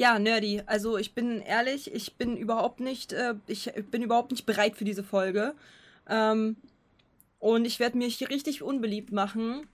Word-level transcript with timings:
Ja, 0.00 0.18
nerdy. 0.18 0.62
Also 0.64 0.96
ich 0.96 1.14
bin 1.14 1.42
ehrlich, 1.42 1.92
ich 1.92 2.16
bin 2.16 2.38
überhaupt 2.38 2.80
nicht, 2.80 3.12
äh, 3.12 3.34
ich 3.46 3.70
bin 3.90 4.02
überhaupt 4.02 4.30
nicht 4.30 4.46
bereit 4.46 4.74
für 4.74 4.86
diese 4.86 5.04
Folge. 5.04 5.54
Ähm, 6.08 6.56
und 7.38 7.66
ich 7.66 7.80
werde 7.80 7.98
mich 7.98 8.26
richtig 8.30 8.62
unbeliebt 8.62 9.12
machen. 9.12 9.66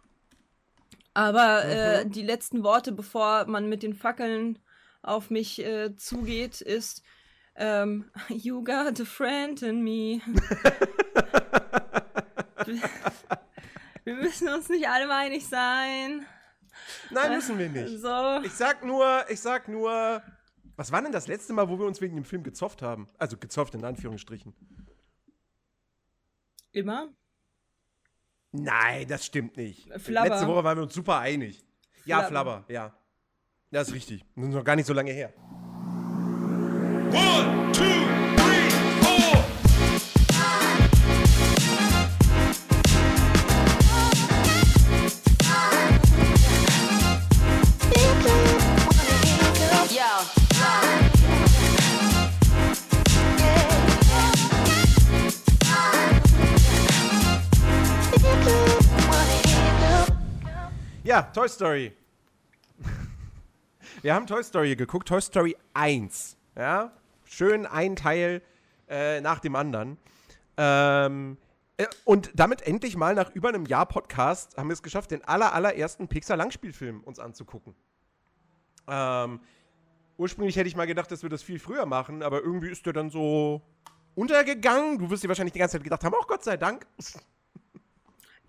Aber 1.15 1.65
äh, 1.65 2.04
mhm. 2.04 2.11
die 2.11 2.25
letzten 2.25 2.65
Worte, 2.65 2.91
bevor 2.91 3.47
man 3.47 3.69
mit 3.69 3.85
den 3.85 3.95
Fackeln 3.95 4.59
auf 5.01 5.31
mich 5.31 5.65
äh, 5.65 5.94
zugeht, 5.94 6.61
ist 6.61 7.04
ähm, 7.54 8.11
You 8.29 8.65
got 8.65 9.01
a 9.01 9.04
friend 9.04 9.63
in 9.63 9.85
me. 9.85 10.22
wir 14.03 14.15
müssen 14.15 14.49
uns 14.49 14.69
nicht 14.71 14.88
alle 14.88 15.08
einig 15.08 15.47
sein. 15.47 16.27
Nein, 17.11 17.33
müssen 17.33 17.59
wir 17.59 17.69
nicht. 17.69 18.01
So. 18.01 18.41
Ich 18.43 18.52
sag 18.52 18.84
nur, 18.84 19.25
ich 19.29 19.41
sag 19.41 19.69
nur, 19.69 20.23
was 20.77 20.93
war 20.93 21.02
denn 21.02 21.12
das 21.12 21.27
letzte 21.27 21.52
Mal, 21.52 21.69
wo 21.69 21.79
wir 21.79 21.87
uns 21.87 22.01
wegen 22.01 22.16
dem 22.16 22.25
Film 22.25 22.43
gezofft 22.43 22.83
haben? 22.83 23.09
Also 23.19 23.37
gezofft 23.37 23.75
in 23.75 23.85
Anführungsstrichen. 23.85 24.55
Immer? 26.73 27.09
Nein, 28.52 29.09
das 29.09 29.25
stimmt 29.25 29.57
nicht. 29.57 29.91
Flabber. 30.01 30.29
Letzte 30.29 30.47
Woche 30.47 30.65
waren 30.65 30.79
wir 30.79 30.83
uns 30.83 30.95
super 30.95 31.19
einig. 31.19 31.65
Ja, 32.05 32.23
Flabber, 32.25 32.65
ja. 32.69 32.95
Das 33.71 33.88
ist 33.88 33.95
richtig. 33.95 34.24
Das 34.35 34.45
ist 34.45 34.55
noch 34.55 34.65
gar 34.65 34.77
nicht 34.77 34.87
so 34.87 34.93
lange 34.93 35.13
her. 35.13 35.33
One, 37.13 37.73
two, 37.73 37.96
Ja, 61.17 61.23
Toy 61.23 61.49
Story. 61.49 61.97
Wir 64.03 64.14
haben 64.14 64.27
Toy 64.27 64.45
Story 64.45 64.77
geguckt, 64.77 65.09
Toy 65.09 65.22
Story 65.22 65.56
1. 65.72 66.36
Ja, 66.55 66.92
schön 67.25 67.64
ein 67.64 67.97
Teil 67.97 68.42
äh, 68.86 69.22
nach 69.22 69.39
dem 69.39 69.56
anderen. 69.56 69.97
Ähm, 70.59 71.39
äh, 71.78 71.87
und 72.05 72.33
damit 72.34 72.61
endlich 72.67 72.98
mal 72.98 73.14
nach 73.14 73.31
über 73.34 73.48
einem 73.48 73.64
Jahr 73.64 73.87
Podcast 73.87 74.59
haben 74.59 74.69
wir 74.69 74.75
es 74.75 74.83
geschafft, 74.83 75.11
den 75.11 75.25
aller, 75.25 75.55
allerersten 75.55 76.06
Pixar-Langspielfilm 76.06 77.00
uns 77.03 77.19
anzugucken. 77.19 77.75
Ähm, 78.87 79.41
ursprünglich 80.19 80.56
hätte 80.56 80.69
ich 80.69 80.77
mal 80.77 80.87
gedacht, 80.87 81.11
dass 81.11 81.22
wir 81.22 81.31
das 81.31 81.42
viel 81.42 81.59
früher 81.59 81.87
machen, 81.87 82.22
aber 82.22 82.42
irgendwie 82.42 82.69
ist 82.69 82.84
der 82.84 82.92
dann 82.92 83.09
so 83.09 83.62
untergegangen. 84.17 84.98
Du 84.98 85.09
wirst 85.09 85.25
dir 85.25 85.28
wahrscheinlich 85.28 85.55
die 85.55 85.61
ganze 85.61 85.78
Zeit 85.78 85.84
gedacht 85.84 86.05
haben, 86.05 86.14
oh 86.14 86.27
Gott 86.28 86.44
sei 86.44 86.59
Dank 86.59 86.87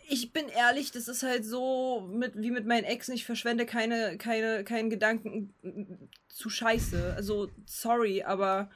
ich 0.10 0.32
bin 0.32 0.48
ehrlich, 0.48 0.92
das 0.92 1.08
ist 1.08 1.24
halt 1.24 1.46
so 1.46 2.08
mit, 2.12 2.34
wie 2.36 2.52
mit 2.52 2.66
meinen 2.66 2.86
Ex, 2.86 3.10
ich 3.10 3.26
verschwende 3.26 3.66
keine, 3.66 4.18
keine, 4.18 4.64
keinen 4.64 4.90
Gedanken 4.90 5.54
zu 6.30 6.50
scheiße. 6.50 7.14
Also, 7.16 7.50
sorry, 7.66 8.24
aber 8.24 8.70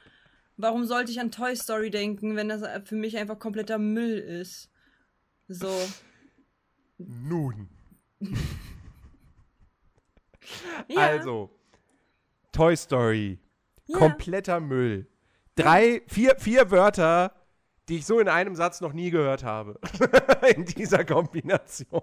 warum 0.56 0.84
sollte 0.84 1.10
ich 1.10 1.20
an 1.20 1.30
Toy 1.30 1.56
Story 1.56 1.90
denken, 1.90 2.36
wenn 2.36 2.48
das 2.48 2.62
für 2.86 2.96
mich 2.96 3.16
einfach 3.16 3.38
kompletter 3.38 3.78
Müll 3.78 4.18
ist? 4.18 4.70
So. 5.48 5.74
Nun. 6.98 7.68
ja. 10.88 11.00
Also, 11.00 11.50
Toy 12.52 12.76
Story. 12.76 13.38
Ja. 13.86 13.98
Kompletter 13.98 14.60
Müll. 14.60 15.06
Drei, 15.54 16.02
vier, 16.08 16.36
vier 16.38 16.70
Wörter 16.70 17.34
die 17.88 17.98
ich 17.98 18.06
so 18.06 18.20
in 18.20 18.28
einem 18.28 18.54
Satz 18.54 18.80
noch 18.80 18.92
nie 18.92 19.10
gehört 19.10 19.44
habe. 19.44 19.78
in 20.54 20.64
dieser 20.64 21.04
Kombination. 21.04 22.02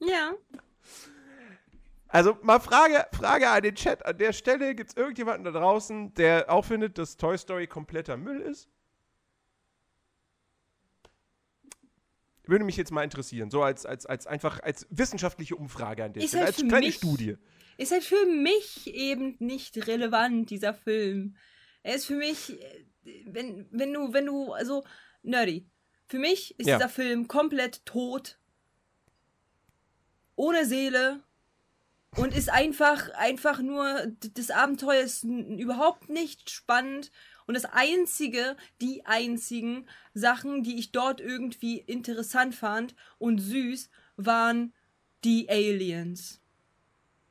Ja. 0.00 0.34
Also 2.08 2.36
mal 2.42 2.60
Frage, 2.60 3.06
Frage 3.12 3.48
an 3.48 3.62
den 3.62 3.74
Chat. 3.74 4.04
An 4.04 4.18
der 4.18 4.32
Stelle 4.32 4.74
gibt 4.74 4.90
es 4.90 4.96
irgendjemanden 4.96 5.44
da 5.44 5.58
draußen, 5.58 6.12
der 6.14 6.50
auch 6.50 6.64
findet, 6.64 6.98
dass 6.98 7.16
Toy 7.16 7.38
Story 7.38 7.66
kompletter 7.66 8.16
Müll 8.16 8.40
ist? 8.40 8.68
Würde 12.44 12.64
mich 12.64 12.76
jetzt 12.76 12.90
mal 12.90 13.04
interessieren, 13.04 13.50
so 13.50 13.62
als, 13.62 13.86
als, 13.86 14.04
als 14.04 14.26
einfach 14.26 14.60
als 14.60 14.86
wissenschaftliche 14.90 15.56
Umfrage 15.56 16.04
an 16.04 16.12
der 16.12 16.22
Stelle, 16.22 16.44
halt 16.44 16.58
als 16.58 16.68
kleine 16.68 16.86
mich, 16.86 16.96
Studie. 16.96 17.36
Ist 17.78 17.92
halt 17.92 18.02
für 18.02 18.26
mich 18.26 18.92
eben 18.92 19.36
nicht 19.38 19.86
relevant, 19.86 20.50
dieser 20.50 20.74
Film. 20.74 21.36
Er 21.82 21.94
ist 21.94 22.06
für 22.06 22.16
mich 22.16 22.58
wenn, 23.24 23.66
wenn 23.70 23.92
du, 23.92 24.12
wenn 24.12 24.26
du, 24.26 24.52
also, 24.52 24.84
nerdy. 25.22 25.66
Für 26.06 26.18
mich 26.18 26.58
ist 26.58 26.66
ja. 26.66 26.76
dieser 26.76 26.88
Film 26.88 27.28
komplett 27.28 27.84
tot. 27.86 28.38
Ohne 30.36 30.64
Seele. 30.66 31.22
Und 32.16 32.34
ist 32.34 32.50
einfach, 32.50 33.08
einfach 33.14 33.60
nur, 33.60 34.12
das 34.34 34.50
Abenteuer 34.50 35.02
ist 35.02 35.24
überhaupt 35.24 36.10
nicht 36.10 36.50
spannend. 36.50 37.10
Und 37.46 37.54
das 37.54 37.64
einzige, 37.64 38.56
die 38.82 39.06
einzigen 39.06 39.86
Sachen, 40.12 40.62
die 40.62 40.78
ich 40.78 40.92
dort 40.92 41.20
irgendwie 41.20 41.78
interessant 41.78 42.54
fand 42.54 42.94
und 43.18 43.38
süß, 43.38 43.88
waren 44.16 44.74
die 45.24 45.48
Aliens. 45.48 46.40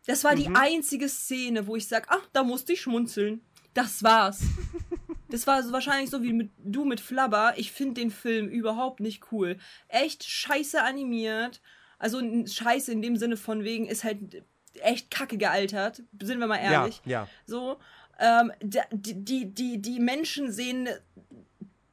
Das 0.07 0.23
war 0.23 0.33
mhm. 0.33 0.37
die 0.37 0.47
einzige 0.47 1.09
Szene, 1.09 1.67
wo 1.67 1.75
ich 1.75 1.87
sag, 1.87 2.07
ach, 2.09 2.27
da 2.33 2.43
musste 2.43 2.73
ich 2.73 2.81
schmunzeln. 2.81 3.41
Das 3.73 4.03
war's. 4.03 4.41
Das 5.31 5.47
war 5.47 5.63
so 5.63 5.71
wahrscheinlich 5.71 6.09
so 6.09 6.21
wie 6.23 6.33
mit, 6.33 6.51
du 6.57 6.85
mit 6.85 6.99
Flabber. 6.99 7.53
Ich 7.57 7.71
finde 7.71 8.01
den 8.01 8.11
Film 8.11 8.47
überhaupt 8.47 8.99
nicht 8.99 9.31
cool. 9.31 9.57
Echt 9.87 10.23
scheiße 10.23 10.81
animiert. 10.83 11.61
Also 11.97 12.19
scheiße 12.21 12.91
in 12.91 13.01
dem 13.01 13.15
Sinne 13.15 13.37
von 13.37 13.63
wegen 13.63 13.87
ist 13.87 14.03
halt 14.03 14.43
echt 14.81 15.11
kacke 15.11 15.37
gealtert. 15.37 16.03
Sind 16.21 16.39
wir 16.39 16.47
mal 16.47 16.57
ehrlich. 16.57 17.01
Ja, 17.05 17.11
ja. 17.11 17.27
So. 17.45 17.77
Ähm, 18.19 18.51
die, 18.61 18.79
die, 18.91 19.53
die, 19.53 19.81
die 19.81 19.99
Menschen 19.99 20.51
sehen 20.51 20.89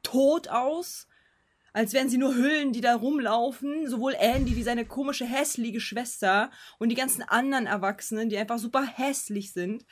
tot 0.03 0.47
aus. 0.47 1.07
Als 1.71 1.93
wären 1.93 2.09
sie 2.09 2.17
nur 2.17 2.35
Hüllen, 2.35 2.73
die 2.73 2.81
da 2.81 2.95
rumlaufen. 2.95 3.87
Sowohl 3.87 4.15
Andy 4.17 4.55
wie 4.55 4.63
seine 4.63 4.85
komische, 4.85 5.25
hässliche 5.25 5.79
Schwester 5.79 6.49
und 6.79 6.89
die 6.89 6.95
ganzen 6.95 7.21
anderen 7.23 7.67
Erwachsenen, 7.67 8.29
die 8.29 8.37
einfach 8.37 8.57
super 8.57 8.85
hässlich 8.85 9.53
sind. 9.53 9.85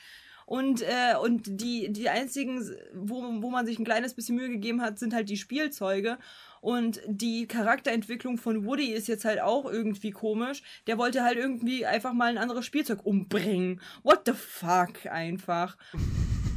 Und, 0.48 0.80
äh, 0.80 1.14
und 1.20 1.42
die, 1.60 1.92
die 1.92 2.08
einzigen, 2.08 2.74
wo, 2.94 3.16
wo 3.42 3.50
man 3.50 3.66
sich 3.66 3.78
ein 3.78 3.84
kleines 3.84 4.14
bisschen 4.14 4.34
Mühe 4.34 4.48
gegeben 4.48 4.80
hat, 4.80 4.98
sind 4.98 5.12
halt 5.12 5.28
die 5.28 5.36
Spielzeuge. 5.36 6.16
Und 6.62 7.02
die 7.06 7.46
Charakterentwicklung 7.46 8.38
von 8.38 8.64
Woody 8.64 8.90
ist 8.94 9.08
jetzt 9.08 9.26
halt 9.26 9.42
auch 9.42 9.70
irgendwie 9.70 10.10
komisch. 10.10 10.62
Der 10.86 10.96
wollte 10.96 11.22
halt 11.22 11.36
irgendwie 11.36 11.84
einfach 11.84 12.14
mal 12.14 12.30
ein 12.30 12.38
anderes 12.38 12.64
Spielzeug 12.64 13.04
umbringen. 13.04 13.82
What 14.04 14.22
the 14.24 14.32
fuck 14.32 15.04
einfach. 15.10 15.76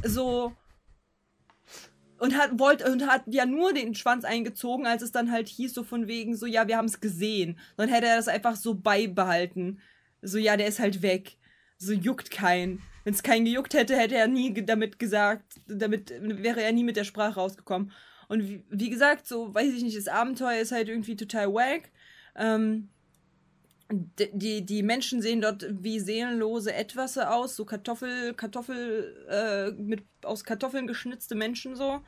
So. 0.02 0.56
Und 2.16 2.34
hat, 2.34 2.58
wollte, 2.58 2.90
und 2.90 3.06
hat 3.06 3.24
ja 3.26 3.44
nur 3.44 3.74
den 3.74 3.94
Schwanz 3.94 4.24
eingezogen, 4.24 4.86
als 4.86 5.02
es 5.02 5.12
dann 5.12 5.30
halt 5.30 5.48
hieß, 5.48 5.74
so 5.74 5.84
von 5.84 6.06
wegen, 6.06 6.34
so, 6.34 6.46
ja, 6.46 6.66
wir 6.66 6.78
haben 6.78 6.86
es 6.86 7.00
gesehen. 7.00 7.58
Dann 7.76 7.90
hätte 7.90 8.06
er 8.06 8.16
das 8.16 8.28
einfach 8.28 8.56
so 8.56 8.74
beibehalten. 8.74 9.80
So, 10.22 10.38
ja, 10.38 10.56
der 10.56 10.68
ist 10.68 10.78
halt 10.78 11.02
weg. 11.02 11.36
So 11.76 11.92
juckt 11.92 12.30
keinen. 12.30 12.80
Wenn 13.04 13.14
es 13.14 13.22
keinen 13.22 13.44
gejuckt 13.44 13.74
hätte, 13.74 13.96
hätte 13.96 14.16
er 14.16 14.28
nie 14.28 14.52
damit 14.64 14.98
gesagt, 14.98 15.60
damit 15.66 16.12
wäre 16.20 16.62
er 16.62 16.72
nie 16.72 16.84
mit 16.84 16.96
der 16.96 17.04
Sprache 17.04 17.34
rausgekommen. 17.34 17.92
Und 18.28 18.48
wie, 18.48 18.64
wie 18.70 18.90
gesagt, 18.90 19.26
so 19.26 19.54
weiß 19.54 19.72
ich 19.72 19.82
nicht, 19.82 19.96
das 19.96 20.08
Abenteuer 20.08 20.60
ist 20.60 20.72
halt 20.72 20.88
irgendwie 20.88 21.16
total 21.16 21.52
wack. 21.52 21.90
Ähm, 22.36 22.88
die, 23.90 24.64
die 24.64 24.82
Menschen 24.82 25.20
sehen 25.20 25.40
dort 25.40 25.66
wie 25.68 26.00
seelenlose 26.00 26.72
Etwasse 26.72 27.30
aus, 27.30 27.56
so 27.56 27.64
Kartoffel, 27.64 28.34
Kartoffel, 28.34 29.26
äh, 29.28 29.70
mit 29.72 30.04
aus 30.22 30.44
Kartoffeln 30.44 30.86
geschnitzte 30.86 31.34
Menschen 31.34 31.76
so. 31.76 32.00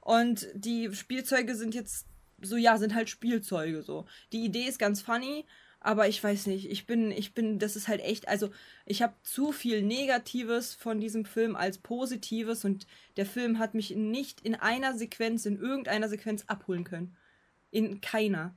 Und 0.00 0.48
die 0.54 0.94
Spielzeuge 0.94 1.54
sind 1.54 1.74
jetzt 1.74 2.06
so, 2.40 2.56
ja, 2.56 2.78
sind 2.78 2.94
halt 2.94 3.10
Spielzeuge 3.10 3.82
so. 3.82 4.06
Die 4.32 4.44
Idee 4.44 4.64
ist 4.64 4.78
ganz 4.78 5.02
funny, 5.02 5.44
aber 5.80 6.08
ich 6.08 6.22
weiß 6.22 6.46
nicht, 6.46 6.70
ich 6.70 6.86
bin, 6.86 7.10
ich 7.10 7.32
bin, 7.32 7.58
das 7.58 7.74
ist 7.74 7.88
halt 7.88 8.02
echt, 8.02 8.28
also 8.28 8.50
ich 8.84 9.00
habe 9.00 9.14
zu 9.22 9.50
viel 9.50 9.82
Negatives 9.82 10.74
von 10.74 11.00
diesem 11.00 11.24
Film 11.24 11.56
als 11.56 11.78
Positives 11.78 12.66
und 12.66 12.86
der 13.16 13.24
Film 13.24 13.58
hat 13.58 13.72
mich 13.72 13.96
nicht 13.96 14.42
in 14.42 14.54
einer 14.54 14.96
Sequenz, 14.96 15.46
in 15.46 15.58
irgendeiner 15.58 16.10
Sequenz 16.10 16.44
abholen 16.46 16.84
können. 16.84 17.16
In 17.70 18.02
keiner. 18.02 18.54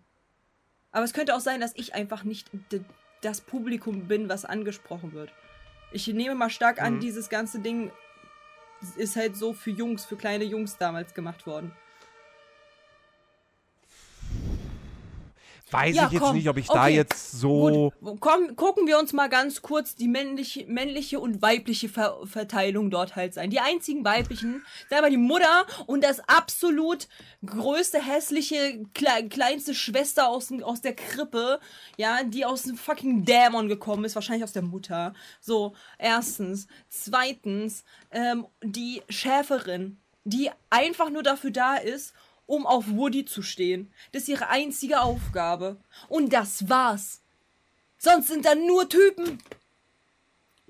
Aber 0.92 1.06
es 1.06 1.14
könnte 1.14 1.34
auch 1.34 1.40
sein, 1.40 1.62
dass 1.62 1.74
ich 1.76 1.96
einfach 1.96 2.26
nicht 2.26 2.50
das 3.22 3.40
Publikum 3.40 4.10
bin, 4.10 4.28
was 4.28 4.44
angesprochen 4.44 5.14
wird. 5.14 5.32
Ich 5.94 6.08
nehme 6.08 6.36
mal 6.36 6.50
stark 6.50 6.82
an, 6.82 6.96
mhm. 6.96 7.00
dieses 7.00 7.30
ganze 7.30 7.60
Ding 7.60 7.92
ist 8.98 9.16
halt 9.16 9.38
so 9.38 9.54
für 9.54 9.72
Jungs, 9.72 10.04
für 10.04 10.18
kleine 10.18 10.44
Jungs 10.44 10.78
damals 10.78 11.14
gemacht 11.14 11.48
worden. 11.48 11.72
Weiß 15.74 15.96
Ja, 15.96 16.06
ich 16.06 16.14
jetzt 16.14 16.22
komm, 16.22 16.36
nicht, 16.36 16.48
ob 16.48 16.58
ich 16.58 16.68
da 16.68 16.84
okay. 16.84 16.96
jetzt 16.96 17.32
so. 17.32 17.92
Gut, 18.00 18.22
komm, 18.22 18.56
gucken 18.56 18.88
wir 18.88 19.00
uns 19.00 19.12
mal 19.12 19.28
ganz 19.28 19.62
kurz 19.62 19.96
die 19.96 20.08
männliche, 20.08 20.66
männliche 20.68 21.20
und 21.20 21.42
weibliche 21.42 21.90
Ver 21.90 22.20
Verteilung 22.26 22.92
dort 22.92 23.16
halt 23.16 23.34
sein. 23.34 23.50
Die 23.50 23.60
einzigen 23.60 24.06
weiblichen 24.06 24.64
sind 24.88 24.98
aber 24.98 25.10
die 25.10 25.18
Mutter 25.18 25.66
und 25.88 26.04
das 26.04 26.22
absolut 26.30 27.08
größte, 27.46 28.00
hässliche, 28.02 28.86
kle 28.94 29.28
kleinste 29.30 29.74
Schwester 29.74 30.30
aus, 30.30 30.52
aus 30.62 30.82
der 30.82 30.96
Krippe, 30.96 31.60
ja, 31.98 32.24
die 32.24 32.46
aus 32.46 32.64
dem 32.64 32.78
fucking 32.78 33.26
Dämon 33.26 33.68
gekommen 33.68 34.06
ist, 34.06 34.16
wahrscheinlich 34.16 34.44
aus 34.44 34.54
der 34.54 34.62
Mutter. 34.62 35.14
So, 35.42 35.74
erstens. 35.98 36.68
Zweitens, 36.90 37.84
ähm, 38.12 38.46
die 38.62 39.02
Schäferin, 39.10 39.98
die 40.24 40.52
einfach 40.70 41.10
nur 41.10 41.24
dafür 41.24 41.52
da 41.52 41.76
ist, 41.76 42.14
um 42.46 42.66
auf 42.66 42.86
Woody 42.90 43.26
zu 43.26 43.42
stehen. 43.42 43.92
Das 44.12 44.24
ist 44.24 44.30
ihre 44.30 44.50
einzige 44.50 45.02
Aufgabe. 45.02 45.78
Und 46.10 46.34
das 46.34 46.70
war's. 46.70 47.22
Sonst 47.98 48.28
sind 48.28 48.46
da 48.46 48.54
nur 48.56 48.88
Typen. 48.90 49.40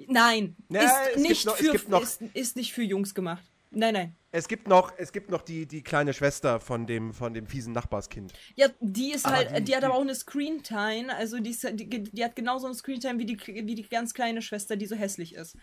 Nein, 0.07 0.55
Ja, 0.69 0.81
ist, 1.03 1.17
nicht 1.19 1.45
noch- 1.45 1.55
für, 1.55 1.73
noch- 1.89 2.01
ist, 2.01 2.21
ist 2.33 2.55
nicht 2.55 2.73
für 2.73 2.83
Jungs 2.83 3.13
gemacht. 3.13 3.43
Nein, 3.71 3.93
nein. 3.93 4.15
Es 4.31 4.47
gibt 4.47 4.67
noch, 4.67 4.91
es 4.97 5.11
gibt 5.11 5.29
noch 5.29 5.41
die, 5.43 5.67
die 5.67 5.83
kleine 5.83 6.13
Schwester 6.13 6.59
von 6.59 6.87
dem, 6.87 7.13
von 7.13 7.33
dem 7.35 7.45
fiesen 7.47 7.73
Nachbarskind. 7.73 8.33
Ja, 8.55 8.67
die 8.79 9.11
ist 9.11 9.25
Aber 9.25 9.35
halt, 9.37 9.57
die- 9.57 9.63
die, 9.65 9.75
hat 9.75 9.83
aber 9.83 9.93
auch 9.95 10.01
eine 10.01 10.15
Screentime, 10.15 11.15
also 11.15 11.39
die, 11.39 11.51
ist, 11.51 11.63
die, 11.73 11.87
die 11.87 12.23
hat 12.23 12.35
genauso 12.35 12.65
eine 12.65 12.75
Screentime 12.75 13.19
wie 13.19 13.25
die, 13.25 13.37
wie 13.67 13.75
die 13.75 13.83
ganz 13.87 14.13
kleine 14.13 14.41
Schwester, 14.41 14.75
die 14.75 14.87
so 14.87 14.95
hässlich 14.95 15.35
ist. 15.35 15.55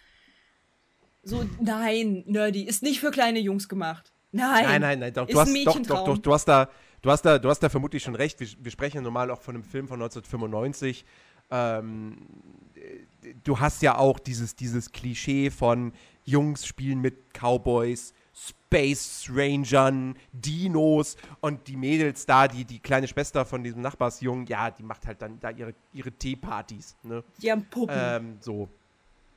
So, 1.24 1.44
nein, 1.60 2.22
Nerdy, 2.26 2.62
ist 2.62 2.82
nicht 2.82 3.00
für 3.00 3.10
kleine 3.10 3.40
Jungs 3.40 3.68
gemacht. 3.68 4.12
Nein. 4.32 4.64
Nein, 4.64 4.80
nein, 4.80 4.98
nein, 5.00 5.12
doch, 5.12 5.28
Ist 5.28 5.34
du 5.34 5.40
hast, 5.40 5.48
ein 5.48 5.64
doch, 5.64 5.80
doch, 5.82 6.04
doch, 6.04 6.18
du 6.18 6.32
hast 6.32 6.44
da, 6.46 6.68
du 7.02 7.10
hast 7.10 7.22
da, 7.22 7.38
du 7.38 7.48
hast 7.48 7.60
da 7.60 7.68
vermutlich 7.68 8.02
schon 8.02 8.14
recht. 8.14 8.38
Wir, 8.40 8.48
wir 8.60 8.70
sprechen 8.70 8.98
ja 8.98 9.02
normal 9.02 9.30
auch 9.30 9.40
von 9.40 9.54
einem 9.54 9.64
Film 9.64 9.88
von 9.88 10.00
1995. 10.00 11.04
Ähm, 11.50 12.16
äh, 12.76 13.34
du 13.42 13.58
hast 13.58 13.82
ja 13.82 13.96
auch 13.96 14.18
dieses, 14.18 14.54
dieses 14.54 14.92
Klischee 14.92 15.50
von 15.50 15.92
Jungs 16.24 16.64
spielen 16.64 17.00
mit 17.00 17.34
Cowboys, 17.34 18.14
Space 18.32 19.28
Rangern, 19.32 20.14
Dinos 20.32 21.16
und 21.40 21.66
die 21.66 21.76
Mädels 21.76 22.24
da, 22.24 22.46
die, 22.46 22.64
die 22.64 22.78
kleine 22.78 23.08
Schwester 23.08 23.44
von 23.44 23.64
diesem 23.64 23.82
Nachbarsjungen, 23.82 24.46
ja, 24.46 24.70
die 24.70 24.84
macht 24.84 25.06
halt 25.06 25.20
dann 25.20 25.40
da 25.40 25.50
ihre, 25.50 25.74
ihre 25.92 26.12
Teepartys, 26.12 26.96
ne? 27.02 27.24
Die 27.42 27.50
haben 27.50 27.64
Puppen. 27.64 27.96
Ähm, 27.98 28.36
so. 28.40 28.68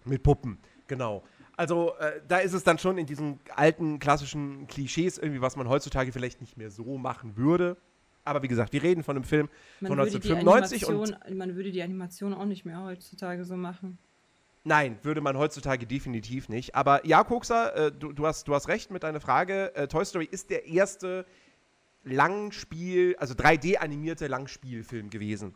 Mit 0.06 0.22
Puppen, 0.22 0.57
genau. 0.88 1.24
Also 1.56 1.96
äh, 2.00 2.22
da 2.28 2.38
ist 2.38 2.54
es 2.54 2.64
dann 2.64 2.78
schon 2.78 2.98
in 2.98 3.06
diesen 3.06 3.40
alten 3.56 4.00
klassischen 4.00 4.68
Klischees 4.68 5.18
irgendwie, 5.18 5.42
was 5.42 5.56
man 5.56 5.70
heutzutage 5.70 6.12
vielleicht 6.12 6.42
nicht 6.42 6.58
mehr 6.58 6.72
so 6.72 6.98
machen 6.98 7.38
würde. 7.38 7.78
Aber 8.26 8.42
wie 8.42 8.48
gesagt, 8.48 8.74
wir 8.74 8.82
reden 8.82 9.04
von 9.04 9.16
einem 9.16 9.26
Film 9.26 9.50
man, 9.80 9.90
von 9.90 9.98
würde 9.98 10.20
die 10.20 10.32
1995 10.34 10.86
und 10.88 11.38
man 11.38 11.56
würde 11.56 11.72
die 11.72 11.84
Animation 11.84 12.34
auch 12.34 12.46
nicht 12.46 12.66
mehr 12.66 12.82
heutzutage 12.82 13.44
so 13.44 13.58
machen. 13.58 13.98
nein, 14.64 14.98
würde 15.04 15.20
man 15.22 15.38
heutzutage 15.38 15.86
definitiv 15.86 16.48
nicht. 16.48 16.74
Aber 16.74 17.06
ja, 17.06 17.24
Koksa, 17.24 17.70
äh, 17.70 17.92
du, 17.92 18.14
du, 18.14 18.26
hast, 18.26 18.48
du 18.48 18.56
hast 18.56 18.70
recht 18.70 18.92
mit 18.92 19.04
deiner 19.04 19.20
Frage. 19.20 19.76
Äh, 19.76 19.88
Toy 19.88 20.06
Story 20.06 20.28
ist 20.32 20.50
der 20.50 20.66
erste 20.66 21.26
Langspiel, 22.04 23.16
also 23.20 23.34
3D-animierte 23.34 24.28
Langspielfilm 24.28 25.10
gewesen. 25.10 25.54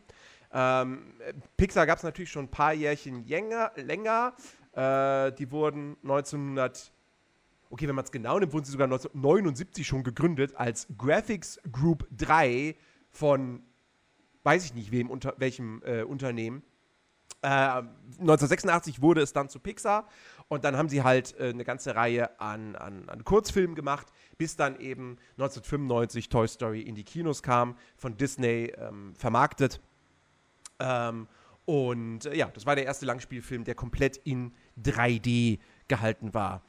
Ähm, 0.52 1.14
Pixar 1.56 1.86
gab 1.86 1.98
es 1.98 2.04
natürlich 2.04 2.30
schon 2.30 2.46
ein 2.46 2.50
paar 2.50 2.72
Jährchen 2.72 3.26
länger. 3.26 3.72
länger. 3.76 4.34
Äh, 4.78 5.32
die 5.32 5.50
wurden 5.50 5.96
1900, 6.04 6.92
okay, 7.68 7.88
wenn 7.88 7.96
man 7.96 8.04
es 8.04 8.12
genau 8.12 8.38
nimmt, 8.38 8.52
wurden 8.52 8.64
sie 8.64 8.70
sogar 8.70 8.84
1979 8.84 9.84
schon 9.84 10.04
gegründet 10.04 10.54
als 10.54 10.86
Graphics 10.96 11.58
Group 11.72 12.06
3 12.16 12.76
von, 13.10 13.64
weiß 14.44 14.64
ich 14.64 14.74
nicht 14.74 14.92
wem, 14.92 15.10
unter 15.10 15.34
welchem 15.38 15.82
äh, 15.84 16.02
Unternehmen. 16.02 16.62
Äh, 17.42 17.48
1986 17.48 19.02
wurde 19.02 19.20
es 19.20 19.32
dann 19.32 19.48
zu 19.48 19.58
Pixar 19.58 20.06
und 20.46 20.62
dann 20.62 20.76
haben 20.76 20.88
sie 20.88 21.02
halt 21.02 21.34
äh, 21.40 21.48
eine 21.48 21.64
ganze 21.64 21.96
Reihe 21.96 22.38
an, 22.40 22.76
an, 22.76 23.08
an 23.08 23.24
Kurzfilmen 23.24 23.74
gemacht, 23.74 24.06
bis 24.36 24.54
dann 24.54 24.78
eben 24.78 25.18
1995 25.38 26.28
Toy 26.28 26.46
Story 26.46 26.82
in 26.82 26.94
die 26.94 27.04
Kinos 27.04 27.42
kam, 27.42 27.76
von 27.96 28.16
Disney 28.16 28.72
ähm, 28.78 29.12
vermarktet. 29.16 29.80
Ähm, 30.78 31.26
und 31.68 32.24
äh, 32.24 32.34
ja, 32.34 32.46
das 32.46 32.64
war 32.64 32.76
der 32.76 32.86
erste 32.86 33.04
Langspielfilm, 33.04 33.62
der 33.62 33.74
komplett 33.74 34.16
in 34.16 34.54
3D 34.84 35.58
gehalten 35.88 36.34
war. 36.34 36.62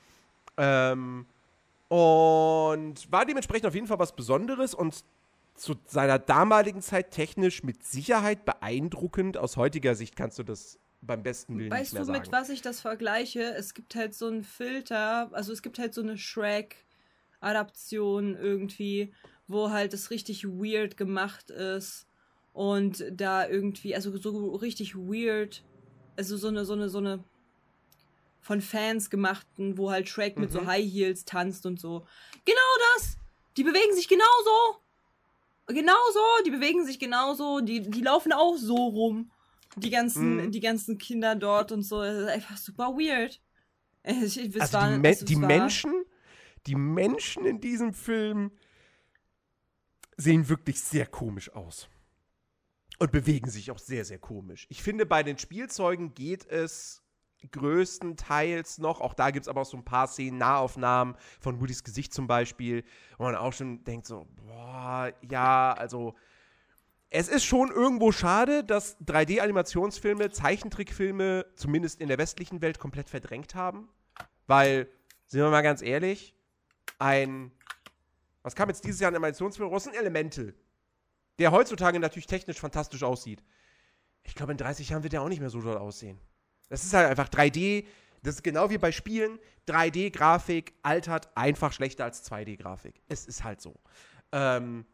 Ähm, 0.57 1.25
und 1.87 3.11
war 3.11 3.25
dementsprechend 3.25 3.65
auf 3.65 3.75
jeden 3.75 3.87
Fall 3.87 3.99
was 3.99 4.15
Besonderes 4.15 4.73
und 4.73 5.03
zu 5.55 5.75
seiner 5.85 6.19
damaligen 6.19 6.81
Zeit 6.81 7.11
technisch 7.11 7.63
mit 7.63 7.83
Sicherheit 7.83 8.45
beeindruckend. 8.45 9.37
Aus 9.37 9.57
heutiger 9.57 9.95
Sicht 9.95 10.15
kannst 10.15 10.39
du 10.39 10.43
das 10.43 10.79
beim 11.01 11.23
besten 11.23 11.57
Willen 11.57 11.71
Weißt 11.71 11.93
nicht 11.93 11.93
mehr 11.93 12.01
du, 12.01 12.07
sagen. 12.07 12.19
mit 12.19 12.31
was 12.31 12.49
ich 12.49 12.61
das 12.61 12.81
vergleiche? 12.81 13.55
Es 13.55 13.73
gibt 13.73 13.95
halt 13.95 14.13
so 14.13 14.27
einen 14.27 14.43
Filter, 14.43 15.29
also 15.33 15.51
es 15.51 15.61
gibt 15.61 15.79
halt 15.79 15.93
so 15.93 16.01
eine 16.01 16.17
Shrek-Adaption 16.17 18.35
irgendwie, 18.35 19.13
wo 19.47 19.71
halt 19.71 19.93
das 19.93 20.11
richtig 20.11 20.45
weird 20.45 20.97
gemacht 20.97 21.49
ist 21.49 22.05
und 22.53 23.05
da 23.11 23.47
irgendwie, 23.47 23.95
also 23.95 24.15
so 24.17 24.55
richtig 24.55 24.95
weird, 24.95 25.63
also 26.17 26.37
so 26.37 26.49
eine, 26.49 26.65
so 26.65 26.73
eine, 26.73 26.89
so 26.89 26.97
eine 26.99 27.23
von 28.41 28.61
Fans 28.61 29.09
gemachten, 29.09 29.77
wo 29.77 29.91
halt 29.91 30.07
Shrek 30.09 30.37
mit 30.39 30.51
so 30.51 30.61
Mhm. 30.61 30.67
High 30.67 30.91
Heels 30.91 31.25
tanzt 31.25 31.65
und 31.65 31.79
so. 31.79 32.05
Genau 32.45 32.57
das! 32.95 33.17
Die 33.57 33.63
bewegen 33.63 33.93
sich 33.95 34.07
genauso! 34.07 34.81
Genauso, 35.67 36.19
die 36.45 36.51
bewegen 36.51 36.83
sich 36.85 36.97
genauso, 36.99 37.59
die, 37.59 37.81
die 37.81 38.01
laufen 38.01 38.33
auch 38.33 38.57
so 38.57 38.75
rum. 38.75 39.31
Die 39.75 39.91
ganzen, 39.91 40.37
Mhm. 40.37 40.51
die 40.51 40.61
ganzen 40.61 40.97
Kinder 40.97 41.35
dort 41.35 41.71
und 41.71 41.83
so. 41.83 42.01
Das 42.01 42.17
ist 42.23 42.27
einfach 42.27 42.57
super 42.57 42.87
weird. 42.95 43.39
Es, 44.01 44.35
es 44.35 44.59
also 44.59 44.73
war- 44.77 44.91
die, 44.93 44.97
Me 44.99 45.15
die 45.15 45.35
Menschen, 45.35 45.93
die 46.65 46.75
Menschen 46.75 47.45
in 47.45 47.61
diesem 47.61 47.93
Film 47.93 48.51
sehen 50.17 50.49
wirklich 50.49 50.79
sehr 50.81 51.05
komisch 51.05 51.51
aus. 51.53 51.87
Und 52.97 53.11
bewegen 53.11 53.49
sich 53.49 53.71
auch 53.71 53.77
sehr, 53.79 54.03
sehr 54.03 54.17
komisch. 54.19 54.65
Ich 54.69 54.81
finde, 54.83 55.05
bei 55.05 55.23
den 55.23 55.37
Spielzeugen 55.37 56.13
geht 56.15 56.45
es 56.47 57.01
größtenteils 57.51 58.77
noch, 58.79 59.01
auch 59.01 59.13
da 59.13 59.31
gibt 59.31 59.45
es 59.45 59.47
aber 59.47 59.61
auch 59.61 59.65
so 59.65 59.77
ein 59.77 59.85
paar 59.85 60.07
Szenen, 60.07 60.37
Nahaufnahmen 60.37 61.15
von 61.39 61.59
Woodys 61.59 61.83
Gesicht 61.83 62.13
zum 62.13 62.27
Beispiel, 62.27 62.83
wo 63.17 63.23
man 63.23 63.35
auch 63.35 63.53
schon 63.53 63.83
denkt 63.83 64.05
so, 64.05 64.27
boah, 64.35 65.11
ja, 65.29 65.73
also 65.73 66.15
es 67.09 67.27
ist 67.27 67.43
schon 67.43 67.71
irgendwo 67.71 68.11
schade, 68.11 68.63
dass 68.63 68.99
3D-Animationsfilme, 69.01 70.29
Zeichentrickfilme, 70.29 71.45
zumindest 71.55 72.01
in 72.01 72.07
der 72.07 72.19
westlichen 72.19 72.61
Welt, 72.61 72.77
komplett 72.77 73.09
verdrängt 73.09 73.55
haben. 73.55 73.89
Weil, 74.45 74.87
sind 75.27 75.41
wir 75.41 75.49
mal 75.49 75.61
ganz 75.61 75.81
ehrlich, 75.81 76.35
ein, 76.99 77.51
was 78.43 78.55
kam 78.55 78.69
jetzt 78.69 78.83
dieses 78.83 78.99
Jahr 78.99 79.11
ein 79.11 79.15
Animationsfilm 79.15 79.69
raus? 79.69 79.87
Ein 79.87 79.95
Elemental. 79.95 80.53
Der 81.39 81.51
heutzutage 81.51 81.99
natürlich 81.99 82.27
technisch 82.27 82.59
fantastisch 82.59 83.01
aussieht. 83.01 83.43
Ich 84.23 84.35
glaube, 84.35 84.51
in 84.51 84.57
30 84.57 84.89
Jahren 84.89 85.03
wird 85.03 85.13
der 85.13 85.21
auch 85.21 85.29
nicht 85.29 85.39
mehr 85.39 85.49
so 85.49 85.61
doll 85.61 85.77
aussehen. 85.77 86.19
Das 86.69 86.83
ist 86.83 86.93
halt 86.93 87.09
einfach 87.09 87.29
3D. 87.29 87.85
Das 88.23 88.35
ist 88.35 88.43
genau 88.43 88.69
wie 88.69 88.77
bei 88.77 88.91
Spielen. 88.91 89.39
3D-Grafik 89.67 90.73
altert 90.81 91.29
einfach 91.35 91.73
schlechter 91.73 92.05
als 92.05 92.29
2D-Grafik. 92.29 93.01
Es 93.07 93.25
ist 93.25 93.43
halt 93.43 93.61
so. 93.61 93.75
Ähm, 94.31 94.85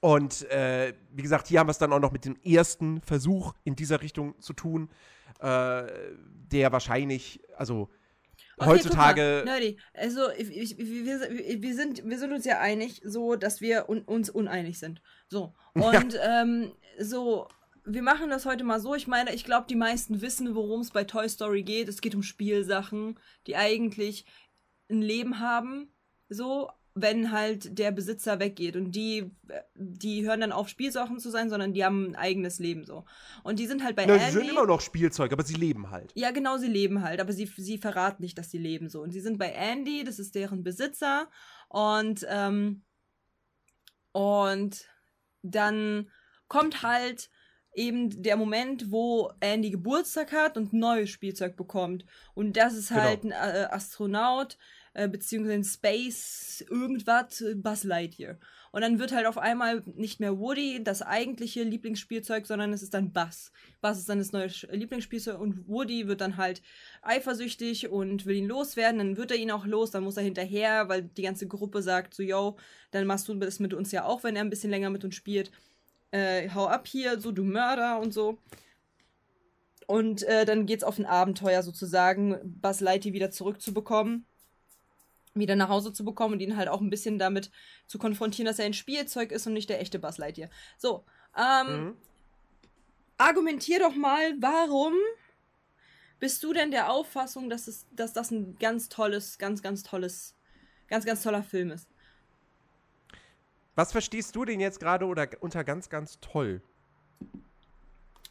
und 0.00 0.50
äh, 0.50 0.94
wie 1.12 1.22
gesagt, 1.22 1.46
hier 1.46 1.60
haben 1.60 1.68
wir 1.68 1.72
es 1.72 1.78
dann 1.78 1.92
auch 1.92 2.00
noch 2.00 2.12
mit 2.12 2.24
dem 2.24 2.36
ersten 2.42 3.00
Versuch 3.02 3.54
in 3.64 3.76
dieser 3.76 4.02
Richtung 4.02 4.40
zu 4.40 4.52
tun, 4.52 4.90
äh, 5.38 5.84
der 6.50 6.72
wahrscheinlich, 6.72 7.40
also 7.56 7.88
Okay, 8.58 8.70
heutzutage. 8.70 9.42
Mal, 9.44 9.60
Nerdy, 9.60 9.78
also 9.94 10.30
ich, 10.36 10.50
ich, 10.50 10.78
wir, 10.78 11.62
wir, 11.62 11.74
sind, 11.74 12.08
wir 12.08 12.18
sind 12.18 12.32
uns 12.32 12.44
ja 12.44 12.60
einig, 12.60 13.00
so, 13.04 13.36
dass 13.36 13.60
wir 13.60 13.88
un, 13.88 14.02
uns 14.02 14.30
uneinig 14.30 14.78
sind. 14.78 15.00
So. 15.28 15.54
Und 15.74 16.18
ähm, 16.22 16.72
so, 16.98 17.48
wir 17.84 18.02
machen 18.02 18.30
das 18.30 18.46
heute 18.46 18.64
mal 18.64 18.80
so. 18.80 18.94
Ich 18.94 19.06
meine, 19.06 19.34
ich 19.34 19.44
glaube, 19.44 19.66
die 19.68 19.76
meisten 19.76 20.20
wissen, 20.20 20.54
worum 20.54 20.80
es 20.80 20.90
bei 20.90 21.04
Toy 21.04 21.28
Story 21.28 21.62
geht. 21.62 21.88
Es 21.88 22.00
geht 22.00 22.14
um 22.14 22.22
Spielsachen, 22.22 23.18
die 23.46 23.56
eigentlich 23.56 24.24
ein 24.88 25.02
Leben 25.02 25.40
haben. 25.40 25.92
So, 26.28 26.70
wenn 26.94 27.32
halt 27.32 27.78
der 27.78 27.90
Besitzer 27.90 28.38
weggeht. 28.38 28.76
Und 28.76 28.92
die, 28.92 29.30
die 29.74 30.24
hören 30.24 30.40
dann 30.40 30.52
auf, 30.52 30.68
Spielsachen 30.68 31.18
zu 31.18 31.30
sein, 31.30 31.50
sondern 31.50 31.72
die 31.72 31.84
haben 31.84 32.10
ein 32.10 32.16
eigenes 32.16 32.58
Leben 32.58 32.84
so. 32.84 33.04
Und 33.42 33.58
die 33.58 33.66
sind 33.66 33.82
halt 33.82 33.96
bei 33.96 34.06
Na, 34.06 34.14
Andy. 34.14 34.26
sie 34.26 34.38
sind 34.38 34.50
immer 34.50 34.66
noch 34.66 34.80
Spielzeug, 34.80 35.32
aber 35.32 35.42
sie 35.42 35.54
leben 35.54 35.90
halt. 35.90 36.12
Ja, 36.14 36.30
genau, 36.30 36.58
sie 36.58 36.68
leben 36.68 37.02
halt, 37.02 37.20
aber 37.20 37.32
sie, 37.32 37.46
sie 37.46 37.78
verraten 37.78 38.22
nicht, 38.22 38.36
dass 38.38 38.50
sie 38.50 38.58
leben 38.58 38.88
so. 38.88 39.00
Und 39.00 39.12
sie 39.12 39.20
sind 39.20 39.38
bei 39.38 39.50
Andy, 39.50 40.04
das 40.04 40.18
ist 40.18 40.34
deren 40.34 40.62
Besitzer. 40.62 41.28
Und, 41.68 42.26
ähm, 42.28 42.82
und 44.12 44.86
dann 45.42 46.10
kommt 46.48 46.82
halt 46.82 47.30
eben 47.74 48.22
der 48.22 48.36
Moment, 48.36 48.90
wo 48.90 49.30
Andy 49.40 49.70
Geburtstag 49.70 50.32
hat 50.32 50.56
und 50.56 50.72
neues 50.72 51.10
Spielzeug 51.10 51.56
bekommt. 51.56 52.04
Und 52.34 52.56
das 52.56 52.74
ist 52.74 52.88
Genau. 52.88 53.00
halt 53.02 53.24
ein 53.24 53.30
äh, 53.32 53.66
Astronaut, 53.70 54.58
äh, 54.94 55.08
beziehungsweise 55.08 55.54
ein 55.54 55.64
Space, 55.64 56.64
irgendwas, 56.68 57.40
äh, 57.40 57.54
Buzz 57.54 57.84
Lightyear. 57.84 58.38
Und 58.72 58.80
dann 58.80 58.98
wird 58.98 59.12
halt 59.12 59.26
auf 59.26 59.36
einmal 59.36 59.82
nicht 59.96 60.18
mehr 60.18 60.38
Woody 60.38 60.82
das 60.82 61.02
eigentliche 61.02 61.62
Lieblingsspielzeug, 61.62 62.46
sondern 62.46 62.72
es 62.72 62.82
ist 62.82 62.94
dann 62.94 63.12
Buzz. 63.12 63.52
Buzz 63.82 63.98
ist 63.98 64.08
dann 64.08 64.18
das 64.18 64.32
neue 64.32 64.48
Lieblingsspielzeug 64.70 65.38
und 65.38 65.68
Woody 65.68 66.08
wird 66.08 66.22
dann 66.22 66.38
halt 66.38 66.62
eifersüchtig 67.02 67.88
und 67.90 68.24
will 68.26 68.36
ihn 68.36 68.46
loswerden. 68.48 68.98
Dann 68.98 69.16
wird 69.16 69.30
er 69.30 69.36
ihn 69.36 69.50
auch 69.50 69.66
los, 69.66 69.90
dann 69.90 70.04
muss 70.04 70.16
er 70.16 70.22
hinterher, 70.22 70.88
weil 70.88 71.02
die 71.02 71.22
ganze 71.22 71.46
Gruppe 71.46 71.82
sagt 71.82 72.14
so, 72.14 72.22
yo, 72.22 72.56
dann 72.92 73.06
machst 73.06 73.28
du 73.28 73.34
das 73.34 73.60
mit 73.60 73.74
uns 73.74 73.92
ja 73.92 74.04
auch, 74.04 74.24
wenn 74.24 74.36
er 74.36 74.42
ein 74.42 74.50
bisschen 74.50 74.70
länger 74.70 74.90
mit 74.90 75.04
uns 75.04 75.14
spielt. 75.14 75.50
Äh, 76.12 76.50
hau 76.50 76.66
ab 76.66 76.86
hier, 76.86 77.18
so 77.18 77.32
du 77.32 77.42
Mörder 77.42 77.98
und 77.98 78.12
so. 78.12 78.38
Und 79.86 80.22
äh, 80.22 80.44
dann 80.44 80.66
geht's 80.66 80.84
auf 80.84 80.98
ein 80.98 81.06
Abenteuer 81.06 81.62
sozusagen, 81.62 82.38
Buzz 82.44 82.80
Lightyear 82.80 83.14
wieder 83.14 83.30
zurückzubekommen, 83.30 84.26
wieder 85.34 85.56
nach 85.56 85.68
Hause 85.68 85.92
zu 85.92 86.04
bekommen 86.04 86.34
und 86.34 86.40
ihn 86.40 86.56
halt 86.56 86.68
auch 86.68 86.80
ein 86.80 86.90
bisschen 86.90 87.18
damit 87.18 87.50
zu 87.86 87.98
konfrontieren, 87.98 88.46
dass 88.46 88.58
er 88.58 88.66
ein 88.66 88.74
Spielzeug 88.74 89.32
ist 89.32 89.46
und 89.46 89.54
nicht 89.54 89.68
der 89.68 89.80
echte 89.80 89.98
Buzz 89.98 90.18
Lightyear. 90.18 90.50
So, 90.78 91.04
ähm, 91.36 91.84
Mhm. 91.84 91.96
argumentier 93.18 93.80
doch 93.80 93.94
mal, 93.94 94.34
warum 94.40 94.94
bist 96.20 96.42
du 96.44 96.52
denn 96.52 96.70
der 96.70 96.90
Auffassung, 96.90 97.50
dass, 97.50 97.66
es, 97.66 97.86
dass 97.90 98.12
das 98.12 98.30
ein 98.30 98.56
ganz 98.58 98.88
tolles, 98.88 99.38
ganz, 99.38 99.62
ganz 99.62 99.82
tolles, 99.82 100.36
ganz, 100.88 101.04
ganz 101.04 101.22
toller 101.22 101.42
Film 101.42 101.70
ist? 101.70 101.88
Was 103.74 103.92
verstehst 103.92 104.36
du 104.36 104.44
denn 104.44 104.60
jetzt 104.60 104.80
gerade 104.80 105.06
oder 105.06 105.28
unter 105.40 105.64
ganz, 105.64 105.88
ganz 105.88 106.20
toll? 106.20 106.62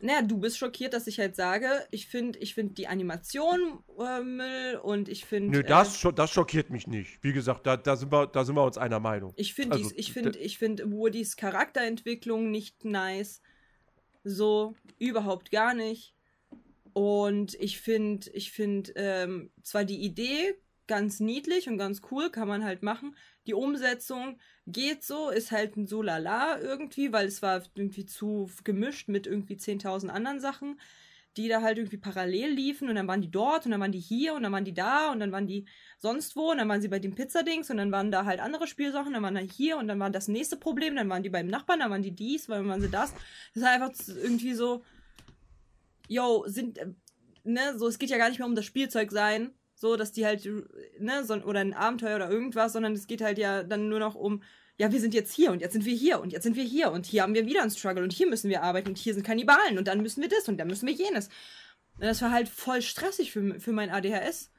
Naja, 0.01 0.23
du 0.23 0.37
bist 0.37 0.57
schockiert, 0.57 0.93
dass 0.93 1.05
ich 1.05 1.19
halt 1.19 1.35
sage, 1.35 1.67
ich 1.91 2.07
finde 2.07 2.39
ich 2.39 2.55
find 2.55 2.77
die 2.77 2.87
Animation 2.87 3.83
äh, 3.99 4.21
Müll 4.21 4.79
und 4.81 5.07
ich 5.07 5.25
finde. 5.25 5.51
Nö, 5.51 5.63
das, 5.63 5.99
scho 5.99 6.11
das 6.11 6.31
schockiert 6.31 6.71
mich 6.71 6.87
nicht. 6.87 7.23
Wie 7.23 7.33
gesagt, 7.33 7.67
da, 7.67 7.77
da, 7.77 7.95
sind, 7.95 8.11
wir, 8.11 8.25
da 8.25 8.43
sind 8.43 8.55
wir 8.55 8.63
uns 8.63 8.77
einer 8.77 8.99
Meinung. 8.99 9.33
Ich 9.35 9.53
finde 9.53 9.77
Also, 9.77 9.91
ich 9.95 10.11
find, 10.11 10.35
ich 10.35 10.57
find 10.57 10.83
Woodys 10.91 11.35
Charakterentwicklung 11.35 12.49
nicht 12.49 12.83
nice. 12.83 13.41
So, 14.23 14.75
überhaupt 14.97 15.51
gar 15.51 15.73
nicht. 15.73 16.15
Und 16.93 17.53
ich 17.55 17.79
finde, 17.79 18.29
ich 18.31 18.51
finde 18.51 18.93
ähm, 18.95 19.51
zwar 19.61 19.85
die 19.85 20.01
Idee 20.01 20.55
ganz 20.87 21.19
niedlich 21.19 21.69
und 21.69 21.77
ganz 21.77 22.01
cool, 22.11 22.31
kann 22.31 22.47
man 22.47 22.65
halt 22.65 22.83
machen. 22.83 23.15
Die 23.47 23.53
Umsetzung 23.53 24.39
geht 24.67 25.03
so, 25.03 25.29
ist 25.29 25.51
halt 25.51 25.75
ein 25.77 25.87
so 25.87 26.01
lala 26.01 26.59
irgendwie, 26.59 27.11
weil 27.11 27.27
es 27.27 27.41
war 27.41 27.63
irgendwie 27.75 28.05
zu 28.05 28.49
gemischt 28.63 29.07
mit 29.07 29.25
irgendwie 29.27 29.55
10.000 29.55 30.09
anderen 30.09 30.39
Sachen, 30.39 30.79
die 31.37 31.47
da 31.47 31.61
halt 31.61 31.77
irgendwie 31.77 31.97
parallel 31.97 32.51
liefen 32.51 32.89
und 32.89 32.95
dann 32.95 33.07
waren 33.07 33.21
die 33.21 33.31
dort 33.31 33.65
und 33.65 33.71
dann 33.71 33.79
waren 33.79 33.91
die 33.91 33.99
hier 33.99 34.33
und 34.33 34.43
dann 34.43 34.51
waren 34.51 34.65
die 34.65 34.73
da 34.73 35.11
und 35.11 35.19
dann 35.19 35.31
waren 35.31 35.47
die 35.47 35.65
sonst 35.97 36.35
wo 36.35 36.51
und 36.51 36.57
dann 36.57 36.67
waren 36.67 36.81
sie 36.81 36.89
bei 36.89 36.99
dem 36.99 37.15
Pizzadings 37.15 37.69
und 37.69 37.77
dann 37.77 37.91
waren 37.91 38.11
da 38.11 38.25
halt 38.25 38.39
andere 38.41 38.67
Spielsachen, 38.67 39.13
dann 39.13 39.23
waren 39.23 39.35
da 39.35 39.41
hier 39.41 39.77
und 39.77 39.87
dann 39.87 39.99
war 39.99 40.09
das 40.09 40.27
nächste 40.27 40.57
Problem, 40.57 40.95
dann 40.95 41.09
waren 41.09 41.23
die 41.23 41.29
beim 41.29 41.47
Nachbarn, 41.47 41.79
dann 41.79 41.89
waren 41.91 42.01
die 42.01 42.11
dies, 42.11 42.47
dann 42.47 42.67
waren 42.67 42.81
sie 42.81 42.89
das. 42.89 43.13
Das 43.53 43.63
ist 43.63 43.63
einfach 43.63 43.91
irgendwie 44.07 44.53
so, 44.53 44.83
yo, 46.09 46.43
sind, 46.47 46.77
äh, 46.77 46.93
ne, 47.43 47.77
so, 47.77 47.87
es 47.87 47.97
geht 47.97 48.09
ja 48.09 48.17
gar 48.17 48.29
nicht 48.29 48.39
mehr 48.39 48.47
um 48.47 48.55
das 48.55 48.65
Spielzeug 48.65 49.11
sein, 49.11 49.53
so, 49.81 49.95
dass 49.95 50.11
die 50.11 50.27
halt, 50.27 50.47
ne, 50.99 51.25
so, 51.25 51.33
oder 51.33 51.59
ein 51.59 51.73
Abenteuer 51.73 52.15
oder 52.15 52.29
irgendwas, 52.29 52.73
sondern 52.73 52.93
es 52.93 53.07
geht 53.07 53.21
halt 53.21 53.39
ja 53.39 53.63
dann 53.63 53.89
nur 53.89 53.97
noch 53.97 54.13
um, 54.13 54.43
ja, 54.77 54.91
wir 54.91 54.99
sind 55.01 55.15
jetzt 55.15 55.33
hier 55.33 55.51
und 55.51 55.59
jetzt 55.59 55.73
sind 55.73 55.85
wir 55.85 55.95
hier 55.95 56.21
und 56.21 56.31
jetzt 56.31 56.43
sind 56.43 56.55
wir 56.55 56.63
hier 56.63 56.91
und 56.91 57.07
hier 57.07 57.23
haben 57.23 57.33
wir 57.33 57.47
wieder 57.47 57.63
einen 57.63 57.71
Struggle 57.71 58.03
und 58.03 58.13
hier 58.13 58.27
müssen 58.27 58.51
wir 58.51 58.61
arbeiten 58.61 58.89
und 58.89 58.99
hier 58.99 59.15
sind 59.15 59.25
Kannibalen 59.25 59.79
und 59.79 59.87
dann 59.87 60.01
müssen 60.01 60.21
wir 60.21 60.29
das 60.29 60.47
und 60.47 60.59
dann 60.59 60.67
müssen 60.67 60.85
wir 60.85 60.93
jenes. 60.93 61.29
Und 61.95 62.03
das 62.03 62.21
war 62.21 62.29
halt 62.29 62.47
voll 62.47 62.83
stressig 62.83 63.31
für, 63.31 63.59
für 63.59 63.71
mein 63.71 63.89
ADHS. 63.89 64.51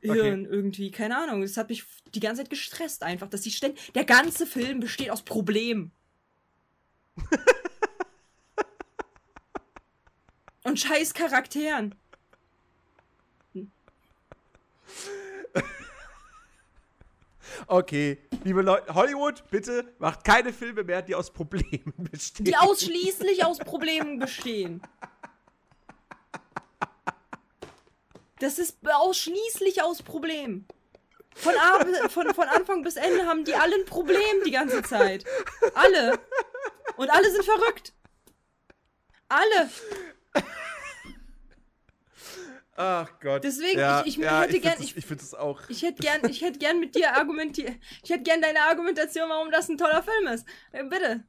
Hirn 0.00 0.46
irgendwie, 0.46 0.92
keine 0.92 1.18
Ahnung. 1.18 1.42
Das 1.42 1.56
hat 1.56 1.68
mich 1.68 1.84
die 2.14 2.20
ganze 2.20 2.42
Zeit 2.42 2.50
gestresst 2.50 3.02
einfach, 3.02 3.28
dass 3.28 3.40
die 3.40 3.50
ständig. 3.50 3.92
Der 3.94 4.04
ganze 4.04 4.46
Film 4.46 4.78
besteht 4.78 5.10
aus 5.10 5.22
Problemen. 5.22 5.90
Und 10.62 10.78
scheiß 10.78 11.14
Charakteren. 11.14 11.96
Okay, 17.68 18.18
liebe 18.44 18.60
Leute, 18.62 18.94
Hollywood, 18.94 19.42
bitte 19.50 19.94
macht 19.98 20.24
keine 20.24 20.52
Filme 20.52 20.84
mehr, 20.84 21.02
die 21.02 21.14
aus 21.14 21.32
Problemen 21.32 21.94
bestehen. 22.10 22.44
Die 22.44 22.56
ausschließlich 22.56 23.44
aus 23.44 23.58
Problemen 23.58 24.18
bestehen. 24.18 24.82
Das 28.38 28.58
ist 28.58 28.78
ausschließlich 28.84 29.82
aus 29.82 30.02
Problemen. 30.02 30.66
Von, 31.34 31.54
von, 32.08 32.34
von 32.34 32.48
Anfang 32.48 32.82
bis 32.82 32.96
Ende 32.96 33.26
haben 33.26 33.44
die 33.44 33.54
alle 33.54 33.76
ein 33.76 33.84
Problem 33.84 34.44
die 34.44 34.50
ganze 34.50 34.82
Zeit. 34.82 35.24
Alle. 35.74 36.18
Und 36.96 37.10
alle 37.10 37.30
sind 37.30 37.44
verrückt. 37.44 37.92
Alle. 39.28 39.70
Ach 42.76 43.08
Gott. 43.20 43.42
Deswegen, 43.42 43.78
ja, 43.80 44.00
ich- 44.02 44.08
ich 44.08 44.16
ja, 44.16 44.42
hätte 44.42 44.56
ich 44.56 44.62
gern- 44.62 44.82
ich- 44.82 44.96
Ich 44.96 45.06
finde 45.06 45.22
es 45.22 45.34
auch. 45.34 45.60
Ich 45.68 45.82
hätte 45.82 46.02
gern, 46.02 46.28
ich 46.28 46.42
hätte 46.42 46.58
gern 46.58 46.78
mit 46.78 46.94
dir 46.94 47.12
argumentiert. 47.14 47.76
Ich 48.02 48.10
hätte 48.10 48.22
gern 48.22 48.42
deine 48.42 48.60
Argumentation, 48.62 49.28
warum 49.30 49.50
das 49.50 49.68
ein 49.68 49.78
toller 49.78 50.02
Film 50.02 50.26
ist. 50.28 50.46
Äh, 50.72 50.84
bitte. 50.84 51.24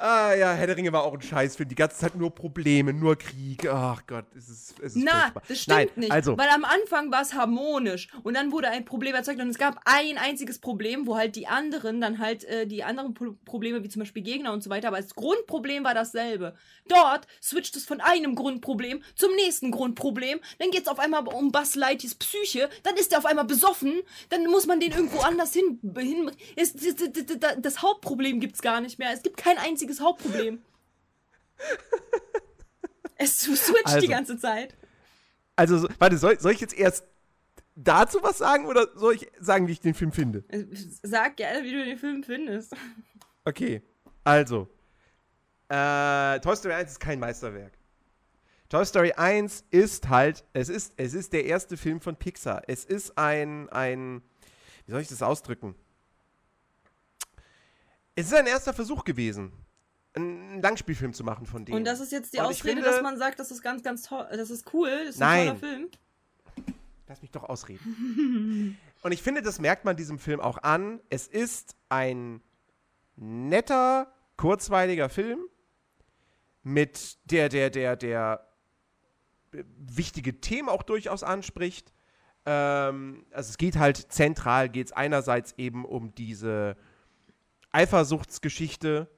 Ah 0.00 0.32
ja, 0.32 0.52
Herr 0.52 0.68
der 0.68 0.76
Ringe 0.76 0.92
war 0.92 1.02
auch 1.02 1.12
ein 1.12 1.20
Scheißfilm. 1.20 1.68
Die 1.68 1.74
ganze 1.74 1.96
Zeit 1.96 2.14
nur 2.14 2.32
Probleme, 2.32 2.92
nur 2.92 3.16
Krieg. 3.16 3.68
Ach 3.68 4.00
Gott, 4.06 4.26
es 4.36 4.48
ist, 4.48 4.78
es 4.78 4.94
ist 4.94 5.04
Na, 5.04 5.22
furchtbar. 5.22 5.42
das 5.48 5.58
stimmt 5.60 5.76
Nein, 5.76 5.88
nicht. 5.96 6.12
Also, 6.12 6.38
Weil 6.38 6.48
am 6.50 6.64
Anfang 6.64 7.10
war 7.10 7.22
es 7.22 7.34
harmonisch 7.34 8.06
und 8.22 8.34
dann 8.34 8.52
wurde 8.52 8.68
ein 8.68 8.84
Problem 8.84 9.16
erzeugt 9.16 9.40
und 9.40 9.48
es 9.48 9.58
gab 9.58 9.80
ein 9.86 10.16
einziges 10.16 10.60
Problem, 10.60 11.08
wo 11.08 11.16
halt 11.16 11.34
die 11.34 11.48
anderen 11.48 12.00
dann 12.00 12.20
halt 12.20 12.44
äh, 12.44 12.68
die 12.68 12.84
anderen 12.84 13.12
Pro 13.12 13.34
Probleme, 13.44 13.82
wie 13.82 13.88
zum 13.88 13.98
Beispiel 13.98 14.22
Gegner 14.22 14.52
und 14.52 14.62
so 14.62 14.70
weiter, 14.70 14.86
aber 14.86 14.98
das 14.98 15.16
Grundproblem 15.16 15.82
war 15.82 15.94
dasselbe. 15.94 16.54
Dort 16.86 17.26
switcht 17.42 17.74
es 17.74 17.84
von 17.84 18.00
einem 18.00 18.36
Grundproblem 18.36 19.02
zum 19.16 19.34
nächsten 19.34 19.72
Grundproblem, 19.72 20.38
dann 20.60 20.70
geht 20.70 20.82
es 20.82 20.88
auf 20.88 21.00
einmal 21.00 21.26
um 21.26 21.50
Buzz 21.50 21.74
Lightyears 21.74 22.14
Psyche, 22.14 22.68
dann 22.84 22.94
ist 22.96 23.10
er 23.12 23.18
auf 23.18 23.26
einmal 23.26 23.46
besoffen, 23.46 24.00
dann 24.28 24.46
muss 24.46 24.66
man 24.66 24.78
den 24.78 24.92
irgendwo 24.92 25.18
anders 25.22 25.52
hin. 25.52 25.80
hin 25.96 26.30
es, 26.54 26.74
das, 26.74 26.94
das, 26.94 27.38
das, 27.40 27.56
das 27.58 27.82
Hauptproblem 27.82 28.38
gibt 28.38 28.54
es 28.54 28.62
gar 28.62 28.80
nicht 28.80 29.00
mehr. 29.00 29.10
Es 29.12 29.22
gibt 29.22 29.36
kein 29.36 29.58
einziges 29.58 29.87
Hauptproblem. 30.00 30.60
Es 33.20 33.40
switcht 33.40 33.84
Also. 33.86 34.00
die 34.00 34.06
ganze 34.08 34.38
Zeit. 34.38 34.76
also 35.56 35.78
so- 35.78 35.88
warte, 35.98 36.18
soll, 36.18 36.38
soll 36.38 36.52
ich 36.52 36.60
jetzt 36.60 36.74
erst 36.78 37.04
dazu 37.74 38.22
was 38.22 38.38
sagen 38.38 38.66
oder 38.66 38.88
soll 38.96 39.14
ich 39.16 39.28
sagen, 39.40 39.66
wie 39.66 39.72
ich 39.72 39.80
den 39.80 39.94
Film 39.94 40.12
finde? 40.12 40.44
Äh, 40.48 40.66
Sag 41.02 41.36
gerne, 41.36 41.64
wie 41.64 41.72
du 41.72 41.84
den 41.84 41.98
Film 41.98 42.22
findest. 42.22 42.74
Okay, 43.44 43.82
also. 44.22 44.68
Äh, 45.68 46.38
Toy 46.40 46.54
Story 46.56 46.74
1 46.74 46.92
ist 46.92 47.00
kein 47.00 47.18
Meisterwerk. 47.18 47.72
Toy 48.68 48.84
Story 48.86 49.12
1 49.12 49.64
ist 49.70 50.08
halt, 50.08 50.44
es 50.52 50.68
ist, 50.68 50.92
es 50.96 51.12
ist 51.14 51.32
der 51.32 51.44
erste 51.44 51.76
Film 51.76 52.00
von 52.00 52.14
Pixar. 52.16 52.62
Es 52.68 52.84
ist 52.84 53.18
ein, 53.18 53.68
ein, 53.70 54.22
wie 54.86 54.92
soll 54.92 55.00
ich 55.00 55.08
das 55.08 55.22
ausdrücken? 55.22 55.74
Es 58.14 58.26
ist 58.26 58.34
ein 58.34 58.46
erster 58.46 58.72
Versuch 58.72 59.04
gewesen, 59.04 59.52
einen 60.18 60.62
Langspielfilm 60.62 61.12
zu 61.12 61.24
machen 61.24 61.46
von 61.46 61.64
denen. 61.64 61.78
Und 61.78 61.84
das 61.84 62.00
ist 62.00 62.12
jetzt 62.12 62.32
die 62.34 62.38
Und 62.38 62.46
Ausrede, 62.46 62.76
finde- 62.76 62.90
dass 62.90 63.02
man 63.02 63.18
sagt, 63.18 63.38
das 63.38 63.50
ist 63.50 63.62
ganz, 63.62 63.82
ganz 63.82 64.02
toll, 64.02 64.26
das 64.30 64.50
ist 64.50 64.72
cool, 64.74 64.90
das 65.06 65.10
ist 65.14 65.20
Nein. 65.20 65.40
ein 65.40 65.46
toller 65.46 65.58
Film. 65.58 65.88
Lass 67.06 67.22
mich 67.22 67.30
doch 67.30 67.44
ausreden. 67.44 68.76
Und 69.02 69.12
ich 69.12 69.22
finde, 69.22 69.40
das 69.42 69.60
merkt 69.60 69.84
man 69.84 69.96
diesem 69.96 70.18
Film 70.18 70.40
auch 70.40 70.58
an. 70.62 71.00
Es 71.08 71.26
ist 71.26 71.76
ein 71.88 72.42
netter, 73.16 74.12
kurzweiliger 74.36 75.08
Film 75.08 75.40
mit 76.62 77.16
der, 77.30 77.48
der, 77.48 77.70
der, 77.70 77.96
der 77.96 78.46
wichtige 79.52 80.40
Themen 80.40 80.68
auch 80.68 80.82
durchaus 80.82 81.22
anspricht. 81.22 81.94
Ähm, 82.44 83.24
also 83.30 83.50
es 83.50 83.56
geht 83.58 83.76
halt 83.78 83.96
zentral, 84.12 84.68
geht 84.68 84.88
es 84.88 84.92
einerseits 84.92 85.54
eben 85.56 85.84
um 85.84 86.14
diese 86.14 86.76
Eifersuchtsgeschichte, 87.72 89.08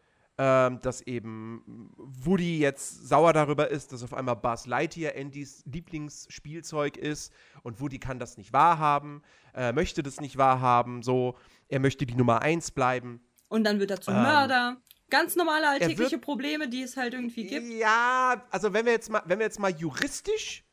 ähm, 0.42 0.80
dass 0.80 1.02
eben 1.02 1.90
Woody 1.99 2.59
jetzt 2.61 3.06
sauer 3.06 3.35
darüber 3.35 3.70
ist, 3.70 3.92
dass 3.92 4.02
auf 4.02 4.14
einmal 4.14 4.37
Buzz 4.37 4.64
Lightyear 4.66 5.12
Andys 5.14 5.62
Lieblingsspielzeug 5.70 6.97
ist 6.97 7.30
und 7.62 7.78
Woody 7.80 7.99
kann 7.99 8.18
das 8.18 8.38
nicht 8.38 8.52
wahrhaben, 8.54 9.23
äh, 9.54 9.73
möchte 9.73 10.02
das 10.02 10.18
nicht 10.18 10.38
wahrhaben, 10.38 11.02
so, 11.02 11.37
er 11.68 11.80
möchte 11.80 12.06
die 12.06 12.14
Nummer 12.14 12.40
eins 12.40 12.70
bleiben. 12.70 13.20
Und 13.49 13.64
dann 13.64 13.80
wird 13.80 13.90
er 13.90 14.00
zum 14.00 14.14
Ähm, 14.14 14.23
Mörder. 14.23 14.76
Ganz 15.11 15.37
normale 15.37 15.68
alltägliche 15.68 16.12
wird- 16.12 16.23
Probleme, 16.23 16.68
die 16.68 16.82
es 16.82 16.97
halt 16.97 17.12
irgendwie 17.14 17.44
gibt. 17.47 17.66
Ja, 17.68 18.42
also 18.50 18.73
wenn 18.73 18.87
wir 18.87 18.92
jetzt 18.92 19.11
mal, 19.11 19.23
wenn 19.26 19.40
wir 19.40 19.44
jetzt 19.47 19.59
mal 19.59 19.73
juristisch 19.73 20.64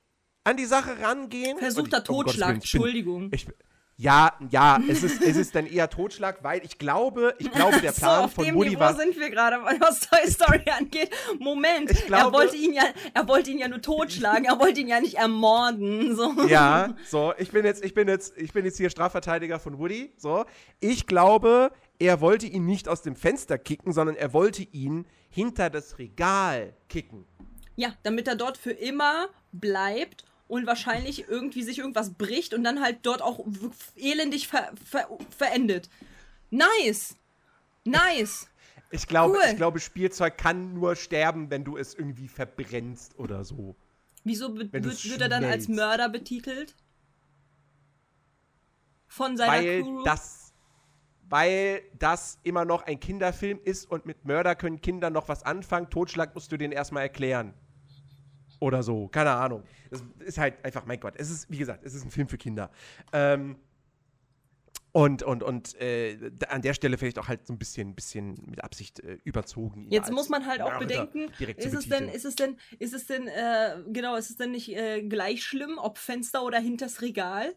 an 0.46 0.56
die 0.56 0.66
Sache 0.66 0.98
rangehen. 1.02 1.58
Versuchter 1.58 1.98
Gottes 2.02 2.08
Totschlag, 2.08 2.50
ich 2.64 2.72
bin- 2.72 2.82
Entschuldigung. 2.82 3.30
Ich, 3.34 3.48
Ja, 4.00 4.34
ja, 4.52 4.80
es 4.88 5.02
ist, 5.02 5.24
es 5.24 5.36
ist 5.38 5.56
dann 5.56 5.66
eher 5.66 5.90
Totschlag, 5.90 6.44
weil 6.44 6.64
ich 6.64 6.78
glaube, 6.78 7.34
ich 7.40 7.52
glaube, 7.52 7.82
der 7.82 7.92
Plan 7.94 8.20
so, 8.20 8.26
auf 8.26 8.34
von 8.34 8.46
dem 8.46 8.54
Woody 8.54 8.70
Niveau 8.70 8.82
war. 8.82 8.96
sind 8.96 9.18
wir 9.20 9.32
gerade, 9.32 9.56
was 9.80 10.02
Toy 10.02 10.30
Story 10.30 10.64
angeht. 10.70 11.10
Moment, 11.40 11.90
glaube- 12.06 12.28
er 12.28 12.32
wollte 12.34 12.56
ihn 12.58 12.74
ja, 12.74 12.84
er 13.16 13.28
wollte 13.28 13.50
ihn 13.50 13.58
ja 13.58 13.68
nur 13.68 13.82
totschlagen, 13.82 14.46
er 14.46 14.60
wollte 14.60 14.82
ihn 14.82 14.88
ja 14.88 15.00
nicht 15.00 15.16
ermorden. 15.16 16.16
So. 16.16 16.32
Ja, 16.48 16.96
so, 17.10 17.34
ich 17.40 17.50
bin 17.50 17.66
jetzt, 17.66 17.84
ich 17.84 17.96
bin 17.96 18.08
jetzt, 18.08 18.38
ich 18.38 18.54
bin 18.54 18.66
jetzt 18.66 18.78
hier 18.78 18.92
Strafverteidiger 18.92 19.60
von 19.60 19.80
Woody. 19.80 20.14
So, 20.18 20.46
ich 20.80 21.08
glaube, 21.08 21.72
er 21.98 22.22
wollte 22.22 22.46
ihn 22.46 22.68
nicht 22.68 22.88
aus 22.88 23.02
dem 23.02 23.16
Fenster 23.16 23.58
kicken, 23.58 23.94
sondern 23.94 24.16
er 24.16 24.32
wollte 24.32 24.62
ihn 24.62 25.08
hinter 25.30 25.72
das 25.72 25.98
Regal 25.98 26.76
kicken. 26.88 27.26
Ja, 27.76 27.94
damit 28.04 28.28
er 28.28 28.36
dort 28.36 28.60
für 28.60 28.72
immer 28.72 29.28
bleibt 29.52 30.24
und 30.48 30.66
wahrscheinlich 30.66 31.28
irgendwie 31.28 31.64
sich 31.64 31.80
irgendwas 31.80 32.14
bricht 32.14 32.54
und 32.54 32.64
dann 32.64 32.82
halt 32.82 33.00
dort 33.04 33.22
auch 33.22 33.46
elendig 33.96 34.48
ver 34.48 34.72
ver 34.84 35.08
verendet. 35.36 35.90
Nice! 36.50 37.16
Nice! 37.84 38.50
Ich 38.90 39.08
glaube, 39.08 39.36
Cool. 39.38 39.44
ich 39.50 39.58
glaube, 39.58 39.80
Spielzeug 39.80 40.38
kann 40.38 40.74
nur 40.74 40.96
sterben, 40.96 41.50
wenn 41.50 41.64
du 41.66 41.78
es 41.78 41.94
irgendwie 41.94 42.28
verbrennst 42.30 43.20
oder 43.20 43.44
so. 43.44 43.76
Wieso 44.24 44.56
wird, 44.58 44.74
er 44.74 45.30
dann 45.30 45.44
als. 45.44 45.68
Mörder 45.68 46.10
betitelt? 46.10 46.76
Von 49.08 49.38
seiner 49.38 49.52
weil 49.52 49.82
Crew? 49.84 50.04
das, 50.04 50.54
weil 51.30 51.82
das 51.98 52.40
immer 52.44 52.66
noch 52.66 52.84
ein 52.84 53.00
Kinderfilm 53.00 53.60
ist 53.64 53.90
und 53.90 54.06
mit 54.06 54.26
Mörder 54.26 54.56
können 54.56 54.82
Kinder 54.82 55.10
noch 55.10 55.28
was 55.28 55.44
anfangen. 55.44 55.90
Totschlag 55.90 56.36
musst 56.36 56.52
du 56.52 56.58
denen 56.58 56.74
erstmal 56.74 57.04
erklären. 57.04 57.54
Oder 58.60 58.84
so, 58.84 59.08
keine 59.08 59.32
Ahnung. 59.32 59.64
Das 59.90 60.04
ist 60.20 60.38
halt 60.38 60.64
einfach, 60.66 60.86
mein 60.86 61.00
Gott, 61.00 61.14
es 61.18 61.30
ist, 61.30 61.50
wie 61.50 61.58
gesagt, 61.58 61.84
es 61.86 61.94
ist 61.94 62.04
ein 62.04 62.12
Film 62.12 62.28
für 62.28 62.38
Kinder. 62.38 62.72
Ähm, 63.14 63.58
und 64.94 65.22
und, 65.22 65.44
und 65.44 65.80
äh, 65.80 66.32
an 66.50 66.64
der 66.64 66.74
Stelle 66.74 66.98
vielleicht 66.98 67.20
auch 67.20 67.28
halt 67.28 67.46
so 67.46 67.54
ein 67.54 67.60
bisschen, 67.60 67.94
bisschen 67.94 68.36
mit 68.48 68.64
Absicht 68.64 69.00
äh, 69.02 69.20
überzogen. 69.24 69.86
Jetzt 69.92 70.12
muss 70.12 70.28
man 70.30 70.48
halt 70.48 70.62
auch 70.62 70.80
bedenken, 70.80 71.32
ist 71.56 71.76
es 71.76 71.88
denn, 71.88 72.10
ist 72.10 72.26
es 72.26 72.36
denn, 72.36 72.58
ist 72.80 72.94
es 72.96 73.06
denn, 73.06 73.28
äh, 73.28 73.76
genau, 73.90 74.16
ist 74.16 74.32
es 74.32 74.38
denn 74.38 74.52
nicht 74.52 74.76
äh, 74.76 75.04
gleich 75.04 75.44
schlimm, 75.44 75.78
ob 75.78 76.00
Fenster 76.00 76.44
oder 76.44 76.60
hinters 76.60 77.04
Regal? 77.04 77.54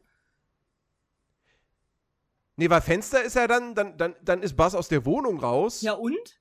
Nee, 2.56 2.68
weil 2.68 2.82
Fenster 2.82 3.22
ist 3.22 3.36
ja 3.36 3.46
dann, 3.46 3.74
dann, 3.74 3.96
dann, 3.96 4.14
dann 4.22 4.42
ist 4.42 4.54
Buzz 4.54 4.74
aus 4.74 4.88
der 4.88 5.06
Wohnung 5.06 5.40
raus. 5.40 5.80
Ja 5.80 5.94
und? 5.94 6.38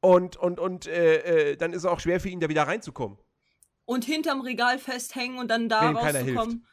Und, 0.00 0.36
und, 0.36 0.58
und 0.58 0.88
äh, 0.88 1.50
äh, 1.52 1.56
dann 1.56 1.72
ist 1.72 1.78
es 1.78 1.84
auch 1.84 2.00
schwer 2.00 2.18
für 2.18 2.28
ihn, 2.28 2.40
da 2.40 2.48
wieder 2.48 2.64
reinzukommen. 2.64 3.18
Und 3.88 4.04
hinterm 4.04 4.42
Regal 4.42 4.78
festhängen 4.78 5.38
und 5.38 5.50
dann 5.50 5.70
da 5.70 5.88
Wenn 5.88 5.96
rauszukommen. 5.96 6.66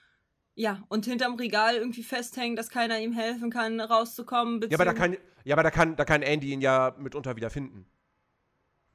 Ja, 0.53 0.83
und 0.89 1.05
hinterm 1.05 1.35
Regal 1.35 1.77
irgendwie 1.77 2.03
festhängen, 2.03 2.57
dass 2.57 2.67
keiner 2.67 2.99
ihm 2.99 3.13
helfen 3.13 3.49
kann, 3.49 3.79
rauszukommen. 3.79 4.61
Ja, 4.69 4.75
aber 4.75 4.83
da 4.83 4.93
kann, 4.93 5.15
ja, 5.45 5.55
aber 5.55 5.63
da 5.63 5.71
kann, 5.71 5.95
da 5.95 6.03
kann 6.03 6.21
Andy 6.21 6.51
ihn 6.51 6.59
ja 6.59 6.93
mitunter 6.99 7.37
wieder 7.37 7.49
finden. 7.49 7.85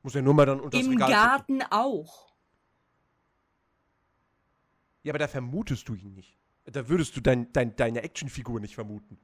Muss 0.03 0.12
ja 0.12 0.21
nur 0.21 0.35
mal 0.35 0.45
dann 0.45 0.61
unter 0.61 0.77
das 0.77 0.87
Im 0.87 0.93
Regal 0.93 1.09
gucken. 1.09 1.61
Garten 1.61 1.62
auch. 1.71 2.35
Ja, 5.03 5.12
aber 5.12 5.19
da 5.19 5.27
vermutest 5.27 5.89
du 5.89 5.95
ihn 5.95 6.12
nicht. 6.12 6.37
Da 6.67 6.91
würdest 6.91 7.17
du 7.17 7.23
dein, 7.23 7.50
dein, 7.55 7.75
deine 7.75 8.03
Actionfigur 8.03 8.61
nicht 8.61 8.75
vermuten. 8.75 9.19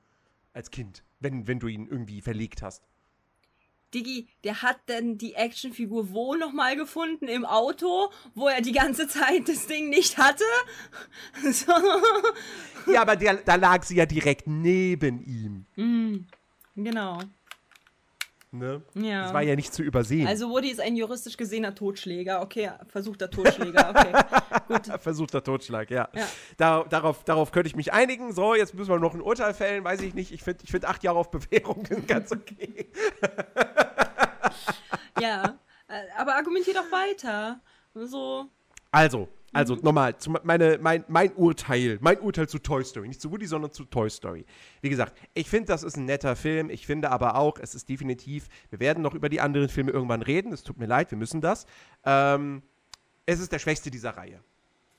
Als 0.55 0.71
Kind. 0.71 1.05
Wenn, 1.21 1.47
wenn 1.47 1.61
du 1.61 1.67
ihn 1.67 1.87
irgendwie 1.87 2.23
verlegt 2.23 2.62
hast. 2.62 2.83
Diggi, 3.97 4.29
der 4.45 4.62
hat 4.62 4.76
denn 4.88 5.17
die 5.17 5.35
Actionfigur 5.35 6.12
wo 6.12 6.35
nochmal 6.35 6.76
gefunden? 6.76 7.29
Im 7.29 7.47
Auto, 7.47 8.11
wo 8.35 8.49
er 8.49 8.61
die 8.61 8.73
ganze 8.73 9.09
Zeit 9.09 9.49
das 9.49 9.67
Ding 9.67 9.88
nicht 9.88 10.19
hatte? 10.19 10.45
so. 11.50 11.73
Ja, 12.93 13.00
aber 13.03 13.17
der, 13.17 13.37
da 13.37 13.55
lag 13.55 13.83
sie 13.85 13.97
ja 13.97 14.05
direkt 14.05 14.47
neben 14.47 15.25
ihm. 15.75 16.26
Genau. 16.76 17.19
Ne? 18.53 18.83
Ja. 18.95 19.25
Das 19.25 19.35
war 19.35 19.43
ja 19.43 19.57
nicht 19.57 19.73
zu 19.73 19.83
übersehen. 19.83 20.26
Also 20.26 20.49
Woody 20.50 20.71
ist 20.71 20.81
ein 20.81 20.97
juristisch 20.97 21.37
gesehener 21.37 21.75
Totschläger. 21.75 22.43
Okay, 22.43 22.71
versuchter 22.88 23.31
Totschläger. 23.31 23.91
Okay. 23.91 24.99
Versuchter 25.00 25.43
Totschlag, 25.43 25.91
ja. 25.91 26.09
Ja. 26.15 26.26
Da, 26.57 26.85
darauf, 26.85 27.25
darauf 27.25 27.53
könnte 27.53 27.69
ich 27.69 27.76
mich 27.76 27.93
einigen. 27.93 28.33
So, 28.33 28.55
jetzt 28.55 28.75
müssen 28.75 28.91
wir 28.91 28.99
noch 28.99 29.15
ein 29.15 29.21
Urteil 29.21 29.55
fällen, 29.55 29.85
weiß 29.85 30.00
ich 30.03 30.15
nicht. 30.15 30.33
Ich 30.33 30.43
finde 30.43 30.65
ich 30.65 30.71
find 30.71 30.85
acht 30.85 31.03
Jahre 31.03 31.19
auf 31.19 31.31
Bewährung 31.31 31.85
ganz 32.07 32.33
okay. 32.33 32.87
Ja, 35.21 35.59
äh, 35.88 36.03
aber 36.19 36.35
argumentier 36.37 36.75
doch 36.75 36.91
weiter. 36.93 37.61
So, 37.95 38.47
Also, 38.91 39.29
also 39.53 39.76
Mhm. 39.76 39.81
nochmal, 39.83 40.19
zu, 40.19 40.31
meine, 40.43 40.79
mein, 40.81 41.05
mein 41.09 41.33
Urteil, 41.35 41.99
mein 42.03 42.21
Urteil 42.21 42.49
zu 42.49 42.59
Toy 42.59 42.85
Story. 42.85 43.09
Nicht 43.09 43.21
zu 43.23 43.31
Woody, 43.31 43.47
sondern 43.47 43.73
zu 43.73 43.85
Toy 43.87 44.11
Story. 44.11 44.44
Wie 44.83 44.90
gesagt, 44.90 45.16
ich 45.33 45.49
finde, 45.49 45.68
das 45.68 45.83
ist 45.83 45.97
ein 45.97 46.05
netter 46.05 46.37
Film. 46.37 46.68
Ich 46.68 46.87
finde 46.87 47.11
aber 47.11 47.37
auch, 47.37 47.59
es 47.59 47.75
ist 47.75 47.88
definitiv, 47.88 48.49
wir 48.68 48.81
werden 48.81 49.03
noch 49.03 49.14
über 49.14 49.29
die 49.31 49.40
anderen 49.40 49.68
Filme 49.70 49.92
irgendwann 49.92 50.23
reden. 50.23 50.53
Es 50.53 50.62
tut 50.62 50.77
mir 50.79 50.87
leid, 50.87 51.11
wir 51.11 51.18
müssen 51.18 51.40
das. 51.40 51.66
Ähm, 52.05 52.62
es 53.25 53.40
ist 53.40 53.51
der 53.53 53.59
schwächste 53.59 53.90
dieser 53.90 54.11
Reihe. 54.16 54.40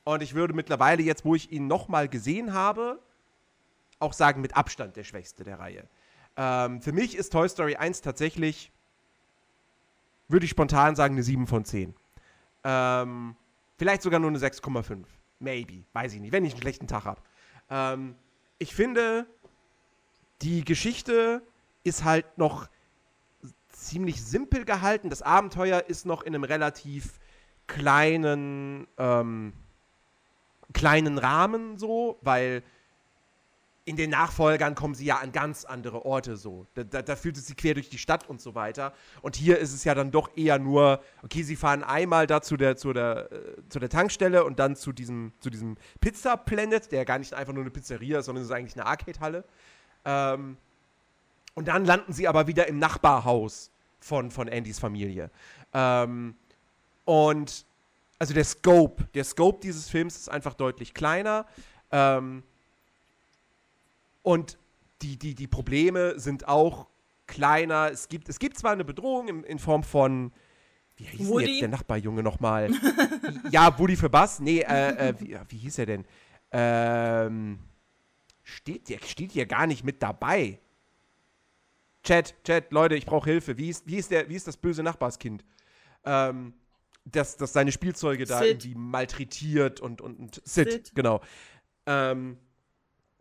Und 0.03 0.23
ich 0.23 0.33
würde 0.33 0.53
mittlerweile, 0.53 1.03
jetzt 1.03 1.25
wo 1.25 1.35
ich 1.35 1.51
ihn 1.51 1.67
nochmal 1.67 2.07
gesehen 2.07 2.53
habe, 2.53 2.99
auch 3.99 4.13
sagen, 4.13 4.41
mit 4.41 4.55
Abstand 4.55 4.95
der 4.95 5.03
schwächste 5.03 5.43
der 5.43 5.59
Reihe. 5.59 5.87
Ähm, 6.35 6.81
für 6.81 6.93
mich 6.93 7.15
ist 7.15 7.31
Toy 7.31 7.47
Story 7.49 7.75
1 7.75 8.01
tatsächlich, 8.01 8.71
würde 10.27 10.45
ich 10.45 10.51
spontan 10.51 10.95
sagen, 10.95 11.15
eine 11.15 11.23
7 11.23 11.47
von 11.47 11.65
10. 11.65 11.93
Ähm, 12.63 13.35
vielleicht 13.77 14.01
sogar 14.01 14.19
nur 14.19 14.29
eine 14.29 14.39
6,5. 14.39 15.05
Maybe. 15.39 15.83
Weiß 15.93 16.13
ich 16.13 16.19
nicht, 16.19 16.31
wenn 16.31 16.45
ich 16.45 16.53
einen 16.53 16.61
schlechten 16.61 16.87
Tag 16.87 17.05
habe. 17.05 17.21
Ähm, 17.69 18.15
ich 18.59 18.73
finde, 18.73 19.27
die 20.41 20.65
Geschichte 20.65 21.41
ist 21.83 22.03
halt 22.03 22.37
noch 22.37 22.67
ziemlich 23.69 24.23
simpel 24.23 24.65
gehalten. 24.65 25.09
Das 25.09 25.21
Abenteuer 25.21 25.83
ist 25.87 26.05
noch 26.05 26.23
in 26.23 26.33
einem 26.33 26.43
relativ 26.43 27.19
kleinen, 27.67 28.87
ähm, 28.97 29.53
kleinen 30.73 31.17
Rahmen 31.17 31.77
so, 31.77 32.17
weil 32.21 32.63
in 33.87 33.95
den 33.95 34.09
Nachfolgern 34.09 34.75
kommen 34.75 34.95
sie 34.95 35.05
ja 35.05 35.19
an 35.19 35.31
ganz 35.31 35.63
andere 35.63 36.03
Orte 36.03 36.35
so. 36.35 36.67
Da, 36.73 36.83
da, 36.83 37.01
da 37.01 37.15
fühlt 37.15 37.37
es 37.37 37.47
sich 37.47 37.55
quer 37.55 37.73
durch 37.73 37.89
die 37.89 37.97
Stadt 37.97 38.29
und 38.29 38.41
so 38.41 38.53
weiter. 38.53 38.93
Und 39.21 39.37
hier 39.37 39.59
ist 39.59 39.73
es 39.73 39.85
ja 39.85 39.95
dann 39.95 40.11
doch 40.11 40.35
eher 40.35 40.59
nur, 40.59 41.01
okay, 41.23 41.41
sie 41.41 41.55
fahren 41.55 41.85
einmal 41.85 42.27
da 42.27 42.41
zu 42.41 42.57
der, 42.57 42.75
zu 42.75 42.91
der, 42.91 43.31
äh, 43.31 43.69
zu 43.69 43.79
der 43.79 43.87
Tankstelle 43.87 44.43
und 44.43 44.59
dann 44.59 44.75
zu 44.75 44.91
diesem, 44.91 45.31
zu 45.39 45.49
diesem 45.49 45.77
Pizza 46.01 46.35
Planet, 46.35 46.91
der 46.91 47.05
gar 47.05 47.17
nicht 47.17 47.33
einfach 47.33 47.53
nur 47.53 47.63
eine 47.63 47.71
Pizzeria 47.71 48.19
ist, 48.19 48.25
sondern 48.25 48.43
es 48.43 48.49
ist 48.49 48.55
eigentlich 48.55 48.75
eine 48.75 48.85
Arcade-Halle. 48.85 49.45
Ähm, 50.03 50.57
und 51.55 51.69
dann 51.69 51.85
landen 51.85 52.11
sie 52.11 52.27
aber 52.27 52.47
wieder 52.47 52.67
im 52.67 52.79
Nachbarhaus 52.79 53.71
von, 54.01 54.31
von 54.31 54.49
Andys 54.49 54.79
Familie. 54.79 55.31
Ähm, 55.73 56.35
und 57.05 57.65
also 58.19 58.33
der 58.33 58.43
Scope, 58.43 59.05
der 59.13 59.23
Scope 59.23 59.61
dieses 59.63 59.89
Films 59.89 60.17
ist 60.17 60.29
einfach 60.29 60.55
deutlich 60.55 60.93
kleiner. 60.93 61.45
Ähm, 61.89 62.43
und 64.27 64.57
die, 65.01 65.17
die, 65.17 65.35
die 65.35 65.47
Probleme 65.47 66.19
sind 66.19 66.49
auch 66.49 66.87
kleiner. 67.27 67.91
Es 67.93 68.09
gibt, 68.09 68.27
es 68.27 68.39
gibt 68.39 68.57
zwar 68.57 68.73
eine 68.73 68.83
Bedrohung 68.83 69.29
in, 69.29 69.43
in 69.45 69.57
Form 69.57 69.83
von. 69.83 70.33
Wie 70.97 71.05
hieß 71.05 71.19
denn 71.19 71.27
Woody? 71.29 71.45
jetzt 71.45 71.61
der 71.61 71.69
Nachbarjunge 71.69 72.23
nochmal? 72.23 72.69
ja, 73.51 73.79
Woody 73.79 73.95
für 73.95 74.09
Bass. 74.09 74.41
Nee, 74.41 74.59
äh, 74.67 75.09
äh, 75.09 75.13
wie, 75.19 75.37
wie 75.47 75.57
hieß 75.57 75.77
er 75.77 75.85
denn? 75.85 76.05
Ähm, 76.51 77.59
steht, 78.43 78.89
der 78.89 78.99
steht 79.05 79.31
hier 79.31 79.45
gar 79.45 79.65
nicht 79.65 79.85
mit 79.85 80.03
dabei. 80.03 80.59
Chat, 82.03 82.35
Chat, 82.43 82.73
Leute, 82.73 82.95
ich 82.95 83.05
brauche 83.05 83.29
Hilfe. 83.29 83.57
Wie 83.57 83.69
ist, 83.69 83.87
wie, 83.87 83.95
ist 83.95 84.11
der, 84.11 84.27
wie 84.27 84.35
ist 84.35 84.47
das 84.47 84.57
böse 84.57 84.83
Nachbarskind? 84.83 85.45
Ähm, 86.03 86.53
das, 87.05 87.37
das 87.37 87.53
seine 87.53 87.71
Spielzeuge 87.71 88.25
da 88.25 88.39
Sid. 88.39 88.47
irgendwie 88.47 88.75
malträtiert 88.75 89.79
und, 89.79 90.01
und, 90.01 90.19
und 90.19 90.41
Sid, 90.43 90.71
Sid. 90.71 90.91
genau. 90.95 91.21
Ähm, 91.85 92.37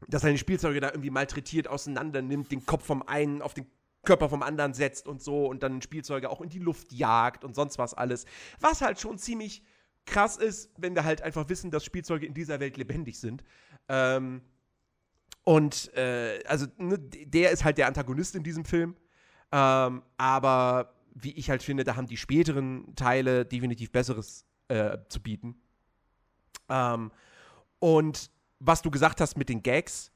dass 0.08 0.22
seine 0.22 0.38
Spielzeuge 0.38 0.80
da 0.80 0.88
irgendwie 0.88 1.10
malträtiert 1.10 1.68
auseinander 1.68 2.22
nimmt, 2.22 2.52
den 2.52 2.66
Kopf 2.66 2.84
vom 2.84 3.02
einen 3.02 3.42
auf 3.42 3.54
den 3.54 3.66
Körper 4.04 4.28
vom 4.28 4.42
anderen 4.42 4.72
setzt 4.72 5.08
und 5.08 5.20
so 5.20 5.46
und 5.46 5.62
dann 5.62 5.82
Spielzeuge 5.82 6.30
auch 6.30 6.40
in 6.40 6.48
die 6.48 6.58
Luft 6.58 6.92
jagt 6.92 7.44
und 7.44 7.54
sonst 7.54 7.78
was 7.78 7.92
alles. 7.92 8.24
Was 8.60 8.80
halt 8.80 9.00
schon 9.00 9.18
ziemlich 9.18 9.62
krass 10.06 10.36
ist, 10.36 10.70
wenn 10.78 10.94
wir 10.94 11.04
halt 11.04 11.22
einfach 11.22 11.48
wissen, 11.48 11.70
dass 11.70 11.84
Spielzeuge 11.84 12.24
in 12.24 12.32
dieser 12.32 12.60
Welt 12.60 12.76
lebendig 12.76 13.18
sind. 13.18 13.42
Ähm, 13.88 14.42
und 15.44 15.92
äh, 15.94 16.42
also 16.46 16.66
ne, 16.78 16.98
der 16.98 17.50
ist 17.50 17.64
halt 17.64 17.78
der 17.78 17.88
Antagonist 17.88 18.34
in 18.36 18.42
diesem 18.42 18.64
Film. 18.64 18.96
Ähm, 19.52 20.02
aber 20.16 20.94
wie 21.14 21.32
ich 21.32 21.50
halt 21.50 21.62
finde, 21.62 21.84
da 21.84 21.96
haben 21.96 22.06
die 22.06 22.16
späteren 22.16 22.94
Teile 22.94 23.44
definitiv 23.44 23.90
Besseres 23.90 24.44
äh, 24.68 24.98
zu 25.08 25.20
bieten. 25.20 25.60
Ähm, 26.68 27.10
und 27.78 28.30
was 28.66 28.82
du 28.82 28.90
gesagt 28.90 29.20
hast 29.20 29.36
mit 29.36 29.48
den 29.48 29.62
Gags, 29.62 30.10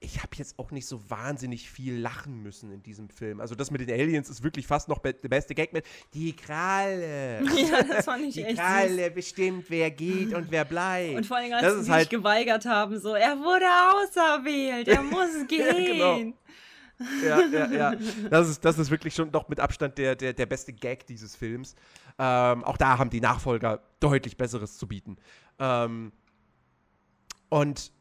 ich 0.00 0.18
habe 0.22 0.30
jetzt 0.36 0.58
auch 0.58 0.70
nicht 0.70 0.86
so 0.86 1.10
wahnsinnig 1.10 1.70
viel 1.70 1.96
lachen 1.98 2.42
müssen 2.42 2.70
in 2.70 2.82
diesem 2.82 3.08
Film. 3.08 3.40
Also 3.40 3.54
das 3.54 3.70
mit 3.70 3.80
den 3.80 3.90
Aliens 3.90 4.28
ist 4.28 4.42
wirklich 4.42 4.66
fast 4.66 4.88
noch 4.88 4.98
be 4.98 5.14
der 5.14 5.28
beste 5.28 5.54
Gag 5.54 5.72
mit 5.72 5.86
die 6.12 6.34
Kralle. 6.36 7.42
Ja, 7.54 7.82
das 7.82 8.04
fand 8.04 8.24
ich 8.24 8.34
die 8.34 8.44
echt 8.44 8.58
Kralle 8.58 9.10
bestimmt, 9.10 9.66
wer 9.68 9.90
geht 9.90 10.34
und 10.34 10.50
wer 10.50 10.64
bleibt. 10.64 11.16
Und 11.16 11.26
vor 11.26 11.38
allem, 11.38 11.52
als 11.52 11.62
das 11.62 11.74
sie 11.74 11.82
sich 11.84 11.92
halt, 11.92 12.10
geweigert 12.10 12.66
haben, 12.66 12.98
so, 12.98 13.14
er 13.14 13.38
wurde 13.38 13.64
auserwählt, 13.64 14.88
er 14.88 15.02
muss 15.02 15.30
gehen. 15.48 15.86
genau. 15.86 16.18
ja, 17.24 17.40
ja, 17.46 17.72
ja. 17.72 17.94
Das 18.28 18.48
ist, 18.48 18.64
das 18.64 18.78
ist 18.78 18.90
wirklich 18.90 19.14
schon 19.14 19.32
doch 19.32 19.48
mit 19.48 19.60
Abstand 19.60 19.96
der, 19.96 20.14
der, 20.14 20.32
der 20.34 20.46
beste 20.46 20.72
Gag 20.72 21.06
dieses 21.06 21.34
Films. 21.34 21.74
Ähm, 22.18 22.62
auch 22.64 22.76
da 22.76 22.98
haben 22.98 23.10
die 23.10 23.20
Nachfolger 23.20 23.80
deutlich 24.00 24.36
Besseres 24.36 24.76
zu 24.76 24.86
bieten. 24.86 25.16
Ähm, 25.58 26.12
und 27.54 27.92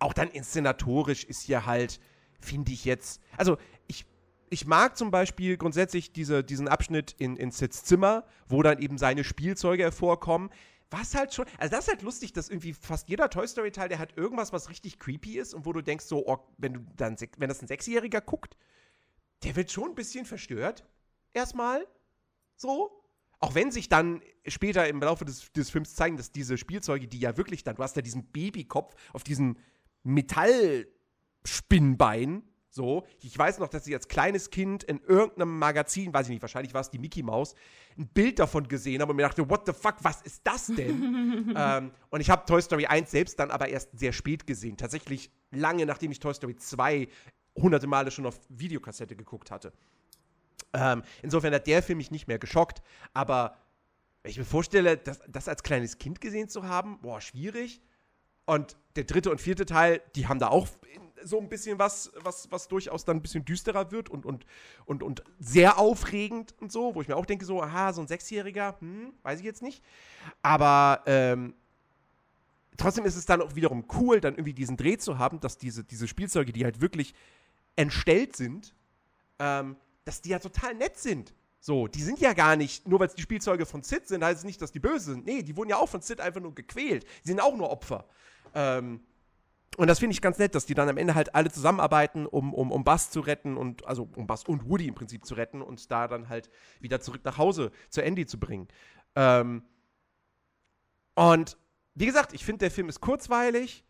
auch 0.00 0.12
dann 0.12 0.28
inszenatorisch 0.28 1.24
ist 1.24 1.40
hier 1.40 1.64
halt, 1.64 1.98
finde 2.40 2.72
ich 2.72 2.84
jetzt, 2.84 3.22
also 3.38 3.56
ich, 3.86 4.04
ich 4.50 4.66
mag 4.66 4.98
zum 4.98 5.10
Beispiel 5.10 5.56
grundsätzlich 5.56 6.12
diese, 6.12 6.44
diesen 6.44 6.68
Abschnitt 6.68 7.14
in, 7.16 7.36
in 7.36 7.52
Sids 7.52 7.84
Zimmer, 7.84 8.26
wo 8.48 8.62
dann 8.62 8.78
eben 8.80 8.98
seine 8.98 9.24
Spielzeuge 9.24 9.84
hervorkommen. 9.84 10.50
Was 10.90 11.14
halt 11.14 11.32
schon, 11.32 11.46
also 11.56 11.70
das 11.70 11.86
ist 11.86 11.90
halt 11.90 12.02
lustig, 12.02 12.34
dass 12.34 12.50
irgendwie 12.50 12.74
fast 12.74 13.08
jeder 13.08 13.30
Toy 13.30 13.48
Story 13.48 13.72
Teil, 13.72 13.88
der 13.88 13.98
hat 13.98 14.18
irgendwas, 14.18 14.52
was 14.52 14.68
richtig 14.68 14.98
creepy 14.98 15.38
ist 15.38 15.54
und 15.54 15.64
wo 15.64 15.72
du 15.72 15.80
denkst 15.80 16.04
so, 16.04 16.26
oh, 16.26 16.46
wenn 16.58 16.74
du 16.74 16.80
dann, 16.94 17.16
wenn 17.38 17.48
das 17.48 17.62
ein 17.62 17.68
Sechsjähriger 17.68 18.20
guckt, 18.20 18.58
der 19.42 19.56
wird 19.56 19.72
schon 19.72 19.92
ein 19.92 19.94
bisschen 19.94 20.26
verstört. 20.26 20.84
Erstmal. 21.32 21.86
So. 22.56 23.01
Auch 23.42 23.54
wenn 23.56 23.72
sich 23.72 23.88
dann 23.88 24.22
später 24.46 24.86
im 24.88 25.00
Laufe 25.00 25.24
des, 25.24 25.50
des 25.52 25.68
Films 25.68 25.96
zeigen, 25.96 26.16
dass 26.16 26.30
diese 26.30 26.56
Spielzeuge, 26.56 27.08
die 27.08 27.18
ja 27.18 27.36
wirklich 27.36 27.64
dann, 27.64 27.74
du 27.74 27.82
hast 27.82 27.96
ja 27.96 28.02
diesen 28.02 28.26
Babykopf 28.26 28.94
auf 29.12 29.24
diesen 29.24 29.58
Metallspinnbein. 30.04 32.44
So, 32.70 33.04
ich 33.20 33.36
weiß 33.36 33.58
noch, 33.58 33.66
dass 33.68 33.84
ich 33.88 33.94
als 33.94 34.06
kleines 34.06 34.50
Kind 34.50 34.84
in 34.84 35.00
irgendeinem 35.00 35.58
Magazin, 35.58 36.14
weiß 36.14 36.26
ich 36.26 36.30
nicht, 36.30 36.42
wahrscheinlich 36.42 36.72
war 36.72 36.82
es 36.82 36.90
die 36.90 37.00
Mickey 37.00 37.24
Mouse, 37.24 37.56
ein 37.98 38.06
Bild 38.06 38.38
davon 38.38 38.68
gesehen 38.68 39.02
habe 39.02 39.10
und 39.10 39.16
mir 39.16 39.24
dachte, 39.24 39.50
what 39.50 39.66
the 39.66 39.72
fuck, 39.72 39.96
was 40.02 40.22
ist 40.22 40.42
das 40.44 40.68
denn? 40.68 41.52
ähm, 41.56 41.90
und 42.10 42.20
ich 42.20 42.30
habe 42.30 42.46
Toy 42.46 42.62
Story 42.62 42.86
1 42.86 43.10
selbst 43.10 43.40
dann 43.40 43.50
aber 43.50 43.66
erst 43.68 43.88
sehr 43.98 44.12
spät 44.12 44.46
gesehen. 44.46 44.76
Tatsächlich 44.76 45.32
lange 45.50 45.84
nachdem 45.84 46.12
ich 46.12 46.20
Toy 46.20 46.32
Story 46.32 46.54
2 46.54 47.08
hunderte 47.56 47.88
Male 47.88 48.12
schon 48.12 48.24
auf 48.24 48.40
Videokassette 48.48 49.16
geguckt 49.16 49.50
hatte. 49.50 49.72
Ähm, 50.74 51.02
insofern 51.22 51.54
hat 51.54 51.66
der 51.66 51.82
Film 51.82 51.98
mich 51.98 52.10
nicht 52.10 52.28
mehr 52.28 52.38
geschockt, 52.38 52.82
aber 53.12 53.56
wenn 54.22 54.30
ich 54.30 54.38
mir 54.38 54.44
vorstelle, 54.44 54.96
das, 54.96 55.20
das 55.28 55.48
als 55.48 55.62
kleines 55.62 55.98
Kind 55.98 56.20
gesehen 56.20 56.48
zu 56.48 56.64
haben, 56.64 57.00
boah, 57.00 57.20
schwierig. 57.20 57.80
Und 58.44 58.76
der 58.96 59.04
dritte 59.04 59.30
und 59.30 59.40
vierte 59.40 59.66
Teil, 59.66 60.00
die 60.14 60.26
haben 60.28 60.38
da 60.38 60.48
auch 60.48 60.68
so 61.24 61.38
ein 61.38 61.48
bisschen 61.48 61.78
was, 61.78 62.12
was, 62.16 62.50
was 62.50 62.68
durchaus 62.68 63.04
dann 63.04 63.18
ein 63.18 63.22
bisschen 63.22 63.44
düsterer 63.44 63.90
wird 63.92 64.08
und, 64.08 64.26
und, 64.26 64.44
und, 64.84 65.02
und 65.02 65.22
sehr 65.38 65.78
aufregend 65.78 66.54
und 66.60 66.72
so, 66.72 66.94
wo 66.94 67.02
ich 67.02 67.08
mir 67.08 67.16
auch 67.16 67.26
denke, 67.26 67.44
so, 67.44 67.62
aha, 67.62 67.92
so 67.92 68.00
ein 68.00 68.08
Sechsjähriger, 68.08 68.76
hm, 68.80 69.12
weiß 69.22 69.38
ich 69.38 69.44
jetzt 69.44 69.62
nicht. 69.62 69.82
Aber 70.42 71.02
ähm, 71.06 71.54
trotzdem 72.76 73.04
ist 73.04 73.16
es 73.16 73.26
dann 73.26 73.40
auch 73.40 73.54
wiederum 73.54 73.84
cool, 73.94 74.20
dann 74.20 74.34
irgendwie 74.34 74.54
diesen 74.54 74.76
Dreh 74.76 74.96
zu 74.96 75.18
haben, 75.18 75.40
dass 75.40 75.58
diese, 75.58 75.84
diese 75.84 76.08
Spielzeuge, 76.08 76.52
die 76.52 76.64
halt 76.64 76.80
wirklich 76.80 77.14
entstellt 77.76 78.36
sind, 78.36 78.74
ähm, 79.38 79.76
dass 80.04 80.20
die 80.20 80.30
ja 80.30 80.38
total 80.38 80.74
nett 80.74 80.98
sind. 80.98 81.34
So, 81.60 81.86
die 81.86 82.02
sind 82.02 82.18
ja 82.18 82.32
gar 82.32 82.56
nicht, 82.56 82.88
nur 82.88 82.98
weil 82.98 83.06
es 83.06 83.14
die 83.14 83.22
Spielzeuge 83.22 83.66
von 83.66 83.82
Sid 83.82 84.08
sind, 84.08 84.24
heißt 84.24 84.40
es 84.40 84.44
nicht, 84.44 84.60
dass 84.60 84.72
die 84.72 84.80
böse 84.80 85.12
sind. 85.12 85.24
Nee, 85.24 85.42
die 85.42 85.56
wurden 85.56 85.70
ja 85.70 85.76
auch 85.76 85.88
von 85.88 86.00
Sid 86.00 86.20
einfach 86.20 86.40
nur 86.40 86.54
gequält. 86.54 87.04
Die 87.24 87.28
sind 87.28 87.40
auch 87.40 87.56
nur 87.56 87.70
Opfer. 87.70 88.04
Ähm, 88.54 89.00
und 89.76 89.86
das 89.86 90.00
finde 90.00 90.12
ich 90.12 90.20
ganz 90.20 90.38
nett, 90.38 90.54
dass 90.54 90.66
die 90.66 90.74
dann 90.74 90.88
am 90.88 90.98
Ende 90.98 91.14
halt 91.14 91.34
alle 91.34 91.50
zusammenarbeiten, 91.50 92.26
um, 92.26 92.52
um, 92.52 92.72
um 92.72 92.84
Buzz 92.84 93.10
zu 93.10 93.20
retten 93.20 93.56
und, 93.56 93.86
also 93.86 94.08
um 94.16 94.26
Buzz 94.26 94.42
und 94.42 94.68
Woody 94.68 94.88
im 94.88 94.94
Prinzip 94.94 95.24
zu 95.24 95.34
retten 95.34 95.62
und 95.62 95.90
da 95.90 96.08
dann 96.08 96.28
halt 96.28 96.50
wieder 96.80 97.00
zurück 97.00 97.22
nach 97.24 97.38
Hause 97.38 97.70
zu 97.88 98.02
Andy 98.02 98.26
zu 98.26 98.38
bringen. 98.38 98.68
Ähm, 99.14 99.62
und 101.14 101.56
wie 101.94 102.06
gesagt, 102.06 102.32
ich 102.32 102.44
finde, 102.44 102.58
der 102.60 102.70
Film 102.70 102.88
ist 102.88 103.00
kurzweilig, 103.00 103.84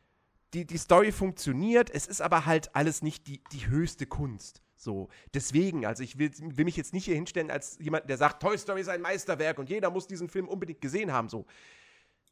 die, 0.55 0.67
die 0.67 0.77
Story 0.77 1.11
funktioniert, 1.11 1.91
es 1.91 2.07
ist 2.07 2.21
aber 2.21 2.47
halt 2.47 2.77
alles 2.77 3.03
nicht 3.03 3.27
die, 3.27 3.43
die 3.53 3.69
höchste 3.69 4.07
Kunst. 4.07 4.63
So, 4.83 5.09
deswegen, 5.33 5.87
also 5.87 6.03
ich 6.03 6.19
will, 6.19 6.31
will 6.39 6.65
mich 6.65 6.77
jetzt 6.77 6.93
nicht 6.93 7.05
hier 7.05 7.15
hinstellen 7.15 7.51
als 7.51 7.79
jemand, 7.81 8.09
der 8.09 8.17
sagt, 8.17 8.43
Toy 8.43 8.59
Story 8.59 8.81
ist 8.81 8.89
ein 8.89 9.01
Meisterwerk 9.01 9.59
und 9.59 9.71
jeder 9.71 9.91
muss 9.91 10.07
diesen 10.07 10.29
Film 10.29 10.49
unbedingt 10.49 10.81
gesehen 10.81 11.13
haben. 11.13 11.29
So, 11.29 11.47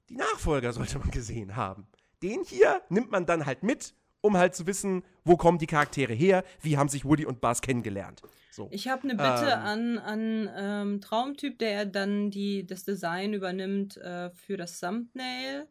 die 0.08 0.16
Nachfolger 0.16 0.72
sollte 0.74 0.98
man 0.98 1.10
gesehen 1.10 1.56
haben 1.56 1.86
den 2.22 2.44
hier 2.44 2.82
nimmt 2.88 3.10
man 3.10 3.26
dann 3.26 3.46
halt 3.46 3.62
mit, 3.62 3.94
um 4.20 4.36
halt 4.36 4.54
zu 4.54 4.66
wissen, 4.66 5.02
wo 5.24 5.36
kommen 5.36 5.58
die 5.58 5.66
Charaktere 5.66 6.12
her, 6.12 6.44
wie 6.60 6.76
haben 6.76 6.88
sich 6.88 7.04
Woody 7.04 7.24
und 7.24 7.40
Buzz 7.40 7.60
kennengelernt. 7.60 8.22
So. 8.50 8.68
Ich 8.70 8.88
habe 8.88 9.04
eine 9.04 9.14
Bitte 9.14 9.50
ähm, 9.52 9.98
an, 9.98 9.98
an 9.98 10.50
ähm, 10.56 11.00
Traumtyp, 11.00 11.58
der 11.58 11.86
dann 11.86 12.30
die, 12.30 12.66
das 12.66 12.84
Design 12.84 13.32
übernimmt 13.32 13.96
äh, 13.96 14.30
für 14.30 14.56
das 14.56 14.80
Thumbnail. 14.80 15.68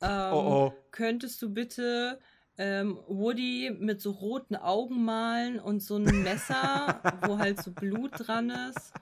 Ähm, 0.00 0.32
oh, 0.32 0.72
oh. 0.72 0.72
Könntest 0.92 1.42
du 1.42 1.52
bitte 1.52 2.20
ähm, 2.58 2.98
Woody 3.06 3.74
mit 3.78 4.00
so 4.00 4.10
roten 4.10 4.56
Augen 4.56 5.04
malen 5.04 5.60
und 5.60 5.80
so 5.80 5.96
ein 5.96 6.22
Messer, 6.22 7.00
wo 7.26 7.38
halt 7.38 7.62
so 7.62 7.70
Blut 7.70 8.10
dran 8.14 8.50
ist? 8.50 8.92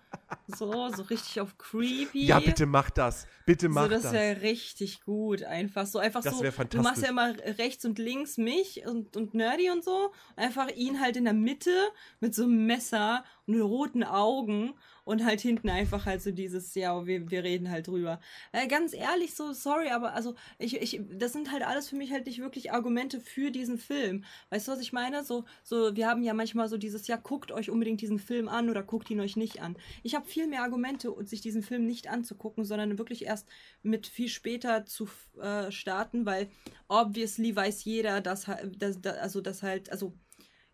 So, 0.49 0.89
so 0.91 1.03
richtig 1.03 1.41
auf 1.41 1.59
creepy. 1.59 2.27
Ja, 2.27 2.39
bitte 2.39 2.67
mach 2.67 2.91
das. 2.91 3.27
Bitte 3.45 3.69
mach 3.69 3.85
so, 3.85 3.89
das. 3.89 4.03
Das 4.03 4.13
wäre 4.13 4.43
richtig 4.43 5.03
gut. 5.05 5.43
Einfach 5.43 5.87
so, 5.87 5.99
einfach 5.99 6.23
das 6.23 6.39
so. 6.39 6.45
fantastisch. 6.45 6.79
Du 6.79 6.83
machst 6.83 7.03
ja 7.03 7.09
immer 7.09 7.35
rechts 7.59 7.85
und 7.85 7.99
links 7.99 8.39
mich 8.39 8.87
und, 8.87 9.17
und 9.17 9.35
Nerdy 9.35 9.71
und 9.71 9.85
so. 9.85 10.13
Einfach 10.37 10.69
ihn 10.69 11.01
halt 11.01 11.17
in 11.17 11.25
der 11.25 11.33
Mitte 11.33 11.73
mit 12.21 12.35
so 12.35 12.45
einem 12.45 12.67
Messer 12.67 13.25
und 13.47 13.61
roten 13.61 14.05
Augen 14.05 14.75
und 15.07 15.25
halt 15.25 15.41
hinten 15.41 15.71
einfach 15.71 16.05
halt 16.05 16.21
so 16.21 16.33
dieses, 16.33 16.75
ja, 16.75 17.07
wir, 17.07 17.31
wir 17.31 17.45
reden 17.45 17.71
halt 17.71 17.87
drüber. 17.87 18.19
Äh, 18.51 18.67
ganz 18.67 18.93
ehrlich, 18.93 19.37
so, 19.37 19.53
sorry, 19.53 19.89
aber 19.89 20.15
also, 20.15 20.35
ich, 20.59 20.83
ich, 20.83 21.01
das 21.13 21.33
sind 21.33 21.53
halt 21.53 21.63
alles 21.63 21.89
für 21.89 21.95
mich 21.95 22.11
halt 22.11 22.27
nicht 22.27 22.41
wirklich 22.41 22.73
Argumente 22.73 23.21
für 23.21 23.53
diesen 23.53 23.79
Film. 23.79 24.25
Weißt 24.51 24.67
du, 24.67 24.73
was 24.73 24.81
ich 24.81 24.93
meine? 24.93 25.23
So, 25.23 25.45
so, 25.63 25.95
wir 25.95 26.09
haben 26.09 26.25
ja 26.25 26.35
manchmal 26.35 26.69
so 26.69 26.77
dieses, 26.77 27.07
ja, 27.07 27.15
guckt 27.17 27.53
euch 27.53 27.71
unbedingt 27.71 28.01
diesen 28.01 28.19
Film 28.19 28.49
an 28.49 28.69
oder 28.69 28.83
guckt 28.83 29.09
ihn 29.09 29.21
euch 29.21 29.37
nicht 29.37 29.63
an. 29.63 29.77
Ich 30.03 30.17
habe 30.17 30.27
viel 30.37 30.49
mehr 30.49 30.61
Argumente, 30.61 31.15
sich 31.25 31.41
diesen 31.41 31.63
Film 31.63 31.87
nicht 31.87 32.09
anzugucken, 32.09 32.67
sondern 32.67 32.99
wirklich 32.99 33.25
erst 33.25 33.49
mit 33.83 34.07
viel 34.07 34.29
später 34.29 34.85
zu 34.85 35.09
äh, 35.41 35.73
starten, 35.73 36.27
weil 36.27 36.51
obviously 36.89 37.57
weiß 37.57 37.85
jeder, 37.85 38.21
dass, 38.21 38.45
dass, 38.77 39.01
dass 39.01 39.17
also, 39.17 39.41
dass 39.41 39.63
halt, 39.63 39.91
also 39.91 40.13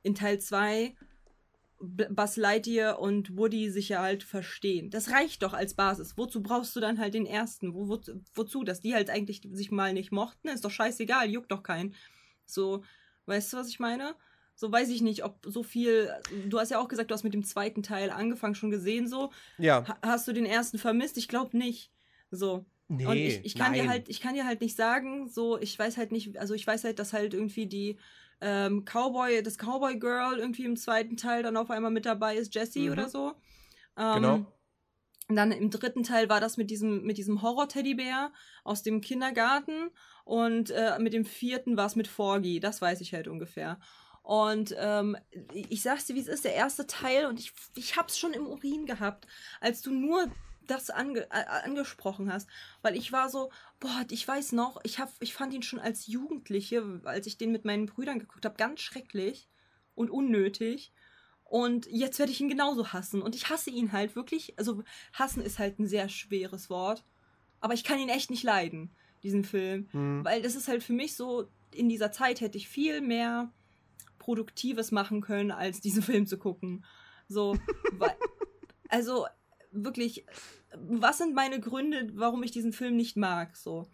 in 0.03 0.16
Teil 0.16 0.40
2 0.40 0.96
Buzz 1.79 2.37
Lightyear 2.37 2.98
und 2.98 3.37
Woody 3.37 3.70
sich 3.70 3.90
ja 3.90 4.03
halt 4.03 4.25
verstehen. 4.25 4.90
Das 4.90 5.11
reicht 5.11 5.44
doch 5.44 5.53
als 5.53 5.75
Basis. 5.75 6.16
Wozu 6.16 6.42
brauchst 6.42 6.75
du 6.75 6.81
dann 6.81 6.98
halt 6.98 7.14
den 7.14 7.27
ersten? 7.27 7.72
Wo, 7.72 7.88
wo, 7.88 8.01
wozu? 8.35 8.64
Dass 8.64 8.81
die 8.81 8.94
halt 8.94 9.11
eigentlich 9.11 9.42
sich 9.53 9.70
mal 9.70 9.92
nicht 9.92 10.11
mochten, 10.11 10.48
ist 10.48 10.64
doch 10.64 10.72
scheißegal, 10.72 11.31
juckt 11.31 11.53
doch 11.53 11.62
keinen. 11.62 11.94
So, 12.46 12.83
weißt 13.27 13.53
du, 13.53 13.59
was 13.59 13.68
ich 13.68 13.79
meine? 13.79 14.16
So 14.62 14.70
weiß 14.70 14.90
ich 14.90 15.03
nicht, 15.03 15.25
ob 15.25 15.40
so 15.44 15.64
viel. 15.64 16.09
Du 16.46 16.61
hast 16.61 16.70
ja 16.70 16.79
auch 16.79 16.87
gesagt, 16.87 17.11
du 17.11 17.14
hast 17.14 17.25
mit 17.25 17.35
dem 17.35 17.42
zweiten 17.42 17.83
Teil 17.83 18.11
angefangen, 18.11 18.55
schon 18.55 18.70
gesehen, 18.70 19.09
so. 19.09 19.33
Ja. 19.59 19.85
Ha 19.88 19.98
hast 20.03 20.29
du 20.29 20.33
den 20.33 20.46
ersten 20.46 20.79
vermisst? 20.79 21.18
Ich 21.18 21.27
glaube 21.27 21.59
nicht. 21.59 21.90
So. 22.31 22.64
Nee, 22.87 23.07
und 23.07 23.16
ich, 23.16 23.44
ich 23.44 23.57
kann 23.57 23.72
nein. 23.72 23.83
dir 23.83 23.88
halt, 23.88 24.09
ich 24.09 24.20
kann 24.20 24.35
dir 24.35 24.46
halt 24.46 24.61
nicht 24.61 24.77
sagen, 24.77 25.29
so, 25.29 25.59
ich 25.59 25.77
weiß 25.77 25.96
halt 25.96 26.12
nicht, 26.12 26.38
also 26.38 26.55
ich 26.55 26.64
weiß 26.64 26.85
halt, 26.85 27.01
dass 27.01 27.12
halt 27.12 27.35
irgendwie 27.35 27.66
die 27.66 27.98
ähm, 28.40 28.85
Cowboy, 28.85 29.42
das 29.42 29.57
Cowboy 29.59 29.98
Girl 29.98 30.38
irgendwie 30.38 30.64
im 30.64 30.77
zweiten 30.77 31.16
Teil 31.16 31.42
dann 31.42 31.57
auf 31.57 31.70
einmal 31.72 31.90
mit 31.90 32.07
dabei 32.07 32.37
ist, 32.37 32.55
Jessie 32.55 32.87
Mhm. 32.87 32.92
oder 32.92 33.09
so. 33.09 33.33
Ähm, 33.98 34.14
Genau. 34.14 34.46
Und 35.29 35.37
dann 35.37 35.51
im 35.51 35.70
dritten 35.70 36.05
Teil 36.05 36.29
war 36.29 36.40
das 36.40 36.57
mit 36.57 36.70
diesem, 36.70 37.03
mit 37.03 37.18
diesem 37.18 37.42
Horror-Teddybär 37.42 38.33
aus 38.62 38.83
dem 38.85 39.01
Kindergarten. 39.01 39.90
Und 40.25 40.70
äh, 40.70 40.98
mit 41.01 41.14
dem 41.14 41.25
vierten 41.25 41.77
war 41.77 41.87
es 41.87 41.96
mit 41.96 42.07
Forgy. 42.07 42.61
Das 42.61 42.81
weiß 42.81 43.01
ich 43.01 43.12
halt 43.12 43.27
ungefähr. 43.27 43.81
Und 44.22 44.74
ähm, 44.78 45.16
ich 45.52 45.82
sag's 45.82 46.06
dir, 46.06 46.14
wie 46.14 46.20
es 46.20 46.28
ist, 46.28 46.44
der 46.44 46.54
erste 46.54 46.87
Teil, 46.87 47.26
und 47.26 47.40
ich, 47.40 47.52
ich 47.74 47.96
hab's 47.96 48.18
schon 48.18 48.32
im 48.32 48.46
Urin 48.46 48.87
gehabt, 48.87 49.26
als 49.61 49.82
du 49.82 49.90
nur 49.90 50.30
das 50.66 50.90
ange 50.90 51.30
angesprochen 51.30 52.32
hast. 52.32 52.48
Weil 52.82 52.96
ich 52.96 53.11
war 53.12 53.28
so, 53.28 53.50
boah, 53.80 54.04
ich 54.11 54.26
weiß 54.26 54.52
noch, 54.52 54.80
ich, 54.85 55.00
hab, 55.00 55.11
ich 55.20 55.35
fand 55.35 55.52
ihn 55.52 55.62
schon 55.62 55.80
als 55.80 56.06
Jugendliche, 56.06 57.00
als 57.04 57.26
ich 57.26 57.37
den 57.37 57.50
mit 57.50 57.64
meinen 57.64 57.87
Brüdern 57.87 58.20
geguckt 58.20 58.44
habe, 58.44 58.56
ganz 58.56 58.80
schrecklich 58.80 59.48
und 59.94 60.11
unnötig. 60.11 60.92
Und 61.44 61.87
jetzt 61.90 62.18
werde 62.18 62.32
ich 62.32 62.40
ihn 62.40 62.48
genauso 62.48 62.92
hassen. 62.92 63.20
Und 63.22 63.35
ich 63.35 63.50
hasse 63.50 63.70
ihn 63.70 63.92
halt 63.92 64.16
wirklich. 64.16 64.58
Also, 64.58 64.85
hassen 65.12 65.42
ist 65.42 65.58
halt 65.58 65.78
ein 65.78 65.87
sehr 65.87 66.08
schweres 66.08 66.70
Wort. 66.70 67.04
Aber 67.61 67.74
ich 67.74 67.85
kann 67.85 67.98
ihn 67.98 68.08
echt 68.08 68.30
nicht 68.30 68.42
leiden, 68.42 68.94
diesen 69.22 69.44
Film. 69.44 69.88
Hm. 69.90 70.24
Weil 70.24 70.42
das 70.42 70.54
ist 70.54 70.68
halt 70.68 70.82
für 70.82 70.94
mich 70.94 71.14
so, 71.14 71.48
in 71.74 71.88
dieser 71.88 72.12
Zeit 72.12 72.40
hätte 72.40 72.56
ich 72.56 72.68
viel 72.68 73.00
mehr 73.00 73.52
Produktives 74.22 74.92
machen 74.92 75.20
können, 75.20 75.50
als 75.50 75.80
diesen 75.80 76.02
Film 76.11 76.26
zu 76.26 76.38
gucken. 76.38 76.85
So, 77.28 77.58
weil, 77.92 78.14
also 78.88 79.26
wirklich, 79.72 80.24
was 80.76 81.18
sind 81.18 81.35
meine 81.35 81.61
Gründe, 81.61 82.11
warum 82.14 82.42
ich 82.42 82.52
diesen 82.52 82.72
Film 82.72 82.96
nicht 82.96 83.16
mag? 83.16 83.56
So, 83.56 83.88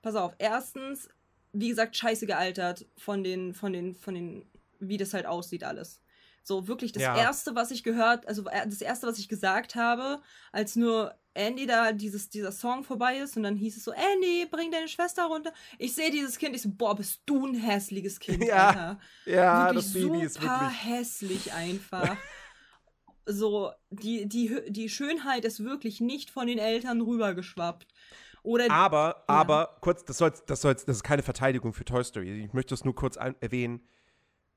pass 0.00 0.14
auf. 0.14 0.34
Erstens, 0.38 1.08
wie 1.52 1.68
gesagt, 1.68 1.96
scheiße 1.96 2.26
gealtert 2.26 2.86
von 2.96 3.24
den, 3.24 3.52
von 3.52 3.72
den, 3.72 3.96
von 3.96 4.14
den 4.14 4.46
wie 4.78 4.96
das 4.96 5.14
halt 5.14 5.26
aussieht 5.26 5.64
alles. 5.64 6.00
So 6.46 6.68
wirklich 6.68 6.92
das 6.92 7.02
Ja. 7.02 7.16
erste, 7.16 7.54
was 7.54 7.70
ich 7.70 7.82
gehört, 7.82 8.28
also 8.28 8.46
äh, 8.48 8.68
das 8.68 8.82
erste, 8.82 9.06
was 9.06 9.18
ich 9.18 9.28
gesagt 9.28 9.74
habe, 9.74 10.20
als 10.52 10.76
nur 10.76 11.14
Andy 11.32 11.66
da 11.66 11.92
dieses, 11.92 12.28
dieser 12.28 12.52
Song 12.52 12.84
vorbei 12.84 13.16
ist 13.18 13.36
und 13.36 13.42
dann 13.42 13.56
hieß 13.56 13.78
es 13.78 13.84
so, 13.84 13.92
Andy, 13.92 14.46
bring 14.50 14.70
deine 14.70 14.86
Schwester 14.88 15.24
runter. 15.24 15.52
Ich 15.78 15.94
sehe 15.94 16.10
dieses 16.10 16.38
Kind, 16.38 16.54
ich 16.54 16.62
so, 16.62 16.68
boah, 16.70 16.94
bist 16.94 17.22
du 17.26 17.46
ein 17.46 17.54
hässliches 17.54 18.20
Kind, 18.20 18.44
Ja, 18.46 18.68
Alter. 18.68 19.00
Ja, 19.24 19.64
wirklich 19.64 19.84
das 19.84 19.92
Baby 19.94 20.22
ist 20.22 20.40
wirklich. 20.40 20.84
hässlich 20.84 21.52
einfach. 21.54 22.16
so, 23.26 23.72
die, 23.90 24.28
die, 24.28 24.60
die 24.68 24.88
Schönheit 24.88 25.44
ist 25.44 25.64
wirklich 25.64 26.00
nicht 26.00 26.30
von 26.30 26.46
den 26.46 26.58
Eltern 26.58 27.00
rübergeschwappt. 27.00 27.86
Oder 28.42 28.70
Aber, 28.70 29.24
aber, 29.26 29.78
kurz, 29.80 30.04
das, 30.04 30.18
soll, 30.18 30.32
das, 30.46 30.60
soll, 30.60 30.74
das 30.74 30.84
ist 30.96 31.02
keine 31.02 31.22
Verteidigung 31.22 31.72
für 31.72 31.86
Toy 31.86 32.04
Story. 32.04 32.44
Ich 32.44 32.52
möchte 32.52 32.74
das 32.74 32.84
nur 32.84 32.94
kurz 32.94 33.16
erwähnen. 33.16 33.88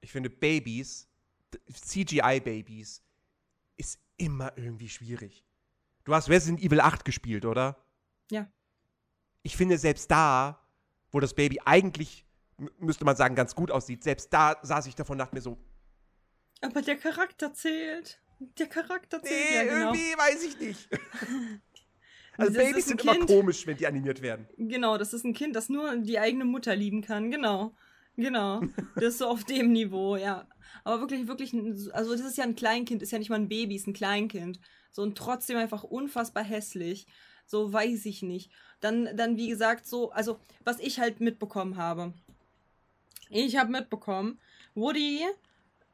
Ich 0.02 0.12
finde, 0.12 0.30
Babys, 0.30 1.08
CGI-Babys, 1.71 3.03
ist 3.77 3.99
immer 4.17 4.53
irgendwie 4.57 4.89
schwierig. 4.89 5.45
Du 6.03 6.13
hast 6.13 6.29
Resident 6.29 6.62
Evil 6.62 6.79
8 6.79 7.05
gespielt, 7.05 7.45
oder? 7.45 7.77
Ja. 8.31 8.51
Ich 9.43 9.55
finde, 9.55 9.77
selbst 9.77 10.10
da, 10.10 10.60
wo 11.12 11.19
das 11.19 11.33
Baby 11.33 11.60
eigentlich, 11.65 12.25
müsste 12.79 13.05
man 13.05 13.15
sagen, 13.15 13.36
ganz 13.36 13.55
gut 13.55 13.71
aussieht, 13.71 14.03
selbst 14.03 14.33
da 14.33 14.57
saß 14.62 14.88
ich 14.88 14.95
davon 14.95 15.15
und 15.15 15.19
dachte 15.19 15.36
mir 15.36 15.41
so, 15.41 15.57
aber 16.62 16.81
der 16.81 16.97
Charakter 16.97 17.53
zählt. 17.53 18.19
Der 18.39 18.67
Charakter 18.67 19.19
nee, 19.23 19.29
zählt, 19.29 19.55
ja, 19.55 19.63
genau. 19.63 19.93
irgendwie 19.93 20.17
weiß 20.17 20.43
ich 20.43 20.60
nicht. 20.60 20.89
also 22.38 22.53
Das 22.53 22.63
Babys 22.63 22.86
sind 22.86 23.01
immer 23.01 23.13
Kind. 23.13 23.27
komisch, 23.27 23.65
wenn 23.65 23.77
die 23.77 23.88
animiert 23.88 24.21
werden. 24.21 24.47
Genau, 24.57 24.97
das 24.97 25.13
ist 25.13 25.23
ein 25.23 25.33
Kind, 25.33 25.55
das 25.55 25.69
nur 25.69 25.95
die 25.97 26.19
eigene 26.19 26.45
Mutter 26.45 26.75
lieben 26.75 27.01
kann. 27.01 27.31
Genau. 27.31 27.75
Genau. 28.17 28.62
Das 28.95 29.13
ist 29.13 29.17
so 29.19 29.27
auf 29.27 29.43
dem 29.43 29.71
Niveau, 29.71 30.15
ja. 30.15 30.47
Aber 30.84 30.99
wirklich, 31.01 31.27
wirklich, 31.27 31.53
also 31.93 32.12
das 32.12 32.21
ist 32.21 32.38
ja 32.38 32.43
ein 32.43 32.56
Kleinkind, 32.56 33.01
ist 33.01 33.12
ja 33.12 33.19
nicht 33.19 33.30
mal 33.30 33.36
ein 33.36 33.49
Baby, 33.49 33.75
ist 33.75 33.88
ein 33.88 33.93
Kleinkind. 33.93 34.60
So 34.91 35.03
und 35.03 35.17
trotzdem 35.17 35.58
einfach 35.58 35.84
unfassbar 35.84 36.43
hässlich. 36.43 37.08
So 37.45 37.71
weiß 37.71 38.06
ich 38.06 38.23
nicht. 38.23 38.51
Dann, 38.82 39.15
dann 39.15 39.38
wie 39.38 39.47
gesagt, 39.49 39.88
so, 39.88 40.12
also 40.12 40.39
was 40.65 40.80
ich 40.80 40.99
halt 40.99 41.21
mitbekommen 41.21 41.77
habe. 41.77 42.13
Ich 43.30 43.58
habe 43.58 43.71
mitbekommen, 43.71 44.39
Woody 44.73 45.21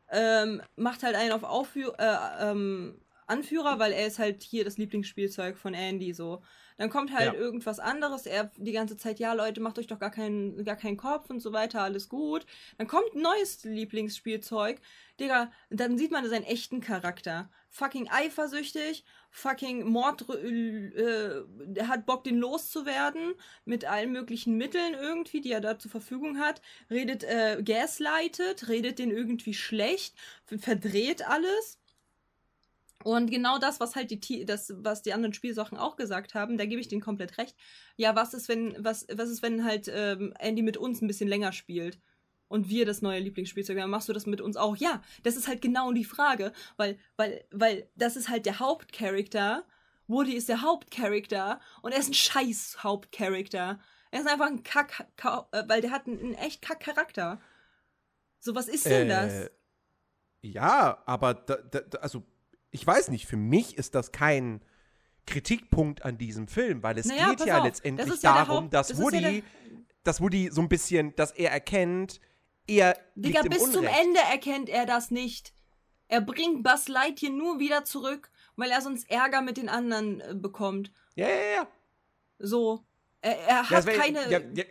ähm, 0.09 0.61
macht 0.75 1.03
halt 1.03 1.15
einen 1.15 1.31
auf 1.31 1.43
Aufführ 1.43 1.93
äh, 1.99 2.51
ähm, 2.51 3.01
Anführer, 3.27 3.79
weil 3.79 3.91
er 3.91 4.07
ist 4.07 4.19
halt 4.19 4.43
hier 4.43 4.63
das 4.63 4.77
Lieblingsspielzeug 4.77 5.57
von 5.57 5.73
Andy 5.73 6.13
so. 6.13 6.41
Dann 6.77 6.89
kommt 6.89 7.13
halt 7.13 7.33
Ja. 7.33 7.39
irgendwas 7.39 7.79
anderes. 7.79 8.25
Er 8.25 8.51
die 8.57 8.71
ganze 8.71 8.97
Zeit, 8.97 9.19
ja 9.19 9.33
Leute, 9.33 9.61
macht 9.61 9.79
euch 9.79 9.87
doch 9.87 9.99
gar 9.99 10.11
keinen, 10.11 10.63
gar 10.65 10.75
keinen 10.75 10.97
Kopf 10.97 11.29
und 11.29 11.39
so 11.39 11.53
weiter, 11.53 11.81
alles 11.81 12.09
gut. 12.09 12.45
Dann 12.77 12.87
kommt 12.87 13.13
ein 13.15 13.21
neues 13.21 13.63
Lieblingsspielzeug. 13.63 14.79
Digga, 15.19 15.51
dann 15.69 15.97
sieht 15.97 16.11
man 16.11 16.27
seinen 16.27 16.43
echten 16.45 16.81
Charakter. 16.81 17.49
Fucking 17.69 18.09
eifersüchtig, 18.09 19.03
fucking 19.31 19.85
Mord, 19.87 20.27
äh, 20.29 21.41
der 21.65 21.87
hat 21.87 22.05
Bock, 22.05 22.23
den 22.23 22.37
loszuwerden, 22.37 23.33
mit 23.65 23.85
allen 23.85 24.11
möglichen 24.11 24.57
Mitteln 24.57 24.93
irgendwie, 24.93 25.41
die 25.41 25.51
er 25.51 25.61
da 25.61 25.77
zur 25.79 25.91
Verfügung 25.91 26.39
hat. 26.39 26.61
Redet, 26.89 27.23
äh, 27.23 27.61
gaslightet, 27.63 28.67
redet 28.69 28.99
den 28.99 29.11
irgendwie 29.11 29.53
schlecht, 29.53 30.15
verdreht 30.45 31.27
alles. 31.27 31.79
Und 33.03 33.29
genau 33.29 33.57
das, 33.59 33.79
was 33.79 33.95
halt 33.95 34.11
die, 34.11 34.45
das, 34.45 34.73
was 34.77 35.01
die 35.01 35.13
anderen 35.13 35.33
Spielsachen 35.33 35.77
auch 35.77 35.95
gesagt 35.95 36.33
haben, 36.35 36.57
da 36.57 36.65
gebe 36.65 36.81
ich 36.81 36.87
denen 36.87 37.01
komplett 37.01 37.37
recht. 37.37 37.55
Ja, 37.97 38.15
was 38.15 38.33
ist, 38.33 38.47
wenn, 38.49 38.75
was, 38.83 39.05
was 39.13 39.29
ist, 39.29 39.41
wenn 39.41 39.63
halt 39.65 39.89
ähm, 39.93 40.33
Andy 40.39 40.61
mit 40.61 40.77
uns 40.77 41.01
ein 41.01 41.07
bisschen 41.07 41.27
länger 41.29 41.51
spielt? 41.51 41.99
Und 42.47 42.69
wir 42.69 42.85
das 42.85 43.01
neue 43.01 43.19
Lieblingsspielzeug, 43.19 43.77
dann 43.77 43.89
machst 43.89 44.09
du 44.09 44.13
das 44.13 44.27
mit 44.27 44.39
uns 44.39 44.57
auch. 44.57 44.75
Ja, 44.77 45.01
das 45.23 45.35
ist 45.35 45.47
halt 45.47 45.61
genau 45.61 45.91
die 45.91 46.05
Frage, 46.05 46.53
weil, 46.77 46.99
weil, 47.15 47.45
weil 47.51 47.89
das 47.95 48.15
ist 48.15 48.29
halt 48.29 48.45
der 48.45 48.59
Hauptcharakter. 48.59 49.65
Woody 50.07 50.33
ist 50.33 50.49
der 50.49 50.61
Hauptcharakter 50.61 51.59
und 51.81 51.93
er 51.93 51.99
ist 51.99 52.09
ein 52.09 52.13
scheiß 52.13 52.83
Hauptcharakter. 52.83 53.79
Er 54.11 54.19
ist 54.19 54.27
einfach 54.27 54.47
ein 54.47 54.61
Kack, 54.61 55.07
Ka- 55.15 55.47
äh, 55.51 55.63
weil 55.67 55.81
der 55.81 55.91
hat 55.91 56.05
einen, 56.05 56.19
einen 56.19 56.33
echt 56.35 56.61
Kack-Charakter. 56.61 57.41
So, 58.39 58.53
was 58.53 58.67
ist 58.67 58.85
denn 58.85 59.09
das? 59.09 59.33
Äh, 59.33 59.49
Ja, 60.41 61.01
aber 61.05 61.33
da, 61.33 61.55
da, 61.55 61.97
also 61.99 62.23
ich 62.73 62.85
weiß 62.85 63.07
nicht, 63.09 63.25
für 63.27 63.37
mich 63.37 63.77
ist 63.77 63.95
das 63.95 64.11
kein 64.11 64.61
Kritikpunkt 65.25 66.03
an 66.03 66.17
diesem 66.17 66.47
Film, 66.47 66.83
weil 66.83 66.97
es 66.97 67.05
Naja, 67.05 67.29
geht 67.29 67.45
ja 67.45 67.59
auf, 67.59 67.63
letztendlich 67.65 68.09
das 68.09 68.21
ja 68.21 68.33
darum, 68.45 68.69
dass 68.69 68.89
das 68.89 68.97
ja 68.97 69.03
Woody, 69.03 69.21
der- 69.21 69.41
dass 70.03 70.19
Woody 70.21 70.49
so 70.51 70.61
ein 70.61 70.67
bisschen, 70.69 71.15
dass 71.15 71.31
er 71.31 71.51
erkennt, 71.51 72.19
er 72.67 72.97
Digga, 73.15 73.41
liegt 73.41 73.45
im 73.45 73.49
bis 73.51 73.71
zum 73.71 73.83
Unrecht. 73.85 73.99
Ende 74.03 74.19
erkennt 74.31 74.69
er 74.69 74.85
das 74.85 75.11
nicht. 75.11 75.53
Er 76.09 76.19
bringt 76.21 76.63
Buzz 76.63 76.87
Lightyear 76.89 77.31
nur 77.31 77.59
wieder 77.59 77.85
zurück, 77.85 78.29
weil 78.57 78.69
er 78.71 78.81
sonst 78.81 79.09
Ärger 79.09 79.41
mit 79.41 79.57
den 79.57 79.69
anderen 79.69 80.19
äh, 80.21 80.35
bekommt. 80.35 80.91
Ja, 81.15 81.27
ja, 81.29 81.35
ja. 81.57 81.67
So. 82.39 82.83
Er, 83.21 83.37
er 83.39 83.47
Ja, 83.49 83.69
hat 83.69 83.85
wär- 83.85 83.97
keine. 83.97 84.29
ja, 84.29 84.39
ja, 84.53 84.63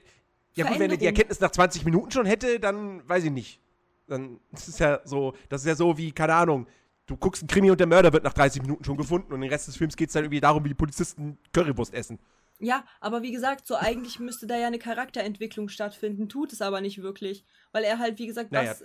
ja 0.55 0.67
gut, 0.69 0.79
wenn 0.79 0.91
er 0.91 0.97
die. 0.99 1.07
Erkenntnis 1.07 1.41
nach 1.41 1.51
20 1.51 1.85
Minuten 1.85 2.11
schon 2.11 2.27
hätte, 2.27 2.61
dann 2.61 3.09
weiß 3.09 3.25
ich 3.25 3.31
nicht. 3.31 3.61
Dann 4.07 4.41
ist 4.53 4.69
es 4.69 4.79
ja 4.79 5.01
so, 5.05 5.35
das 5.49 5.63
ist 5.63 5.67
ja 5.69 5.75
so 5.75 5.97
wie, 5.97 6.13
keine 6.13 6.35
Ahnung, 6.35 6.67
du 7.07 7.17
guckst 7.17 7.43
einen 7.43 7.49
Krimi 7.49 7.71
und 7.71 7.81
der 7.81 7.87
Mörder 7.87 8.13
wird 8.13 8.25
nach 8.25 8.33
30 8.33 8.63
Minuten 8.63 8.85
schon 8.85 8.97
gefunden 8.97 9.33
und 9.33 9.41
den 9.41 9.51
Rest 9.51 9.69
des 9.69 9.77
Films 9.77 9.97
geht 9.97 10.09
es 10.09 10.13
dann 10.15 10.25
irgendwie 10.25 10.41
darum, 10.41 10.65
wie 10.65 10.69
die 10.69 10.75
Polizisten 10.75 11.39
Currywurst 11.53 11.95
essen. 11.95 12.19
Ja, 12.59 12.85
aber 13.01 13.23
wie 13.23 13.33
gesagt, 13.33 13.67
so 13.67 13.75
eigentlich 13.75 14.21
müsste 14.21 14.47
da 14.47 14.57
ja 14.57 14.69
eine 14.69 14.79
Charakterentwicklung 14.79 15.69
stattfinden, 15.69 16.29
tut 16.29 16.53
es 16.53 16.63
aber 16.63 16.81
nicht 16.81 17.03
wirklich. 17.03 17.45
Weil 17.73 17.83
er 17.83 17.99
halt, 17.99 18.19
wie 18.19 18.27
gesagt, 18.27 18.53
Naja. 18.53 18.71
was. 18.71 18.85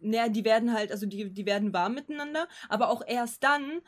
Naja, 0.00 0.28
die 0.28 0.44
werden 0.44 0.72
halt, 0.72 0.92
also 0.92 1.06
die, 1.06 1.32
die 1.32 1.44
werden 1.44 1.72
warm 1.72 1.94
miteinander, 1.94 2.46
aber 2.68 2.90
auch 2.90 3.02
erst 3.04 3.42
dann, 3.42 3.80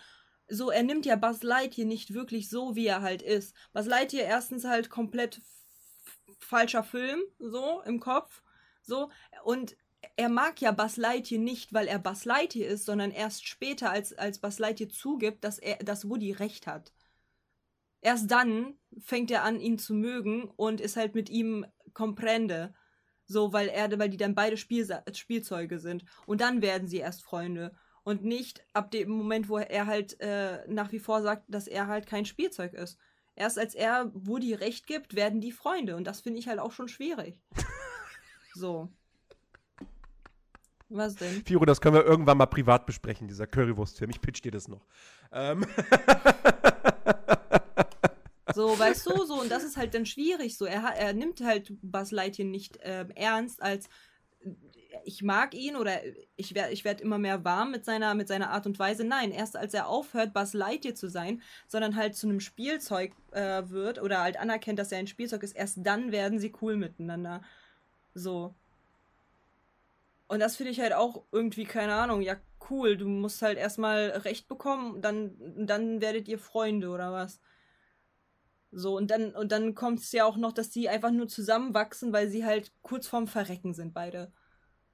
so, 0.48 0.70
er 0.72 0.82
nimmt 0.82 1.06
ja 1.06 1.14
Buzz 1.14 1.44
Lightyear 1.44 1.86
nicht 1.86 2.12
wirklich 2.12 2.50
so, 2.50 2.74
wie 2.74 2.88
er 2.88 3.02
halt 3.02 3.22
ist. 3.22 3.54
Buzz 3.72 3.86
Lightyear 3.86 4.26
erstens 4.26 4.64
halt 4.64 4.90
komplett 4.90 5.40
falscher 6.40 6.82
Film, 6.82 7.20
so, 7.38 7.82
im 7.82 8.00
Kopf, 8.00 8.42
so, 8.82 9.10
und 9.44 9.76
er 10.16 10.28
mag 10.28 10.60
ja 10.60 10.72
Buzz 10.72 10.96
Lightyear 10.96 11.40
nicht, 11.40 11.72
weil 11.72 11.86
er 11.86 11.98
Buzz 11.98 12.24
Lightyear 12.24 12.70
ist, 12.70 12.86
sondern 12.86 13.10
erst 13.10 13.46
später, 13.46 13.90
als, 13.90 14.12
als 14.12 14.38
Buzz 14.38 14.58
Lightyear 14.58 14.90
zugibt, 14.90 15.44
dass 15.44 15.58
er, 15.58 15.76
dass 15.76 16.08
Woody 16.08 16.32
recht 16.32 16.66
hat 16.66 16.92
erst 18.00 18.30
dann 18.30 18.74
fängt 18.98 19.30
er 19.30 19.44
an, 19.44 19.60
ihn 19.60 19.78
zu 19.78 19.94
mögen 19.94 20.44
und 20.56 20.80
ist 20.80 20.96
halt 20.96 21.14
mit 21.14 21.28
ihm 21.30 21.66
comprende. 21.94 22.74
So, 23.26 23.52
weil 23.52 23.68
er, 23.68 23.96
weil 23.98 24.10
die 24.10 24.16
dann 24.16 24.34
beide 24.34 24.56
Spielsa 24.56 25.04
Spielzeuge 25.12 25.78
sind. 25.78 26.04
Und 26.26 26.40
dann 26.40 26.62
werden 26.62 26.88
sie 26.88 26.98
erst 26.98 27.22
Freunde. 27.22 27.76
Und 28.02 28.24
nicht 28.24 28.64
ab 28.72 28.90
dem 28.90 29.10
Moment, 29.10 29.48
wo 29.48 29.58
er 29.58 29.86
halt 29.86 30.18
äh, 30.20 30.66
nach 30.66 30.90
wie 30.90 30.98
vor 30.98 31.22
sagt, 31.22 31.44
dass 31.48 31.68
er 31.68 31.86
halt 31.86 32.06
kein 32.06 32.24
Spielzeug 32.24 32.74
ist. 32.74 32.98
Erst 33.36 33.58
als 33.58 33.74
er 33.74 34.10
Woody 34.14 34.54
recht 34.54 34.86
gibt, 34.86 35.14
werden 35.14 35.40
die 35.40 35.52
Freunde. 35.52 35.94
Und 35.94 36.04
das 36.04 36.22
finde 36.22 36.40
ich 36.40 36.48
halt 36.48 36.58
auch 36.58 36.72
schon 36.72 36.88
schwierig. 36.88 37.38
so. 38.54 38.90
Was 40.90 41.14
denn? 41.14 41.42
Firo, 41.44 41.64
das 41.64 41.80
können 41.80 41.94
wir 41.94 42.04
irgendwann 42.04 42.36
mal 42.36 42.46
privat 42.46 42.84
besprechen, 42.84 43.28
dieser 43.28 43.46
Currywurst-Film. 43.46 44.10
Ich 44.10 44.20
pitch 44.20 44.42
dir 44.42 44.50
das 44.50 44.68
noch. 44.68 44.84
Ähm, 45.32 45.64
So, 48.54 48.78
weißt 48.78 49.06
du, 49.06 49.24
so, 49.24 49.40
und 49.40 49.50
das 49.50 49.64
ist 49.64 49.76
halt 49.76 49.94
dann 49.94 50.06
schwierig. 50.06 50.56
So, 50.56 50.64
er, 50.64 50.82
er 50.96 51.12
nimmt 51.12 51.40
halt 51.40 51.72
Buzz 51.82 52.10
Lightyear 52.10 52.48
nicht 52.48 52.78
ähm, 52.82 53.10
ernst 53.14 53.62
als 53.62 53.86
äh, 54.40 54.50
ich 55.04 55.22
mag 55.22 55.54
ihn 55.54 55.76
oder 55.76 56.00
ich 56.36 56.54
werde 56.54 56.72
ich 56.72 56.84
werd 56.84 57.00
immer 57.00 57.16
mehr 57.16 57.44
warm 57.44 57.70
mit 57.70 57.84
seiner, 57.84 58.14
mit 58.14 58.28
seiner 58.28 58.50
Art 58.50 58.66
und 58.66 58.78
Weise. 58.78 59.04
Nein, 59.04 59.30
erst 59.30 59.56
als 59.56 59.72
er 59.72 59.88
aufhört, 59.88 60.34
Buzz 60.34 60.52
Lightyear 60.52 60.94
zu 60.94 61.08
sein, 61.08 61.42
sondern 61.68 61.96
halt 61.96 62.16
zu 62.16 62.28
einem 62.28 62.40
Spielzeug 62.40 63.12
äh, 63.30 63.62
wird 63.68 64.00
oder 64.02 64.20
halt 64.20 64.38
anerkennt, 64.38 64.78
dass 64.78 64.92
er 64.92 64.98
ein 64.98 65.06
Spielzeug 65.06 65.42
ist, 65.42 65.56
erst 65.56 65.78
dann 65.78 66.12
werden 66.12 66.38
sie 66.38 66.52
cool 66.60 66.76
miteinander. 66.76 67.42
So. 68.14 68.54
Und 70.30 70.38
das 70.38 70.54
finde 70.54 70.70
ich 70.70 70.78
halt 70.78 70.92
auch 70.92 71.24
irgendwie, 71.32 71.64
keine 71.64 71.92
Ahnung, 71.94 72.20
ja, 72.20 72.36
cool. 72.70 72.96
Du 72.96 73.08
musst 73.08 73.42
halt 73.42 73.58
erstmal 73.58 74.10
Recht 74.10 74.46
bekommen, 74.46 75.02
dann, 75.02 75.34
dann 75.66 76.00
werdet 76.00 76.28
ihr 76.28 76.38
Freunde 76.38 76.90
oder 76.90 77.10
was. 77.10 77.40
So, 78.70 78.96
und 78.96 79.10
dann, 79.10 79.34
und 79.34 79.50
dann 79.50 79.74
kommt 79.74 79.98
es 79.98 80.12
ja 80.12 80.24
auch 80.24 80.36
noch, 80.36 80.52
dass 80.52 80.70
die 80.70 80.88
einfach 80.88 81.10
nur 81.10 81.26
zusammenwachsen, 81.26 82.12
weil 82.12 82.28
sie 82.28 82.44
halt 82.44 82.72
kurz 82.80 83.08
vorm 83.08 83.26
Verrecken 83.26 83.74
sind, 83.74 83.92
beide. 83.92 84.32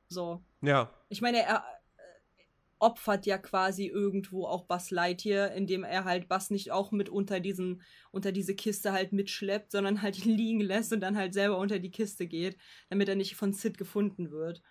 So. 0.08 0.42
ja. 0.62 0.90
Ich 1.10 1.20
meine, 1.20 1.42
er 1.42 1.56
äh, 1.56 2.42
opfert 2.78 3.26
ja 3.26 3.36
quasi 3.36 3.88
irgendwo 3.88 4.46
auch 4.46 4.64
Buzz 4.64 4.90
Lightyear, 4.90 5.52
indem 5.52 5.84
er 5.84 6.04
halt 6.04 6.30
Buzz 6.30 6.48
nicht 6.48 6.70
auch 6.70 6.92
mit 6.92 7.10
unter 7.10 7.40
diesen, 7.40 7.82
unter 8.10 8.32
diese 8.32 8.54
Kiste 8.54 8.92
halt 8.92 9.12
mitschleppt, 9.12 9.70
sondern 9.70 10.00
halt 10.00 10.24
ihn 10.24 10.34
liegen 10.34 10.62
lässt 10.62 10.94
und 10.94 11.00
dann 11.00 11.18
halt 11.18 11.34
selber 11.34 11.58
unter 11.58 11.78
die 11.78 11.90
Kiste 11.90 12.26
geht, 12.26 12.56
damit 12.88 13.10
er 13.10 13.16
nicht 13.16 13.36
von 13.36 13.52
Sid 13.52 13.76
gefunden 13.76 14.30
wird. 14.30 14.62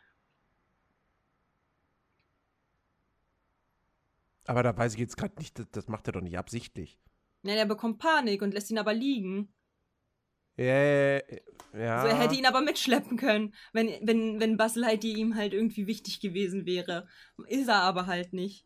Aber 4.47 4.63
da 4.63 4.75
weiß 4.75 4.93
ich 4.93 4.99
jetzt 4.99 5.17
gerade 5.17 5.36
nicht, 5.38 5.58
das, 5.58 5.69
das 5.71 5.88
macht 5.88 6.08
er 6.08 6.13
doch 6.13 6.21
nicht 6.21 6.38
absichtlich. 6.38 6.99
Ja, 7.43 7.53
er 7.53 7.65
bekommt 7.65 7.99
Panik 7.99 8.41
und 8.41 8.53
lässt 8.53 8.71
ihn 8.71 8.77
aber 8.77 8.93
liegen. 8.93 9.53
Äh, 10.58 11.17
Ja. 11.73 12.01
So, 12.01 12.08
er 12.08 12.17
hätte 12.19 12.36
ihn 12.36 12.45
aber 12.45 12.62
mitschleppen 12.62 13.17
können, 13.17 13.53
wenn, 13.73 13.89
wenn, 14.08 14.39
wenn 14.39 14.58
Buzz 14.58 14.75
Lightyear 14.75 15.17
ihm 15.17 15.36
halt 15.36 15.53
irgendwie 15.53 15.88
wichtig 15.88 16.21
gewesen 16.21 16.65
wäre. 16.65 17.08
Ist 17.47 17.67
er 17.67 17.81
aber 17.81 18.08
halt 18.08 18.34
nicht. 18.34 18.65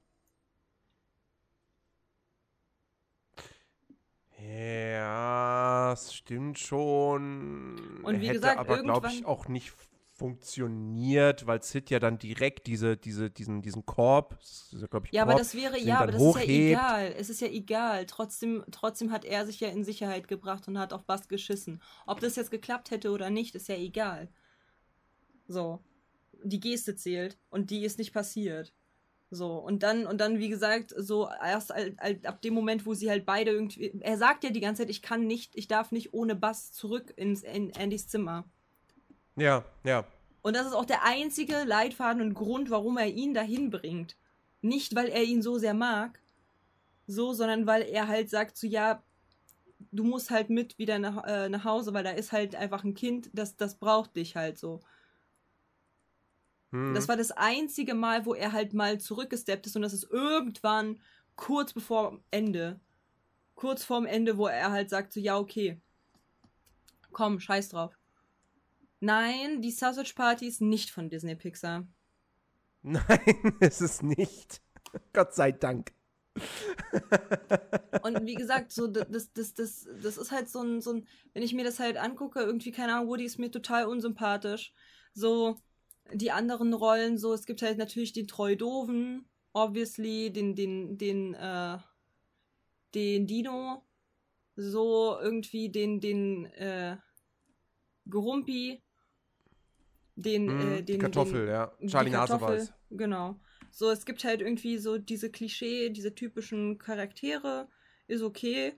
Ja, 4.37 5.93
es 5.93 6.13
stimmt 6.13 6.59
schon. 6.59 8.01
Und 8.03 8.21
wie 8.21 8.27
Hätte 8.27 8.35
gesagt, 8.35 8.59
aber, 8.59 8.81
glaube 8.83 9.07
ich, 9.07 9.25
auch 9.25 9.47
nicht 9.47 9.71
funktioniert, 10.19 11.47
weil 11.47 11.63
Sid 11.63 11.89
ja 11.89 11.99
dann 11.99 12.19
direkt 12.19 12.67
diese, 12.67 12.97
diese, 12.97 13.29
diesen, 13.31 13.61
diesen 13.61 13.85
Korb, 13.85 14.37
ja, 14.71 14.87
glaube 14.87 15.07
ich, 15.07 15.13
Ja, 15.13 15.23
aber 15.23 15.31
Korb, 15.31 15.41
das 15.41 15.55
wäre, 15.55 15.79
ja, 15.79 15.99
aber 15.99 16.11
das 16.11 16.21
ist 16.21 16.35
ja 16.35 16.41
hochhebt. 16.41 16.49
egal. 16.49 17.15
Es 17.17 17.29
ist 17.29 17.41
ja 17.41 17.47
egal. 17.47 18.05
Trotzdem, 18.05 18.63
trotzdem 18.71 19.11
hat 19.11 19.25
er 19.25 19.45
sich 19.45 19.59
ja 19.59 19.69
in 19.69 19.83
Sicherheit 19.83 20.27
gebracht 20.27 20.67
und 20.67 20.77
hat 20.77 20.93
auf 20.93 21.05
Bass 21.05 21.27
geschissen. 21.27 21.81
Ob 22.05 22.19
das 22.19 22.35
jetzt 22.35 22.51
geklappt 22.51 22.91
hätte 22.91 23.11
oder 23.11 23.29
nicht, 23.29 23.55
ist 23.55 23.67
ja 23.69 23.75
egal. 23.75 24.29
So. 25.47 25.79
Die 26.43 26.59
Geste 26.59 26.95
zählt 26.95 27.37
und 27.49 27.69
die 27.69 27.83
ist 27.83 27.97
nicht 27.97 28.13
passiert. 28.13 28.73
So, 29.31 29.57
und 29.57 29.83
dann, 29.83 30.07
und 30.07 30.19
dann, 30.21 30.39
wie 30.39 30.49
gesagt, 30.49 30.93
so 30.97 31.29
erst 31.29 31.71
ab 32.25 32.41
dem 32.41 32.53
Moment, 32.53 32.85
wo 32.85 32.93
sie 32.93 33.09
halt 33.09 33.25
beide 33.25 33.51
irgendwie. 33.51 33.91
Er 34.01 34.17
sagt 34.17 34.43
ja 34.43 34.49
die 34.49 34.59
ganze 34.59 34.81
Zeit, 34.81 34.89
ich 34.89 35.01
kann 35.01 35.27
nicht, 35.27 35.55
ich 35.55 35.67
darf 35.67 35.91
nicht 35.91 36.13
ohne 36.13 36.35
Bass 36.35 36.71
zurück 36.71 37.13
ins 37.15 37.43
in 37.43 37.71
Andys 37.75 38.07
Zimmer. 38.07 38.49
Ja, 39.39 39.65
ja. 39.83 40.05
Und 40.41 40.55
das 40.55 40.67
ist 40.67 40.73
auch 40.73 40.85
der 40.85 41.03
einzige 41.03 41.63
Leitfaden 41.63 42.21
und 42.21 42.33
Grund, 42.33 42.69
warum 42.69 42.97
er 42.97 43.07
ihn 43.07 43.33
dahin 43.33 43.69
bringt. 43.69 44.15
Nicht, 44.61 44.95
weil 44.95 45.07
er 45.07 45.23
ihn 45.23 45.41
so 45.41 45.57
sehr 45.57 45.73
mag, 45.73 46.19
so, 47.07 47.33
sondern 47.33 47.67
weil 47.67 47.83
er 47.83 48.07
halt 48.07 48.29
sagt, 48.29 48.57
so 48.57 48.67
ja, 48.67 49.03
du 49.91 50.03
musst 50.03 50.29
halt 50.29 50.49
mit 50.49 50.77
wieder 50.77 50.99
nach, 50.99 51.23
äh, 51.25 51.49
nach 51.49 51.65
Hause, 51.65 51.93
weil 51.93 52.03
da 52.03 52.11
ist 52.11 52.31
halt 52.31 52.55
einfach 52.55 52.83
ein 52.83 52.93
Kind, 52.93 53.29
das, 53.33 53.57
das 53.57 53.75
braucht 53.75 54.15
dich 54.15 54.35
halt 54.35 54.57
so. 54.57 54.81
Hm. 56.71 56.93
Das 56.93 57.07
war 57.07 57.17
das 57.17 57.31
einzige 57.31 57.95
Mal, 57.95 58.25
wo 58.25 58.33
er 58.33 58.51
halt 58.51 58.73
mal 58.73 58.99
zurückgesteppt 58.99 59.65
ist 59.65 59.75
und 59.75 59.81
das 59.81 59.93
ist 59.93 60.09
irgendwann 60.11 60.99
kurz 61.35 61.73
bevor 61.73 62.19
Ende. 62.31 62.79
Kurz 63.55 63.83
vorm 63.83 64.05
Ende, 64.05 64.37
wo 64.37 64.47
er 64.47 64.71
halt 64.71 64.89
sagt, 64.89 65.11
so 65.11 65.19
ja, 65.19 65.37
okay. 65.37 65.81
Komm, 67.11 67.39
scheiß 67.39 67.69
drauf. 67.69 67.98
Nein, 68.99 69.61
die 69.61 69.71
Sausage 69.71 70.13
Party 70.15 70.47
ist 70.47 70.61
nicht 70.61 70.91
von 70.91 71.09
Disney 71.09 71.35
Pixar. 71.35 71.87
Nein, 72.81 73.57
es 73.59 73.81
ist 73.81 74.03
nicht. 74.03 74.61
Gott 75.13 75.33
sei 75.33 75.51
Dank. 75.51 75.93
Und 78.03 78.25
wie 78.25 78.35
gesagt, 78.35 78.71
so 78.71 78.87
das, 78.87 79.31
das, 79.33 79.53
das, 79.53 79.87
das 80.01 80.17
ist 80.17 80.31
halt 80.31 80.49
so 80.49 80.61
ein, 80.61 80.81
so 80.81 80.93
ein, 80.93 81.07
wenn 81.33 81.43
ich 81.43 81.53
mir 81.53 81.63
das 81.63 81.79
halt 81.79 81.97
angucke, 81.97 82.39
irgendwie, 82.39 82.71
keine 82.71 82.93
Ahnung, 82.93 83.09
Woody 83.09 83.25
ist 83.25 83.39
mir 83.39 83.51
total 83.51 83.85
unsympathisch. 83.85 84.73
So, 85.13 85.57
die 86.13 86.31
anderen 86.31 86.73
Rollen, 86.73 87.17
so, 87.17 87.33
es 87.33 87.45
gibt 87.45 87.61
halt 87.61 87.77
natürlich 87.77 88.13
den 88.13 88.27
treu 88.27 88.55
Doofen, 88.55 89.27
obviously, 89.53 90.31
den, 90.31 90.55
den, 90.55 90.97
den, 90.97 91.33
äh, 91.33 91.77
den 92.95 93.27
Dino, 93.27 93.83
so 94.55 95.17
irgendwie 95.19 95.69
den, 95.69 95.99
den, 95.99 96.45
äh, 96.45 96.97
Grumpi, 98.09 98.81
den, 100.21 100.49
äh, 100.49 100.83
die 100.83 100.93
den, 100.93 101.01
Kartoffel, 101.01 101.45
den, 101.45 101.53
ja. 101.53 101.71
Charlie 101.87 102.11
Kartoffel, 102.11 102.57
Naseweiß. 102.57 102.73
Genau. 102.91 103.39
So, 103.71 103.89
es 103.91 104.05
gibt 104.05 104.23
halt 104.23 104.41
irgendwie 104.41 104.77
so 104.77 104.97
diese 104.97 105.29
Klischee, 105.29 105.89
diese 105.89 106.15
typischen 106.15 106.77
Charaktere, 106.77 107.67
ist 108.07 108.23
okay, 108.23 108.73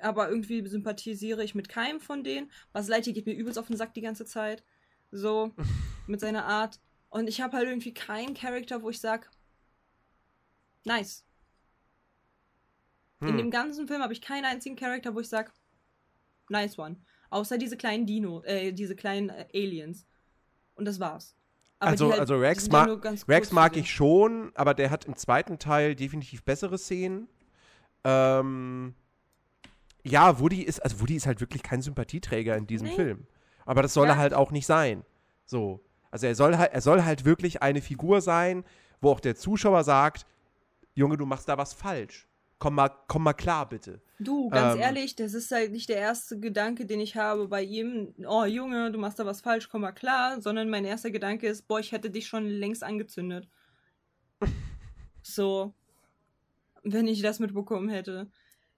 aber 0.00 0.28
irgendwie 0.28 0.66
sympathisiere 0.66 1.44
ich 1.44 1.54
mit 1.54 1.68
keinem 1.68 2.00
von 2.00 2.24
denen. 2.24 2.50
Lightyear 2.72 3.14
geht 3.14 3.26
mir 3.26 3.34
übelst 3.34 3.58
auf 3.58 3.68
den 3.68 3.76
Sack 3.76 3.94
die 3.94 4.00
ganze 4.00 4.24
Zeit. 4.24 4.64
So, 5.10 5.52
mit 6.06 6.20
seiner 6.20 6.44
Art. 6.46 6.80
Und 7.10 7.28
ich 7.28 7.40
habe 7.40 7.56
halt 7.56 7.68
irgendwie 7.68 7.94
keinen 7.94 8.34
Charakter, 8.34 8.82
wo 8.82 8.90
ich 8.90 9.00
sag, 9.00 9.30
nice. 10.84 11.24
In 13.20 13.28
Hm. 13.28 13.36
dem 13.38 13.50
ganzen 13.50 13.86
Film 13.86 14.02
habe 14.02 14.12
ich 14.12 14.20
keinen 14.20 14.44
einzigen 14.44 14.76
Charakter, 14.76 15.14
wo 15.14 15.20
ich 15.20 15.28
sag, 15.28 15.52
nice 16.48 16.78
one. 16.78 16.96
Außer 17.30 17.56
diese 17.56 17.76
kleinen 17.76 18.06
Dino, 18.06 18.42
äh, 18.42 18.72
diese 18.72 18.96
kleinen 18.96 19.28
äh, 19.30 19.46
Aliens. 19.54 20.06
Und 20.74 20.84
das 20.86 20.98
war's. 21.00 21.34
Aber 21.78 21.90
also, 21.90 22.10
halt- 22.10 22.20
also 22.20 22.36
Rex, 22.38 22.68
ganz 22.68 23.28
Rex 23.28 23.52
mag 23.52 23.76
ich 23.76 23.90
schon, 23.92 24.52
aber 24.54 24.74
der 24.74 24.90
hat 24.90 25.04
im 25.04 25.16
zweiten 25.16 25.58
Teil 25.58 25.94
definitiv 25.94 26.42
bessere 26.44 26.78
Szenen. 26.78 27.28
Ähm, 28.04 28.94
ja, 30.02 30.38
Woody 30.38 30.62
ist, 30.62 30.80
also 30.82 31.00
Woody 31.00 31.16
ist 31.16 31.26
halt 31.26 31.40
wirklich 31.40 31.62
kein 31.62 31.82
Sympathieträger 31.82 32.56
in 32.56 32.66
diesem 32.66 32.88
Nee. 32.88 32.94
Film. 32.94 33.26
Aber 33.64 33.82
das 33.82 33.94
soll 33.94 34.06
Ja. 34.06 34.12
er 34.14 34.18
halt 34.18 34.34
auch 34.34 34.50
nicht 34.50 34.66
sein. 34.66 35.04
So. 35.46 35.84
Also 36.10 36.26
er 36.26 36.34
soll 36.34 36.56
halt, 36.56 36.72
er 36.72 36.80
soll 36.80 37.02
halt 37.02 37.24
wirklich 37.24 37.62
eine 37.62 37.80
Figur 37.80 38.20
sein, 38.20 38.64
wo 39.00 39.10
auch 39.10 39.20
der 39.20 39.34
Zuschauer 39.36 39.84
sagt, 39.84 40.26
Junge, 40.94 41.16
du 41.16 41.26
machst 41.26 41.48
da 41.48 41.58
was 41.58 41.72
falsch. 41.72 42.28
Komm 42.64 42.76
mal, 42.76 42.88
komm 43.08 43.24
mal 43.24 43.34
klar, 43.34 43.68
bitte. 43.68 44.00
Du, 44.18 44.48
ganz 44.48 44.76
Ähm, 44.76 44.80
ehrlich, 44.80 45.14
das 45.16 45.34
ist 45.34 45.50
halt 45.52 45.70
nicht 45.72 45.90
der 45.90 45.98
erste 45.98 46.40
Gedanke, 46.40 46.86
den 46.86 46.98
ich 46.98 47.14
habe 47.14 47.46
bei 47.46 47.62
ihm. 47.62 48.14
Oh, 48.26 48.46
Junge, 48.46 48.90
du 48.90 48.98
machst 48.98 49.18
da 49.18 49.26
was 49.26 49.42
falsch, 49.42 49.68
komm 49.68 49.82
mal 49.82 49.92
klar. 49.92 50.40
Sondern 50.40 50.70
mein 50.70 50.86
erster 50.86 51.10
Gedanke 51.10 51.46
ist, 51.46 51.68
boah, 51.68 51.78
ich 51.78 51.92
hätte 51.92 52.08
dich 52.08 52.26
schon 52.26 52.46
längst 52.46 52.82
angezündet. 52.82 53.50
so. 55.22 55.74
Wenn 56.82 57.06
ich 57.06 57.20
das 57.20 57.38
mitbekommen 57.38 57.90
hätte. 57.90 58.30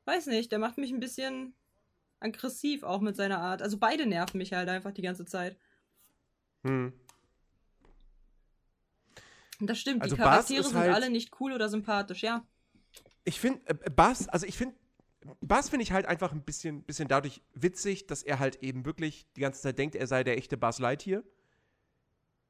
Weiß 0.05 0.27
nicht, 0.27 0.51
der 0.51 0.59
macht 0.59 0.79
mich 0.79 0.91
ein 0.91 0.99
bisschen 0.99 1.55
aggressiv 2.19 2.83
auch 2.83 3.01
mit 3.01 3.15
seiner 3.15 3.39
Art. 3.39 3.63
Also 3.63 3.79
beide 3.79 4.05
nerven 4.05 4.39
mich 4.39 4.53
halt 4.53 4.69
einfach 4.69 4.91
die 4.91 5.03
ganze 5.03 5.27
Zeit. 5.27 5.57
Hm. 6.65 6.93
Das 9.61 9.79
stimmt, 9.79 10.03
Also 10.03 10.17
die 10.17 10.23
Charaktere 10.23 10.65
sind 10.65 10.75
halt- 10.77 10.93
alle 10.93 11.09
nicht 11.09 11.41
cool 11.41 11.53
oder 11.53 11.69
sympathisch, 11.69 12.25
ja. 12.25 12.45
Ich 13.27 13.39
finde, 13.39 13.61
äh, 13.67 13.91
Bass, 13.91 14.29
also 14.29 14.47
ich 14.47 14.57
finde, 14.57 14.75
Bass 15.41 15.69
finde 15.69 15.83
ich 15.83 15.93
halt 15.93 16.07
einfach 16.07 16.33
ein 16.33 16.43
bisschen, 16.43 16.83
bisschen 16.83 17.09
dadurch 17.09 17.43
witzig, 17.53 18.07
dass 18.07 18.23
er 18.23 18.39
halt 18.39 18.63
eben 18.63 18.87
wirklich 18.87 19.27
die 19.37 19.41
ganze 19.41 19.61
Zeit 19.61 19.79
denkt, 19.79 19.95
er 19.95 20.07
sei 20.07 20.25
der 20.25 20.39
echte 20.39 20.57
Buzz 20.57 20.79
Lightyear. 20.79 21.23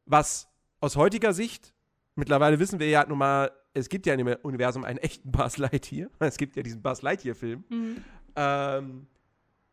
Was 0.04 0.48
aus 0.80 0.96
heutiger 0.96 1.32
Sicht, 1.32 1.74
mittlerweile 2.14 2.58
wissen 2.60 2.78
wir 2.78 2.88
ja 2.88 3.04
nun 3.06 3.18
mal, 3.18 3.50
es 3.74 3.88
gibt 3.88 4.06
ja 4.06 4.14
im 4.14 4.26
Universum 4.42 4.84
einen 4.84 4.98
echten 4.98 5.32
Buzz 5.32 5.56
Lightyear. 5.56 6.08
Es 6.20 6.36
gibt 6.36 6.56
ja 6.56 6.62
diesen 6.62 6.82
Buzz 6.82 7.02
Lightyear-Film. 7.02 7.64
Mhm. 7.68 8.04
Ähm, 8.36 9.06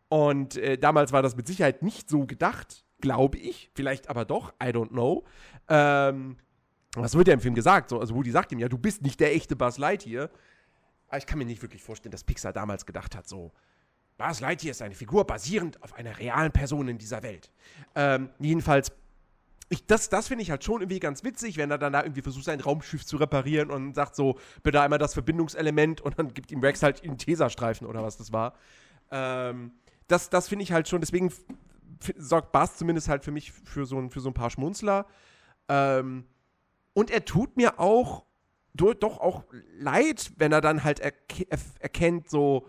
und 0.09 0.57
äh, 0.57 0.77
damals 0.77 1.11
war 1.11 1.21
das 1.21 1.35
mit 1.35 1.47
Sicherheit 1.47 1.83
nicht 1.83 2.09
so 2.09 2.25
gedacht, 2.25 2.85
glaube 2.99 3.37
ich. 3.37 3.69
Vielleicht 3.73 4.09
aber 4.09 4.25
doch, 4.25 4.53
I 4.61 4.67
don't 4.67 4.89
know. 4.89 5.25
Ähm, 5.67 6.37
was 6.95 7.15
wird 7.15 7.27
ja 7.27 7.33
im 7.33 7.39
Film 7.39 7.55
gesagt? 7.55 7.89
So, 7.89 7.99
also 7.99 8.13
Woody 8.15 8.31
sagt 8.31 8.51
ihm 8.51 8.59
ja, 8.59 8.69
du 8.69 8.77
bist 8.77 9.01
nicht 9.01 9.19
der 9.19 9.33
echte 9.33 9.55
Buzz 9.55 9.77
Lightyear. 9.77 10.29
Aber 11.13 11.19
ich 11.19 11.27
kann 11.27 11.37
mir 11.37 11.45
nicht 11.45 11.61
wirklich 11.61 11.83
vorstellen, 11.83 12.11
dass 12.11 12.23
Pixar 12.23 12.53
damals 12.53 12.87
gedacht 12.87 13.15
hat, 13.15 13.27
so, 13.27 13.51
Buzz 14.17 14.39
Lightyear 14.39 14.71
ist 14.71 14.81
eine 14.81 14.95
Figur 14.95 15.27
basierend 15.27 15.79
auf 15.83 15.93
einer 15.93 16.17
realen 16.17 16.51
Person 16.51 16.87
in 16.87 16.97
dieser 16.97 17.21
Welt. 17.21 17.51
Ähm, 17.93 18.31
jedenfalls, 18.39 18.91
ich, 19.69 19.85
das, 19.85 20.09
das 20.09 20.29
finde 20.29 20.41
ich 20.41 20.49
halt 20.49 20.63
schon 20.63 20.81
irgendwie 20.81 20.99
ganz 20.99 21.23
witzig, 21.23 21.57
wenn 21.57 21.69
er 21.69 21.77
dann 21.77 21.93
da 21.93 22.01
irgendwie 22.01 22.23
versucht, 22.23 22.45
sein 22.45 22.59
Raumschiff 22.59 23.05
zu 23.05 23.17
reparieren 23.17 23.69
und 23.69 23.93
sagt 23.93 24.15
so, 24.15 24.39
bitte 24.63 24.81
einmal 24.81 24.97
das 24.97 25.13
Verbindungselement 25.13 26.01
und 26.01 26.17
dann 26.17 26.33
gibt 26.33 26.51
ihm 26.51 26.61
Rex 26.61 26.81
halt 26.81 27.03
einen 27.03 27.19
Tesastreifen 27.19 27.85
oder 27.85 28.01
was 28.01 28.17
das 28.17 28.33
war. 28.33 28.55
Ähm, 29.11 29.69
das 30.07 30.31
das 30.31 30.47
finde 30.47 30.63
ich 30.63 30.71
halt 30.71 30.87
schon, 30.87 30.99
deswegen 30.99 31.31
sorgt 32.17 32.51
Buzz 32.51 32.77
zumindest 32.77 33.07
halt 33.07 33.23
für 33.23 33.29
mich 33.31 33.51
für 33.51 33.85
so 33.85 33.99
ein, 33.99 34.09
für 34.09 34.19
so 34.19 34.31
ein 34.31 34.33
paar 34.33 34.49
Schmunzler. 34.49 35.05
Ähm, 35.69 36.25
und 36.93 37.11
er 37.11 37.23
tut 37.23 37.55
mir 37.55 37.79
auch 37.79 38.25
doch 38.73 39.19
auch 39.19 39.43
leid, 39.77 40.31
wenn 40.37 40.51
er 40.51 40.61
dann 40.61 40.83
halt 40.83 40.99
erke 40.99 41.47
erkennt, 41.79 42.29
so, 42.29 42.67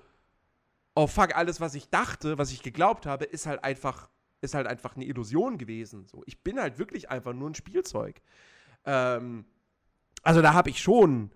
oh 0.95 1.07
fuck, 1.07 1.35
alles, 1.37 1.61
was 1.61 1.75
ich 1.75 1.89
dachte, 1.89 2.39
was 2.39 2.53
ich 2.53 2.63
geglaubt 2.63 3.07
habe, 3.07 3.25
ist 3.25 3.47
halt 3.47 3.65
einfach, 3.65 4.11
ist 4.41 4.55
halt 4.55 4.67
einfach 4.67 4.97
eine 4.97 5.07
Illusion 5.07 5.59
gewesen. 5.59 6.07
So, 6.07 6.23
ich 6.27 6.43
bin 6.43 6.61
halt 6.61 6.79
wirklich 6.79 7.11
einfach 7.11 7.33
nur 7.33 7.51
ein 7.51 7.55
Spielzeug. 7.55 8.21
Ähm, 8.85 9.45
also 10.23 10.43
da 10.43 10.53
habe 10.55 10.71
ich 10.71 10.81
schon 10.83 11.31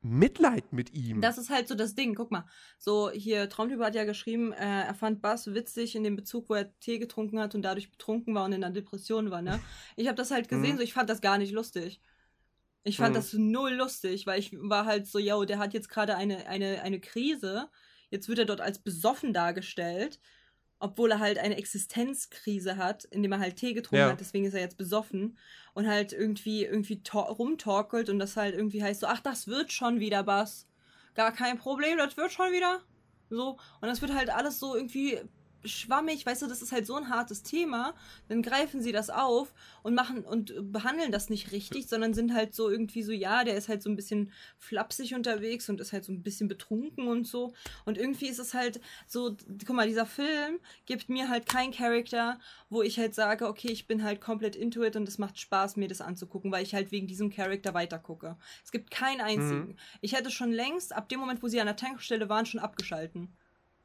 Mitleid 0.00 0.72
mit 0.72 0.92
ihm. 0.92 1.20
Das 1.22 1.38
ist 1.38 1.48
halt 1.48 1.66
so 1.68 1.74
das 1.74 1.94
Ding. 1.94 2.14
Guck 2.14 2.30
mal, 2.30 2.44
so 2.78 3.10
hier 3.10 3.48
Traumtyp 3.48 3.80
hat 3.80 3.94
ja 3.94 4.04
geschrieben, 4.04 4.52
äh, 4.52 4.82
er 4.82 4.94
fand 4.94 5.22
Bass 5.22 5.54
witzig 5.54 5.96
in 5.96 6.02
dem 6.04 6.16
Bezug, 6.16 6.48
wo 6.50 6.54
er 6.54 6.78
Tee 6.80 6.98
getrunken 6.98 7.38
hat 7.40 7.54
und 7.54 7.62
dadurch 7.62 7.90
betrunken 7.90 8.34
war 8.34 8.44
und 8.44 8.52
in 8.52 8.62
einer 8.64 8.72
Depression 8.74 9.30
war, 9.30 9.40
ne? 9.42 9.60
Ich 9.96 10.06
habe 10.06 10.16
das 10.16 10.30
halt 10.30 10.48
gesehen, 10.48 10.72
Mhm. 10.72 10.76
so 10.78 10.82
ich 10.82 10.92
fand 10.92 11.08
das 11.08 11.20
gar 11.22 11.38
nicht 11.38 11.52
lustig. 11.52 12.00
Ich 12.84 12.98
fand 12.98 13.12
Mhm. 13.14 13.18
das 13.18 13.32
null 13.32 13.72
lustig, 13.72 14.26
weil 14.26 14.38
ich 14.38 14.50
war 14.52 14.84
halt 14.84 15.06
so, 15.06 15.18
yo, 15.18 15.44
der 15.44 15.58
hat 15.58 15.72
jetzt 15.74 15.88
gerade 15.88 16.16
eine, 16.16 16.46
eine, 16.46 16.82
eine 16.82 17.00
Krise. 17.00 17.68
Jetzt 18.10 18.28
wird 18.28 18.38
er 18.38 18.44
dort 18.44 18.60
als 18.60 18.78
besoffen 18.78 19.32
dargestellt, 19.32 20.20
obwohl 20.78 21.10
er 21.12 21.18
halt 21.18 21.38
eine 21.38 21.56
Existenzkrise 21.56 22.76
hat, 22.76 23.04
indem 23.04 23.32
er 23.32 23.38
halt 23.38 23.56
Tee 23.56 23.72
getrunken 23.72 24.04
Ja. 24.04 24.10
hat, 24.10 24.20
deswegen 24.20 24.44
ist 24.44 24.54
er 24.54 24.60
jetzt 24.60 24.76
besoffen 24.76 25.38
und 25.72 25.88
halt 25.88 26.12
irgendwie 26.12 26.64
irgendwie 26.64 27.02
to- 27.02 27.20
rumtorkelt 27.20 28.10
und 28.10 28.18
das 28.18 28.36
halt 28.36 28.54
irgendwie 28.54 28.82
heißt 28.82 29.00
so, 29.00 29.06
ach, 29.06 29.20
das 29.20 29.46
wird 29.48 29.72
schon 29.72 29.98
wieder 30.00 30.22
Bass. 30.22 30.68
Gar 31.14 31.32
kein 31.32 31.58
Problem, 31.58 31.96
das 31.96 32.16
wird 32.18 32.32
schon 32.32 32.52
wieder. 32.52 32.82
So. 33.30 33.52
Und 33.80 33.88
das 33.88 34.02
wird 34.02 34.12
halt 34.14 34.28
alles 34.28 34.58
so 34.58 34.76
irgendwie 34.76 35.20
schwammig, 35.64 36.24
weißt 36.24 36.42
du, 36.42 36.46
das 36.46 36.62
ist 36.62 36.72
halt 36.72 36.86
so 36.86 36.94
ein 36.94 37.08
hartes 37.08 37.42
Thema, 37.42 37.94
dann 38.28 38.42
greifen 38.42 38.80
sie 38.80 38.92
das 38.92 39.10
auf 39.10 39.52
und 39.82 39.94
machen 39.94 40.24
und 40.24 40.72
behandeln 40.72 41.12
das 41.12 41.30
nicht 41.30 41.52
richtig, 41.52 41.88
sondern 41.88 42.14
sind 42.14 42.34
halt 42.34 42.54
so 42.54 42.70
irgendwie 42.70 43.02
so, 43.02 43.12
ja, 43.12 43.44
der 43.44 43.56
ist 43.56 43.68
halt 43.68 43.82
so 43.82 43.90
ein 43.90 43.96
bisschen 43.96 44.32
flapsig 44.58 45.14
unterwegs 45.14 45.68
und 45.68 45.80
ist 45.80 45.92
halt 45.92 46.04
so 46.04 46.12
ein 46.12 46.22
bisschen 46.22 46.48
betrunken 46.48 47.08
und 47.08 47.26
so. 47.26 47.54
Und 47.84 47.98
irgendwie 47.98 48.28
ist 48.28 48.38
es 48.38 48.54
halt 48.54 48.80
so, 49.06 49.36
guck 49.66 49.76
mal, 49.76 49.88
dieser 49.88 50.06
Film 50.06 50.58
gibt 50.86 51.08
mir 51.08 51.28
halt 51.28 51.46
keinen 51.46 51.72
Charakter, 51.72 52.38
wo 52.70 52.82
ich 52.82 52.98
halt 52.98 53.14
sage, 53.14 53.46
okay, 53.46 53.70
ich 53.70 53.86
bin 53.86 54.02
halt 54.02 54.20
komplett 54.20 54.56
into 54.56 54.82
it 54.82 54.96
und 54.96 55.08
es 55.08 55.18
macht 55.18 55.38
Spaß, 55.38 55.76
mir 55.76 55.88
das 55.88 56.00
anzugucken, 56.00 56.52
weil 56.52 56.62
ich 56.62 56.74
halt 56.74 56.92
wegen 56.92 57.06
diesem 57.06 57.30
Charakter 57.30 57.74
weitergucke. 57.74 58.36
Es 58.64 58.72
gibt 58.72 58.90
keinen 58.90 59.20
einzigen. 59.20 59.68
Mhm. 59.68 59.76
Ich 60.00 60.14
hätte 60.14 60.30
schon 60.30 60.52
längst, 60.52 60.94
ab 60.94 61.08
dem 61.08 61.20
Moment, 61.20 61.42
wo 61.42 61.48
sie 61.48 61.60
an 61.60 61.66
der 61.66 61.76
Tankstelle 61.76 62.28
waren, 62.28 62.46
schon 62.46 62.60
abgeschalten. 62.60 63.34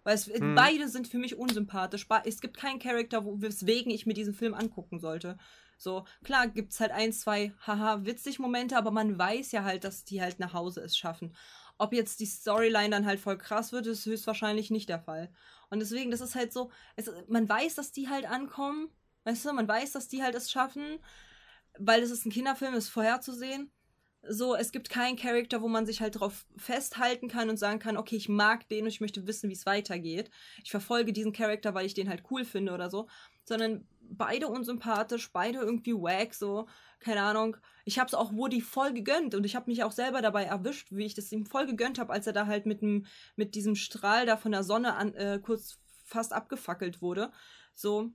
Weil 0.09 0.15
es, 0.15 0.25
hm. 0.25 0.55
beide 0.55 0.89
sind 0.89 1.07
für 1.07 1.19
mich 1.19 1.37
unsympathisch. 1.37 2.07
Es 2.25 2.41
gibt 2.41 2.57
keinen 2.57 2.79
Charakter, 2.79 3.23
weswegen 3.23 3.91
ich 3.91 4.07
mir 4.07 4.15
diesen 4.15 4.33
Film 4.33 4.55
angucken 4.55 4.99
sollte. 4.99 5.37
So, 5.77 6.03
klar 6.23 6.47
gibt 6.47 6.71
es 6.71 6.79
halt 6.79 6.89
ein, 6.89 7.13
zwei, 7.13 7.53
haha, 7.67 8.03
witzig 8.05 8.39
Momente, 8.39 8.75
aber 8.75 8.89
man 8.89 9.19
weiß 9.19 9.51
ja 9.51 9.63
halt, 9.63 9.83
dass 9.83 10.05
die 10.05 10.19
halt 10.19 10.39
nach 10.39 10.53
Hause 10.53 10.81
es 10.81 10.97
schaffen. 10.97 11.35
Ob 11.77 11.93
jetzt 11.93 12.21
die 12.21 12.25
Storyline 12.25 12.89
dann 12.89 13.05
halt 13.05 13.19
voll 13.19 13.37
krass 13.37 13.71
wird, 13.71 13.85
ist 13.85 14.07
höchstwahrscheinlich 14.07 14.71
nicht 14.71 14.89
der 14.89 14.99
Fall. 14.99 15.31
Und 15.69 15.77
deswegen, 15.77 16.09
das 16.09 16.21
ist 16.21 16.33
halt 16.33 16.51
so, 16.51 16.71
es, 16.95 17.11
man 17.27 17.47
weiß, 17.47 17.75
dass 17.75 17.91
die 17.91 18.09
halt 18.09 18.25
ankommen, 18.25 18.89
weißt 19.25 19.45
du, 19.45 19.53
man 19.53 19.67
weiß, 19.67 19.91
dass 19.91 20.07
die 20.07 20.23
halt 20.23 20.33
es 20.33 20.49
schaffen, 20.49 20.97
weil 21.77 22.01
es 22.01 22.09
ist 22.09 22.25
ein 22.25 22.31
Kinderfilm, 22.31 22.73
ist 22.73 22.89
vorherzusehen 22.89 23.71
so, 24.27 24.55
es 24.55 24.71
gibt 24.71 24.89
keinen 24.89 25.15
Charakter, 25.15 25.61
wo 25.61 25.67
man 25.67 25.85
sich 25.85 26.01
halt 26.01 26.19
drauf 26.19 26.45
festhalten 26.57 27.29
kann 27.29 27.49
und 27.49 27.57
sagen 27.57 27.79
kann, 27.79 27.97
okay, 27.97 28.17
ich 28.17 28.27
mag 28.27 28.67
den 28.67 28.83
und 28.83 28.89
ich 28.89 29.01
möchte 29.01 29.25
wissen, 29.27 29.49
wie 29.49 29.53
es 29.53 29.65
weitergeht. 29.65 30.29
Ich 30.63 30.71
verfolge 30.71 31.13
diesen 31.13 31.31
Charakter, 31.31 31.73
weil 31.73 31.85
ich 31.85 31.93
den 31.93 32.09
halt 32.09 32.23
cool 32.29 32.43
finde 32.43 32.73
oder 32.73 32.89
so. 32.89 33.07
Sondern 33.45 33.87
beide 34.01 34.47
unsympathisch, 34.47 35.31
beide 35.31 35.59
irgendwie 35.59 35.93
wack, 35.93 36.33
so, 36.33 36.67
keine 36.99 37.21
Ahnung. 37.21 37.57
Ich 37.85 37.97
hab's 37.97 38.13
auch 38.13 38.33
Woody 38.33 38.61
voll 38.61 38.93
gegönnt 38.93 39.35
und 39.35 39.45
ich 39.45 39.55
habe 39.55 39.69
mich 39.69 39.83
auch 39.83 39.91
selber 39.91 40.21
dabei 40.21 40.43
erwischt, 40.43 40.89
wie 40.91 41.05
ich 41.05 41.15
das 41.15 41.31
ihm 41.31 41.45
voll 41.45 41.65
gegönnt 41.65 41.97
habe, 41.97 42.11
als 42.11 42.27
er 42.27 42.33
da 42.33 42.45
halt 42.45 42.65
mit, 42.65 42.81
mit 42.81 43.55
diesem 43.55 43.75
Strahl 43.75 44.25
da 44.25 44.37
von 44.37 44.51
der 44.51 44.63
Sonne 44.63 44.95
an, 44.95 45.13
äh, 45.13 45.39
kurz 45.41 45.79
fast 46.03 46.33
abgefackelt 46.33 47.01
wurde. 47.01 47.31
So, 47.73 48.11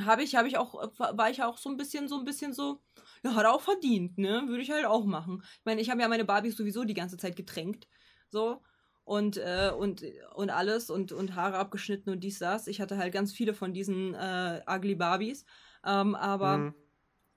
habe 0.00 0.22
ich, 0.22 0.34
habe 0.34 0.48
ich 0.48 0.58
auch, 0.58 0.74
war 0.98 1.30
ich 1.30 1.42
auch 1.42 1.58
so 1.58 1.70
ein 1.70 1.76
bisschen, 1.76 2.08
so 2.08 2.18
ein 2.18 2.24
bisschen 2.24 2.52
so, 2.52 2.80
ja, 3.22 3.34
hat 3.34 3.44
er 3.44 3.52
auch 3.52 3.62
verdient, 3.62 4.18
ne? 4.18 4.44
Würde 4.46 4.62
ich 4.62 4.70
halt 4.70 4.84
auch 4.84 5.04
machen. 5.04 5.42
Ich 5.58 5.64
meine, 5.64 5.80
ich 5.80 5.90
habe 5.90 6.00
ja 6.00 6.08
meine 6.08 6.24
Barbies 6.24 6.56
sowieso 6.56 6.84
die 6.84 6.94
ganze 6.94 7.16
Zeit 7.16 7.36
getränkt. 7.36 7.88
So. 8.28 8.62
Und, 9.04 9.36
äh, 9.36 9.70
und, 9.76 10.02
und 10.34 10.50
alles 10.50 10.90
und, 10.90 11.12
und 11.12 11.34
Haare 11.34 11.58
abgeschnitten 11.58 12.10
und 12.10 12.20
dies, 12.20 12.40
das. 12.40 12.66
Ich 12.66 12.80
hatte 12.80 12.98
halt 12.98 13.12
ganz 13.12 13.32
viele 13.32 13.54
von 13.54 13.72
diesen 13.72 14.14
äh, 14.14 14.62
Ugly 14.68 14.96
Barbies. 14.96 15.44
Ähm, 15.84 16.14
aber 16.14 16.58
mhm. 16.58 16.74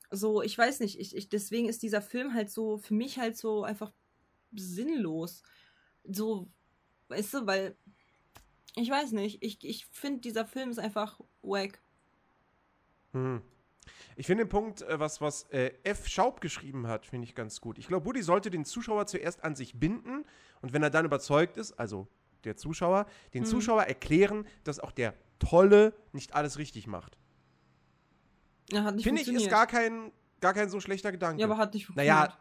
so, 0.09 0.41
ich 0.41 0.57
weiß 0.57 0.79
nicht, 0.79 0.99
ich, 0.99 1.15
ich, 1.15 1.29
deswegen 1.29 1.69
ist 1.69 1.83
dieser 1.83 2.01
Film 2.01 2.33
halt 2.33 2.49
so, 2.49 2.77
für 2.79 2.95
mich 2.95 3.19
halt 3.19 3.37
so 3.37 3.63
einfach 3.63 3.91
sinnlos. 4.51 5.43
So, 6.03 6.49
weißt 7.09 7.35
du, 7.35 7.45
weil, 7.45 7.77
ich 8.75 8.89
weiß 8.89 9.11
nicht, 9.11 9.43
ich, 9.43 9.63
ich 9.63 9.85
finde, 9.91 10.21
dieser 10.21 10.45
Film 10.45 10.71
ist 10.71 10.79
einfach 10.79 11.19
wack. 11.41 11.79
Hm. 13.13 13.41
Ich 14.15 14.27
finde 14.27 14.43
den 14.43 14.49
Punkt, 14.49 14.81
äh, 14.81 14.99
was, 14.99 15.21
was 15.21 15.43
äh, 15.51 15.71
F. 15.83 16.07
Schaub 16.07 16.41
geschrieben 16.41 16.87
hat, 16.87 17.05
finde 17.05 17.25
ich 17.25 17.35
ganz 17.35 17.61
gut. 17.61 17.77
Ich 17.77 17.87
glaube, 17.87 18.05
Woody 18.05 18.21
sollte 18.21 18.49
den 18.49 18.65
Zuschauer 18.65 19.07
zuerst 19.07 19.43
an 19.43 19.55
sich 19.55 19.79
binden 19.79 20.25
und 20.61 20.73
wenn 20.73 20.83
er 20.83 20.89
dann 20.89 21.05
überzeugt 21.05 21.57
ist, 21.57 21.73
also 21.73 22.07
der 22.43 22.55
Zuschauer, 22.55 23.05
den 23.33 23.43
mhm. 23.43 23.47
Zuschauer 23.47 23.83
erklären, 23.83 24.45
dass 24.63 24.79
auch 24.79 24.91
der 24.91 25.13
Tolle 25.39 25.93
nicht 26.11 26.33
alles 26.35 26.57
richtig 26.57 26.87
macht. 26.87 27.17
Ja, 28.71 28.93
Finde 28.97 29.21
ich, 29.21 29.27
ist 29.27 29.49
gar 29.49 29.67
kein, 29.67 30.11
gar 30.41 30.53
kein 30.53 30.69
so 30.69 30.79
schlechter 30.79 31.11
Gedanke. 31.11 31.41
Ja, 31.41 31.47
aber 31.47 31.57
hat 31.57 31.73
nicht 31.73 31.85
funktioniert. 31.85 32.15
Naja. 32.15 32.37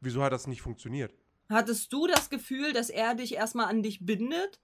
Wieso 0.00 0.22
hat 0.22 0.32
das 0.32 0.46
nicht 0.46 0.62
funktioniert? 0.62 1.14
Hattest 1.48 1.92
du 1.92 2.06
das 2.06 2.30
Gefühl, 2.30 2.72
dass 2.72 2.90
er 2.90 3.14
dich 3.14 3.34
erstmal 3.34 3.66
an 3.66 3.82
dich 3.82 4.04
bindet? 4.04 4.60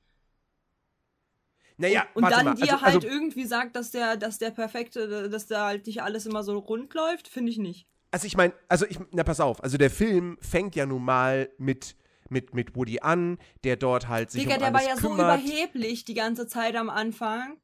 Naja, 1.78 2.06
und, 2.14 2.24
und 2.24 2.30
dann 2.30 2.44
mal. 2.46 2.54
dir 2.54 2.72
also, 2.72 2.80
halt 2.82 2.94
also, 2.96 3.08
irgendwie 3.08 3.44
sagt, 3.44 3.76
dass 3.76 3.90
der, 3.90 4.16
dass 4.16 4.38
der 4.38 4.50
perfekte, 4.50 5.28
dass 5.28 5.46
da 5.46 5.66
halt 5.66 5.86
nicht 5.86 6.02
alles 6.02 6.24
immer 6.26 6.42
so 6.42 6.58
rund 6.58 6.94
läuft, 6.94 7.28
finde 7.28 7.52
ich 7.52 7.58
nicht. 7.58 7.86
Also 8.10 8.26
ich 8.26 8.36
meine, 8.36 8.54
also 8.68 8.86
ich, 8.86 8.98
na 9.12 9.24
pass 9.24 9.40
auf, 9.40 9.62
also 9.62 9.76
der 9.76 9.90
Film 9.90 10.38
fängt 10.40 10.74
ja 10.74 10.86
nun 10.86 11.04
mal 11.04 11.50
mit 11.58 11.96
mit, 12.28 12.54
mit 12.54 12.74
Woody 12.74 13.00
an, 13.00 13.38
der 13.62 13.76
dort 13.76 14.08
halt 14.08 14.30
sich 14.30 14.42
Digga, 14.42 14.56
um 14.56 14.60
der 14.60 14.74
war 14.74 14.82
ja 14.82 14.96
kümmert. 14.96 15.40
so 15.40 15.46
überheblich 15.46 16.04
die 16.04 16.14
ganze 16.14 16.48
Zeit 16.48 16.74
am 16.74 16.90
Anfang. 16.90 17.60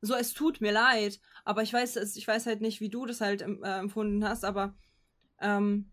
So, 0.00 0.14
es 0.14 0.32
tut 0.32 0.60
mir 0.60 0.72
leid, 0.72 1.20
aber 1.44 1.62
ich 1.62 1.72
weiß, 1.72 1.96
ich 2.16 2.26
weiß 2.26 2.46
halt 2.46 2.60
nicht, 2.60 2.80
wie 2.80 2.88
du 2.88 3.06
das 3.06 3.20
halt 3.20 3.42
äh, 3.42 3.78
empfunden 3.78 4.26
hast, 4.26 4.44
aber 4.44 4.74
ähm, 5.40 5.90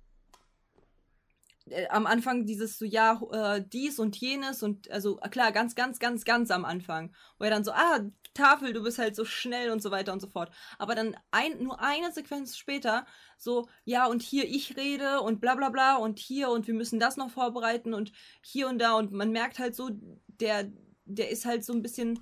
äh, 1.70 1.88
am 1.88 2.06
Anfang 2.06 2.46
dieses 2.46 2.78
so, 2.78 2.86
ja, 2.86 3.22
äh, 3.32 3.64
dies 3.66 4.00
und 4.00 4.16
jenes 4.18 4.64
und 4.64 4.92
also 4.92 5.16
klar, 5.18 5.52
ganz, 5.52 5.76
ganz, 5.76 6.00
ganz, 6.00 6.26
ganz 6.26 6.52
am 6.52 6.66
Anfang, 6.66 7.14
wo 7.38 7.46
er 7.46 7.52
dann 7.52 7.64
so, 7.64 7.72
ah, 7.72 8.00
Tafel, 8.34 8.74
du 8.74 8.84
bist 8.84 8.98
halt 9.00 9.16
so 9.16 9.26
schnell 9.26 9.72
und 9.72 9.82
so 9.82 9.92
weiter 9.92 10.12
und 10.12 10.20
so 10.20 10.28
fort. 10.28 10.52
Aber 10.80 10.96
dann 10.96 11.16
ein, 11.32 11.62
nur 11.62 11.80
eine 11.82 12.12
Sequenz 12.12 12.58
später, 12.58 13.06
so, 13.38 13.68
ja, 13.86 14.08
und 14.08 14.22
hier 14.22 14.46
ich 14.48 14.76
rede 14.78 15.22
und 15.22 15.40
bla 15.40 15.56
bla 15.56 15.70
bla 15.70 15.96
und 15.98 16.20
hier 16.20 16.50
und 16.50 16.68
wir 16.68 16.74
müssen 16.74 17.00
das 17.00 17.18
noch 17.18 17.30
vorbereiten 17.30 17.94
und 17.94 18.12
hier 18.42 18.68
und 18.68 18.80
da 18.80 18.96
und 18.96 19.12
man 19.12 19.32
merkt 19.32 19.60
halt 19.60 19.76
so, 19.76 19.90
der, 20.28 20.72
der 21.06 21.30
ist 21.30 21.46
halt 21.46 21.64
so 21.64 21.74
ein 21.74 21.82
bisschen, 21.82 22.20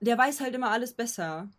der 0.00 0.16
weiß 0.16 0.40
halt 0.40 0.54
immer 0.54 0.70
alles 0.70 0.94
besser. 0.94 1.50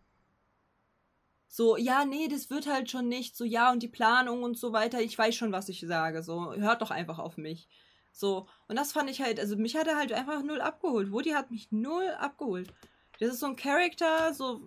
So, 1.52 1.76
ja, 1.76 2.04
nee, 2.04 2.28
das 2.28 2.48
wird 2.48 2.68
halt 2.68 2.92
schon 2.92 3.08
nicht. 3.08 3.36
So, 3.36 3.44
ja, 3.44 3.72
und 3.72 3.82
die 3.82 3.88
Planung 3.88 4.44
und 4.44 4.56
so 4.56 4.72
weiter. 4.72 5.00
Ich 5.00 5.18
weiß 5.18 5.34
schon, 5.34 5.50
was 5.50 5.68
ich 5.68 5.80
sage. 5.80 6.22
So, 6.22 6.54
hört 6.54 6.80
doch 6.80 6.92
einfach 6.92 7.18
auf 7.18 7.36
mich. 7.36 7.68
So, 8.12 8.46
und 8.68 8.76
das 8.76 8.92
fand 8.92 9.10
ich 9.10 9.20
halt, 9.20 9.40
also 9.40 9.56
mich 9.56 9.76
hat 9.76 9.88
er 9.88 9.96
halt 9.96 10.12
einfach 10.12 10.44
null 10.44 10.60
abgeholt. 10.60 11.10
Woody 11.10 11.30
hat 11.30 11.50
mich 11.50 11.72
null 11.72 12.08
abgeholt. 12.18 12.72
Das 13.18 13.30
ist 13.30 13.40
so 13.40 13.46
ein 13.46 13.56
Charakter, 13.56 14.32
so 14.32 14.60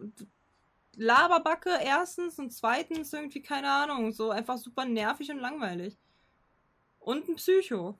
Laberbacke 0.98 1.72
erstens 1.82 2.38
und 2.38 2.52
zweitens 2.52 3.14
irgendwie, 3.14 3.42
keine 3.42 3.72
Ahnung, 3.72 4.12
so 4.12 4.32
einfach 4.32 4.58
super 4.58 4.84
nervig 4.84 5.32
und 5.32 5.40
langweilig. 5.40 5.98
Und 7.00 7.30
ein 7.30 7.36
Psycho. 7.36 7.98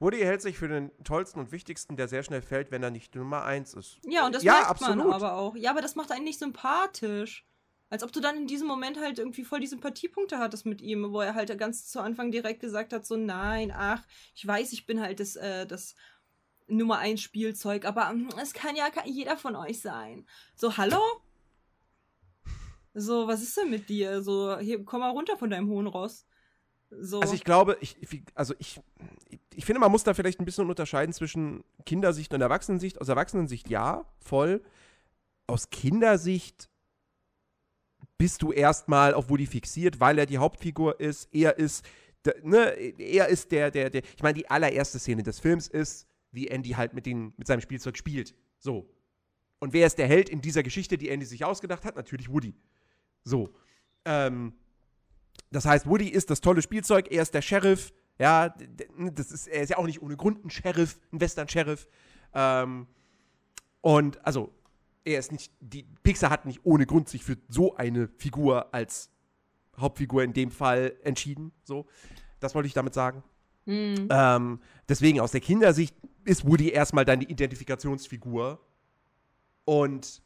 Woody 0.00 0.18
hält 0.18 0.42
sich 0.42 0.58
für 0.58 0.68
den 0.68 0.92
tollsten 1.02 1.40
und 1.40 1.50
wichtigsten, 1.50 1.96
der 1.96 2.08
sehr 2.08 2.22
schnell 2.22 2.42
fällt, 2.42 2.70
wenn 2.70 2.82
er 2.82 2.90
nicht 2.90 3.14
Nummer 3.14 3.44
eins 3.44 3.74
ist. 3.74 3.98
Ja, 4.04 4.26
und 4.26 4.34
das 4.34 4.44
ja, 4.44 4.52
merkt 4.52 4.68
absolut. 4.68 4.98
man 4.98 5.12
aber 5.12 5.34
auch. 5.34 5.56
Ja, 5.56 5.70
aber 5.70 5.80
das 5.80 5.96
macht 5.96 6.12
einen 6.12 6.24
nicht 6.24 6.38
sympathisch. 6.38 7.44
Als 7.90 8.02
ob 8.02 8.12
du 8.12 8.20
dann 8.20 8.36
in 8.36 8.46
diesem 8.46 8.68
Moment 8.68 8.98
halt 9.00 9.18
irgendwie 9.18 9.44
voll 9.44 9.60
die 9.60 9.66
Sympathiepunkte 9.66 10.38
hattest 10.38 10.66
mit 10.66 10.82
ihm, 10.82 11.10
wo 11.10 11.20
er 11.20 11.34
halt 11.34 11.56
ganz 11.58 11.86
zu 11.86 12.00
Anfang 12.00 12.30
direkt 12.30 12.60
gesagt 12.60 12.92
hat, 12.92 13.06
so 13.06 13.16
nein, 13.16 13.72
ach, 13.74 14.04
ich 14.34 14.46
weiß, 14.46 14.72
ich 14.72 14.84
bin 14.86 15.00
halt 15.00 15.20
das, 15.20 15.36
äh, 15.36 15.66
das 15.66 15.94
Nummer 16.68 16.98
1 16.98 17.20
Spielzeug, 17.20 17.86
aber 17.86 18.10
hm, 18.10 18.28
es 18.40 18.52
kann 18.52 18.76
ja 18.76 18.88
jeder 19.06 19.38
von 19.38 19.56
euch 19.56 19.80
sein. 19.80 20.26
So, 20.54 20.76
hallo? 20.76 21.00
So, 22.92 23.26
was 23.26 23.42
ist 23.42 23.56
denn 23.56 23.70
mit 23.70 23.88
dir? 23.88 24.22
So, 24.22 24.58
hier, 24.58 24.84
komm 24.84 25.00
mal 25.00 25.10
runter 25.10 25.36
von 25.38 25.50
deinem 25.50 25.68
hohen 25.68 25.86
Ross. 25.86 26.26
So. 26.90 27.20
Also 27.20 27.34
ich 27.34 27.44
glaube, 27.44 27.76
ich, 27.80 27.96
also 28.34 28.54
ich, 28.58 28.80
ich 29.54 29.64
finde, 29.64 29.80
man 29.80 29.92
muss 29.92 30.04
da 30.04 30.14
vielleicht 30.14 30.40
ein 30.40 30.44
bisschen 30.44 30.68
unterscheiden 30.68 31.12
zwischen 31.12 31.62
Kindersicht 31.84 32.32
und 32.32 32.40
Erwachsenensicht. 32.40 33.00
Aus 33.00 33.08
Erwachsenensicht 33.08 33.68
ja, 33.68 34.06
voll. 34.20 34.62
Aus 35.46 35.70
Kindersicht 35.70 36.70
bist 38.16 38.42
du 38.42 38.52
erstmal 38.52 39.14
auf 39.14 39.28
Woody 39.28 39.46
fixiert, 39.46 40.00
weil 40.00 40.18
er 40.18 40.26
die 40.26 40.38
Hauptfigur 40.38 40.98
ist. 40.98 41.28
Er 41.32 41.58
ist, 41.58 41.84
ne, 42.42 42.70
er 42.98 43.28
ist 43.28 43.52
der, 43.52 43.70
der, 43.70 43.90
der. 43.90 44.02
Ich 44.16 44.22
meine, 44.22 44.34
die 44.34 44.50
allererste 44.50 44.98
Szene 44.98 45.22
des 45.22 45.40
Films 45.40 45.68
ist, 45.68 46.06
wie 46.32 46.48
Andy 46.48 46.70
halt 46.70 46.94
mit, 46.94 47.06
den, 47.06 47.32
mit 47.36 47.46
seinem 47.46 47.60
Spielzeug 47.60 47.96
spielt. 47.96 48.34
So. 48.58 48.90
Und 49.60 49.72
wer 49.72 49.86
ist 49.86 49.98
der 49.98 50.06
Held 50.06 50.28
in 50.28 50.40
dieser 50.40 50.62
Geschichte, 50.62 50.96
die 50.96 51.08
Andy 51.10 51.26
sich 51.26 51.44
ausgedacht 51.44 51.84
hat? 51.84 51.96
Natürlich 51.96 52.30
Woody. 52.30 52.54
So. 53.24 53.54
Ähm, 54.04 54.54
das 55.50 55.64
heißt, 55.64 55.86
Woody 55.86 56.08
ist 56.08 56.30
das 56.30 56.40
tolle 56.40 56.62
Spielzeug, 56.62 57.10
er 57.10 57.22
ist 57.22 57.34
der 57.34 57.42
Sheriff. 57.42 57.92
Ja, 58.18 58.54
das 59.12 59.30
ist, 59.30 59.46
er 59.46 59.62
ist 59.62 59.70
ja 59.70 59.78
auch 59.78 59.86
nicht 59.86 60.02
ohne 60.02 60.16
Grund 60.16 60.44
ein 60.44 60.50
Sheriff, 60.50 61.00
ein 61.12 61.20
Western-Sheriff. 61.20 61.88
Ähm, 62.34 62.86
und 63.80 64.24
also, 64.26 64.52
er 65.04 65.18
ist 65.18 65.32
nicht, 65.32 65.52
die 65.60 65.84
Pixar 66.02 66.30
hat 66.30 66.44
nicht 66.44 66.60
ohne 66.64 66.84
Grund 66.84 67.08
sich 67.08 67.24
für 67.24 67.36
so 67.48 67.76
eine 67.76 68.08
Figur 68.08 68.74
als 68.74 69.10
Hauptfigur 69.78 70.22
in 70.22 70.32
dem 70.32 70.50
Fall 70.50 70.96
entschieden. 71.02 71.52
So, 71.64 71.86
das 72.40 72.54
wollte 72.54 72.66
ich 72.66 72.74
damit 72.74 72.94
sagen. 72.94 73.22
Mhm. 73.64 74.08
Ähm, 74.10 74.60
deswegen 74.88 75.20
aus 75.20 75.30
der 75.30 75.40
Kindersicht 75.40 75.94
ist 76.24 76.46
Woody 76.46 76.70
erstmal 76.70 77.04
deine 77.04 77.24
Identifikationsfigur. 77.24 78.60
Und 79.64 80.22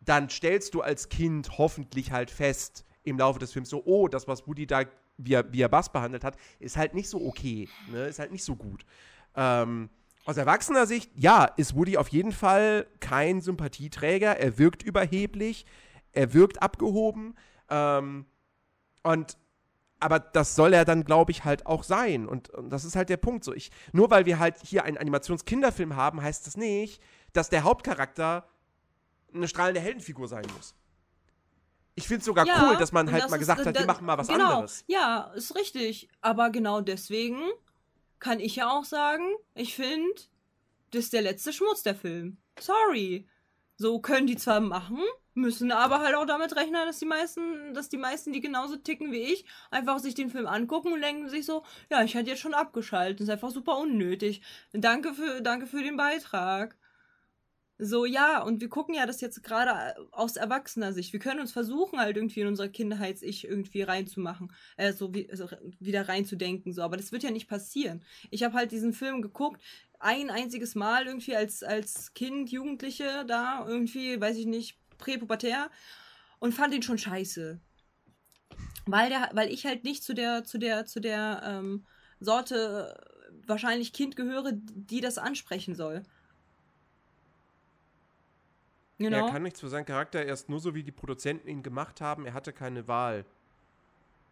dann 0.00 0.28
stellst 0.28 0.74
du 0.74 0.82
als 0.82 1.08
Kind 1.08 1.58
hoffentlich 1.58 2.12
halt 2.12 2.30
fest, 2.30 2.84
im 3.06 3.18
Laufe 3.18 3.38
des 3.38 3.52
Films 3.52 3.70
so, 3.70 3.82
oh, 3.84 4.08
das, 4.08 4.28
was 4.28 4.46
Woody 4.46 4.66
da, 4.66 4.82
wie 5.16 5.34
er 5.34 5.68
Bass 5.68 5.90
behandelt 5.90 6.24
hat, 6.24 6.36
ist 6.58 6.76
halt 6.76 6.94
nicht 6.94 7.08
so 7.08 7.24
okay, 7.24 7.68
ne? 7.90 8.06
ist 8.06 8.18
halt 8.18 8.32
nicht 8.32 8.44
so 8.44 8.56
gut. 8.56 8.84
Ähm, 9.34 9.88
aus 10.24 10.36
erwachsener 10.36 10.86
Sicht, 10.86 11.10
ja, 11.14 11.44
ist 11.44 11.76
Woody 11.76 11.96
auf 11.96 12.08
jeden 12.08 12.32
Fall 12.32 12.86
kein 12.98 13.40
Sympathieträger. 13.40 14.38
Er 14.38 14.58
wirkt 14.58 14.82
überheblich, 14.82 15.66
er 16.12 16.34
wirkt 16.34 16.60
abgehoben. 16.60 17.36
Ähm, 17.70 18.26
und 19.04 19.38
aber 20.00 20.18
das 20.18 20.56
soll 20.56 20.74
er 20.74 20.84
dann, 20.84 21.04
glaube 21.04 21.30
ich, 21.30 21.44
halt 21.44 21.64
auch 21.66 21.82
sein. 21.82 22.26
Und, 22.26 22.50
und, 22.50 22.70
das 22.70 22.84
ist 22.84 22.96
halt 22.96 23.08
der 23.08 23.16
Punkt. 23.16 23.44
So, 23.44 23.54
ich, 23.54 23.70
nur 23.92 24.10
weil 24.10 24.26
wir 24.26 24.38
halt 24.38 24.56
hier 24.62 24.84
einen 24.84 24.98
Animationskinderfilm 24.98 25.96
haben, 25.96 26.20
heißt 26.20 26.46
das 26.46 26.56
nicht, 26.56 27.00
dass 27.32 27.48
der 27.48 27.62
Hauptcharakter 27.62 28.46
eine 29.32 29.48
strahlende 29.48 29.80
Heldenfigur 29.80 30.28
sein 30.28 30.44
muss. 30.56 30.74
Ich 31.98 32.06
finde 32.06 32.20
es 32.20 32.26
sogar 32.26 32.46
ja, 32.46 32.68
cool, 32.68 32.76
dass 32.76 32.92
man 32.92 33.10
halt 33.10 33.28
mal 33.30 33.38
gesagt 33.38 33.60
ist, 33.60 33.66
hat, 33.66 33.78
wir 33.78 33.86
machen 33.86 34.04
mal 34.04 34.18
was 34.18 34.28
genau, 34.28 34.44
anderes. 34.44 34.84
Ja, 34.86 35.32
ist 35.34 35.56
richtig. 35.56 36.08
Aber 36.20 36.50
genau 36.50 36.82
deswegen 36.82 37.40
kann 38.18 38.38
ich 38.38 38.56
ja 38.56 38.70
auch 38.70 38.84
sagen, 38.84 39.24
ich 39.54 39.74
finde, 39.74 40.14
das 40.90 41.04
ist 41.04 41.14
der 41.14 41.22
letzte 41.22 41.52
Schmutz 41.52 41.82
der 41.82 41.94
Film. 41.94 42.36
Sorry. 42.60 43.26
So 43.78 43.98
können 44.00 44.26
die 44.26 44.36
zwar 44.36 44.60
machen, 44.60 44.98
müssen 45.34 45.70
aber 45.72 46.00
halt 46.00 46.14
auch 46.14 46.24
damit 46.26 46.56
rechnen, 46.56 46.86
dass 46.86 46.98
die 46.98 47.06
meisten, 47.06 47.74
dass 47.74 47.88
die 47.88 47.98
meisten, 47.98 48.32
die 48.32 48.40
genauso 48.40 48.76
ticken 48.76 49.12
wie 49.12 49.32
ich, 49.32 49.44
einfach 49.70 49.98
sich 49.98 50.14
den 50.14 50.30
Film 50.30 50.46
angucken 50.46 50.92
und 50.92 51.02
denken 51.02 51.28
sich 51.28 51.44
so, 51.44 51.62
ja, 51.90 52.02
ich 52.02 52.16
hatte 52.16 52.30
jetzt 52.30 52.40
schon 52.40 52.54
abgeschaltet, 52.54 53.20
das 53.20 53.28
ist 53.28 53.32
einfach 53.32 53.50
super 53.50 53.78
unnötig. 53.78 54.40
Danke 54.72 55.14
für, 55.14 55.42
danke 55.42 55.66
für 55.66 55.82
den 55.82 55.96
Beitrag. 55.96 56.76
So, 57.78 58.06
ja, 58.06 58.42
und 58.42 58.62
wir 58.62 58.70
gucken 58.70 58.94
ja 58.94 59.04
das 59.04 59.20
jetzt 59.20 59.42
gerade 59.42 59.70
äh, 59.70 60.02
aus 60.12 60.36
erwachsener 60.36 60.94
Sicht. 60.94 61.12
Wir 61.12 61.20
können 61.20 61.40
uns 61.40 61.52
versuchen, 61.52 61.98
halt 61.98 62.16
irgendwie 62.16 62.40
in 62.40 62.46
unser 62.46 62.68
Kindheits-Ich 62.70 63.44
irgendwie 63.44 63.82
reinzumachen, 63.82 64.50
äh, 64.78 64.94
so 64.94 65.12
wie, 65.14 65.28
also 65.30 65.48
wieder 65.78 66.08
reinzudenken, 66.08 66.72
so, 66.72 66.82
aber 66.82 66.96
das 66.96 67.12
wird 67.12 67.22
ja 67.22 67.30
nicht 67.30 67.48
passieren. 67.48 68.02
Ich 68.30 68.42
habe 68.44 68.54
halt 68.54 68.72
diesen 68.72 68.94
Film 68.94 69.20
geguckt, 69.20 69.60
ein 69.98 70.30
einziges 70.30 70.74
Mal 70.74 71.06
irgendwie 71.06 71.36
als, 71.36 71.62
als 71.62 72.14
Kind, 72.14 72.50
Jugendliche 72.50 73.24
da, 73.26 73.66
irgendwie, 73.66 74.18
weiß 74.18 74.38
ich 74.38 74.46
nicht, 74.46 74.78
präpubertär 74.96 75.70
und 76.38 76.54
fand 76.54 76.72
ihn 76.74 76.82
schon 76.82 76.98
scheiße. 76.98 77.60
Weil 78.86 79.10
der, 79.10 79.30
weil 79.34 79.52
ich 79.52 79.66
halt 79.66 79.84
nicht 79.84 80.02
zu 80.02 80.14
der, 80.14 80.44
zu 80.44 80.58
der, 80.58 80.86
zu 80.86 81.00
der 81.00 81.42
ähm, 81.44 81.86
Sorte 82.20 82.96
wahrscheinlich 83.46 83.92
Kind 83.92 84.16
gehöre, 84.16 84.52
die 84.54 85.00
das 85.00 85.18
ansprechen 85.18 85.74
soll. 85.74 86.04
Genau. 88.98 89.26
Er 89.26 89.32
kann 89.32 89.42
nichts 89.42 89.60
für 89.60 89.68
seinen 89.68 89.84
Charakter, 89.84 90.24
er 90.24 90.32
ist 90.32 90.48
nur 90.48 90.60
so, 90.60 90.74
wie 90.74 90.82
die 90.82 90.92
Produzenten 90.92 91.48
ihn 91.48 91.62
gemacht 91.62 92.00
haben, 92.00 92.24
er 92.24 92.32
hatte 92.32 92.52
keine 92.52 92.88
Wahl. 92.88 93.24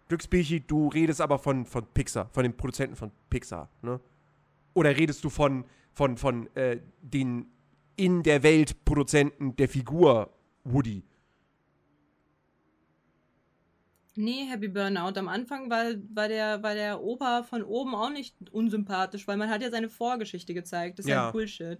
Glücksbichi, 0.08 0.60
du 0.60 0.88
redest 0.88 1.20
aber 1.20 1.38
von, 1.38 1.66
von 1.66 1.86
Pixar, 1.86 2.28
von 2.32 2.42
den 2.42 2.56
Produzenten 2.56 2.96
von 2.96 3.10
Pixar, 3.30 3.68
ne? 3.82 4.00
Oder 4.74 4.96
redest 4.96 5.22
du 5.22 5.30
von, 5.30 5.64
von, 5.92 6.16
von 6.16 6.54
äh, 6.56 6.80
den 7.00 7.46
in 7.96 8.22
der 8.22 8.42
Welt 8.42 8.84
Produzenten 8.84 9.54
der 9.56 9.68
Figur 9.68 10.30
Woody? 10.64 11.04
Nee, 14.16 14.46
Happy 14.48 14.68
Burnout. 14.68 15.18
Am 15.18 15.28
Anfang 15.28 15.70
war, 15.70 15.86
war, 16.12 16.28
der, 16.28 16.62
war 16.62 16.74
der 16.74 17.02
Opa 17.02 17.42
von 17.42 17.62
oben 17.62 17.94
auch 17.94 18.10
nicht 18.10 18.34
unsympathisch, 18.52 19.26
weil 19.26 19.36
man 19.36 19.50
hat 19.50 19.62
ja 19.62 19.70
seine 19.70 19.88
Vorgeschichte 19.88 20.54
gezeigt. 20.54 20.98
Das 20.98 21.06
ist 21.06 21.10
ja, 21.10 21.26
ja 21.26 21.30
Bullshit. 21.30 21.78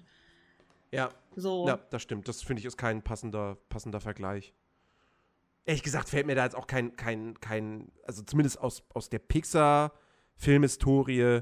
Ja. 0.95 1.11
So. 1.37 1.67
Ja, 1.67 1.79
das 1.91 2.03
stimmt. 2.03 2.29
Das 2.29 2.43
finde 2.43 2.61
ich 2.61 2.67
ist 2.67 2.77
kein 2.77 3.03
passender, 3.03 3.57
passender 3.69 4.01
Vergleich. 4.01 4.55
Ehrlich 5.65 5.83
gesagt 5.83 6.09
fällt 6.09 6.27
mir 6.27 6.35
da 6.35 6.45
jetzt 6.45 6.57
auch 6.57 6.67
kein, 6.67 6.97
kein, 6.97 7.39
kein, 7.41 7.93
also 8.05 8.23
zumindest 8.23 8.59
aus, 8.61 8.83
aus 8.93 9.09
der 9.09 9.19
Pixar-Filmhistorie 9.19 11.41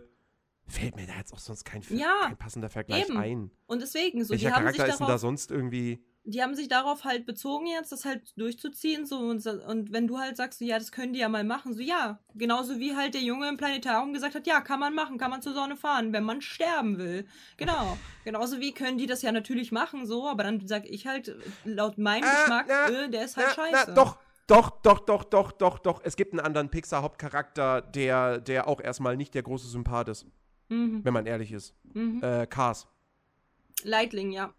fällt 0.66 0.96
mir 0.96 1.07
da 1.07 1.16
jetzt 1.16 1.32
auch 1.32 1.40
sonst 1.40 1.64
kein, 1.64 1.82
ja, 1.90 2.26
kein 2.26 2.36
passender 2.36 2.68
Vergleich 2.70 3.09
eben. 3.09 3.18
ein. 3.18 3.50
Und 3.66 3.82
deswegen, 3.82 4.24
so 4.24 4.30
Welcher 4.30 4.48
die 4.48 4.55
Charakter 4.55 4.86
ist 4.86 5.00
denn 5.00 5.09
da 5.09 5.18
sonst 5.18 5.50
irgendwie 5.50 6.05
die 6.25 6.43
haben 6.43 6.55
sich 6.55 6.68
darauf 6.68 7.05
halt 7.05 7.27
bezogen 7.27 7.66
jetzt, 7.66 7.91
das 7.91 8.05
halt 8.05 8.39
durchzuziehen. 8.39 9.07
So, 9.07 9.18
und, 9.18 9.45
und 9.47 9.93
wenn 9.93 10.07
du 10.07 10.18
halt 10.18 10.37
sagst, 10.37 10.61
so, 10.61 10.64
ja, 10.64 10.79
das 10.79 10.93
können 10.93 11.12
die 11.12 11.18
ja 11.18 11.29
mal 11.29 11.43
machen, 11.43 11.75
so 11.75 11.81
ja. 11.81 12.20
Genauso 12.35 12.79
wie 12.79 12.95
halt 12.95 13.14
der 13.14 13.23
Junge 13.23 13.49
im 13.49 13.57
Planetarium 13.57 14.12
gesagt 14.12 14.35
hat, 14.35 14.47
ja, 14.47 14.61
kann 14.61 14.79
man 14.79 14.95
machen, 14.95 15.18
kann 15.18 15.31
man 15.31 15.43
zur 15.43 15.53
Sonne 15.53 15.77
fahren, 15.77 16.12
wenn 16.12 16.23
man 16.23 16.41
sterben 16.41 16.99
will. 16.99 17.27
Genau. 17.57 17.99
Genauso 18.25 18.61
wie 18.61 18.73
können 18.73 18.99
die 18.99 19.07
das 19.07 19.23
ja 19.23 19.33
natürlich 19.33 19.73
machen, 19.73 20.07
so, 20.07 20.29
aber 20.29 20.45
dann 20.45 20.66
sag 20.66 20.89
ich 20.89 21.07
halt, 21.09 21.35
laut 21.64 21.99
meinem 21.99 22.25
äh, 22.25 22.31
Geschmack, 22.31 22.68
äh, 22.70 23.09
der 23.09 23.25
ist 23.25 23.37
halt 23.37 23.49
äh, 23.49 23.55
scheiße. 23.55 23.85
Na, 23.89 23.95
doch, 23.95 24.16
doch, 24.47 24.70
doch, 24.83 25.01
doch, 25.01 25.25
doch, 25.25 25.53
doch, 25.53 25.79
doch. 25.81 26.01
Es 26.05 26.14
gibt 26.14 26.33
einen 26.33 26.41
anderen 26.41 26.68
Pixar-Hauptcharakter, 26.68 27.81
der, 27.83 28.39
der 28.39 28.68
auch 28.68 28.81
erstmal 28.81 29.16
nicht 29.16 29.35
der 29.35 29.43
große 29.43 29.66
Sympath 29.66 30.09
ist. 30.09 30.27
Mhm. 30.68 31.05
Wenn 31.05 31.12
man 31.12 31.27
ehrlich 31.27 31.51
ist. 31.51 31.75
Mhm. 31.95 32.23
Äh, 32.23 32.47
Cars. 32.47 32.87
Lightning, 33.83 34.31
ja. 34.31 34.55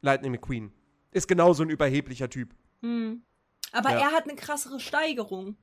Lightning 0.00 0.30
McQueen 0.30 0.72
ist 1.18 1.28
genauso 1.28 1.62
ein 1.62 1.70
überheblicher 1.70 2.30
Typ. 2.30 2.54
Hm. 2.80 3.22
Aber 3.72 3.90
ja. 3.90 4.00
er 4.00 4.12
hat 4.12 4.24
eine 4.24 4.36
krassere 4.36 4.80
Steigerung. 4.80 5.56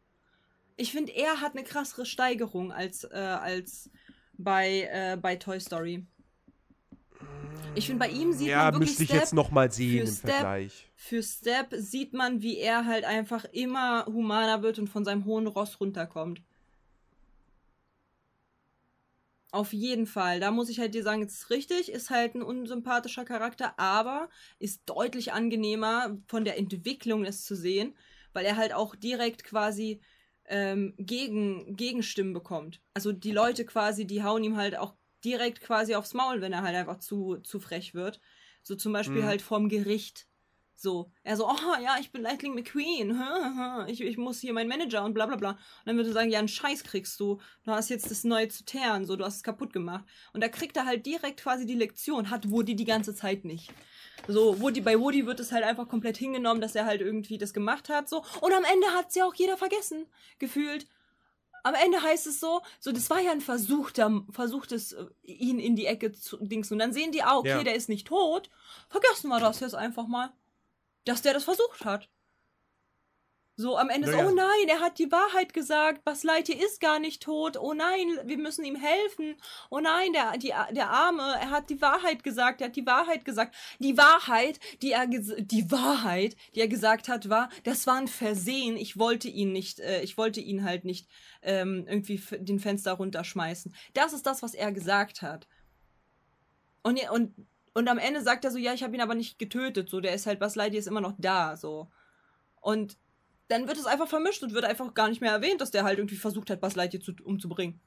Ich 0.78 0.91
finde, 0.91 1.14
er 1.14 1.41
hat 1.41 1.53
eine 1.56 1.64
krassere 1.64 2.06
Steigerung 2.06 2.72
als, 2.72 3.03
äh, 3.06 3.16
als 3.16 3.89
bei, 4.38 4.89
äh, 4.91 5.18
bei 5.18 5.36
Toy 5.38 5.60
Story. 5.60 6.06
Ich 7.76 7.88
finde, 7.88 8.06
bei 8.06 8.12
ihm 8.12 8.32
sieht 8.34 8.47
ja, 8.47 8.66
man 8.66 8.74
wirklich 8.76 8.89
müsste 8.89 9.03
ich 9.03 9.10
Step 9.10 9.20
jetzt 9.20 9.34
noch 9.34 9.51
mal 9.51 9.72
sehen 9.72 10.08
im 10.08 10.08
Step, 10.08 10.32
Vergleich. 10.32 10.91
Für 10.95 11.22
Step 11.24 11.74
sieht 11.74 12.14
man, 12.14 12.41
wie 12.41 12.58
er 12.58 12.86
halt 12.86 13.03
einfach 13.03 13.45
immer 13.45 14.06
humaner 14.06 14.62
wird 14.62 14.80
und 14.80 14.89
von 14.89 15.03
seinem 15.03 15.26
hohen 15.26 15.47
Ross 15.47 15.80
runterkommt. 15.80 16.41
Auf 19.56 19.72
jeden 19.72 20.06
Fall. 20.06 20.41
Da 20.41 20.51
muss 20.51 20.68
ich 20.68 20.82
halt 20.82 20.95
dir 20.95 21.03
sagen, 21.03 21.24
es 21.24 21.36
ist 21.36 21.49
richtig, 21.49 21.89
ist 21.89 22.10
halt 22.10 22.36
ein 22.36 22.43
unsympathischer 22.43 23.24
Charakter, 23.24 23.80
aber 23.80 24.28
ist 24.60 24.82
deutlich 24.86 25.32
angenehmer 25.32 26.18
von 26.28 26.43
der 26.43 26.58
Entwicklung 26.58 27.24
es 27.24 27.45
zu 27.45 27.56
sehen, 27.56 27.95
weil 28.34 28.45
er 28.45 28.58
halt 28.58 28.74
auch 28.74 28.97
direkt 28.97 29.45
quasi 29.45 30.01
ähm, 30.43 30.93
gegen, 30.97 31.78
Gegenstimmen 31.78 32.34
bekommt. 32.34 32.82
Also 32.93 33.14
die 33.14 33.32
Leute 33.32 33.64
quasi, 33.64 34.06
die 34.06 34.24
hauen 34.24 34.43
ihm 34.43 34.58
halt 34.58 34.76
auch 34.76 34.93
direkt 35.24 35.62
quasi 35.62 35.95
aufs 35.95 36.14
Maul, 36.14 36.41
wenn 36.41 36.51
er 36.51 36.64
halt 36.64 36.76
einfach 36.76 36.99
zu, 36.99 37.38
zu 37.38 37.62
frech 37.62 37.93
wird. 37.93 38.20
So 38.62 38.76
zum 38.76 38.91
Beispiel 38.91 39.22
mhm. 39.22 39.26
halt 39.26 39.41
vom 39.41 39.70
Gericht. 39.70 40.28
So, 40.78 41.09
er 41.23 41.38
so, 41.38 41.47
oh 41.47 41.82
ja, 41.82 41.97
ich 42.01 42.11
bin 42.11 42.21
Lightning 42.21 42.53
McQueen, 42.53 43.17
ich, 43.88 44.01
ich 44.01 44.17
muss 44.17 44.41
hier 44.41 44.51
mein 44.51 44.67
Manager 44.67 45.05
und 45.05 45.13
bla 45.13 45.26
bla 45.26 45.38
bla. 45.38 45.51
Und 45.51 45.57
dann 45.86 45.95
würde 45.95 46.09
er 46.09 46.13
sagen, 46.13 46.30
ja, 46.30 46.39
einen 46.39 46.49
Scheiß 46.49 46.84
kriegst 46.84 47.17
du, 47.19 47.39
du 47.63 47.71
hast 47.71 47.89
jetzt 47.89 48.11
das 48.11 48.26
neue 48.26 48.49
zu 48.49 48.65
teeren, 48.65 49.05
so, 49.05 49.15
du 49.15 49.23
hast 49.23 49.38
es 49.38 49.43
kaputt 49.43 49.71
gemacht. 49.71 50.03
Und 50.34 50.43
da 50.43 50.49
kriegt 50.49 50.76
er 50.76 50.86
halt 50.86 51.05
direkt 51.05 51.39
quasi 51.41 51.65
die 51.65 51.76
Lektion, 51.76 52.30
hat 52.30 52.51
Woody 52.51 52.76
die 52.76 52.86
ganze 52.86 53.15
Zeit 53.15 53.45
nicht. 53.45 53.71
So, 54.28 54.59
Woody, 54.59 54.82
bei 54.82 54.99
Woody 54.99 55.26
wird 55.26 55.39
es 55.39 55.53
halt 55.53 55.63
einfach 55.63 55.88
komplett 55.88 56.17
hingenommen, 56.17 56.59
dass 56.59 56.76
er 56.76 56.86
halt 56.86 56.99
irgendwie 56.99 57.38
das 57.38 57.53
gemacht 57.53 57.88
hat, 57.88 58.09
so. 58.09 58.23
Und 58.41 58.53
am 58.53 58.63
Ende 58.65 58.88
hat 58.88 59.09
es 59.09 59.15
ja 59.15 59.26
auch 59.26 59.36
jeder 59.36 59.57
vergessen, 59.57 60.07
gefühlt. 60.39 60.88
Am 61.63 61.73
Ende 61.73 62.01
heißt 62.01 62.28
es 62.28 62.39
so, 62.39 62.61
so, 62.80 62.91
das 62.91 63.09
war 63.09 63.21
ja 63.21 63.32
ein 63.32 63.41
versuchter, 63.41 64.23
versuchtes, 64.30 64.91
äh, 64.91 65.05
ihn 65.23 65.57
in 65.57 65.76
die 65.76 65.88
Ecke 65.88 66.11
zu 66.11 66.38
dingsen. 66.38 66.73
Und 66.73 66.80
dann 66.80 66.93
sehen 66.93 67.11
die, 67.11 67.23
ah, 67.23 67.38
okay, 67.38 67.49
ja. 67.49 67.63
der 67.63 67.76
ist 67.76 67.89
nicht 67.89 68.07
tot. 68.07 68.51
Vergessen 68.89 69.30
wir 69.30 69.39
das 69.39 69.61
jetzt 69.61 69.73
einfach 69.73 70.05
mal 70.05 70.32
dass 71.06 71.22
der 71.22 71.34
das 71.34 71.45
versucht 71.45 71.86
hat. 71.86 72.10
So 73.58 73.78
am 73.78 73.89
Ende 73.89 74.10
naja. 74.10 74.26
so, 74.26 74.32
oh 74.32 74.36
nein, 74.36 74.68
er 74.68 74.82
hat 74.82 74.99
die 74.99 75.10
Wahrheit 75.14 75.53
gesagt, 75.53 76.01
Lightyear 76.24 76.60
ist 76.60 76.82
gar 76.82 76.99
nicht 76.99 77.24
tot, 77.24 77.56
oh 77.56 77.74
nein, 77.74 78.20
wir 78.26 78.38
müssen 78.38 78.66
ihm 78.66 78.76
helfen, 78.76 79.38
oh 79.70 79.80
nein, 79.80 80.12
der, 80.12 80.38
die, 80.38 80.53
der 80.76 80.89
Arme, 80.89 81.24
er 81.39 81.51
hat 81.51 81.70
die 81.70 81.82
Wahrheit 81.82 82.22
gesagt, 82.22 82.60
er 82.60 82.68
hat 82.68 82.76
die 82.76 82.86
Wahrheit 82.86 83.24
gesagt. 83.24 83.56
Die 83.80 83.97
Wahrheit, 83.97 84.60
die 84.82 84.91
er, 84.91 85.08
die 85.08 85.72
Wahrheit, 85.72 86.36
die 86.53 86.60
er 86.60 86.68
gesagt 86.68 87.08
hat, 87.08 87.30
war, 87.30 87.49
das 87.64 87.88
war 87.88 87.95
ein 87.95 88.10
Versehen, 88.10 88.76
ich 88.76 88.99
wollte 88.99 89.30
ihn 89.30 89.53
nicht, 89.53 89.80
äh, 89.80 90.01
ich 90.01 90.18
wollte 90.18 90.41
ihn 90.41 90.66
halt 90.66 90.84
nicht 90.84 91.08
ähm, 91.41 91.86
irgendwie 91.88 92.22
den 92.39 92.60
Fenster 92.60 92.91
runterschmeißen. 92.93 93.74
Das 93.93 94.12
ist 94.12 94.26
das, 94.26 94.43
was 94.43 94.53
er 94.53 94.74
gesagt 94.74 95.22
hat. 95.22 95.47
Und, 96.84 96.99
und 97.10 97.34
und 97.76 97.89
am 97.89 97.97
Ende 97.97 98.21
sagt 98.21 98.45
er 98.45 98.51
so, 98.51 98.57
ja, 98.57 98.73
ich 98.73 98.84
habe 98.84 98.95
ihn 98.95 99.01
aber 99.01 99.15
nicht 99.15 99.38
getötet. 99.38 99.89
So, 99.89 99.99
der 99.99 100.15
ist 100.15 100.26
halt, 100.26 100.39
Buzz 100.39 100.55
Lightyear 100.55 100.80
ist 100.80 100.88
immer 100.88 101.01
noch 101.01 101.13
da. 101.17 101.57
So. 101.57 101.89
Und 102.61 102.97
dann 103.49 103.67
wird 103.67 103.78
es 103.78 103.86
einfach 103.86 104.07
vermischt 104.07 104.41
und 104.43 104.53
wird 104.53 104.63
einfach 104.63 104.93
gar 104.93 105.09
nicht 105.09 105.19
mehr 105.19 105.34
erwähnt, 105.34 105.59
dass 105.59 105.71
der 105.71 105.84
halt 105.84 105.99
irgendwie 105.99 106.15
versucht 106.15 106.49
hat, 106.49 106.61
Buzz 106.61 106.76
Lightyear 106.76 107.03
zu, 107.03 107.11
umzubringen. 107.23 107.82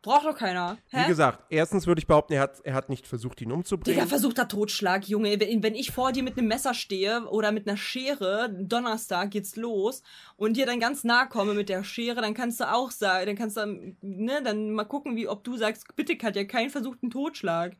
Braucht 0.00 0.24
doch 0.24 0.34
keiner. 0.34 0.78
Hä? 0.88 1.02
Wie 1.04 1.08
gesagt, 1.08 1.44
erstens 1.50 1.86
würde 1.86 1.98
ich 1.98 2.06
behaupten, 2.06 2.32
er 2.32 2.40
hat, 2.40 2.60
er 2.64 2.72
hat 2.72 2.88
nicht 2.88 3.06
versucht, 3.06 3.42
ihn 3.42 3.52
umzubringen. 3.52 3.98
Digga, 3.98 4.08
versuchter 4.08 4.48
Totschlag, 4.48 5.06
Junge. 5.06 5.38
Wenn, 5.38 5.62
wenn 5.62 5.74
ich 5.74 5.90
vor 5.90 6.12
dir 6.12 6.22
mit 6.22 6.38
einem 6.38 6.48
Messer 6.48 6.72
stehe 6.72 7.26
oder 7.28 7.52
mit 7.52 7.68
einer 7.68 7.76
Schere, 7.76 8.48
Donnerstag 8.50 9.30
geht's 9.30 9.56
los 9.56 10.02
und 10.36 10.56
dir 10.56 10.64
dann 10.64 10.80
ganz 10.80 11.04
nah 11.04 11.26
komme 11.26 11.52
mit 11.52 11.68
der 11.68 11.84
Schere, 11.84 12.22
dann 12.22 12.32
kannst 12.32 12.60
du 12.60 12.72
auch 12.72 12.90
sagen, 12.90 13.26
dann 13.26 13.36
kannst 13.36 13.58
du, 13.58 13.94
ne, 14.00 14.42
dann 14.42 14.70
mal 14.70 14.84
gucken, 14.84 15.16
wie, 15.16 15.28
ob 15.28 15.44
du 15.44 15.58
sagst, 15.58 15.94
bitte, 15.96 16.16
Katja, 16.16 16.44
keinen 16.44 16.70
versuchten 16.70 17.10
Totschlag. 17.10 17.76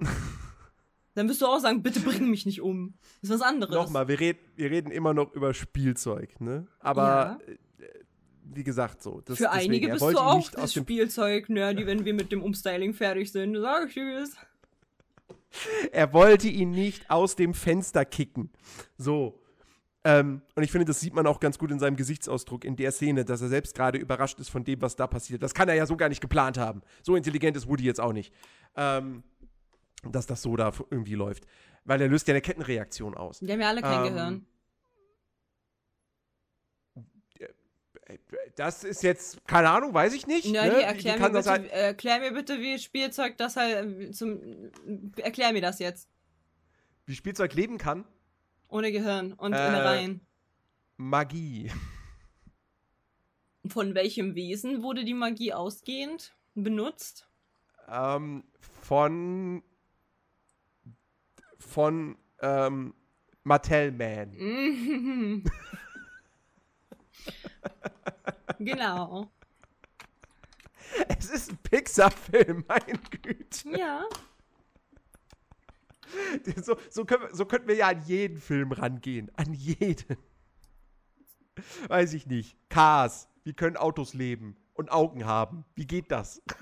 Dann 1.14 1.28
wirst 1.28 1.42
du 1.42 1.46
auch 1.46 1.58
sagen, 1.58 1.82
bitte 1.82 1.98
bring 2.00 2.30
mich 2.30 2.46
nicht 2.46 2.60
um. 2.60 2.94
Das 3.20 3.30
ist 3.30 3.40
was 3.40 3.42
anderes. 3.42 3.74
Nochmal, 3.74 4.06
wir, 4.06 4.20
red, 4.20 4.38
wir 4.54 4.70
reden 4.70 4.92
immer 4.92 5.14
noch 5.14 5.32
über 5.34 5.52
Spielzeug, 5.52 6.40
ne? 6.40 6.68
Aber 6.78 7.38
ja. 7.46 7.52
Äh, 7.52 7.58
wie 8.54 8.64
gesagt, 8.64 9.02
so. 9.02 9.20
Das, 9.22 9.38
Für 9.38 9.50
einige 9.50 9.88
bist 9.88 10.00
du 10.00 10.18
auch 10.18 10.50
das 10.50 10.62
aus 10.62 10.72
dem, 10.72 10.84
Spielzeug-Nerdy, 10.84 11.86
wenn 11.86 12.04
wir 12.04 12.14
mit 12.14 12.32
dem 12.32 12.42
Umstyling 12.42 12.94
fertig 12.94 13.32
sind. 13.32 13.56
Sag 13.56 13.88
ich 13.88 13.94
dir 13.94 14.22
es. 14.22 14.36
Er 15.92 16.12
wollte 16.12 16.48
ihn 16.48 16.70
nicht 16.70 17.10
aus 17.10 17.36
dem 17.36 17.54
Fenster 17.54 18.04
kicken. 18.04 18.50
So. 18.96 19.40
Ähm, 20.04 20.42
und 20.54 20.62
ich 20.62 20.70
finde, 20.70 20.84
das 20.84 21.00
sieht 21.00 21.14
man 21.14 21.26
auch 21.26 21.40
ganz 21.40 21.58
gut 21.58 21.70
in 21.70 21.78
seinem 21.78 21.96
Gesichtsausdruck 21.96 22.64
in 22.64 22.76
der 22.76 22.92
Szene, 22.92 23.24
dass 23.24 23.42
er 23.42 23.48
selbst 23.48 23.74
gerade 23.74 23.98
überrascht 23.98 24.38
ist 24.38 24.48
von 24.48 24.64
dem, 24.64 24.80
was 24.80 24.96
da 24.96 25.06
passiert. 25.06 25.42
Das 25.42 25.54
kann 25.54 25.68
er 25.68 25.74
ja 25.74 25.86
so 25.86 25.96
gar 25.96 26.08
nicht 26.08 26.20
geplant 26.20 26.58
haben. 26.58 26.82
So 27.02 27.16
intelligent 27.16 27.56
ist 27.56 27.68
Woody 27.68 27.84
jetzt 27.84 28.00
auch 28.00 28.12
nicht. 28.12 28.32
Ähm, 28.76 29.22
dass 30.02 30.26
das 30.26 30.42
so 30.42 30.56
da 30.56 30.72
irgendwie 30.90 31.14
läuft. 31.14 31.46
Weil 31.84 32.00
er 32.00 32.08
löst 32.08 32.28
ja 32.28 32.34
eine 32.34 32.40
Kettenreaktion 32.40 33.14
aus. 33.16 33.40
Die 33.40 33.50
haben 33.50 33.60
ja 33.60 33.68
alle 33.68 33.82
kein 33.82 34.06
Ähm, 34.06 34.12
Gehirn. 34.14 34.46
Das 38.56 38.84
ist 38.84 39.02
jetzt, 39.02 39.46
keine 39.46 39.68
Ahnung, 39.70 39.92
weiß 39.92 40.14
ich 40.14 40.26
nicht. 40.26 40.46
Ja, 40.46 40.64
ne? 40.64 40.82
erklär, 40.82 41.18
mir 41.18 41.30
bitte, 41.30 41.50
halt, 41.50 41.70
erklär 41.70 42.20
mir 42.20 42.32
bitte, 42.32 42.58
wie 42.58 42.78
Spielzeug 42.78 43.36
das 43.36 43.56
halt 43.56 44.00
äh, 44.00 44.10
zum. 44.12 44.40
Erklär 45.16 45.52
mir 45.52 45.60
das 45.60 45.78
jetzt. 45.78 46.08
wie 47.06 47.14
Spielzeug 47.14 47.54
leben 47.54 47.76
kann? 47.78 48.04
Ohne 48.68 48.92
Gehirn 48.92 49.32
und 49.34 49.52
Äh, 49.52 49.68
Innereien. 49.68 50.26
Magie. 50.96 51.70
Von 53.66 53.94
welchem 53.94 54.34
Wesen 54.34 54.82
wurde 54.82 55.04
die 55.04 55.14
Magie 55.14 55.52
ausgehend 55.52 56.34
benutzt? 56.54 57.28
Ähm, 57.88 58.44
von 58.82 59.62
von 61.58 62.16
ähm, 62.40 62.94
Mattel 63.44 63.92
Man. 63.92 64.30
Mhm. 64.30 65.44
genau. 68.58 69.30
Es 71.08 71.30
ist 71.30 71.50
ein 71.50 71.58
Pixar-Film, 71.58 72.64
mein 72.66 72.98
Güte. 73.10 73.70
Ja. 73.76 74.04
So, 76.62 76.78
so, 76.88 77.04
können 77.04 77.24
wir, 77.24 77.34
so 77.34 77.44
könnten 77.44 77.68
wir 77.68 77.74
ja 77.74 77.88
an 77.88 78.02
jeden 78.06 78.38
Film 78.38 78.72
rangehen. 78.72 79.30
An 79.36 79.52
jeden. 79.52 80.16
Weiß 81.88 82.14
ich 82.14 82.26
nicht. 82.26 82.56
Cars. 82.70 83.28
Wie 83.44 83.52
können 83.52 83.76
Autos 83.76 84.14
leben 84.14 84.56
und 84.74 84.90
Augen 84.90 85.26
haben? 85.26 85.64
Wie 85.74 85.86
geht 85.86 86.10
das? 86.10 86.42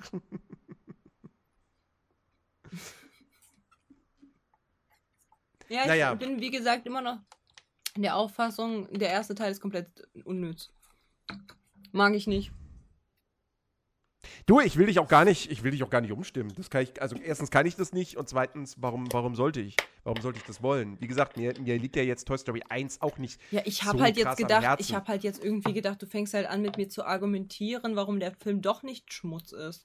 Ja, 5.68 5.82
ich 5.82 5.86
Naja. 5.86 6.14
bin 6.14 6.40
wie 6.40 6.50
gesagt 6.50 6.86
immer 6.86 7.00
noch 7.00 7.18
in 7.94 8.02
der 8.02 8.16
Auffassung, 8.16 8.92
der 8.92 9.10
erste 9.10 9.34
Teil 9.34 9.50
ist 9.50 9.60
komplett 9.60 9.88
unnütz. 10.24 10.70
Mag 11.92 12.14
ich 12.14 12.26
nicht. 12.26 12.52
Du, 14.44 14.60
ich 14.60 14.76
will 14.76 14.86
dich 14.86 14.98
auch 14.98 15.08
gar 15.08 15.24
nicht, 15.24 15.50
ich 15.50 15.62
will 15.62 15.70
dich 15.70 15.82
auch 15.82 15.90
gar 15.90 16.00
nicht 16.00 16.12
umstimmen. 16.12 16.52
Das 16.56 16.68
kann 16.70 16.82
ich, 16.82 17.00
also 17.00 17.16
erstens 17.16 17.50
kann 17.50 17.66
ich 17.66 17.76
das 17.76 17.92
nicht 17.92 18.16
und 18.16 18.28
zweitens, 18.28 18.76
warum, 18.80 19.12
warum 19.12 19.34
sollte 19.34 19.60
ich? 19.60 19.76
Warum 20.04 20.20
sollte 20.20 20.38
ich 20.38 20.44
das 20.44 20.62
wollen? 20.62 21.00
Wie 21.00 21.06
gesagt, 21.06 21.36
mir, 21.36 21.54
mir 21.60 21.78
liegt 21.78 21.96
ja 21.96 22.02
jetzt 22.02 22.26
Toy 22.26 22.38
Story 22.38 22.62
1 22.68 23.02
auch 23.02 23.18
nicht. 23.18 23.40
Ja, 23.50 23.62
ich 23.64 23.84
habe 23.84 23.98
so 23.98 24.04
halt 24.04 24.16
jetzt 24.16 24.36
gedacht, 24.36 24.80
ich 24.80 24.94
habe 24.94 25.06
halt 25.08 25.22
jetzt 25.24 25.42
irgendwie 25.42 25.72
gedacht, 25.72 26.02
du 26.02 26.06
fängst 26.06 26.34
halt 26.34 26.46
an 26.46 26.62
mit 26.62 26.76
mir 26.76 26.88
zu 26.88 27.04
argumentieren, 27.04 27.96
warum 27.96 28.20
der 28.20 28.32
Film 28.32 28.62
doch 28.62 28.82
nicht 28.82 29.12
Schmutz 29.12 29.52
ist. 29.52 29.84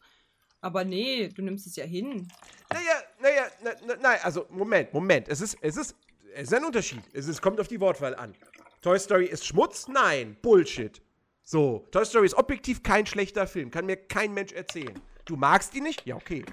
Aber 0.61 0.83
nee, 0.83 1.27
du 1.27 1.41
nimmst 1.41 1.65
es 1.65 1.75
ja 1.75 1.85
hin. 1.85 2.27
Naja, 2.71 3.03
naja, 3.19 3.47
na, 3.63 3.71
na, 3.85 3.95
nein, 3.95 4.19
also 4.23 4.45
Moment, 4.49 4.93
Moment. 4.93 5.27
Es 5.27 5.41
ist, 5.41 5.57
es 5.61 5.75
ist, 5.75 5.95
es 6.33 6.43
ist 6.43 6.53
ein 6.53 6.63
Unterschied. 6.63 7.01
Es 7.13 7.27
ist, 7.27 7.41
kommt 7.41 7.59
auf 7.59 7.67
die 7.67 7.81
Wortwahl 7.81 8.15
an. 8.15 8.35
Toy 8.81 8.99
Story 8.99 9.25
ist 9.25 9.45
Schmutz? 9.45 9.87
Nein, 9.87 10.37
Bullshit. 10.41 11.01
So, 11.43 11.87
Toy 11.91 12.05
Story 12.05 12.27
ist 12.27 12.35
objektiv 12.35 12.83
kein 12.83 13.05
schlechter 13.05 13.47
Film. 13.47 13.71
Kann 13.71 13.87
mir 13.87 13.97
kein 13.97 14.33
Mensch 14.33 14.53
erzählen. 14.53 14.99
Du 15.25 15.35
magst 15.35 15.73
ihn 15.75 15.83
nicht? 15.83 16.05
Ja, 16.05 16.15
okay. 16.15 16.45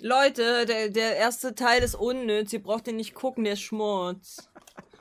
Leute, 0.00 0.66
der, 0.66 0.88
der 0.90 1.16
erste 1.16 1.54
Teil 1.54 1.82
ist 1.82 1.94
unnütz, 1.94 2.52
ihr 2.52 2.62
braucht 2.62 2.88
den 2.88 2.96
nicht 2.96 3.14
gucken, 3.14 3.44
der 3.44 3.54
ist 3.54 3.62
Schmutz. 3.62 4.50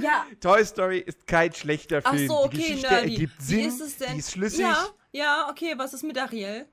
ja, 0.00 0.26
Toy 0.40 0.64
Story 0.64 0.98
ist 0.98 1.26
kein 1.26 1.52
schlechter 1.54 2.00
ach 2.02 2.14
Film. 2.14 2.28
so, 2.28 2.48
die 2.48 2.56
okay, 2.56 2.56
Geschichte 2.56 2.90
Nerdy. 2.90 3.12
ergibt 3.12 3.34
Wie 3.38 3.44
Sinn, 3.44 3.68
ist 3.68 3.80
es 3.80 3.96
denn? 3.96 4.12
die 4.12 4.18
ist 4.18 4.32
schlüssig. 4.32 4.60
Ja, 4.60 4.86
ja, 5.12 5.48
okay, 5.50 5.74
was 5.76 5.94
ist 5.94 6.02
mit 6.02 6.18
Ariel? 6.18 6.66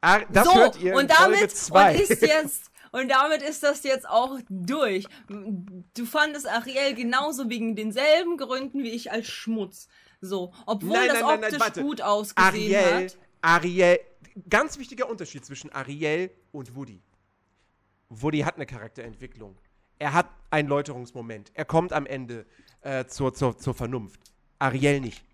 Ah, 0.00 0.20
das 0.30 0.44
so, 0.44 0.54
hört 0.54 0.80
ihr 0.80 0.94
und 0.94 1.10
damit 1.10 1.50
zwei. 1.56 1.94
und 1.94 2.00
ist 2.00 2.20
jetzt 2.20 2.70
und 2.92 3.08
damit 3.08 3.42
ist 3.42 3.62
das 3.62 3.82
jetzt 3.82 4.08
auch 4.08 4.38
durch. 4.48 5.06
Du 5.28 6.06
fandest 6.06 6.46
Ariel 6.46 6.94
genauso 6.94 7.48
wegen 7.48 7.74
denselben 7.74 8.36
Gründen 8.36 8.82
wie 8.84 8.90
ich 8.90 9.10
als 9.10 9.26
Schmutz. 9.26 9.88
So, 10.20 10.52
obwohl 10.66 10.92
Nein, 10.92 11.08
das 11.08 11.20
nein, 11.20 11.26
nein, 11.26 11.40
nein, 11.40 11.44
optisch 11.44 11.60
warte. 11.60 11.82
gut 11.82 12.00
ausgesehen 12.02 12.46
Ariel, 12.46 13.04
hat. 13.06 13.18
Ariel, 13.42 14.00
ganz 14.48 14.78
wichtiger 14.78 15.08
Unterschied 15.08 15.44
zwischen 15.44 15.72
Ariel 15.72 16.30
und 16.52 16.76
Woody. 16.76 17.02
Woody 18.08 18.40
hat 18.40 18.56
eine 18.56 18.66
Charakterentwicklung. 18.66 19.58
Er 19.98 20.12
hat 20.12 20.28
einen 20.50 20.68
Läuterungsmoment. 20.68 21.50
Er 21.54 21.64
kommt 21.64 21.92
am 21.92 22.06
Ende 22.06 22.46
äh, 22.82 23.06
zur, 23.06 23.34
zur, 23.34 23.56
zur 23.58 23.74
Vernunft. 23.74 24.20
Ariel 24.58 25.00
nicht. 25.00 25.24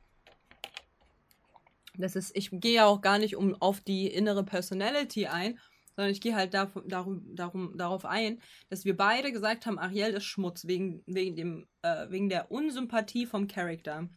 Das 1.97 2.17
ist, 2.17 2.37
ich 2.37 2.51
gehe 2.53 2.75
ja 2.75 2.87
auch 2.87 3.01
gar 3.01 3.19
nicht 3.19 3.37
um 3.37 3.55
auf 3.61 3.81
die 3.81 4.07
innere 4.07 4.45
Personality 4.45 5.27
ein, 5.27 5.59
sondern 5.97 6.13
ich 6.13 6.21
gehe 6.21 6.35
halt 6.35 6.55
da, 6.55 6.71
darum, 6.87 7.35
darum, 7.35 7.77
darauf 7.77 8.05
ein, 8.05 8.41
dass 8.69 8.85
wir 8.85 8.97
beide 8.97 9.33
gesagt 9.33 9.67
haben, 9.67 9.79
Ariel 9.79 10.15
ist 10.15 10.25
Schmutz 10.25 10.67
wegen, 10.67 11.03
wegen, 11.07 11.37
dem, 11.37 11.67
äh, 11.83 12.09
wegen 12.09 12.29
der 12.29 12.51
Unsympathie 12.51 13.27
vom 13.27 13.49
Charakter. 13.49 14.09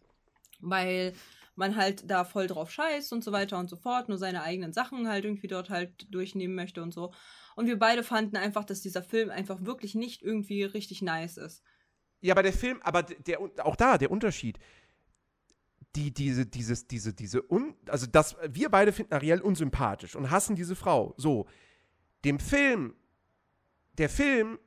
Weil 0.59 1.13
man 1.55 1.75
halt 1.75 2.09
da 2.09 2.23
voll 2.23 2.47
drauf 2.47 2.71
scheißt 2.71 3.13
und 3.13 3.23
so 3.23 3.31
weiter 3.31 3.59
und 3.59 3.69
so 3.69 3.75
fort, 3.75 4.09
nur 4.09 4.17
seine 4.17 4.43
eigenen 4.43 4.73
Sachen 4.73 5.07
halt 5.07 5.25
irgendwie 5.25 5.47
dort 5.47 5.69
halt 5.69 6.07
durchnehmen 6.09 6.55
möchte 6.55 6.81
und 6.81 6.93
so. 6.93 7.11
Und 7.55 7.67
wir 7.67 7.77
beide 7.77 8.03
fanden 8.03 8.37
einfach, 8.37 8.63
dass 8.63 8.81
dieser 8.81 9.03
Film 9.03 9.29
einfach 9.29 9.63
wirklich 9.63 9.95
nicht 9.95 10.21
irgendwie 10.21 10.63
richtig 10.63 11.01
nice 11.01 11.37
ist. 11.37 11.63
Ja, 12.21 12.33
aber 12.33 12.43
der 12.43 12.53
Film, 12.53 12.79
aber 12.83 13.03
der, 13.03 13.39
auch 13.65 13.75
da, 13.75 13.97
der 13.97 14.09
Unterschied. 14.09 14.57
Die, 15.95 16.11
diese, 16.11 16.45
dieses, 16.45 16.87
diese, 16.87 17.13
diese, 17.13 17.43
un, 17.51 17.75
also 17.87 18.07
das, 18.07 18.35
wir 18.47 18.69
beide 18.69 18.91
finden 18.91 19.13
Ariel 19.13 19.41
unsympathisch 19.41 20.15
und 20.15 20.31
hassen 20.31 20.55
diese 20.55 20.75
Frau. 20.75 21.13
So. 21.17 21.45
Dem 22.25 22.39
Film, 22.39 22.95
der 23.97 24.09
Film 24.09 24.57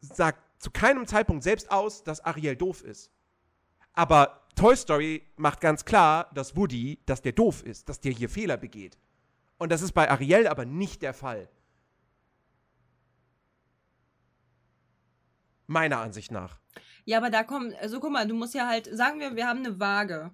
sagt 0.00 0.62
zu 0.62 0.70
keinem 0.70 1.06
Zeitpunkt 1.06 1.42
selbst 1.42 1.70
aus, 1.70 2.04
dass 2.04 2.20
Ariel 2.20 2.56
doof 2.56 2.82
ist. 2.82 3.10
Aber 3.92 4.46
Toy 4.54 4.76
Story 4.76 5.22
macht 5.36 5.60
ganz 5.60 5.84
klar, 5.84 6.30
dass 6.34 6.56
Woody, 6.56 7.00
dass 7.04 7.20
der 7.20 7.32
doof 7.32 7.62
ist, 7.62 7.88
dass 7.88 8.00
der 8.00 8.12
hier 8.12 8.28
Fehler 8.28 8.56
begeht. 8.56 8.96
Und 9.58 9.72
das 9.72 9.82
ist 9.82 9.92
bei 9.92 10.10
Ariel 10.10 10.46
aber 10.46 10.64
nicht 10.64 11.02
der 11.02 11.12
Fall. 11.12 11.48
Meiner 15.66 15.98
Ansicht 15.98 16.30
nach. 16.30 16.58
Ja, 17.04 17.18
aber 17.18 17.30
da 17.30 17.42
kommt, 17.44 17.74
also 17.76 18.00
guck 18.00 18.10
mal, 18.10 18.26
du 18.26 18.34
musst 18.34 18.54
ja 18.54 18.66
halt, 18.66 18.88
sagen 18.94 19.20
wir, 19.20 19.36
wir 19.36 19.46
haben 19.46 19.60
eine 19.60 19.78
Waage. 19.78 20.30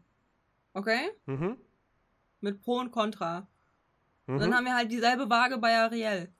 Okay? 0.72 1.10
Mhm. 1.26 1.58
Mit 2.40 2.62
Pro 2.62 2.78
und 2.78 2.90
Contra. 2.90 3.46
Mhm. 4.26 4.34
Und 4.34 4.40
dann 4.40 4.54
haben 4.54 4.64
wir 4.64 4.74
halt 4.74 4.90
dieselbe 4.90 5.28
Waage 5.28 5.58
bei 5.58 5.76
Ariel. 5.76 6.34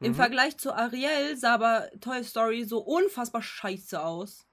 Im 0.00 0.12
Mhm. 0.12 0.16
Vergleich 0.16 0.58
zu 0.58 0.72
Ariel 0.72 1.36
sah 1.36 1.54
aber 1.54 1.88
Toy 2.00 2.22
Story 2.24 2.64
so 2.64 2.80
unfassbar 2.80 3.42
scheiße 3.42 4.02
aus. 4.02 4.46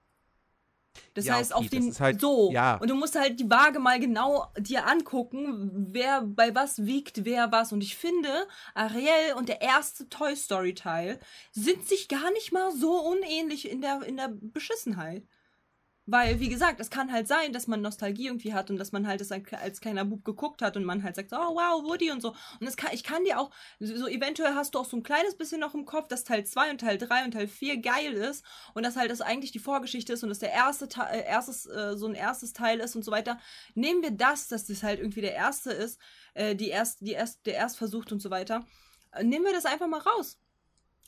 Das 1.13 1.25
Ja, 1.25 1.35
heißt, 1.35 1.53
okay, 1.53 1.63
auf 1.65 1.69
den 1.69 1.93
halt- 1.99 2.21
so. 2.21 2.51
ja. 2.51 2.75
Und 2.77 2.89
du 2.89 2.95
musst 2.95 3.15
halt 3.19 3.39
die 3.39 3.49
Waage 3.49 3.79
mal 3.79 3.99
genau 3.99 4.47
dir 4.57 4.87
angucken, 4.87 5.71
wer 5.91 6.21
bei 6.21 6.53
was 6.55 6.85
wiegt, 6.85 7.25
wer 7.25 7.51
was. 7.51 7.71
Und 7.73 7.81
ich 7.81 7.95
finde, 7.95 8.29
Ariel 8.73 9.33
und 9.35 9.49
der 9.49 9.61
erste 9.61 10.07
Toy 10.09 10.35
Story 10.35 10.73
Teil 10.73 11.19
sind 11.51 11.87
sich 11.87 12.07
gar 12.07 12.31
nicht 12.31 12.51
mal 12.51 12.71
so 12.71 12.93
unähnlich 12.99 13.69
in 13.69 13.81
der, 13.81 14.03
in 14.03 14.17
der 14.17 14.29
Beschissenheit. 14.33 15.23
Weil, 16.11 16.41
wie 16.41 16.49
gesagt, 16.49 16.81
es 16.81 16.89
kann 16.89 17.09
halt 17.09 17.25
sein, 17.29 17.53
dass 17.53 17.67
man 17.67 17.81
Nostalgie 17.81 18.25
irgendwie 18.25 18.53
hat 18.53 18.69
und 18.69 18.77
dass 18.77 18.91
man 18.91 19.07
halt 19.07 19.21
das 19.21 19.31
als 19.31 19.79
kleiner 19.79 20.03
Bub 20.03 20.25
geguckt 20.25 20.61
hat 20.61 20.75
und 20.75 20.83
man 20.83 21.03
halt 21.03 21.15
sagt, 21.15 21.29
so, 21.29 21.37
oh 21.37 21.55
wow, 21.55 21.81
Woody 21.85 22.11
und 22.11 22.21
so. 22.21 22.35
Und 22.59 22.75
kann, 22.75 22.89
ich 22.91 23.05
kann 23.05 23.23
dir 23.23 23.39
auch, 23.39 23.49
so 23.79 24.09
eventuell 24.09 24.53
hast 24.53 24.75
du 24.75 24.79
auch 24.79 24.85
so 24.85 24.97
ein 24.97 25.03
kleines 25.03 25.35
bisschen 25.35 25.61
noch 25.61 25.73
im 25.73 25.85
Kopf, 25.85 26.09
dass 26.09 26.25
Teil 26.25 26.45
2 26.45 26.71
und 26.71 26.81
Teil 26.81 26.97
3 26.97 27.23
und 27.23 27.31
Teil 27.31 27.47
4 27.47 27.77
geil 27.77 28.11
ist 28.11 28.43
und 28.73 28.83
dass 28.83 28.97
halt 28.97 29.09
das 29.09 29.21
eigentlich 29.21 29.53
die 29.53 29.59
Vorgeschichte 29.59 30.11
ist 30.11 30.23
und 30.23 30.27
dass 30.27 30.39
der 30.39 30.51
erste 30.51 30.89
Teil, 30.89 31.17
äh, 31.17 31.25
erstes, 31.25 31.65
äh, 31.67 31.95
so 31.95 32.07
ein 32.07 32.15
erstes 32.15 32.51
Teil 32.51 32.81
ist 32.81 32.97
und 32.97 33.05
so 33.05 33.11
weiter. 33.11 33.39
Nehmen 33.73 34.01
wir 34.01 34.11
das, 34.11 34.49
dass 34.49 34.65
das 34.65 34.83
halt 34.83 34.99
irgendwie 34.99 35.21
der 35.21 35.35
erste 35.35 35.71
ist, 35.71 35.97
äh, 36.33 36.57
die 36.57 36.67
erst, 36.67 36.99
die 36.99 37.11
erst, 37.13 37.45
der 37.45 37.53
erst 37.53 37.77
versucht 37.77 38.11
und 38.11 38.21
so 38.21 38.29
weiter. 38.29 38.65
Äh, 39.13 39.23
nehmen 39.23 39.45
wir 39.45 39.53
das 39.53 39.65
einfach 39.65 39.87
mal 39.87 40.01
raus. 40.01 40.37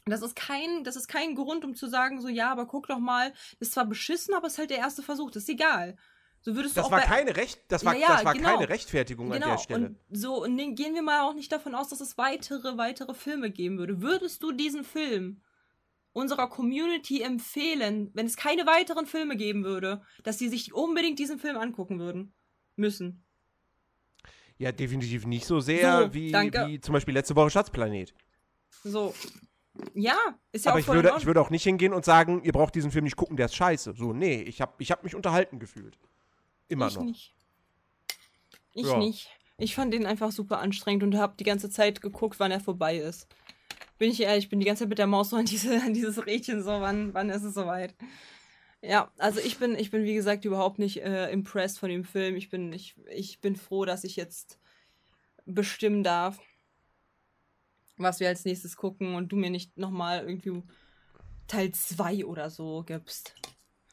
Das 0.06 0.22
ist 0.22 0.36
kein, 0.36 0.84
das 0.84 0.96
ist 0.96 1.08
kein 1.08 1.34
Grund, 1.36 1.64
um 1.64 1.76
zu 1.76 1.88
sagen, 1.88 2.22
so, 2.22 2.28
ja, 2.28 2.52
aber 2.52 2.66
guck 2.66 2.88
doch 2.88 3.00
mal, 3.00 3.32
das 3.60 3.70
ist 3.70 3.74
zwar 3.74 3.86
beschissen, 3.86 4.34
aber 4.34 4.48
es 4.48 4.54
ist 4.54 4.60
halt 4.60 4.70
der 4.70 4.80
erste 4.80 5.02
Versuch, 5.02 5.32
das 5.32 5.44
ist 5.44 5.50
egal. 5.50 5.96
So 6.42 6.56
würdest 6.58 6.76
du 6.76 6.80
Das 6.82 6.88
auch 6.88 6.92
war 6.92 7.00
bei, 7.00 7.06
keine 7.06 7.38
Recht, 7.38 7.62
das 7.70 7.86
war, 7.86 7.96
Ja, 7.96 8.08
das 8.10 8.26
war 8.26 8.34
genau. 8.34 8.50
keine 8.56 8.68
Rechtfertigung 8.68 9.32
an 9.32 9.40
Genau, 9.40 9.54
der 9.54 9.58
Stelle. 9.60 9.86
und 9.88 9.98
so, 10.12 10.44
und 10.44 10.58
gehen 10.76 10.94
wir 10.94 11.02
mal 11.02 11.22
auch 11.22 11.34
nicht 11.34 11.52
davon 11.54 11.74
aus, 11.74 11.88
dass 11.88 12.02
es 12.02 12.18
weitere, 12.18 12.78
weitere 12.78 13.14
Filme 13.14 13.50
geben 13.50 13.78
würde. 13.78 14.02
Würdest 14.02 14.44
du 14.44 14.52
diesen 14.52 14.84
Film 14.84 15.42
unserer 16.12 16.50
Community 16.50 17.22
empfehlen, 17.22 18.12
wenn 18.14 18.26
es 18.26 18.36
keine 18.36 18.66
weiteren 18.66 19.06
Filme 19.06 19.36
geben 19.38 19.64
würde, 19.64 20.02
dass 20.24 20.38
sie 20.38 20.50
sich 20.50 20.74
unbedingt 20.74 21.18
diesen 21.18 21.40
Film 21.40 21.58
angucken 21.58 22.00
würden. 22.00 22.34
Müssen. 22.76 23.24
Ja, 24.58 24.72
definitiv 24.72 25.26
nicht 25.26 25.46
so 25.46 25.60
sehr 25.60 26.04
So, 26.08 26.14
wie, 26.14 26.34
wie 26.34 26.80
zum 26.80 26.94
Beispiel 26.94 27.14
letzte 27.14 27.36
Woche 27.36 27.50
Schatzplanet. 27.52 28.14
So. 28.84 29.14
Ja, 29.94 30.16
ist 30.52 30.66
ja 30.66 30.72
Aber 30.72 30.78
auch 30.78 30.82
ich 30.82 30.88
würde, 30.88 31.14
ich 31.18 31.26
würde 31.26 31.42
auch 31.42 31.50
nicht 31.50 31.64
hingehen 31.64 31.94
und 31.94 32.06
sagen, 32.06 32.44
ihr 32.44 32.52
braucht 32.52 32.76
diesen 32.76 32.92
Film 32.92 33.06
nicht 33.06 33.16
gucken, 33.16 33.38
der 33.38 33.48
ist 33.48 33.56
scheiße. 33.56 33.94
So, 33.98 34.14
nee, 34.14 34.42
ich 34.42 34.62
habe 34.62 34.74
ich 34.78 34.92
hab 34.92 35.04
mich 35.04 35.16
unterhalten 35.16 35.60
gefühlt. 35.60 35.98
Immer 36.68 36.88
ich 36.88 36.96
noch. 36.96 37.04
nicht. 37.04 37.34
Ich 38.74 38.88
Ja. 38.88 38.98
nicht. 38.98 39.30
Ich 39.58 39.76
fand 39.76 39.94
den 39.94 40.06
einfach 40.06 40.32
super 40.32 40.60
anstrengend 40.60 41.04
und 41.04 41.18
habe 41.18 41.36
die 41.38 41.44
ganze 41.44 41.70
Zeit 41.70 42.02
geguckt, 42.02 42.40
wann 42.40 42.52
er 42.52 42.60
vorbei 42.60 42.98
ist. 42.98 43.28
Bin 43.98 44.10
ich 44.10 44.20
ehrlich, 44.22 44.46
ich 44.46 44.50
bin 44.50 44.60
die 44.60 44.66
ganze 44.66 44.82
Zeit 44.84 44.90
mit 44.90 44.98
der 44.98 45.08
Maus 45.08 45.30
so 45.30 45.38
an, 45.38 45.46
diese, 45.46 45.76
an 45.82 45.94
dieses 45.94 46.26
Rädchen 46.26 46.64
so, 46.64 46.72
wann, 46.72 47.14
wann 47.14 47.30
ist 47.30 47.44
es 47.44 47.54
soweit? 47.54 47.96
Ja, 48.82 49.12
also 49.18 49.40
ich 49.40 49.58
bin, 49.60 49.76
ich 49.76 49.92
bin 49.92 50.04
wie 50.04 50.14
gesagt 50.14 50.44
überhaupt 50.46 50.78
nicht 50.78 51.02
äh, 51.02 51.32
impressed 51.32 51.80
von 51.80 51.90
dem 51.90 52.04
Film. 52.04 52.36
Ich 52.36 52.50
bin, 52.50 52.74
ich, 52.74 52.96
ich 53.10 53.40
bin 53.40 53.56
froh, 53.56 53.86
dass 53.86 54.04
ich 54.04 54.18
jetzt 54.18 54.60
bestimmen 55.46 56.04
darf, 56.04 56.40
was 57.98 58.20
wir 58.20 58.28
als 58.28 58.46
nächstes 58.46 58.76
gucken 58.76 59.16
und 59.16 59.32
du 59.32 59.36
mir 59.36 59.50
nicht 59.50 59.78
nochmal 59.78 60.26
irgendwie 60.28 60.64
Teil 61.48 61.72
2 61.72 62.26
oder 62.26 62.50
so 62.50 62.84
gibst. 62.86 63.36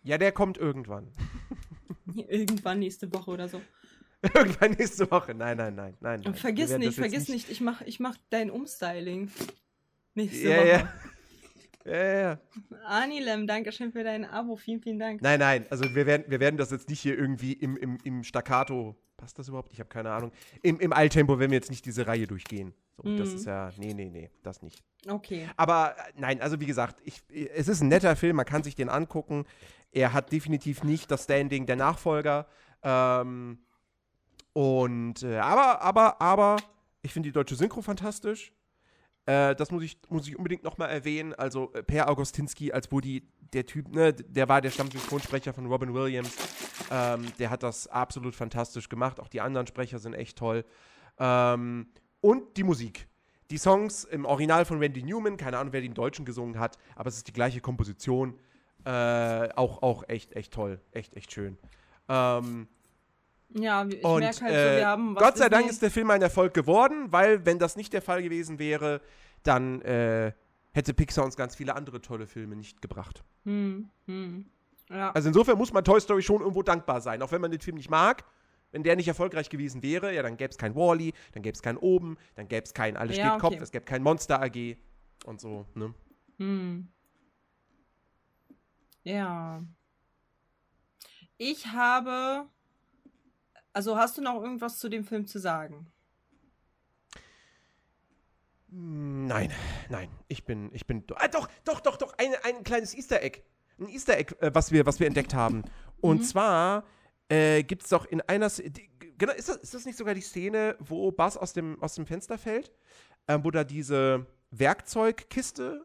Ja, 0.02 0.18
der 0.18 0.32
kommt 0.32 0.56
irgendwann. 0.58 1.12
Irgendwann 2.16 2.80
nächste 2.80 3.12
Woche 3.12 3.30
oder 3.30 3.48
so. 3.48 3.60
irgendwann 4.34 4.72
nächste 4.72 5.10
Woche. 5.10 5.32
Nein, 5.34 5.56
nein, 5.56 5.74
nein, 5.74 5.96
nein. 6.00 6.20
nein. 6.24 6.34
Vergiss 6.34 6.76
nicht, 6.76 6.94
vergiss 6.98 7.28
nicht, 7.28 7.48
ich 7.50 7.60
mach, 7.60 7.80
ich 7.82 8.00
mach 8.00 8.16
dein 8.30 8.50
Umstyling. 8.50 9.30
Nächste 10.14 10.48
Ja, 10.48 10.56
Woche. 10.58 10.68
ja. 10.68 10.92
Ja, 11.86 11.96
ja, 11.96 12.20
ja. 12.20 12.40
Anilem, 12.84 13.46
danke 13.46 13.72
schön 13.72 13.90
für 13.90 14.04
dein 14.04 14.26
Abo. 14.26 14.56
Vielen, 14.56 14.82
vielen 14.82 14.98
Dank. 14.98 15.22
Nein, 15.22 15.40
nein, 15.40 15.64
also 15.70 15.82
wir 15.94 16.04
werden, 16.04 16.26
wir 16.28 16.38
werden 16.38 16.58
das 16.58 16.70
jetzt 16.70 16.90
nicht 16.90 17.00
hier 17.00 17.16
irgendwie 17.16 17.54
im, 17.54 17.74
im, 17.78 17.96
im 18.04 18.22
Staccato, 18.22 18.96
passt 19.20 19.38
das 19.38 19.48
überhaupt? 19.48 19.72
Ich 19.72 19.78
habe 19.80 19.88
keine 19.88 20.10
Ahnung. 20.10 20.32
Im, 20.62 20.80
Im 20.80 20.92
Eiltempo 20.92 21.38
werden 21.38 21.50
wir 21.50 21.58
jetzt 21.58 21.70
nicht 21.70 21.84
diese 21.84 22.06
Reihe 22.06 22.26
durchgehen. 22.26 22.74
So, 22.96 23.02
Das 23.16 23.30
Mhm. 23.30 23.36
ist 23.36 23.44
ja, 23.46 23.70
nee, 23.76 23.92
nee, 23.94 24.08
nee, 24.10 24.30
das 24.42 24.62
nicht. 24.62 24.82
Okay. 25.08 25.48
Aber 25.56 25.94
äh, 25.96 26.12
nein, 26.16 26.40
also 26.40 26.58
wie 26.60 26.66
gesagt, 26.66 27.00
ich, 27.04 27.22
es 27.54 27.68
ist 27.68 27.80
ein 27.82 27.88
netter 27.88 28.16
Film, 28.16 28.36
man 28.36 28.46
kann 28.46 28.62
sich 28.62 28.74
den 28.74 28.88
angucken. 28.88 29.44
Er 29.92 30.12
hat 30.12 30.32
definitiv 30.32 30.82
nicht 30.84 31.10
das 31.10 31.24
Standing 31.24 31.66
der 31.66 31.76
Nachfolger. 31.76 32.46
Ähm, 32.82 33.58
und, 34.52 35.22
äh, 35.22 35.38
aber, 35.38 35.80
aber, 35.82 36.20
aber, 36.20 36.56
ich 37.02 37.12
finde 37.12 37.28
die 37.28 37.32
deutsche 37.32 37.54
Synchro 37.56 37.82
fantastisch. 37.82 38.52
Äh, 39.26 39.54
das 39.54 39.70
muss 39.70 39.82
ich, 39.82 39.98
muss 40.08 40.26
ich 40.26 40.36
unbedingt 40.36 40.64
nochmal 40.64 40.90
erwähnen. 40.90 41.34
Also, 41.34 41.72
äh, 41.72 41.82
Per 41.82 42.08
Augustinski 42.08 42.72
als 42.72 42.90
Woody, 42.90 43.28
der 43.52 43.66
Typ, 43.66 43.94
ne, 43.94 44.12
der 44.12 44.48
war 44.48 44.60
der 44.60 44.70
Stammsynchronsprecher 44.70 45.52
von 45.52 45.66
Robin 45.66 45.92
Williams. 45.92 46.34
Ähm, 46.90 47.26
der 47.38 47.50
hat 47.50 47.62
das 47.62 47.86
absolut 47.86 48.34
fantastisch 48.34 48.88
gemacht. 48.88 49.20
Auch 49.20 49.28
die 49.28 49.40
anderen 49.40 49.66
Sprecher 49.66 49.98
sind 49.98 50.14
echt 50.14 50.38
toll. 50.38 50.64
Ähm, 51.18 51.88
und 52.20 52.56
die 52.56 52.64
Musik. 52.64 53.08
Die 53.50 53.58
Songs 53.58 54.04
im 54.04 54.24
Original 54.24 54.64
von 54.64 54.78
Randy 54.78 55.02
Newman, 55.02 55.36
keine 55.36 55.58
Ahnung, 55.58 55.72
wer 55.72 55.80
die 55.80 55.88
im 55.88 55.94
Deutschen 55.94 56.24
gesungen 56.24 56.58
hat, 56.60 56.78
aber 56.94 57.08
es 57.08 57.16
ist 57.16 57.26
die 57.26 57.32
gleiche 57.32 57.60
Komposition. 57.60 58.38
Äh, 58.84 59.48
auch, 59.56 59.82
auch 59.82 60.08
echt, 60.08 60.34
echt 60.34 60.52
toll. 60.52 60.80
Echt, 60.92 61.14
echt 61.16 61.32
schön. 61.32 61.58
Ähm, 62.08 62.68
Ja, 63.54 63.84
ich 63.84 64.04
und 64.04 64.20
merke 64.20 64.40
halt 64.42 64.54
äh, 64.54 64.70
so, 64.70 64.76
wir 64.76 64.86
haben 64.86 65.14
was 65.16 65.22
Gott 65.22 65.38
sei 65.38 65.48
Dank 65.48 65.68
ist 65.68 65.82
der 65.82 65.90
Film 65.90 66.10
ein 66.10 66.22
Erfolg 66.22 66.54
geworden, 66.54 67.10
weil 67.10 67.44
wenn 67.46 67.58
das 67.58 67.76
nicht 67.76 67.92
der 67.92 68.02
Fall 68.02 68.22
gewesen 68.22 68.58
wäre, 68.58 69.00
dann 69.42 69.82
äh, 69.82 70.32
hätte 70.72 70.94
Pixar 70.94 71.24
uns 71.24 71.36
ganz 71.36 71.56
viele 71.56 71.74
andere 71.74 72.00
tolle 72.00 72.26
Filme 72.26 72.56
nicht 72.56 72.80
gebracht. 72.80 73.24
Hm, 73.44 73.90
hm. 74.06 74.46
Ja. 74.88 75.12
Also 75.12 75.28
insofern 75.28 75.58
muss 75.58 75.72
man 75.72 75.84
Toy 75.84 76.00
Story 76.00 76.22
schon 76.22 76.40
irgendwo 76.40 76.62
dankbar 76.62 77.00
sein, 77.00 77.22
auch 77.22 77.32
wenn 77.32 77.40
man 77.40 77.50
den 77.50 77.60
Film 77.60 77.76
nicht 77.76 77.90
mag. 77.90 78.24
Wenn 78.72 78.84
der 78.84 78.94
nicht 78.94 79.08
erfolgreich 79.08 79.50
gewesen 79.50 79.82
wäre, 79.82 80.14
ja, 80.14 80.22
dann 80.22 80.36
gäbe 80.36 80.50
es 80.50 80.58
kein 80.58 80.76
Wally, 80.76 81.12
dann 81.32 81.42
gäbe 81.42 81.54
es 81.54 81.62
kein 81.62 81.76
Oben, 81.76 82.16
dann 82.36 82.46
gäbe 82.46 82.64
es 82.64 82.72
kein 82.72 82.96
Alles 82.96 83.16
Ja, 83.16 83.30
steht 83.30 83.40
Kopf, 83.40 83.54
okay. 83.54 83.62
es 83.64 83.72
gäbe 83.72 83.84
kein 83.84 84.02
Monster 84.02 84.40
AG 84.40 84.76
und 85.24 85.40
so, 85.40 85.66
ne? 85.74 85.92
Hm. 86.38 86.88
Ja. 89.02 89.64
Ich 91.36 91.66
habe. 91.66 92.46
Also 93.72 93.96
hast 93.96 94.18
du 94.18 94.22
noch 94.22 94.42
irgendwas 94.42 94.78
zu 94.78 94.88
dem 94.88 95.04
Film 95.04 95.26
zu 95.26 95.38
sagen? 95.38 95.86
Nein, 98.72 99.52
nein, 99.88 100.08
ich 100.28 100.44
bin, 100.44 100.70
ich 100.72 100.86
bin, 100.86 101.04
ah, 101.16 101.26
doch, 101.28 101.48
doch, 101.64 101.80
doch, 101.80 101.96
doch, 101.96 102.14
ein, 102.18 102.32
ein 102.44 102.62
kleines 102.62 102.94
Easter 102.94 103.20
Egg. 103.22 103.40
Ein 103.78 103.88
Easter 103.88 104.16
Egg, 104.16 104.34
äh, 104.40 104.50
was, 104.54 104.70
wir, 104.70 104.86
was 104.86 105.00
wir 105.00 105.06
entdeckt 105.08 105.34
haben. 105.34 105.64
Und 106.00 106.18
Mhm. 106.18 106.24
zwar 106.24 106.84
äh, 107.28 107.62
gibt 107.64 107.82
es 107.82 107.88
doch 107.88 108.06
in 108.06 108.20
einer, 108.22 108.48
die, 108.48 108.88
genau, 109.18 109.32
ist 109.32 109.48
das, 109.48 109.56
ist 109.56 109.74
das 109.74 109.84
nicht 109.86 109.98
sogar 109.98 110.14
die 110.14 110.20
Szene, 110.20 110.76
wo 110.78 111.10
Buzz 111.10 111.36
aus 111.36 111.52
dem, 111.52 111.80
aus 111.82 111.94
dem 111.96 112.06
Fenster 112.06 112.38
fällt? 112.38 112.70
Ähm, 113.26 113.44
wo 113.44 113.50
da 113.50 113.64
diese 113.64 114.26
Werkzeugkiste 114.50 115.84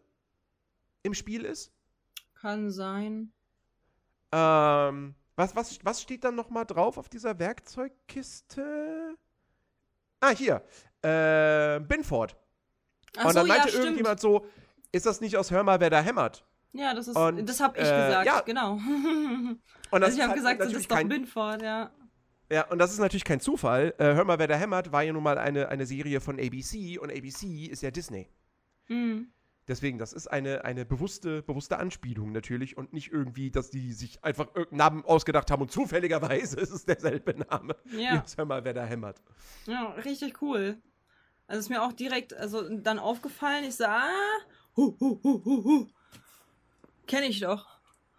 im 1.04 1.14
Spiel 1.16 1.44
ist? 1.44 1.72
Kann 2.36 2.70
sein. 2.70 3.32
Ähm, 4.32 5.16
was, 5.36 5.56
was, 5.56 5.80
was 5.84 6.02
steht 6.02 6.24
dann 6.24 6.36
nochmal 6.36 6.66
drauf 6.66 6.98
auf 6.98 7.10
dieser 7.10 7.38
Werkzeugkiste? 7.40 9.16
Ah, 10.22 10.30
hier. 10.30 10.64
Äh, 11.02 11.80
Binford. 11.82 12.36
Ach 13.18 13.26
Und 13.26 13.32
so, 13.32 13.40
dann 13.40 13.48
meinte 13.48 13.70
ja, 13.70 13.80
irgendjemand 13.80 14.20
so, 14.20 14.46
ist 14.92 15.06
das 15.06 15.22
nicht 15.22 15.38
aus 15.38 15.52
Hör 15.52 15.64
mal, 15.64 15.80
wer 15.80 15.90
da 15.90 16.02
hämmert? 16.02 16.46
Ja, 16.74 16.94
das 16.94 17.08
ist. 17.08 17.16
Und, 17.16 17.48
das 17.48 17.60
habe 17.60 17.78
ich 17.78 17.84
äh, 17.84 18.08
gesagt, 18.08 18.26
ja. 18.26 18.42
genau. 18.42 18.74
Und 19.92 20.04
also 20.04 20.08
ist 20.08 20.16
ich 20.16 20.22
habe 20.22 20.32
halt 20.32 20.36
gesagt, 20.36 20.60
das 20.62 20.74
ist 20.74 20.92
doch 20.92 20.96
kein, 20.96 21.08
Binford, 21.08 21.62
ja. 21.62 21.92
Ja, 22.52 22.68
und 22.68 22.78
das 22.78 22.92
ist 22.92 23.00
natürlich 23.00 23.24
kein 23.24 23.40
Zufall. 23.40 23.96
Äh, 23.98 24.14
Hör 24.14 24.24
mal, 24.24 24.38
wer 24.38 24.48
da 24.48 24.56
hämmert, 24.56 24.92
war 24.92 25.02
ja 25.02 25.12
nun 25.12 25.24
mal 25.24 25.38
eine, 25.38 25.70
eine 25.70 25.86
Serie 25.88 26.22
von 26.22 26.40
ABC 26.40 27.00
und 27.00 27.12
ABC 27.12 27.66
ist 27.66 27.82
ja 27.82 27.90
Disney. 27.90 28.30
Hm. 28.86 29.32
Deswegen, 29.68 29.98
das 29.98 30.14
ist 30.14 30.28
eine, 30.28 30.64
eine 30.64 30.86
bewusste, 30.86 31.42
bewusste 31.42 31.78
Anspielung 31.78 32.32
natürlich 32.32 32.78
und 32.78 32.94
nicht 32.94 33.12
irgendwie, 33.12 33.50
dass 33.50 33.72
die 33.72 33.94
sich 33.94 34.24
einfach 34.24 34.48
irgendeinen 34.48 34.78
Namen 34.78 35.06
ausgedacht 35.06 35.50
haben 35.50 35.64
und 35.64 35.72
zufälligerweise 35.72 36.60
ist 36.60 36.72
es 36.72 36.86
derselbe 36.86 37.34
Name. 37.34 37.76
Ja. 37.92 38.16
Jetzt 38.16 38.38
hör 38.38 38.46
mal, 38.46 38.64
wer 38.64 38.74
da 38.74 38.86
hämmert. 38.86 39.22
Ja, 39.66 39.92
richtig 40.06 40.42
cool. 40.42 40.78
Also 41.48 41.60
ist 41.60 41.70
mir 41.70 41.84
auch 41.84 41.94
direkt 41.94 42.34
also 42.34 42.68
dann 42.78 43.00
aufgefallen, 43.00 43.64
ich 43.66 43.76
sah, 43.76 44.04
ah, 44.04 44.46
hu, 44.76 44.96
hu, 45.00 45.20
hu, 45.24 45.46
hu, 45.46 45.64
hu. 45.64 45.88
Kenne 47.08 47.28
ich 47.28 47.40
doch. 47.40 47.68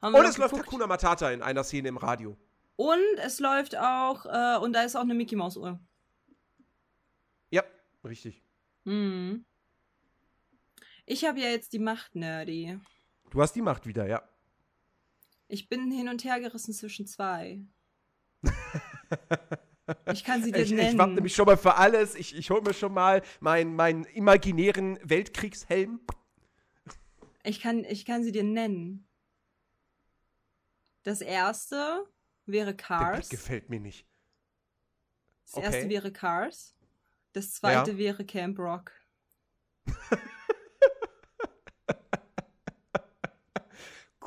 Haben 0.02 0.14
Und 0.14 0.24
es 0.24 0.38
läuft. 0.38 0.56
Hakuna 0.56 0.86
Matata 0.86 1.30
in 1.30 1.42
einer 1.42 1.64
Szene 1.64 1.88
im 1.88 1.96
Radio. 1.96 2.36
Und 2.76 3.18
es 3.24 3.40
läuft 3.40 3.76
auch, 3.76 4.26
äh, 4.26 4.58
und 4.58 4.72
da 4.74 4.82
ist 4.82 4.96
auch 4.96 5.00
eine 5.00 5.14
Mickey 5.14 5.34
Maus 5.34 5.56
Uhr. 5.56 5.80
Ja, 7.50 7.62
richtig. 8.04 8.42
Hm. 8.84 9.44
Ich 11.06 11.24
habe 11.24 11.40
ja 11.40 11.48
jetzt 11.48 11.72
die 11.72 11.78
Macht, 11.78 12.14
Nerdy. 12.14 12.78
Du 13.30 13.40
hast 13.40 13.52
die 13.54 13.62
Macht 13.62 13.86
wieder, 13.86 14.06
ja. 14.06 14.22
Ich 15.48 15.68
bin 15.68 15.90
hin 15.92 16.08
und 16.08 16.24
her 16.24 16.40
gerissen 16.40 16.74
zwischen 16.74 17.06
zwei. 17.06 17.60
Ich 20.12 20.24
kann 20.24 20.42
sie 20.42 20.50
dir 20.50 20.62
Ich, 20.62 20.72
ich 20.72 20.76
nennen. 20.76 20.98
warte 20.98 21.14
nämlich 21.14 21.32
schon 21.36 21.46
mal 21.46 21.56
für 21.56 21.76
alles. 21.76 22.16
Ich, 22.16 22.34
ich 22.34 22.50
hole 22.50 22.60
mir 22.60 22.74
schon 22.74 22.92
mal 22.92 23.22
meinen 23.38 23.76
meinen 23.76 24.02
imaginären 24.04 24.98
Weltkriegshelm. 25.08 26.00
Ich 27.44 27.60
kann, 27.60 27.84
ich 27.84 28.04
kann 28.04 28.24
sie 28.24 28.32
dir 28.32 28.42
nennen. 28.42 29.06
Das 31.04 31.20
erste 31.20 32.04
wäre 32.46 32.74
Der 32.74 32.76
Cars. 32.76 33.28
gefällt 33.28 33.70
mir 33.70 33.78
nicht. 33.78 34.08
Das 35.44 35.62
erste 35.62 35.78
Okay. 35.82 35.88
wäre 35.88 36.10
Cars. 36.12 36.74
Das 37.32 37.52
zweite 37.54 37.92
Ja. 37.92 37.98
wäre 37.98 38.24
Camp 38.24 38.58
Rock. 38.58 38.90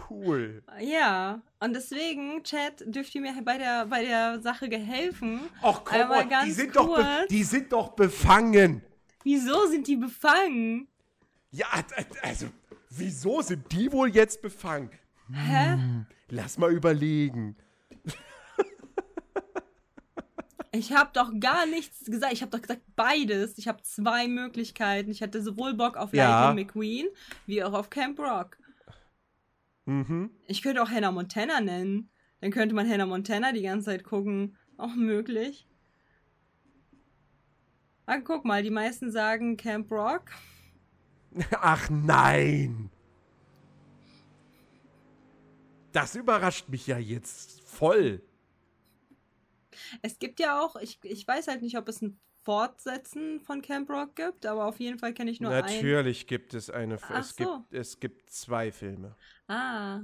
Cool. 0.10 0.64
Ja, 0.82 1.42
und 1.60 1.74
deswegen, 1.74 2.44
Chat, 2.44 2.84
dürft 2.86 3.14
ihr 3.14 3.22
mir 3.22 3.34
bei 3.44 3.58
der, 3.58 3.86
bei 3.86 4.04
der 4.04 4.40
Sache 4.42 4.66
helfen. 4.68 5.42
Ach 5.62 5.82
komm, 5.84 6.02
Einmal 6.02 6.24
die, 6.24 6.30
ganz 6.30 6.56
sind 6.56 6.76
doch 6.76 6.88
kurz. 6.88 7.28
die 7.30 7.44
sind 7.44 7.72
doch 7.72 7.90
befangen. 7.90 8.82
Wieso 9.24 9.68
sind 9.68 9.88
die 9.88 9.98
befangen? 9.98 10.88
Ja, 11.52 11.68
also, 12.24 12.48
wieso 12.90 13.42
sind 13.42 13.72
die 13.72 13.92
wohl 13.92 14.10
jetzt 14.10 14.42
befangen? 14.42 14.90
Hä? 15.32 15.78
Lass 16.30 16.58
mal 16.58 16.72
überlegen. 16.72 17.56
Ich 20.72 20.94
habe 20.94 21.10
doch 21.14 21.32
gar 21.40 21.66
nichts 21.66 22.06
gesagt. 22.06 22.32
Ich 22.34 22.42
habe 22.44 22.52
doch 22.52 22.62
gesagt 22.62 22.84
beides. 22.96 23.58
Ich 23.58 23.68
habe 23.68 23.82
zwei 23.82 24.28
Möglichkeiten. 24.28 25.10
Ich 25.10 25.22
hatte 25.24 25.42
sowohl 25.42 25.74
Bock 25.74 25.98
auf 25.98 26.14
Ja. 26.14 26.46
Lightning 26.46 26.68
McQueen 26.68 27.08
wie 27.48 27.64
auch 27.64 27.74
auf 27.74 27.90
Camp 27.90 28.20
Rock. 28.20 28.58
Mhm. 29.90 30.30
Ich 30.46 30.62
könnte 30.62 30.84
auch 30.84 30.90
Hannah 30.90 31.12
Montana 31.12 31.62
nennen. 31.62 32.12
Dann 32.42 32.52
könnte 32.52 32.76
man 32.76 32.88
Hannah 32.88 33.08
Montana 33.08 33.52
die 33.52 33.64
ganze 33.64 33.88
Zeit 33.88 34.04
gucken. 34.04 34.56
Auch 34.78 34.96
möglich. 34.96 35.68
Ah, 38.06 38.20
guck 38.20 38.46
mal, 38.46 38.62
die 38.62 38.70
meisten 38.70 39.12
sagen 39.12 39.58
Camp 39.58 39.92
Rock. 39.92 40.32
Ach 41.52 41.90
nein. 41.90 42.92
das 45.92 46.16
überrascht 46.16 46.70
mich 46.70 46.88
ja 46.88 46.98
jetzt 46.98 47.62
voll. 47.62 48.22
Es 50.02 50.20
gibt 50.20 50.40
ja 50.40 50.62
auch, 50.62 50.76
ich, 50.76 51.00
ich 51.04 51.28
weiß 51.28 51.48
halt 51.48 51.62
nicht, 51.62 51.78
ob 51.78 51.88
es 51.88 52.02
ein 52.02 52.20
Fortsetzen 52.44 53.40
von 53.42 53.62
Camp 53.62 53.90
Rock 53.90 54.16
gibt, 54.16 54.46
aber 54.46 54.66
auf 54.66 54.80
jeden 54.80 54.98
Fall 55.00 55.14
kenne 55.14 55.32
ich 55.32 55.40
nur 55.40 55.52
einen. 55.52 55.62
Natürlich 55.62 56.28
gibt 56.28 56.54
es 56.54 56.70
eine. 56.70 56.98
Ach 57.02 57.20
es, 57.20 57.36
so. 57.36 57.64
gibt, 57.70 57.74
es 57.74 58.00
gibt 58.00 58.30
zwei 58.30 58.72
Filme. 58.72 59.16
Ah. 59.50 60.02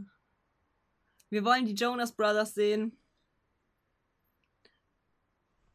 Wir 1.29 1.45
wollen 1.45 1.65
die 1.65 1.73
Jonas 1.75 2.11
Brothers 2.13 2.53
sehen. 2.55 2.97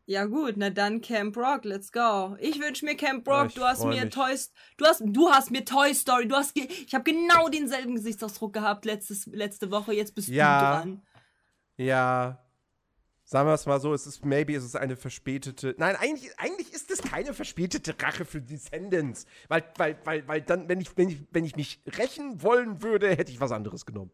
Ja 0.07 0.25
gut, 0.25 0.57
na 0.57 0.71
dann 0.71 1.01
Camp 1.01 1.37
Rock, 1.37 1.65
let's 1.65 1.93
go. 1.93 2.37
Ich 2.41 2.59
wünsche 2.59 2.85
mir 2.85 2.97
Camp 2.97 3.29
Rock. 3.29 3.49
ich 3.51 3.55
du 3.55 3.63
hast 3.63 3.85
mir 3.85 4.05
mich. 4.07 4.13
Toy, 4.13 4.35
du 4.77 4.85
hast, 4.85 5.03
du 5.07 5.31
hast 5.31 5.51
mir 5.53 5.65
Toy 5.65 5.95
Story. 5.95 6.27
Du 6.27 6.35
hast, 6.35 6.57
ich 6.57 6.93
habe 6.93 7.05
genau 7.05 7.49
denselben 7.49 7.95
Gesichtsausdruck 7.95 8.53
gehabt 8.53 8.85
letztes, 8.87 9.27
letzte 9.27 9.71
Woche. 9.71 9.93
Jetzt 9.93 10.17
bist 10.17 10.27
Ja. 10.29 10.59
du 10.83 10.89
dran. 10.89 11.07
Ja. 11.77 12.45
Sagen 13.31 13.49
wir 13.49 13.55
es 13.55 13.65
mal 13.65 13.79
so, 13.79 13.95
es 13.95 14.09
ist, 14.09 14.25
maybe 14.25 14.55
ist 14.55 14.65
es 14.65 14.75
eine 14.75 14.97
verspätete. 14.97 15.77
Nein, 15.79 15.95
eigentlich, 15.95 16.37
eigentlich 16.37 16.73
ist 16.73 16.91
es 16.91 17.01
keine 17.01 17.33
verspätete 17.33 17.95
Rache 18.03 18.25
für 18.25 18.41
Descendants. 18.43 19.25
Weil, 19.47 19.63
weil, 19.77 19.97
weil, 20.03 20.27
weil 20.27 20.43
dann, 20.43 20.69
wenn 20.69 20.81
ich, 20.81 20.97
wenn 20.97 21.09
ich, 21.11 21.19
wenn 21.31 21.45
ich 21.45 21.55
mich 21.55 21.81
rächen 21.97 22.43
wollen 22.43 22.83
würde, 22.83 23.09
hätte 23.09 23.31
ich 23.31 23.39
was 23.39 23.53
anderes 23.53 23.87
genommen. 23.87 24.11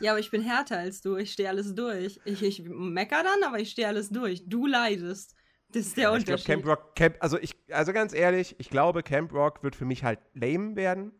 Ja, 0.00 0.10
aber 0.10 0.20
ich 0.20 0.30
bin 0.30 0.42
härter 0.42 0.76
als 0.76 1.00
du. 1.00 1.16
Ich 1.16 1.32
stehe 1.32 1.48
alles 1.48 1.74
durch. 1.74 2.20
Ich, 2.26 2.42
ich 2.42 2.62
mecker 2.64 3.22
dann, 3.22 3.42
aber 3.48 3.58
ich 3.58 3.70
stehe 3.70 3.88
alles 3.88 4.10
durch. 4.10 4.42
Du 4.46 4.66
leidest. 4.66 5.34
Das 5.70 5.86
ist 5.86 5.96
der 5.96 6.14
Ich 6.14 6.26
glaube, 6.26 6.32
Unterschied. 6.32 6.46
Camp 6.46 6.66
Rock, 6.66 6.94
Camp, 6.94 7.16
also 7.20 7.38
ich, 7.38 7.56
also 7.70 7.94
ganz 7.94 8.12
ehrlich, 8.12 8.54
ich 8.58 8.68
glaube, 8.68 9.02
Camp 9.02 9.32
Rock 9.32 9.62
wird 9.62 9.76
für 9.76 9.86
mich 9.86 10.04
halt 10.04 10.18
lame 10.34 10.76
werden. 10.76 11.12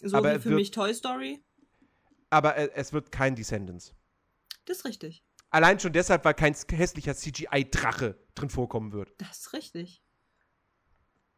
so 0.00 0.16
aber 0.16 0.36
wie 0.36 0.38
für 0.38 0.44
wird- 0.50 0.54
mich 0.60 0.70
Toy 0.70 0.94
Story. 0.94 1.42
Aber 2.30 2.56
äh, 2.56 2.70
es 2.74 2.92
wird 2.92 3.12
kein 3.12 3.34
Descendants. 3.34 3.94
Das 4.64 4.78
ist 4.78 4.84
richtig. 4.84 5.24
Allein 5.50 5.80
schon 5.80 5.92
deshalb, 5.92 6.24
weil 6.24 6.34
kein 6.34 6.54
hässlicher 6.54 7.14
CGI-Drache 7.14 8.18
drin 8.34 8.50
vorkommen 8.50 8.92
wird. 8.92 9.10
Das 9.18 9.38
ist 9.38 9.52
richtig. 9.54 10.02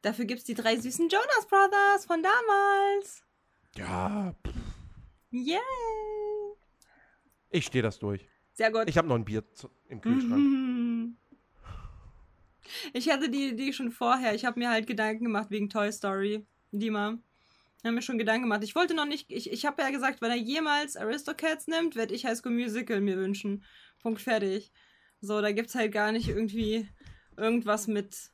Dafür 0.03 0.25
gibt's 0.25 0.45
die 0.45 0.55
drei 0.55 0.77
süßen 0.77 1.09
Jonas 1.09 1.47
Brothers 1.49 2.07
von 2.07 2.23
damals. 2.23 3.23
Ja, 3.77 4.35
pff, 4.45 4.55
Yay! 5.31 5.59
ich 7.51 7.67
stehe 7.67 7.83
das 7.83 7.99
durch. 7.99 8.29
Sehr 8.53 8.73
gut. 8.73 8.89
Ich 8.89 8.99
habe 8.99 9.07
noch 9.09 9.15
ein 9.15 9.25
Bier 9.25 9.45
zu, 9.55 9.71
im 9.89 10.01
Kühlschrank. 10.01 10.41
Mhm. 10.41 11.17
Ich 12.93 13.11
hatte 13.11 13.29
die 13.29 13.49
Idee 13.49 13.73
schon 13.73 13.91
vorher. 13.91 14.35
Ich 14.35 14.45
habe 14.45 14.59
mir 14.59 14.71
halt 14.71 14.87
Gedanken 14.87 15.25
gemacht 15.25 15.51
wegen 15.51 15.69
Toy 15.69 15.93
Story. 15.93 16.47
Dima. 16.73 17.19
Ich 17.81 17.87
habe 17.87 17.95
mir 17.95 18.03
schon 18.03 18.19
Gedanken 18.19 18.43
gemacht. 18.43 18.63
Ich 18.63 18.75
wollte 18.75 18.93
noch 18.95 19.07
nicht. 19.07 19.31
Ich, 19.31 19.51
ich 19.51 19.65
habe 19.65 19.81
ja 19.81 19.89
gesagt, 19.89 20.21
wenn 20.21 20.31
er 20.31 20.37
jemals 20.37 20.99
Aristocats 20.99 21.67
nimmt, 21.67 21.97
werde 21.97 22.13
ich 22.13 22.27
High 22.27 22.37
School 22.37 22.53
Musical 22.53 23.01
mir 23.01 23.17
wünschen. 23.17 23.65
Punkt 24.03 24.21
fertig. 24.21 24.71
So, 25.23 25.41
da 25.41 25.51
gibt's 25.53 25.75
halt 25.75 25.91
gar 25.91 26.13
nicht 26.13 26.29
irgendwie 26.29 26.87
irgendwas 27.39 27.87
mit 27.87 28.31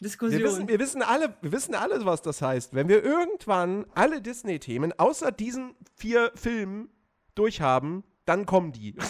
Diskussion. 0.00 0.42
Wir 0.42 0.46
wissen, 0.46 0.68
wir, 0.68 0.78
wissen 0.78 1.02
alle, 1.02 1.34
wir 1.40 1.52
wissen 1.52 1.74
alle, 1.74 2.04
was 2.04 2.20
das 2.20 2.42
heißt. 2.42 2.74
Wenn 2.74 2.88
wir 2.88 3.02
irgendwann 3.02 3.86
alle 3.94 4.20
Disney-Themen 4.20 4.92
außer 4.98 5.32
diesen 5.32 5.74
vier 5.94 6.30
Filmen 6.34 6.90
durchhaben, 7.34 8.04
dann 8.26 8.44
kommen 8.44 8.72
die. 8.72 8.94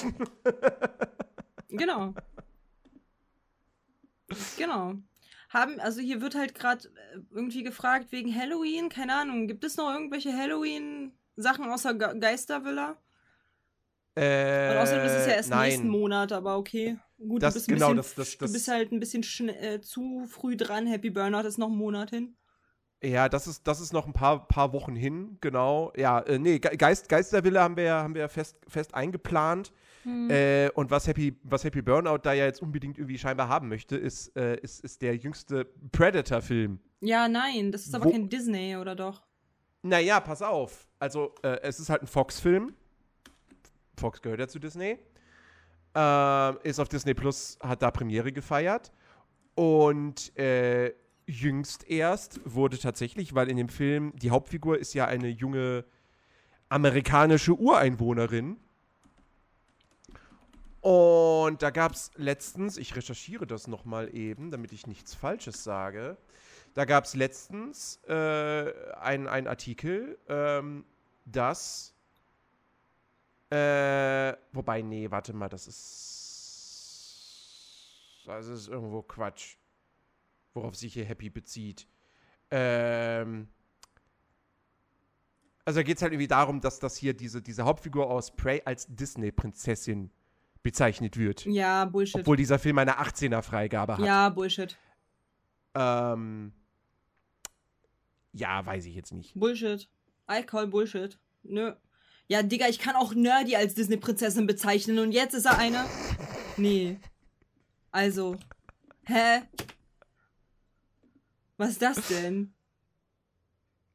Genau. 1.73 2.15
Genau. 4.57 4.95
Haben, 5.51 5.79
also 5.81 6.01
hier 6.01 6.21
wird 6.21 6.35
halt 6.37 6.55
gerade 6.55 6.89
irgendwie 7.31 7.63
gefragt 7.65 8.13
wegen 8.13 8.35
Halloween, 8.35 8.89
keine 8.89 9.15
Ahnung, 9.15 9.47
gibt 9.49 9.65
es 9.65 9.77
noch 9.77 9.93
irgendwelche 9.93 10.33
Halloween-Sachen 10.37 11.65
außer 11.69 11.95
Ge 11.95 12.19
Geistervilla? 12.19 12.97
Äh, 14.15 14.71
Und 14.71 14.77
außerdem 14.79 15.05
ist 15.07 15.13
es 15.13 15.27
ja 15.27 15.33
erst 15.35 15.51
nein. 15.51 15.69
nächsten 15.69 15.89
Monat, 15.89 16.33
aber 16.33 16.57
okay. 16.57 16.99
Gut, 17.19 17.43
Das- 17.43 17.55
du 17.55 17.59
bist 17.61 17.69
ein 17.69 17.75
genau, 17.75 17.87
bisschen, 17.89 17.97
das- 17.97 18.15
das- 18.15 18.39
das- 18.39 18.49
du 18.49 18.53
bist 18.53 18.69
halt 18.69 18.93
ein 18.93 19.01
bisschen 19.01 19.49
äh, 19.49 19.81
zu 19.81 20.25
früh 20.29 20.57
dran. 20.57 20.87
Happy 20.87 21.11
Burnout 21.11 21.47
ist 21.47 21.59
noch 21.59 21.69
ein 21.69 21.77
Monat 21.77 22.11
hin. 22.11 22.37
Ja, 23.03 23.29
das 23.29 23.47
ist, 23.47 23.67
das 23.67 23.81
ist 23.81 23.93
noch 23.93 24.07
ein 24.07 24.13
paar, 24.13 24.47
paar 24.47 24.73
Wochen 24.73 24.95
hin, 24.95 25.39
genau. 25.41 25.91
Ja, 25.97 26.21
äh, 26.21 26.39
nee, 26.39 26.59
Ge- 26.59 26.77
Geist, 26.77 27.09
Geisterwille 27.09 27.61
haben 27.61 27.77
wir 27.77 27.85
ja, 27.85 28.03
haben 28.03 28.15
wir 28.15 28.29
fest, 28.29 28.57
fest 28.69 28.95
eingeplant. 28.95 29.73
Hm. 30.11 30.31
Äh, 30.31 30.71
und 30.75 30.91
was 30.91 31.07
Happy, 31.07 31.37
was 31.43 31.65
Happy 31.65 31.83
Burnout 31.83 32.19
da 32.23 32.33
ja 32.33 32.45
jetzt 32.45 32.63
unbedingt 32.63 32.99
irgendwie 32.99 33.19
scheinbar 33.19 33.49
haben 33.49 33.69
möchte, 33.69 33.97
ist, 33.97 34.37
äh, 34.37 34.57
ist, 34.61 34.85
ist 34.85 35.03
der 35.03 35.17
jüngste 35.17 35.67
Predator-Film. 35.93 36.79
Ja, 37.01 37.29
nein, 37.29 37.73
das 37.73 37.87
ist 37.87 37.95
aber 37.95 38.07
Wo- 38.07 38.11
kein 38.11 38.29
Disney, 38.29 38.77
oder 38.77 38.95
doch? 38.95 39.23
Naja, 39.83 40.21
pass 40.21 40.43
auf. 40.43 40.89
Also, 40.99 41.35
äh, 41.43 41.61
es 41.63 41.81
ist 41.81 41.89
halt 41.89 42.03
ein 42.03 42.07
Fox-Film. 42.07 42.75
Fox 43.99 44.21
gehört 44.21 44.41
ja 44.41 44.49
zu 44.49 44.59
Disney. 44.59 44.99
Ähm, 45.95 46.59
ist 46.63 46.79
auf 46.79 46.89
Disney 46.89 47.15
Plus, 47.15 47.59
hat 47.63 47.83
da 47.83 47.91
Premiere 47.91 48.33
gefeiert. 48.33 48.93
Und 49.55 50.37
äh, 50.39 50.93
jüngst 51.27 51.89
erst 51.89 52.41
wurde 52.45 52.79
tatsächlich, 52.79 53.35
weil 53.35 53.49
in 53.51 53.57
dem 53.57 53.69
Film 53.69 54.13
die 54.17 54.31
Hauptfigur 54.31 54.79
ist 54.79 54.95
ja 54.95 55.07
eine 55.07 55.29
junge 55.29 55.85
amerikanische 56.69 57.55
Ureinwohnerin. 57.55 58.57
Und 60.81 61.63
da 61.63 61.71
gab 61.71 61.93
es 61.93 62.11
letztens, 62.17 62.79
ich 62.79 62.97
recherchiere 62.97 63.47
das 63.47 63.67
nochmal 63.67 64.15
eben, 64.15 64.51
damit 64.51 64.73
ich 64.73 64.87
nichts 64.87 65.15
Falsches 65.15 65.63
sage. 65.63 66.17
Da 66.75 66.87
gab 66.87 67.05
es 67.05 67.15
letztens 67.15 68.03
äh, 68.05 68.73
einen 68.95 69.47
Artikel, 69.47 70.19
ähm, 70.29 70.85
dass. 71.27 71.95
Äh, 73.51 74.35
wobei, 74.53 74.81
nee, 74.81 75.11
warte 75.11 75.33
mal, 75.35 75.49
das 75.49 75.67
ist. 75.67 76.17
Das 78.27 78.47
ist 78.47 78.69
irgendwo 78.69 79.03
Quatsch. 79.03 79.57
Worauf 80.55 80.77
sich 80.77 80.95
hier 80.95 81.05
Happy 81.05 81.29
bezieht. 81.29 81.87
Ähm. 82.51 83.49
Also 85.67 85.81
da 85.81 85.83
geht 85.83 85.97
es 85.97 86.03
halt 86.03 86.13
irgendwie 86.13 86.29
darum, 86.29 86.61
dass 86.61 86.79
das 86.79 86.97
hier 86.97 87.13
diese, 87.13 87.43
diese 87.43 87.65
Hauptfigur 87.65 88.11
aus 88.11 88.35
Prey 88.35 88.63
als 88.65 88.87
Disney-Prinzessin 88.89 90.11
bezeichnet 90.63 91.17
wird. 91.17 91.45
Ja, 91.47 91.85
Bullshit. 91.87 92.21
Obwohl 92.21 92.37
dieser 92.37 92.59
Film 92.59 92.79
eine 92.79 93.01
18er-Freigabe 93.01 93.99
hat. 93.99 94.05
ja, 94.05 94.29
Bullshit. 94.29 94.77
Ähm, 95.75 96.53
ja, 98.33 98.65
weiß 98.65 98.85
ich 98.87 98.95
jetzt 98.95 99.13
nicht. 99.13 99.35
Bullshit. 99.35 99.89
I 100.31 100.43
call 100.43 100.67
Bullshit. 100.67 101.19
Nö. 101.43 101.73
Ja, 102.29 102.43
Digga, 102.43 102.69
ich 102.69 102.79
kann 102.79 102.95
auch 102.95 103.15
Nerdy 103.15 103.57
als 103.57 103.75
Disney-Prinzessin 103.75 104.47
bezeichnen 104.47 104.99
und 105.01 105.13
jetzt 105.13 105.35
ist 105.35 105.47
er 105.47 105.59
eine. 105.59 105.85
Nee. 106.57 107.01
Also. 107.91 108.37
Hä? 109.07 109.43
Was 111.57 111.71
ist 111.71 111.83
das 111.83 112.07
denn? 112.09 112.55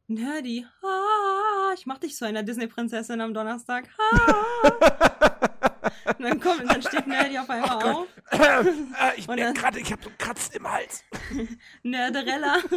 Nerdy. 0.08 0.66
Ah, 0.84 1.74
ich 1.76 1.86
mach 1.86 1.98
dich 1.98 2.16
zu 2.16 2.26
einer 2.26 2.44
Disney-Prinzessin 2.44 3.22
am 3.22 3.34
Donnerstag. 3.34 3.90
Ah. 3.98 5.50
Und 6.18 6.24
dann 6.24 6.40
kommt, 6.40 6.62
und 6.62 6.72
dann 6.72 6.82
steht 6.82 7.08
Nerdy 7.08 7.38
auf 7.38 7.50
einmal 7.50 7.84
auf. 7.84 8.08
äh, 8.32 9.18
ich 9.18 9.26
dann- 9.28 9.54
gerade, 9.54 9.80
ich 9.80 9.92
habe 9.92 10.02
so 10.04 10.10
einen 10.10 10.18
Kratzen 10.18 10.56
im 10.56 10.72
Hals. 10.72 11.04
Nerderella. 11.84 12.58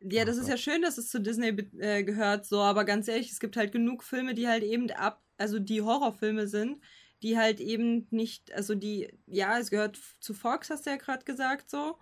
Ja, 0.00 0.24
das 0.24 0.36
ist 0.36 0.48
ja 0.48 0.56
schön, 0.56 0.82
dass 0.82 0.96
es 0.96 1.10
zu 1.10 1.20
Disney 1.20 1.48
äh, 1.80 2.04
gehört, 2.04 2.46
so, 2.46 2.60
aber 2.60 2.84
ganz 2.84 3.08
ehrlich, 3.08 3.32
es 3.32 3.40
gibt 3.40 3.56
halt 3.56 3.72
genug 3.72 4.04
Filme, 4.04 4.34
die 4.34 4.46
halt 4.46 4.62
eben 4.62 4.90
ab, 4.92 5.20
also 5.38 5.58
die 5.58 5.82
Horrorfilme 5.82 6.46
sind, 6.46 6.80
die 7.22 7.36
halt 7.36 7.58
eben 7.60 8.06
nicht, 8.10 8.52
also 8.52 8.74
die, 8.76 9.12
ja, 9.26 9.58
es 9.58 9.70
gehört 9.70 9.98
zu 10.20 10.34
Fox, 10.34 10.70
hast 10.70 10.86
du 10.86 10.90
ja 10.90 10.96
gerade 10.96 11.24
gesagt, 11.24 11.68
so. 11.68 11.98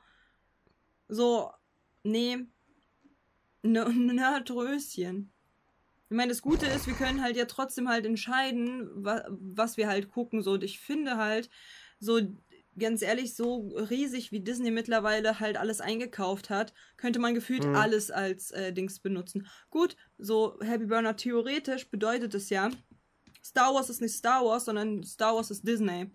So, 1.08 1.50
nee, 2.02 2.46
Nerdröschen. 3.66 5.32
Ich 6.08 6.16
meine, 6.16 6.28
das 6.28 6.42
Gute 6.42 6.66
ist, 6.66 6.86
wir 6.86 6.94
können 6.94 7.20
halt 7.22 7.36
ja 7.36 7.46
trotzdem 7.46 7.88
halt 7.88 8.06
entscheiden, 8.06 8.88
wa 9.04 9.24
was 9.28 9.76
wir 9.76 9.88
halt 9.88 10.08
gucken. 10.08 10.42
So, 10.42 10.52
und 10.52 10.62
ich 10.64 10.78
finde 10.78 11.16
halt, 11.16 11.50
so 11.98 12.20
ganz 12.78 13.02
ehrlich, 13.02 13.34
so 13.34 13.68
riesig 13.90 14.32
wie 14.32 14.40
Disney 14.40 14.70
mittlerweile 14.70 15.40
halt 15.40 15.56
alles 15.56 15.80
eingekauft 15.80 16.50
hat, 16.50 16.74
könnte 16.96 17.18
man 17.18 17.34
gefühlt 17.34 17.64
Mhm. 17.66 17.74
alles 17.74 18.10
als 18.10 18.50
äh, 18.52 18.72
Dings 18.72 19.00
benutzen. 19.00 19.46
Gut, 19.70 19.96
so 20.18 20.58
Happy 20.60 20.86
Burner 20.86 21.16
theoretisch 21.16 21.90
bedeutet 21.90 22.34
es 22.34 22.50
ja, 22.50 22.70
Star 23.42 23.74
Wars 23.74 23.90
ist 23.90 24.00
nicht 24.00 24.14
Star 24.14 24.44
Wars, 24.44 24.66
sondern 24.66 25.02
Star 25.02 25.34
Wars 25.34 25.50
ist 25.50 25.66
Disney. 25.66 26.10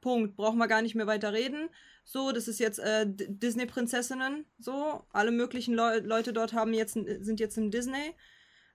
Punkt. 0.00 0.36
Brauchen 0.36 0.58
wir 0.58 0.68
gar 0.68 0.82
nicht 0.82 0.94
mehr 0.94 1.06
weiter 1.06 1.32
reden. 1.32 1.68
So, 2.04 2.32
das 2.32 2.48
ist 2.48 2.58
jetzt 2.58 2.78
äh, 2.78 3.06
Disney-Prinzessinnen. 3.06 4.46
So, 4.58 5.04
alle 5.10 5.30
möglichen 5.30 5.74
Leu 5.74 5.98
Leute 5.98 6.32
dort 6.32 6.52
haben 6.52 6.72
jetzt, 6.72 6.94
sind 6.94 7.40
jetzt 7.40 7.56
im 7.56 7.70
Disney. 7.70 8.14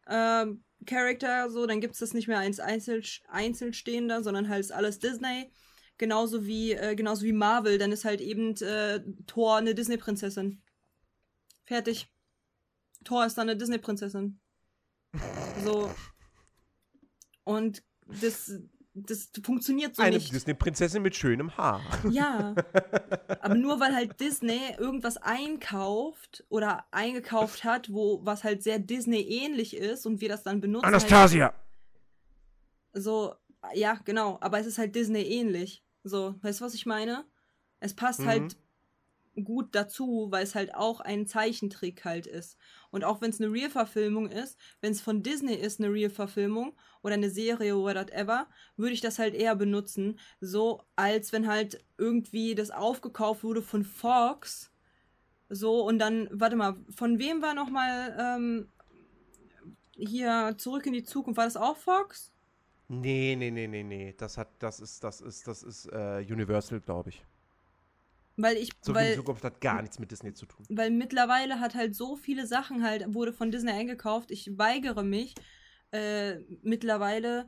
Ähm, 0.07 0.63
Charakter, 0.85 1.49
so, 1.49 1.65
dann 1.65 1.81
gibt 1.81 1.93
es 1.93 1.99
das 1.99 2.13
nicht 2.13 2.27
mehr 2.27 2.39
als 2.39 2.59
Einzel 2.59 3.03
Einzelstehender, 3.27 4.23
sondern 4.23 4.49
halt 4.49 4.71
alles 4.71 4.99
Disney. 4.99 5.51
Genauso 5.97 6.45
wie, 6.45 6.73
äh, 6.73 6.95
genauso 6.95 7.23
wie 7.23 7.33
Marvel, 7.33 7.77
dann 7.77 7.91
ist 7.91 8.05
halt 8.05 8.21
eben 8.21 8.55
äh, 8.57 9.01
Thor 9.27 9.57
eine 9.57 9.73
Disney-Prinzessin. 9.73 10.61
Fertig. 11.65 12.07
Thor 13.03 13.25
ist 13.25 13.37
dann 13.37 13.49
eine 13.49 13.57
Disney-Prinzessin. 13.57 14.39
So. 15.63 15.89
Und 17.43 17.83
das, 18.21 18.51
das 18.95 19.29
funktioniert 19.43 19.95
so 19.95 20.01
Eine 20.01 20.15
nicht. 20.15 20.33
Disney-Prinzessin 20.33 21.01
mit 21.01 21.15
schönem 21.15 21.55
Haar. 21.57 21.81
Ja. 22.09 22.55
Aber 23.41 23.55
nur 23.55 23.79
weil 23.79 23.93
halt 23.93 24.19
Disney 24.19 24.59
irgendwas 24.77 25.17
einkauft 25.17 26.45
oder 26.49 26.85
eingekauft 26.91 27.63
hat, 27.65 27.91
wo 27.91 28.21
was 28.25 28.43
halt 28.45 28.63
sehr 28.63 28.79
Disney-ähnlich 28.79 29.75
ist 29.75 30.05
und 30.05 30.21
wir 30.21 30.29
das 30.29 30.43
dann 30.43 30.61
benutzen. 30.61 30.85
Halt 30.85 30.95
Anastasia! 30.95 31.53
so, 32.93 33.35
ja, 33.73 33.99
genau. 34.05 34.37
Aber 34.41 34.59
es 34.59 34.65
ist 34.65 34.77
halt 34.77 34.95
Disney-ähnlich. 34.95 35.83
So, 36.03 36.35
weißt 36.41 36.61
du, 36.61 36.65
was 36.65 36.73
ich 36.73 36.85
meine? 36.85 37.25
Es 37.79 37.93
passt 37.93 38.21
Mhm. 38.21 38.25
halt 38.27 38.57
gut 39.43 39.75
dazu, 39.75 40.27
weil 40.29 40.43
es 40.43 40.55
halt 40.55 40.73
auch 40.73 41.01
ein 41.01 41.27
Zeichentrick 41.27 42.05
halt 42.05 42.27
ist. 42.27 42.57
Und 42.91 43.03
auch 43.03 43.21
wenn 43.21 43.29
es 43.29 43.41
eine 43.41 43.51
Real-Verfilmung 43.51 44.29
ist, 44.29 44.57
wenn 44.81 44.91
es 44.91 45.01
von 45.01 45.23
Disney 45.23 45.55
ist, 45.55 45.79
eine 45.79 45.91
Real-Verfilmung 45.91 46.73
oder 47.01 47.15
eine 47.15 47.29
Serie 47.29 47.75
oder 47.75 47.99
whatever, 47.99 48.47
würde 48.77 48.93
ich 48.93 49.01
das 49.01 49.19
halt 49.19 49.33
eher 49.33 49.55
benutzen, 49.55 50.19
so 50.39 50.81
als 50.95 51.33
wenn 51.33 51.47
halt 51.47 51.83
irgendwie 51.97 52.55
das 52.55 52.71
aufgekauft 52.71 53.43
wurde 53.43 53.61
von 53.61 53.83
Fox. 53.83 54.71
So, 55.49 55.85
und 55.85 55.99
dann, 55.99 56.27
warte 56.31 56.55
mal, 56.55 56.75
von 56.95 57.19
wem 57.19 57.41
war 57.41 57.53
nochmal 57.53 58.15
ähm, 58.19 58.69
hier 59.95 60.55
zurück 60.57 60.85
in 60.85 60.93
die 60.93 61.03
Zukunft? 61.03 61.37
War 61.37 61.45
das 61.45 61.57
auch 61.57 61.77
Fox? 61.77 62.31
Nee, 62.87 63.35
nee, 63.35 63.51
nee, 63.51 63.67
nee, 63.67 63.83
nee. 63.83 64.13
Das 64.17 64.37
hat, 64.37 64.49
das 64.59 64.79
ist, 64.79 65.03
das 65.03 65.21
ist, 65.21 65.47
das 65.47 65.63
ist 65.63 65.87
äh, 65.87 66.25
Universal, 66.29 66.81
glaube 66.81 67.09
ich. 67.09 67.25
Weil 68.37 68.57
ich, 68.57 68.69
in 68.69 68.75
die 68.87 68.93
weil, 68.93 69.15
Zukunft 69.15 69.43
hat 69.43 69.61
gar 69.61 69.81
nichts 69.81 69.97
mit 69.97 70.11
Disney 70.11 70.33
zu 70.33 70.45
tun. 70.45 70.65
weil 70.69 70.91
mittlerweile 70.91 71.59
hat 71.59 71.73
halt 71.73 71.95
so 71.95 72.15
viele 72.17 72.45
Sachen 72.45 72.83
halt, 72.83 73.13
wurde 73.13 73.31
von 73.31 73.51
Disney 73.51 73.71
eingekauft. 73.71 74.29
Ich 74.31 74.57
weigere 74.57 75.03
mich 75.03 75.35
äh, 75.91 76.39
mittlerweile 76.61 77.47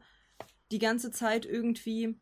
die 0.71 0.79
ganze 0.79 1.11
Zeit 1.11 1.45
irgendwie 1.45 2.17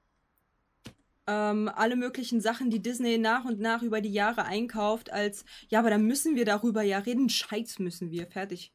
ähm, 1.27 1.69
alle 1.73 1.95
möglichen 1.95 2.41
Sachen, 2.41 2.69
die 2.69 2.81
Disney 2.81 3.17
nach 3.17 3.45
und 3.45 3.59
nach 3.59 3.81
über 3.81 4.01
die 4.01 4.11
Jahre 4.13 4.45
einkauft, 4.45 5.11
als, 5.11 5.45
ja, 5.69 5.79
aber 5.79 5.89
da 5.89 5.97
müssen 5.97 6.35
wir 6.35 6.45
darüber 6.45 6.81
ja 6.81 6.99
reden. 6.99 7.29
Scheiß 7.29 7.79
müssen 7.79 8.11
wir, 8.11 8.27
fertig. 8.27 8.73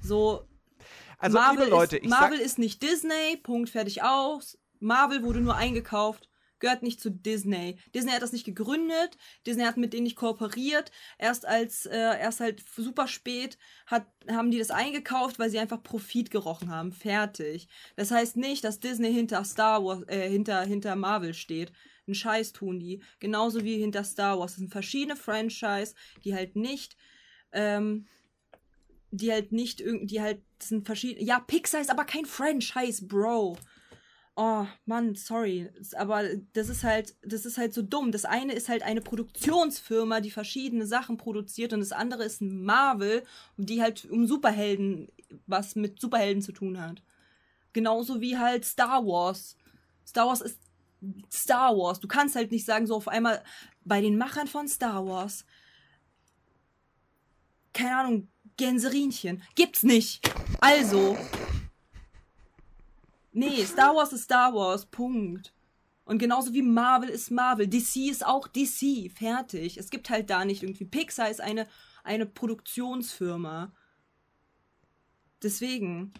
So, 0.00 0.48
Also, 1.18 1.38
Marvel, 1.38 1.64
liebe 1.64 1.70
Leute, 1.70 1.96
ist, 1.98 2.08
Marvel 2.08 2.38
sag, 2.38 2.46
ist 2.46 2.58
nicht 2.58 2.82
Disney, 2.82 3.36
Punkt, 3.42 3.70
fertig 3.70 4.02
aus. 4.02 4.58
Marvel 4.80 5.22
wurde 5.22 5.40
nur 5.40 5.54
eingekauft, 5.54 6.28
gehört 6.62 6.82
nicht 6.82 7.00
zu 7.00 7.10
Disney. 7.10 7.76
Disney 7.94 8.12
hat 8.12 8.22
das 8.22 8.32
nicht 8.32 8.46
gegründet, 8.46 9.18
Disney 9.46 9.64
hat 9.64 9.76
mit 9.76 9.92
denen 9.92 10.04
nicht 10.04 10.16
kooperiert. 10.16 10.92
Erst 11.18 11.44
als, 11.44 11.86
äh, 11.86 11.98
erst 11.98 12.40
halt 12.40 12.64
super 12.74 13.08
spät 13.08 13.58
hat, 13.86 14.06
haben 14.30 14.50
die 14.50 14.58
das 14.58 14.70
eingekauft, 14.70 15.38
weil 15.38 15.50
sie 15.50 15.58
einfach 15.58 15.82
Profit 15.82 16.30
gerochen 16.30 16.70
haben. 16.70 16.92
Fertig. 16.92 17.68
Das 17.96 18.12
heißt 18.12 18.36
nicht, 18.36 18.62
dass 18.64 18.80
Disney 18.80 19.12
hinter 19.12 19.44
Star 19.44 19.84
Wars, 19.84 20.04
äh, 20.06 20.30
hinter, 20.30 20.62
hinter 20.62 20.94
Marvel 20.94 21.34
steht. 21.34 21.72
Ein 22.06 22.14
Scheiß 22.14 22.52
tun 22.52 22.78
die. 22.78 23.02
Genauso 23.18 23.64
wie 23.64 23.78
hinter 23.78 24.04
Star 24.04 24.38
Wars. 24.38 24.52
Das 24.52 24.58
sind 24.58 24.70
verschiedene 24.70 25.16
Franchise, 25.16 25.94
die 26.24 26.34
halt 26.34 26.54
nicht, 26.54 26.96
ähm, 27.50 28.06
die 29.10 29.32
halt 29.32 29.50
nicht 29.50 29.80
irgendwie, 29.80 30.06
die 30.06 30.22
halt 30.22 30.42
sind 30.62 30.86
verschiedene. 30.86 31.26
Ja, 31.26 31.40
Pixar 31.40 31.80
ist 31.80 31.90
aber 31.90 32.04
kein 32.04 32.24
Franchise, 32.24 33.04
Bro. 33.04 33.58
Oh, 34.34 34.66
Mann, 34.86 35.14
sorry. 35.14 35.68
Aber 35.96 36.24
das 36.54 36.70
ist 36.70 36.84
halt, 36.84 37.14
das 37.22 37.44
ist 37.44 37.58
halt 37.58 37.74
so 37.74 37.82
dumm. 37.82 38.12
Das 38.12 38.24
eine 38.24 38.54
ist 38.54 38.70
halt 38.70 38.82
eine 38.82 39.02
Produktionsfirma, 39.02 40.20
die 40.20 40.30
verschiedene 40.30 40.86
Sachen 40.86 41.18
produziert 41.18 41.74
und 41.74 41.80
das 41.80 41.92
andere 41.92 42.24
ist 42.24 42.40
Marvel, 42.40 43.24
die 43.58 43.82
halt 43.82 44.06
um 44.06 44.26
Superhelden, 44.26 45.08
was 45.46 45.76
mit 45.76 46.00
Superhelden 46.00 46.42
zu 46.42 46.52
tun 46.52 46.80
hat. 46.80 47.02
Genauso 47.74 48.20
wie 48.22 48.38
halt 48.38 48.64
Star 48.64 49.04
Wars. 49.04 49.56
Star 50.06 50.26
Wars 50.26 50.40
ist 50.40 50.58
Star 51.30 51.76
Wars. 51.76 52.00
Du 52.00 52.08
kannst 52.08 52.34
halt 52.34 52.52
nicht 52.52 52.64
sagen, 52.64 52.86
so 52.86 52.96
auf 52.96 53.08
einmal 53.08 53.42
bei 53.84 54.00
den 54.00 54.16
Machern 54.16 54.46
von 54.46 54.66
Star 54.66 55.06
Wars. 55.06 55.44
Keine 57.74 57.96
Ahnung, 57.96 58.28
Gänserinchen. 58.56 59.42
Gibt's 59.54 59.82
nicht. 59.82 60.22
Also. 60.60 61.18
Nee, 63.32 63.64
Star 63.64 63.94
Wars 63.94 64.12
ist 64.12 64.24
Star 64.24 64.54
Wars. 64.54 64.86
Punkt. 64.86 65.52
Und 66.04 66.18
genauso 66.18 66.52
wie 66.52 66.62
Marvel 66.62 67.08
ist 67.08 67.30
Marvel. 67.30 67.66
DC 67.66 68.10
ist 68.10 68.26
auch 68.26 68.48
DC. 68.48 69.10
Fertig. 69.10 69.78
Es 69.78 69.90
gibt 69.90 70.10
halt 70.10 70.30
da 70.30 70.44
nicht 70.44 70.62
irgendwie. 70.62 70.84
Pixar 70.84 71.30
ist 71.30 71.40
eine, 71.40 71.66
eine 72.04 72.26
Produktionsfirma. 72.26 73.72
Deswegen. 75.42 76.12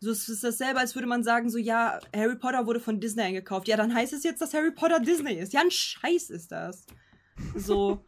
So 0.00 0.12
es 0.12 0.28
ist 0.28 0.44
dasselbe, 0.44 0.78
als 0.78 0.94
würde 0.94 1.08
man 1.08 1.24
sagen, 1.24 1.50
so, 1.50 1.58
ja, 1.58 1.98
Harry 2.14 2.36
Potter 2.36 2.66
wurde 2.66 2.78
von 2.78 3.00
Disney 3.00 3.22
eingekauft. 3.22 3.66
Ja, 3.66 3.76
dann 3.76 3.92
heißt 3.92 4.12
es 4.12 4.22
jetzt, 4.22 4.40
dass 4.40 4.54
Harry 4.54 4.70
Potter 4.70 5.00
Disney 5.00 5.34
ist. 5.34 5.52
Ja, 5.52 5.60
ein 5.60 5.72
Scheiß 5.72 6.30
ist 6.30 6.52
das. 6.52 6.86
So. 7.56 8.04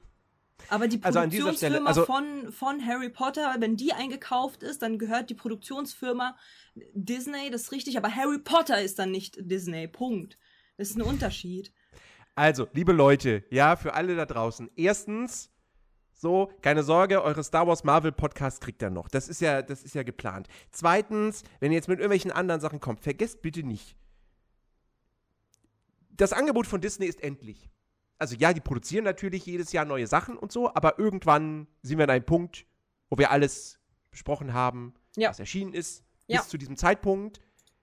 Aber 0.70 0.88
die 0.88 1.02
Also 1.02 1.18
an 1.18 1.30
dieser 1.30 1.52
Stelle, 1.52 1.80
Produktionsfirma 1.80 1.88
also- 1.88 2.04
von, 2.04 2.52
von 2.52 2.86
Harry 2.86 3.10
Potter, 3.10 3.56
wenn 3.58 3.76
die 3.76 3.92
eingekauft 3.92 4.62
ist, 4.62 4.82
dann 4.82 4.98
gehört 4.98 5.28
die 5.28 5.34
Produktionsfirma 5.34 6.36
Disney, 6.94 7.50
das 7.50 7.62
ist 7.62 7.72
richtig, 7.72 7.98
aber 7.98 8.14
Harry 8.14 8.38
Potter 8.38 8.80
ist 8.80 8.98
dann 8.98 9.10
nicht 9.10 9.36
Disney. 9.40 9.88
Punkt. 9.88 10.38
Das 10.76 10.88
ist 10.90 10.96
ein 10.96 11.02
Unterschied. 11.02 11.72
also, 12.36 12.68
liebe 12.72 12.92
Leute, 12.92 13.44
ja, 13.50 13.76
für 13.76 13.92
alle 13.94 14.16
da 14.16 14.24
draußen. 14.24 14.70
Erstens, 14.76 15.50
so, 16.14 16.50
keine 16.62 16.82
Sorge, 16.82 17.22
eure 17.22 17.42
Star 17.42 17.66
Wars 17.66 17.82
Marvel 17.84 18.12
Podcast 18.12 18.60
kriegt 18.60 18.80
ihr 18.82 18.90
noch. 18.90 19.08
Das 19.08 19.28
ist 19.28 19.40
ja, 19.40 19.62
das 19.62 19.82
ist 19.82 19.94
ja 19.94 20.04
geplant. 20.04 20.48
Zweitens, 20.70 21.42
wenn 21.58 21.72
ihr 21.72 21.76
jetzt 21.76 21.88
mit 21.88 21.98
irgendwelchen 21.98 22.30
anderen 22.30 22.60
Sachen 22.60 22.78
kommt, 22.80 23.00
vergesst 23.00 23.42
bitte 23.42 23.62
nicht. 23.62 23.96
Das 26.10 26.32
Angebot 26.32 26.66
von 26.66 26.80
Disney 26.80 27.06
ist 27.06 27.22
endlich. 27.22 27.70
Also 28.20 28.36
ja, 28.36 28.52
die 28.52 28.60
produzieren 28.60 29.04
natürlich 29.04 29.46
jedes 29.46 29.72
Jahr 29.72 29.84
neue 29.86 30.06
Sachen 30.06 30.36
und 30.36 30.52
so, 30.52 30.72
aber 30.74 30.98
irgendwann 30.98 31.66
sind 31.82 31.98
wir 31.98 32.04
an 32.04 32.10
einem 32.10 32.24
Punkt, 32.26 32.66
wo 33.08 33.16
wir 33.18 33.30
alles 33.30 33.80
besprochen 34.10 34.52
haben, 34.52 34.94
Ja. 35.16 35.30
was 35.30 35.40
erschienen 35.40 35.72
ist, 35.72 36.04
Ja. 36.26 36.38
bis 36.40 36.48
zu 36.50 36.58
diesem 36.58 36.76
Zeitpunkt. 36.76 37.40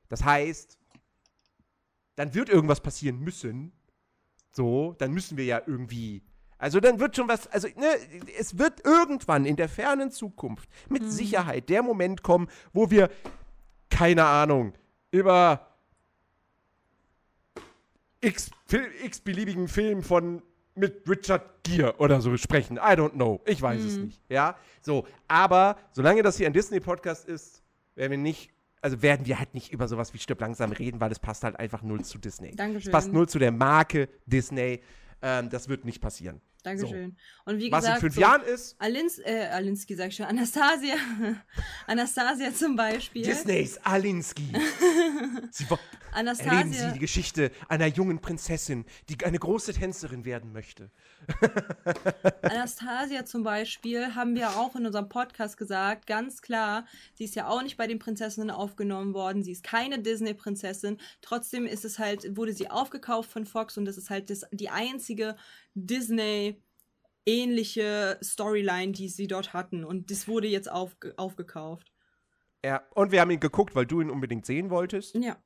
Das 0.10 0.24
heißt, 0.24 0.78
dann 2.16 2.34
wird 2.34 2.50
irgendwas 2.50 2.82
passieren 2.82 3.20
müssen. 3.20 3.72
So, 4.52 4.94
dann 5.00 5.12
müssen 5.12 5.38
wir 5.38 5.46
ja 5.46 5.62
irgendwie. 5.66 6.24
Also 6.60 6.80
dann 6.80 7.00
wird 7.00 7.16
schon 7.16 7.28
was, 7.28 7.48
also 7.48 7.68
ne, 7.76 7.88
es 8.40 8.58
wird 8.58 8.84
irgendwann 8.86 9.46
in 9.46 9.56
der 9.56 9.70
fernen 9.70 10.10
Zukunft 10.12 10.70
mit 10.90 11.04
Mhm. 11.04 11.10
Sicherheit 11.10 11.70
der 11.70 11.84
Moment 11.84 12.24
kommen, 12.24 12.48
wo 12.74 12.90
wir, 12.90 13.10
keine 13.90 14.26
Ahnung, 14.26 14.74
über 15.12 15.77
x, 18.22 18.50
Fil- 18.66 18.90
x 19.04 19.20
beliebigen 19.20 19.68
Film 19.68 20.02
von 20.04 20.42
mit 20.76 21.10
Richard 21.10 21.64
Gere 21.64 21.96
oder 21.98 22.22
so 22.22 22.36
sprechen. 22.38 22.78
I 22.78 22.92
don't 22.96 23.12
know. 23.14 23.42
Ich 23.46 23.62
weiß 23.62 23.82
es 23.84 23.98
Mhm. 23.98 24.06
nicht. 24.06 24.22
Ja, 24.30 24.56
so. 24.82 25.08
Aber 25.28 25.78
solange 25.92 26.22
das 26.22 26.38
hier 26.38 26.46
ein 26.48 26.54
Disney-Podcast 26.54 27.28
ist, 27.28 27.64
werden 27.96 28.12
wir 28.12 28.18
nicht, 28.20 28.52
also 28.82 29.02
werden 29.02 29.26
wir 29.26 29.40
halt 29.40 29.54
nicht 29.56 29.72
über 29.74 29.88
sowas 29.88 30.14
wie 30.14 30.20
Stirb 30.20 30.40
langsam 30.40 30.72
reden, 30.72 31.00
weil 31.02 31.12
es 31.12 31.18
passt 31.20 31.44
halt 31.44 31.58
einfach 31.58 31.82
null 31.82 32.04
zu 32.06 32.20
Disney. 32.20 32.56
Dankeschön. 32.56 32.90
Es 32.90 32.92
passt 32.92 33.12
null 33.12 33.28
zu 33.28 33.40
der 33.40 33.52
Marke 33.52 34.08
Disney. 34.28 34.82
Ähm, 35.24 35.50
das 35.50 35.68
wird 35.68 35.84
nicht 35.84 36.00
passieren. 36.00 36.42
Dankeschön. 36.68 37.16
Und 37.46 37.60
wie 37.60 37.72
Was 37.72 37.82
gesagt, 37.84 37.98
in 37.98 38.02
fünf 38.02 38.16
so, 38.16 38.22
Jahren 38.22 38.42
ist, 38.44 38.76
Alins, 38.80 39.20
äh, 39.20 39.48
Alinsky 39.52 39.96
sag 39.96 40.10
ich 40.10 40.16
schon, 40.16 40.26
Anastasia, 40.26 40.96
Anastasia 41.88 42.54
zum 42.54 42.76
Beispiel. 42.76 43.24
Disneys 43.24 43.78
Alinsky. 43.84 44.52
Sie, 45.52 45.70
wo- 45.70 45.78
erleben 46.14 46.36
Sie 46.36 46.50
Anastasia, 46.50 46.92
die 46.92 47.00
Geschichte 47.00 47.52
einer 47.70 47.88
jungen 47.88 48.20
Prinzessin, 48.20 48.86
die 49.10 49.24
eine 49.26 49.40
große 49.40 49.74
Tänzerin 49.74 50.26
werden 50.26 50.52
möchte. 50.52 50.92
Anastasia 52.42 53.26
zum 53.26 53.44
Beispiel 53.44 54.16
haben 54.16 54.36
wir 54.36 54.52
auch 54.52 54.76
in 54.76 54.86
unserem 54.86 55.10
Podcast 55.10 55.58
gesagt, 55.58 56.08
ganz 56.08 56.42
klar, 56.42 56.86
sie 57.14 57.26
ist 57.26 57.36
ja 57.36 57.48
auch 57.48 57.62
nicht 57.62 57.76
bei 57.78 57.88
den 57.88 58.00
Prinzessinnen 58.00 58.50
aufgenommen 58.50 59.14
worden, 59.14 59.44
sie 59.44 59.52
ist 59.52 59.64
keine 59.64 60.00
Disney-Prinzessin, 60.00 60.98
trotzdem 61.22 61.66
ist 61.66 61.84
es 61.86 62.00
halt, 62.00 62.38
wurde 62.38 62.54
sie 62.54 62.70
aufgekauft 62.70 63.32
von 63.32 63.46
Fox 63.46 63.78
und 63.78 63.86
das 63.86 63.98
ist 63.98 64.10
halt 64.10 64.30
das, 64.30 64.46
die 64.52 64.70
einzige 64.70 65.36
Disney-ähnliche 65.76 68.18
Storyline, 68.24 68.94
die 68.94 69.10
sie 69.10 69.28
dort 69.28 69.54
hatten 69.54 69.84
und 69.84 70.12
das 70.12 70.28
wurde 70.28 70.48
jetzt 70.48 70.72
aufge 70.72 71.14
aufgekauft. 71.18 71.92
Ja, 72.66 72.82
und 72.96 73.12
wir 73.12 73.22
haben 73.22 73.32
ihn 73.32 73.40
geguckt, 73.40 73.76
weil 73.76 73.86
du 73.86 74.02
ihn 74.02 74.10
unbedingt 74.10 74.46
sehen 74.46 74.70
wolltest. 74.70 75.16
Ja, 75.16 75.38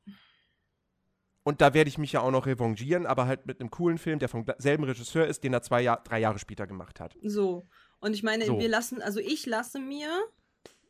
Und 1.52 1.60
da 1.60 1.74
werde 1.74 1.90
ich 1.90 1.98
mich 1.98 2.14
ja 2.14 2.22
auch 2.22 2.32
noch 2.32 2.46
revanchieren, 2.46 3.06
aber 3.06 3.28
halt 3.28 3.46
mit 3.46 3.60
einem 3.60 3.70
coolen 3.70 3.98
Film, 3.98 4.20
der 4.20 4.30
vom 4.30 4.46
selben 4.58 4.86
Regisseur 4.86 5.28
ist, 5.28 5.44
den 5.44 5.52
er 5.52 5.62
zwei 5.62 5.82
Jahr, 5.82 6.02
drei 6.02 6.18
Jahre 6.22 6.40
später 6.40 6.66
gemacht 6.66 7.02
hat. 7.02 7.14
so. 7.22 7.68
Und 8.00 8.14
ich 8.14 8.24
meine, 8.24 8.46
So. 8.46 8.58
wir 8.58 8.70
lassen, 8.70 9.02
also 9.02 9.20
ich 9.20 9.46
lasse 9.46 9.78
mir 9.78 10.10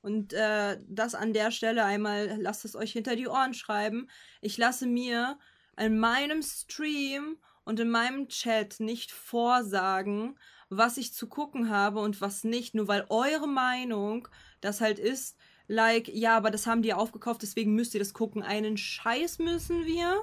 und 0.02 0.34
äh, 0.34 0.78
das 0.88 1.16
an 1.16 1.34
der 1.34 1.50
Stelle 1.50 1.84
einmal, 1.84 2.38
lasst 2.40 2.64
es 2.64 2.76
euch 2.76 2.92
hinter 2.92 3.16
die 3.16 3.28
Ohren 3.28 3.56
schreiben. 3.56 4.08
Ich 4.40 4.60
lasse 4.60 4.86
mir 4.86 5.40
an 5.76 5.98
meinem 5.98 6.44
Stream 6.44 7.38
und 7.64 7.80
in 7.80 7.90
meinem 7.90 8.28
Chat 8.28 8.80
nicht 8.80 9.12
vorsagen, 9.12 10.38
was 10.70 10.98
ich 10.98 11.12
zu 11.16 11.28
gucken 11.28 11.72
habe 11.72 12.02
und 12.02 12.22
was 12.22 12.44
nicht, 12.44 12.76
nur 12.76 12.88
weil 12.88 13.08
eure 13.10 13.48
Meinung 13.48 14.28
das 14.62 14.80
halt 14.80 15.00
ist, 15.00 15.38
like, 15.68 16.08
ja, 16.08 16.38
aber 16.38 16.52
das 16.52 16.68
haben 16.68 16.84
die 16.84 16.94
aufgekauft, 16.94 17.42
deswegen 17.42 17.74
müsst 17.74 17.96
ihr 17.96 18.00
das 18.00 18.14
gucken. 18.14 18.44
Einen 18.44 18.78
Scheiß 18.78 19.40
müssen 19.40 19.86
wir. 19.88 20.22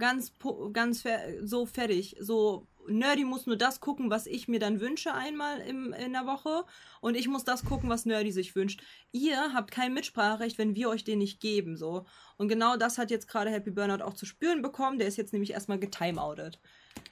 Ganz, 0.00 0.32
ganz 0.72 1.04
so 1.42 1.66
fertig. 1.66 2.16
So, 2.18 2.66
Nerdy 2.88 3.24
muss 3.24 3.46
nur 3.46 3.56
das 3.56 3.80
gucken, 3.80 4.10
was 4.10 4.26
ich 4.26 4.48
mir 4.48 4.58
dann 4.58 4.80
wünsche 4.80 5.14
einmal 5.14 5.60
im, 5.60 5.92
in 5.92 6.12
der 6.12 6.26
Woche. 6.26 6.64
Und 7.00 7.16
ich 7.16 7.28
muss 7.28 7.44
das 7.44 7.64
gucken, 7.64 7.88
was 7.88 8.06
Nerdy 8.06 8.32
sich 8.32 8.56
wünscht. 8.56 8.82
Ihr 9.12 9.52
habt 9.52 9.70
kein 9.70 9.94
Mitspracherecht, 9.94 10.58
wenn 10.58 10.74
wir 10.74 10.88
euch 10.88 11.04
den 11.04 11.18
nicht 11.18 11.40
geben. 11.40 11.76
So. 11.76 12.06
Und 12.36 12.48
genau 12.48 12.76
das 12.76 12.98
hat 12.98 13.10
jetzt 13.10 13.28
gerade 13.28 13.50
Happy 13.50 13.70
Burnout 13.70 14.02
auch 14.02 14.14
zu 14.14 14.26
spüren 14.26 14.62
bekommen. 14.62 14.98
Der 14.98 15.06
ist 15.06 15.16
jetzt 15.16 15.32
nämlich 15.32 15.52
erstmal 15.52 15.78
getimeoutet. 15.78 16.58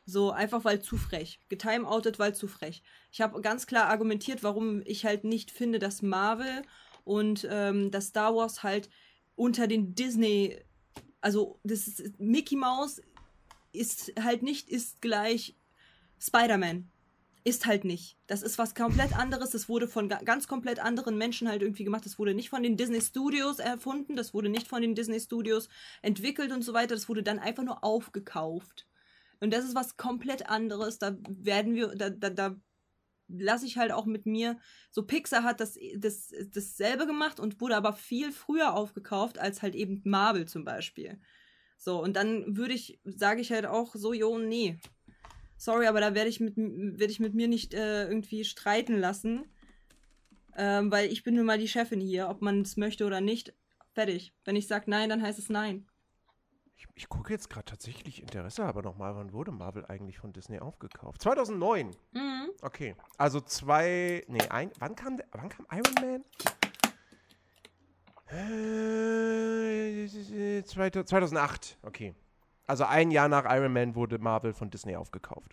So, 0.05 0.31
einfach 0.31 0.65
weil 0.65 0.81
zu 0.81 0.97
frech. 0.97 1.41
Getimeoutet, 1.49 2.19
weil 2.19 2.35
zu 2.35 2.49
frech. 2.49 2.83
Ich 3.13 3.21
habe 3.21 3.41
ganz 3.41 3.67
klar 3.67 3.87
argumentiert, 3.87 4.43
warum 4.43 4.83
ich 4.85 5.05
halt 5.05 5.25
nicht 5.25 5.51
finde, 5.51 5.79
dass 5.79 6.03
Marvel 6.03 6.63
und 7.05 7.47
ähm, 7.51 7.91
dass 7.91 8.09
Star 8.09 8.35
Wars 8.35 8.63
halt 8.63 8.89
unter 9.37 9.67
den 9.67 9.95
Disney, 9.95 10.59
also 11.21 11.59
das 11.63 11.89
ist, 11.89 12.21
Mickey 12.21 12.57
Mouse 12.57 13.01
ist 13.73 14.13
halt 14.21 14.43
nicht 14.43 14.69
ist 14.69 15.01
gleich 15.01 15.57
Spider-Man. 16.21 16.91
Ist 17.45 17.67
halt 17.67 17.85
nicht. 17.85 18.19
Das 18.27 18.43
ist 18.43 18.59
was 18.59 18.75
komplett 18.75 19.17
anderes. 19.17 19.51
Das 19.51 19.69
wurde 19.69 19.89
von 19.89 20.09
ganz 20.09 20.49
komplett 20.49 20.81
anderen 20.81 21.17
Menschen 21.17 21.49
halt 21.49 21.63
irgendwie 21.63 21.85
gemacht. 21.85 22.05
Das 22.05 22.19
wurde 22.19 22.35
nicht 22.35 22.51
von 22.51 22.63
den 22.63 22.77
Disney 22.77 23.01
Studios 23.01 23.59
erfunden. 23.59 24.17
Das 24.17 24.35
wurde 24.35 24.49
nicht 24.49 24.69
von 24.69 24.83
den 24.83 24.95
Disney 24.95 25.19
Studios 25.19 25.69
entwickelt 26.03 26.53
und 26.53 26.63
so 26.63 26.75
weiter. 26.75 26.95
Das 26.95 27.09
wurde 27.09 27.23
dann 27.23 27.39
einfach 27.39 27.63
nur 27.63 27.85
aufgekauft. 27.85 28.87
Und 29.41 29.53
das 29.53 29.65
ist 29.65 29.75
was 29.75 29.97
komplett 29.97 30.51
anderes. 30.51 30.99
Da 30.99 31.17
werden 31.29 31.75
wir, 31.75 31.95
da, 31.95 32.11
da, 32.11 32.29
da 32.29 32.57
lasse 33.29 33.67
ich 33.67 33.77
halt 33.77 33.93
auch 33.93 34.07
mit 34.07 34.27
mir, 34.27 34.59
so 34.91 35.03
Pixar 35.03 35.43
hat 35.43 35.61
das, 35.61 35.79
das 35.97 36.33
dasselbe 36.53 37.07
gemacht 37.07 37.41
und 37.41 37.61
wurde 37.61 37.77
aber 37.77 37.93
viel 37.93 38.33
früher 38.33 38.75
aufgekauft 38.75 39.39
als 39.39 39.63
halt 39.63 39.75
eben 39.75 40.01
Marvel 40.05 40.47
zum 40.47 40.65
Beispiel. 40.65 41.19
So, 41.77 42.03
und 42.03 42.17
dann 42.17 42.57
würde 42.57 42.75
ich, 42.75 43.01
sage 43.05 43.41
ich 43.41 43.53
halt 43.53 43.67
auch 43.67 43.95
so, 43.95 44.13
jo, 44.13 44.39
nee. 44.39 44.79
Sorry, 45.57 45.87
aber 45.87 46.01
da 46.01 46.15
werde 46.15 46.31
ich 46.31 46.41
mit, 46.41 46.55
werd 46.57 47.11
ich 47.11 47.21
mit 47.21 47.35
mir 47.35 47.49
nicht 47.49 47.75
äh, 47.75 48.07
irgendwie 48.07 48.45
streiten 48.45 48.99
lassen. 48.99 49.45
Ähm, 50.57 50.91
weil 50.91 51.11
ich 51.13 51.23
bin 51.23 51.37
nun 51.37 51.47
mal 51.47 51.59
die 51.59 51.69
Chefin 51.69 52.01
hier, 52.01 52.29
ob 52.29 52.43
man 52.43 52.63
es 52.63 52.77
möchte 52.77 53.07
oder 53.07 53.21
nicht. 53.21 53.55
Fertig. 53.93 54.33
Wenn 54.45 54.57
ich 54.57 54.67
sage 54.67 54.91
nein, 54.91 55.09
dann 55.09 55.23
heißt 55.23 55.39
es 55.39 55.49
nein. 55.49 55.88
Ich, 56.79 56.87
ich 56.95 57.09
gucke 57.09 57.33
jetzt 57.33 57.51
gerade 57.51 57.65
tatsächlich 57.65 58.23
Interesse, 58.23 58.65
aber 58.65 58.83
nochmal, 58.83 59.17
wann 59.17 59.33
wurde 59.33 59.51
Marvel 59.51 59.85
eigentlich 59.87 60.19
von 60.19 60.33
Disney 60.33 60.61
aufgekauft? 60.61 61.21
2009. 61.23 61.91
Mhm. 62.13 62.51
Okay. 62.63 62.95
Also 63.17 63.41
zwei, 63.41 64.25
nee, 64.29 64.47
ein, 64.49 64.71
wann 64.79 64.95
kam, 64.95 65.19
wann 65.33 65.49
kam 65.49 65.67
Iron 65.73 65.95
Man? 66.01 66.25
Äh, 68.31 70.07
2008, 70.63 71.79
okay. 71.83 72.15
Also 72.69 72.85
ein 72.85 73.11
Jahr 73.11 73.29
nach 73.29 73.45
Iron 73.47 73.73
Man 73.73 73.97
wurde 73.97 74.19
Marvel 74.19 74.53
von 74.53 74.71
Disney 74.71 74.95
aufgekauft. 74.95 75.53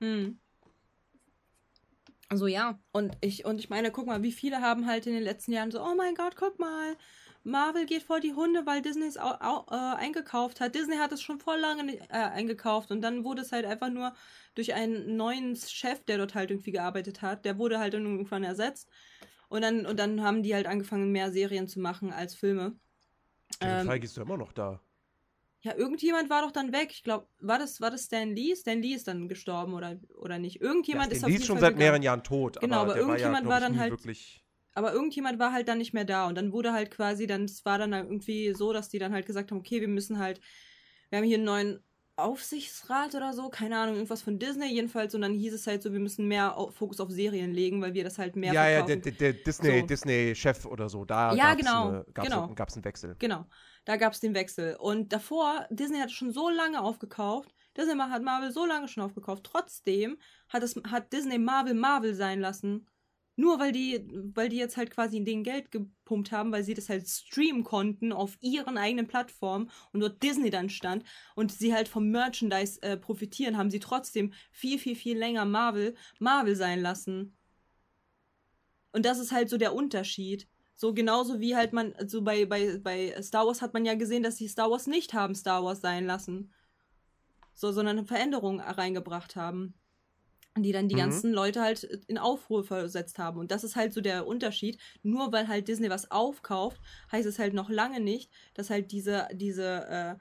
Hm. 0.00 0.38
Also 2.28 2.46
ja, 2.46 2.78
und 2.92 3.16
ich, 3.20 3.46
und 3.46 3.58
ich 3.58 3.68
meine, 3.68 3.90
guck 3.90 4.06
mal, 4.06 4.22
wie 4.22 4.32
viele 4.32 4.60
haben 4.60 4.86
halt 4.86 5.06
in 5.06 5.14
den 5.14 5.22
letzten 5.22 5.52
Jahren 5.52 5.72
so, 5.72 5.82
oh 5.82 5.94
mein 5.96 6.14
Gott, 6.14 6.36
guck 6.36 6.58
mal, 6.60 6.96
Marvel 7.48 7.86
geht 7.86 8.02
vor 8.02 8.20
die 8.20 8.34
Hunde, 8.34 8.66
weil 8.66 8.82
Disney 8.82 9.06
es 9.06 9.16
äh, 9.16 9.20
eingekauft 9.20 10.60
hat. 10.60 10.74
Disney 10.74 10.96
hat 10.96 11.12
es 11.12 11.22
schon 11.22 11.40
vor 11.40 11.56
lange 11.56 11.98
äh, 11.98 12.06
eingekauft 12.10 12.90
und 12.90 13.00
dann 13.00 13.24
wurde 13.24 13.42
es 13.42 13.52
halt 13.52 13.64
einfach 13.64 13.88
nur 13.88 14.14
durch 14.54 14.74
einen 14.74 15.16
neuen 15.16 15.56
Chef, 15.56 16.04
der 16.04 16.18
dort 16.18 16.34
halt 16.34 16.50
irgendwie 16.50 16.72
gearbeitet 16.72 17.22
hat, 17.22 17.44
der 17.44 17.58
wurde 17.58 17.78
halt 17.78 17.94
irgendwann 17.94 18.44
ersetzt. 18.44 18.88
Und 19.48 19.62
dann, 19.62 19.86
und 19.86 19.98
dann 19.98 20.22
haben 20.22 20.42
die 20.42 20.54
halt 20.54 20.66
angefangen, 20.66 21.10
mehr 21.10 21.32
Serien 21.32 21.68
zu 21.68 21.80
machen 21.80 22.12
als 22.12 22.34
Filme. 22.34 22.76
Ähm, 23.60 23.86
Feige 23.86 24.04
ist 24.04 24.16
doch 24.16 24.22
immer 24.22 24.36
noch 24.36 24.52
da. 24.52 24.80
Ja, 25.62 25.74
irgendjemand 25.74 26.30
war 26.30 26.42
doch 26.42 26.52
dann 26.52 26.72
weg. 26.72 26.90
Ich 26.92 27.02
glaube, 27.02 27.26
war 27.40 27.58
das, 27.58 27.80
war 27.80 27.90
das 27.90 28.04
Stan 28.04 28.30
Lee? 28.30 28.54
Stan 28.54 28.80
Lee 28.80 28.92
ist 28.92 29.08
dann 29.08 29.26
gestorben 29.26 29.74
oder, 29.74 29.98
oder 30.16 30.38
nicht? 30.38 30.60
Irgendjemand 30.60 31.10
ja, 31.10 31.16
ist 31.16 31.24
auf 31.24 31.30
jeden 31.30 31.40
ist 31.40 31.46
schon 31.46 31.56
Fall 31.56 31.62
seit 31.62 31.70
gegangen. 31.70 31.84
mehreren 31.84 32.02
Jahren 32.02 32.22
tot. 32.22 32.60
Genau, 32.60 32.76
aber, 32.76 32.92
aber 32.92 33.00
irgendjemand 33.00 33.46
war, 33.46 33.60
ja, 33.60 33.62
war 33.62 33.68
dann 33.68 33.78
halt. 33.78 33.92
Aber 34.78 34.92
irgendjemand 34.92 35.40
war 35.40 35.52
halt 35.52 35.66
dann 35.66 35.78
nicht 35.78 35.92
mehr 35.92 36.04
da 36.04 36.28
und 36.28 36.36
dann 36.36 36.52
wurde 36.52 36.72
halt 36.72 36.92
quasi, 36.92 37.26
dann, 37.26 37.46
es 37.46 37.64
war 37.64 37.78
dann 37.78 37.92
irgendwie 37.92 38.54
so, 38.54 38.72
dass 38.72 38.88
die 38.88 39.00
dann 39.00 39.12
halt 39.12 39.26
gesagt 39.26 39.50
haben, 39.50 39.58
okay, 39.58 39.80
wir 39.80 39.88
müssen 39.88 40.20
halt, 40.20 40.40
wir 41.10 41.18
haben 41.18 41.24
hier 41.24 41.38
einen 41.38 41.46
neuen 41.46 41.80
Aufsichtsrat 42.14 43.12
oder 43.16 43.32
so, 43.32 43.48
keine 43.48 43.76
Ahnung, 43.76 43.96
irgendwas 43.96 44.22
von 44.22 44.38
Disney 44.38 44.72
jedenfalls 44.72 45.16
und 45.16 45.22
dann 45.22 45.34
hieß 45.34 45.52
es 45.52 45.66
halt 45.66 45.82
so, 45.82 45.92
wir 45.92 45.98
müssen 45.98 46.28
mehr 46.28 46.54
Fokus 46.70 47.00
auf 47.00 47.10
Serien 47.10 47.52
legen, 47.52 47.82
weil 47.82 47.92
wir 47.94 48.04
das 48.04 48.18
halt 48.18 48.36
mehr 48.36 48.54
Ja, 48.54 48.62
verkaufen. 48.66 48.90
ja, 48.90 48.96
der, 48.96 49.12
der 49.12 49.32
Disney, 49.32 49.80
so. 49.80 49.86
Disney-Chef 49.86 50.64
oder 50.66 50.88
so, 50.88 51.04
da 51.04 51.34
ja, 51.34 51.46
gab 51.46 51.58
es 51.58 51.66
genau, 51.66 51.88
eine, 51.88 52.04
genau. 52.14 52.54
einen 52.54 52.84
Wechsel. 52.84 53.16
Genau, 53.18 53.46
da 53.84 53.96
gab 53.96 54.12
es 54.12 54.20
den 54.20 54.34
Wechsel 54.34 54.76
und 54.76 55.12
davor, 55.12 55.66
Disney 55.70 55.98
hat 55.98 56.12
schon 56.12 56.30
so 56.32 56.50
lange 56.50 56.80
aufgekauft, 56.80 57.52
Disney 57.76 57.98
hat 57.98 58.22
Marvel 58.22 58.52
so 58.52 58.64
lange 58.64 58.86
schon 58.86 59.02
aufgekauft, 59.02 59.42
trotzdem 59.42 60.18
hat, 60.48 60.62
es, 60.62 60.76
hat 60.88 61.12
Disney 61.12 61.38
Marvel 61.38 61.74
Marvel 61.74 62.14
sein 62.14 62.38
lassen 62.38 62.86
nur 63.38 63.60
weil 63.60 63.70
die, 63.70 64.04
weil 64.34 64.48
die 64.48 64.56
jetzt 64.56 64.76
halt 64.76 64.90
quasi 64.90 65.16
in 65.16 65.24
den 65.24 65.44
Geld 65.44 65.70
gepumpt 65.70 66.32
haben, 66.32 66.50
weil 66.50 66.64
sie 66.64 66.74
das 66.74 66.88
halt 66.88 67.08
streamen 67.08 67.62
konnten 67.62 68.12
auf 68.12 68.36
ihren 68.40 68.76
eigenen 68.76 69.06
Plattformen 69.06 69.70
und 69.92 70.00
dort 70.00 70.20
Disney 70.24 70.50
dann 70.50 70.68
stand 70.68 71.04
und 71.36 71.52
sie 71.52 71.72
halt 71.72 71.86
vom 71.86 72.10
Merchandise 72.10 72.82
äh, 72.82 72.96
profitieren, 72.96 73.56
haben 73.56 73.70
sie 73.70 73.78
trotzdem 73.78 74.32
viel, 74.50 74.80
viel, 74.80 74.96
viel 74.96 75.16
länger 75.16 75.44
Marvel, 75.44 75.94
Marvel 76.18 76.56
sein 76.56 76.80
lassen. 76.80 77.36
Und 78.90 79.04
das 79.04 79.20
ist 79.20 79.30
halt 79.30 79.48
so 79.48 79.56
der 79.56 79.72
Unterschied. 79.72 80.48
So 80.74 80.92
genauso 80.92 81.38
wie 81.38 81.54
halt 81.54 81.72
man, 81.72 81.94
so 82.08 82.22
bei, 82.22 82.44
bei, 82.44 82.78
bei 82.78 83.22
Star 83.22 83.46
Wars 83.46 83.62
hat 83.62 83.72
man 83.72 83.84
ja 83.84 83.94
gesehen, 83.94 84.24
dass 84.24 84.36
sie 84.36 84.48
Star 84.48 84.68
Wars 84.68 84.88
nicht 84.88 85.14
haben 85.14 85.36
Star 85.36 85.62
Wars 85.62 85.80
sein 85.80 86.06
lassen. 86.06 86.52
So, 87.54 87.70
sondern 87.70 88.04
Veränderungen 88.04 88.58
reingebracht 88.58 89.36
haben 89.36 89.74
die 90.62 90.72
dann 90.72 90.88
die 90.88 90.94
mhm. 90.94 91.00
ganzen 91.00 91.32
Leute 91.32 91.60
halt 91.62 91.84
in 92.06 92.18
Aufruhr 92.18 92.64
versetzt 92.64 93.18
haben. 93.18 93.38
Und 93.38 93.50
das 93.50 93.64
ist 93.64 93.76
halt 93.76 93.92
so 93.92 94.00
der 94.00 94.26
Unterschied. 94.26 94.78
Nur 95.02 95.32
weil 95.32 95.48
halt 95.48 95.68
Disney 95.68 95.90
was 95.90 96.10
aufkauft, 96.10 96.80
heißt 97.12 97.26
es 97.26 97.38
halt 97.38 97.54
noch 97.54 97.70
lange 97.70 98.00
nicht, 98.00 98.30
dass 98.54 98.70
halt 98.70 98.92
diese, 98.92 99.28
diese, 99.32 99.86
äh, 99.88 100.14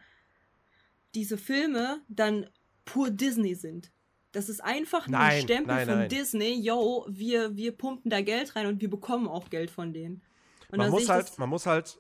diese 1.15 1.37
Filme 1.37 2.01
dann 2.07 2.49
pur 2.85 3.09
Disney 3.09 3.55
sind. 3.55 3.91
Das 4.31 4.49
ist 4.49 4.63
einfach 4.63 5.07
nein, 5.07 5.21
ein 5.21 5.41
Stempel 5.41 5.75
nein, 5.75 5.87
von 5.87 5.97
nein. 5.99 6.09
Disney, 6.09 6.59
yo, 6.59 7.05
wir, 7.09 7.55
wir 7.55 7.71
pumpen 7.75 8.11
da 8.11 8.21
Geld 8.21 8.55
rein 8.55 8.67
und 8.67 8.81
wir 8.81 8.89
bekommen 8.89 9.27
auch 9.27 9.49
Geld 9.49 9.71
von 9.71 9.93
denen. 9.93 10.21
Und 10.69 10.77
man 10.79 10.91
muss 10.91 11.09
halt, 11.09 11.37
man 11.39 11.49
muss 11.49 11.65
halt, 11.65 11.99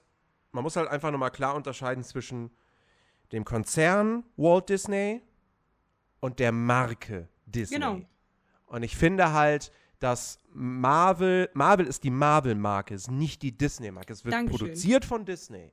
man 0.51 0.63
muss 0.63 0.75
halt 0.75 0.89
einfach 0.89 1.11
nochmal 1.11 1.31
klar 1.31 1.55
unterscheiden 1.55 2.03
zwischen 2.03 2.51
dem 3.31 3.45
Konzern 3.45 4.23
Walt 4.35 4.69
Disney 4.69 5.21
und 6.19 6.39
der 6.39 6.51
Marke 6.51 7.29
Disney. 7.45 7.75
Genau. 7.75 8.01
Und 8.67 8.83
ich 8.83 8.95
finde 8.95 9.33
halt, 9.33 9.71
dass 9.99 10.39
Marvel, 10.53 11.49
Marvel 11.53 11.87
ist 11.87 12.03
die 12.03 12.11
Marvel-Marke, 12.11 12.93
ist 12.93 13.09
nicht 13.09 13.41
die 13.41 13.57
Disney-Marke. 13.57 14.13
Es 14.13 14.23
wird 14.23 14.33
Dankeschön. 14.33 14.59
produziert 14.59 15.05
von 15.05 15.25
Disney. 15.25 15.71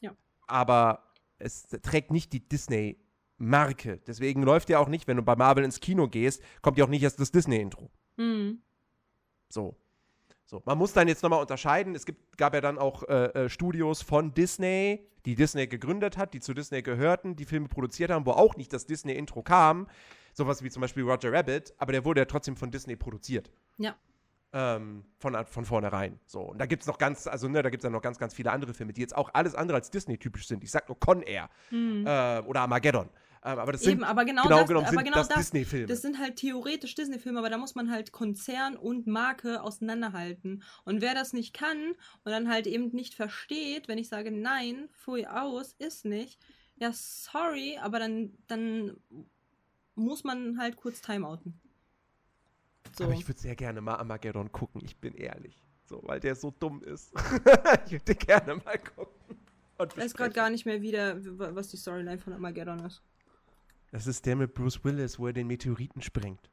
Ja. 0.00 0.12
Aber 0.46 1.10
es 1.38 1.68
trägt 1.82 2.10
nicht 2.10 2.32
die 2.32 2.48
Disney-Marke. 2.48 3.98
Deswegen 4.06 4.42
läuft 4.42 4.70
ja 4.70 4.78
auch 4.78 4.88
nicht, 4.88 5.06
wenn 5.06 5.16
du 5.16 5.22
bei 5.22 5.36
Marvel 5.36 5.64
ins 5.64 5.80
Kino 5.80 6.08
gehst, 6.08 6.42
kommt 6.62 6.78
ja 6.78 6.84
auch 6.84 6.88
nicht 6.88 7.02
erst 7.02 7.20
das 7.20 7.32
Disney-Intro. 7.32 7.90
Mhm. 8.16 8.62
So. 9.48 9.76
So, 10.46 10.62
man 10.64 10.78
muss 10.78 10.92
dann 10.92 11.06
jetzt 11.06 11.22
nochmal 11.22 11.40
unterscheiden. 11.40 11.94
Es 11.94 12.04
gibt, 12.04 12.36
gab 12.36 12.54
ja 12.54 12.60
dann 12.60 12.76
auch 12.76 13.04
äh, 13.04 13.44
äh, 13.44 13.48
Studios 13.48 14.02
von 14.02 14.34
Disney, 14.34 15.06
die 15.24 15.36
Disney 15.36 15.68
gegründet 15.68 16.16
hat, 16.16 16.34
die 16.34 16.40
zu 16.40 16.54
Disney 16.54 16.82
gehörten, 16.82 17.36
die 17.36 17.44
Filme 17.44 17.68
produziert 17.68 18.10
haben, 18.10 18.26
wo 18.26 18.32
auch 18.32 18.56
nicht 18.56 18.72
das 18.72 18.84
Disney-Intro 18.86 19.42
kam 19.42 19.86
sowas 20.32 20.62
wie 20.62 20.70
zum 20.70 20.80
Beispiel 20.80 21.02
Roger 21.02 21.32
Rabbit, 21.32 21.74
aber 21.78 21.92
der 21.92 22.04
wurde 22.04 22.20
ja 22.20 22.24
trotzdem 22.24 22.56
von 22.56 22.70
Disney 22.70 22.96
produziert. 22.96 23.50
Ja. 23.78 23.96
Ähm, 24.52 25.04
von, 25.18 25.46
von 25.46 25.64
vornherein. 25.64 26.18
So. 26.26 26.40
Und 26.40 26.58
da 26.58 26.66
gibt 26.66 26.82
es 26.82 26.88
noch 26.88 26.98
ganz, 26.98 27.28
also 27.28 27.46
ne, 27.48 27.62
da 27.62 27.70
gibt 27.70 27.82
es 27.82 27.84
ja 27.84 27.90
noch 27.90 28.02
ganz, 28.02 28.18
ganz 28.18 28.34
viele 28.34 28.50
andere 28.50 28.74
Filme, 28.74 28.92
die 28.92 29.00
jetzt 29.00 29.14
auch 29.14 29.30
alles 29.32 29.54
andere 29.54 29.76
als 29.78 29.90
Disney-typisch 29.90 30.48
sind. 30.48 30.64
Ich 30.64 30.72
sag 30.72 30.88
nur 30.88 30.98
Con 30.98 31.22
Air 31.22 31.48
mhm. 31.70 32.04
äh, 32.04 32.40
oder 32.40 32.62
Armageddon. 32.62 33.10
Ähm, 33.42 33.58
aber 33.58 33.72
das 33.72 33.82
Eben, 33.82 34.00
sind, 34.00 34.04
aber 34.04 34.24
genau, 34.24 34.42
genau 34.42 34.58
das, 34.58 34.68
genommen 34.68 34.86
aber 34.86 35.02
genau 35.02 35.16
das, 35.16 35.28
das 35.28 35.38
Disney-Filme. 35.38 35.86
Das 35.86 36.02
sind 36.02 36.18
halt 36.18 36.36
theoretisch 36.36 36.94
Disney-Filme, 36.94 37.38
aber 37.38 37.48
da 37.48 37.56
muss 37.56 37.74
man 37.74 37.90
halt 37.90 38.12
Konzern 38.12 38.76
und 38.76 39.06
Marke 39.06 39.62
auseinanderhalten. 39.62 40.62
Und 40.84 41.00
wer 41.00 41.14
das 41.14 41.32
nicht 41.32 41.54
kann 41.54 41.92
und 42.24 42.32
dann 42.32 42.50
halt 42.50 42.66
eben 42.66 42.88
nicht 42.88 43.14
versteht, 43.14 43.88
wenn 43.88 43.98
ich 43.98 44.08
sage, 44.08 44.30
nein, 44.30 44.88
pfui 44.92 45.26
aus, 45.26 45.74
ist 45.78 46.04
nicht, 46.04 46.38
ja, 46.76 46.90
sorry, 46.92 47.78
aber 47.80 47.98
dann, 47.98 48.32
dann 48.46 48.96
muss 50.00 50.24
man 50.24 50.58
halt 50.58 50.76
kurz 50.76 51.00
timeouten. 51.00 51.60
So. 52.96 53.04
Aber 53.04 53.12
ich 53.12 53.26
würde 53.28 53.40
sehr 53.40 53.54
gerne 53.54 53.80
mal 53.80 53.96
Armageddon 53.96 54.50
gucken, 54.52 54.80
ich 54.84 54.96
bin 54.96 55.14
ehrlich. 55.14 55.62
So, 55.84 56.00
weil 56.04 56.20
der 56.20 56.34
so 56.34 56.50
dumm 56.50 56.82
ist. 56.82 57.12
ich 57.86 57.92
würde 57.92 58.14
gerne 58.14 58.56
mal 58.56 58.78
gucken. 58.78 59.36
ich 59.88 59.96
weiß 59.96 60.14
gerade 60.14 60.32
gar 60.32 60.50
nicht 60.50 60.66
mehr 60.66 60.82
wieder, 60.82 61.16
was 61.54 61.68
die 61.68 61.76
Storyline 61.76 62.18
von 62.18 62.32
Armageddon 62.32 62.80
ist. 62.80 63.02
Das 63.92 64.06
ist 64.06 64.24
der 64.26 64.36
mit 64.36 64.54
Bruce 64.54 64.84
Willis, 64.84 65.18
wo 65.18 65.26
er 65.26 65.32
den 65.32 65.46
Meteoriten 65.48 66.00
sprengt. 66.00 66.48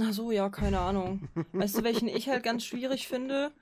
Ach 0.00 0.12
so, 0.12 0.30
ja, 0.30 0.48
keine 0.50 0.80
Ahnung. 0.80 1.28
Weißt 1.52 1.78
du, 1.78 1.82
welchen 1.84 2.08
ich 2.08 2.28
halt 2.28 2.42
ganz 2.42 2.64
schwierig 2.64 3.08
finde? 3.08 3.52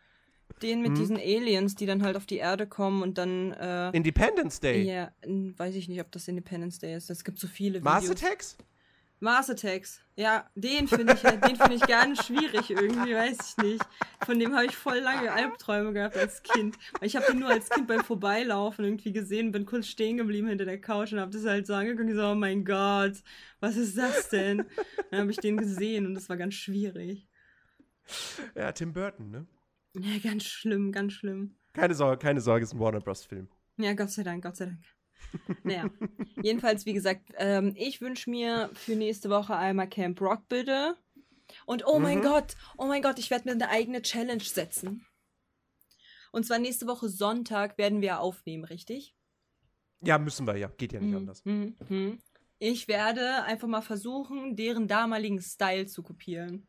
Den 0.60 0.80
mit 0.82 0.90
Hm? 0.90 0.94
diesen 0.96 1.16
Aliens, 1.16 1.74
die 1.76 1.86
dann 1.86 2.02
halt 2.02 2.16
auf 2.16 2.26
die 2.26 2.36
Erde 2.36 2.66
kommen 2.66 3.02
und 3.02 3.16
dann, 3.18 3.52
äh, 3.52 3.90
Independence 3.90 4.60
Day. 4.60 4.82
ja, 4.82 5.10
weiß 5.24 5.74
ich 5.76 5.88
nicht, 5.88 6.00
ob 6.00 6.12
das 6.12 6.28
Independence 6.28 6.78
Day 6.78 6.94
ist. 6.94 7.10
Es 7.10 7.24
gibt 7.24 7.38
so 7.38 7.46
viele 7.48 7.80
Mars 7.80 8.04
Videos. 8.04 8.22
Attacks? 8.22 8.56
Mars 9.22 9.48
Attacks. 9.48 10.00
Ja, 10.16 10.50
den 10.54 10.88
finde 10.88 11.14
ich, 11.14 11.22
halt- 11.24 11.42
den 11.46 11.56
finde 11.56 11.74
ich 11.76 11.82
ganz 11.86 12.26
schwierig 12.26 12.68
irgendwie, 12.70 13.14
weiß 13.14 13.38
ich 13.56 13.56
nicht. 13.64 13.84
Von 14.26 14.38
dem 14.38 14.54
habe 14.54 14.66
ich 14.66 14.76
voll 14.76 14.98
lange 14.98 15.32
Albträume 15.32 15.92
gehabt 15.92 16.16
als 16.16 16.42
Kind. 16.42 16.76
Weil 16.98 17.06
Ich 17.06 17.14
habe 17.16 17.26
den 17.26 17.38
nur 17.38 17.48
als 17.48 17.70
Kind 17.70 17.86
beim 17.86 18.02
Vorbeilaufen 18.04 18.84
irgendwie 18.84 19.12
gesehen, 19.12 19.52
bin 19.52 19.64
kurz 19.64 19.86
stehen 19.86 20.16
geblieben 20.16 20.48
hinter 20.48 20.64
der 20.64 20.80
Couch 20.80 21.12
und 21.12 21.20
habe 21.20 21.30
das 21.30 21.44
halt 21.46 21.66
so 21.66 21.74
angeguckt 21.74 22.08
und 22.10 22.14
so, 22.16 22.26
oh 22.30 22.34
mein 22.34 22.64
Gott, 22.64 23.22
was 23.60 23.76
ist 23.76 23.96
das 23.96 24.28
denn? 24.28 24.66
Dann 25.10 25.20
habe 25.20 25.30
ich 25.30 25.38
den 25.38 25.56
gesehen 25.56 26.04
und 26.06 26.14
das 26.14 26.28
war 26.28 26.36
ganz 26.36 26.54
schwierig. 26.54 27.28
Ja, 28.56 28.72
Tim 28.72 28.92
Burton, 28.92 29.30
ne? 29.30 29.46
Ja, 29.94 30.18
ganz 30.18 30.44
schlimm, 30.44 30.90
ganz 30.90 31.12
schlimm. 31.12 31.56
Keine 31.74 31.94
Sorge, 31.94 32.18
keine 32.18 32.40
Sorge, 32.40 32.64
ist 32.64 32.72
ein 32.74 32.80
Warner 32.80 33.00
Bros. 33.00 33.24
Film. 33.24 33.48
Ja, 33.78 33.94
Gott 33.94 34.10
sei 34.10 34.24
Dank, 34.24 34.42
Gott 34.42 34.56
sei 34.56 34.66
Dank. 34.66 34.80
Naja, 35.64 35.88
jedenfalls, 36.42 36.86
wie 36.86 36.92
gesagt, 36.92 37.32
ähm, 37.36 37.74
ich 37.76 38.00
wünsche 38.00 38.30
mir 38.30 38.70
für 38.74 38.96
nächste 38.96 39.30
Woche 39.30 39.56
einmal 39.56 39.88
Camp 39.88 40.20
Rock, 40.20 40.48
bitte. 40.48 40.96
Und 41.66 41.86
oh 41.86 41.98
mein 41.98 42.18
Mhm. 42.18 42.22
Gott, 42.22 42.56
oh 42.78 42.86
mein 42.86 43.02
Gott, 43.02 43.18
ich 43.18 43.30
werde 43.30 43.44
mir 43.46 43.52
eine 43.52 43.68
eigene 43.68 44.02
Challenge 44.02 44.42
setzen. 44.42 45.06
Und 46.32 46.46
zwar 46.46 46.58
nächste 46.58 46.86
Woche 46.86 47.08
Sonntag 47.08 47.76
werden 47.78 48.00
wir 48.00 48.20
aufnehmen, 48.20 48.64
richtig? 48.64 49.14
Ja, 50.00 50.18
müssen 50.18 50.46
wir 50.46 50.56
ja. 50.56 50.68
Geht 50.68 50.92
ja 50.92 51.00
nicht 51.00 51.10
Mhm, 51.10 51.16
anders. 51.16 51.44
mhm, 51.44 51.76
mhm. 51.88 52.18
Ich 52.58 52.88
werde 52.88 53.42
einfach 53.44 53.68
mal 53.68 53.82
versuchen, 53.82 54.56
deren 54.56 54.88
damaligen 54.88 55.40
Style 55.42 55.86
zu 55.86 56.02
kopieren. 56.02 56.66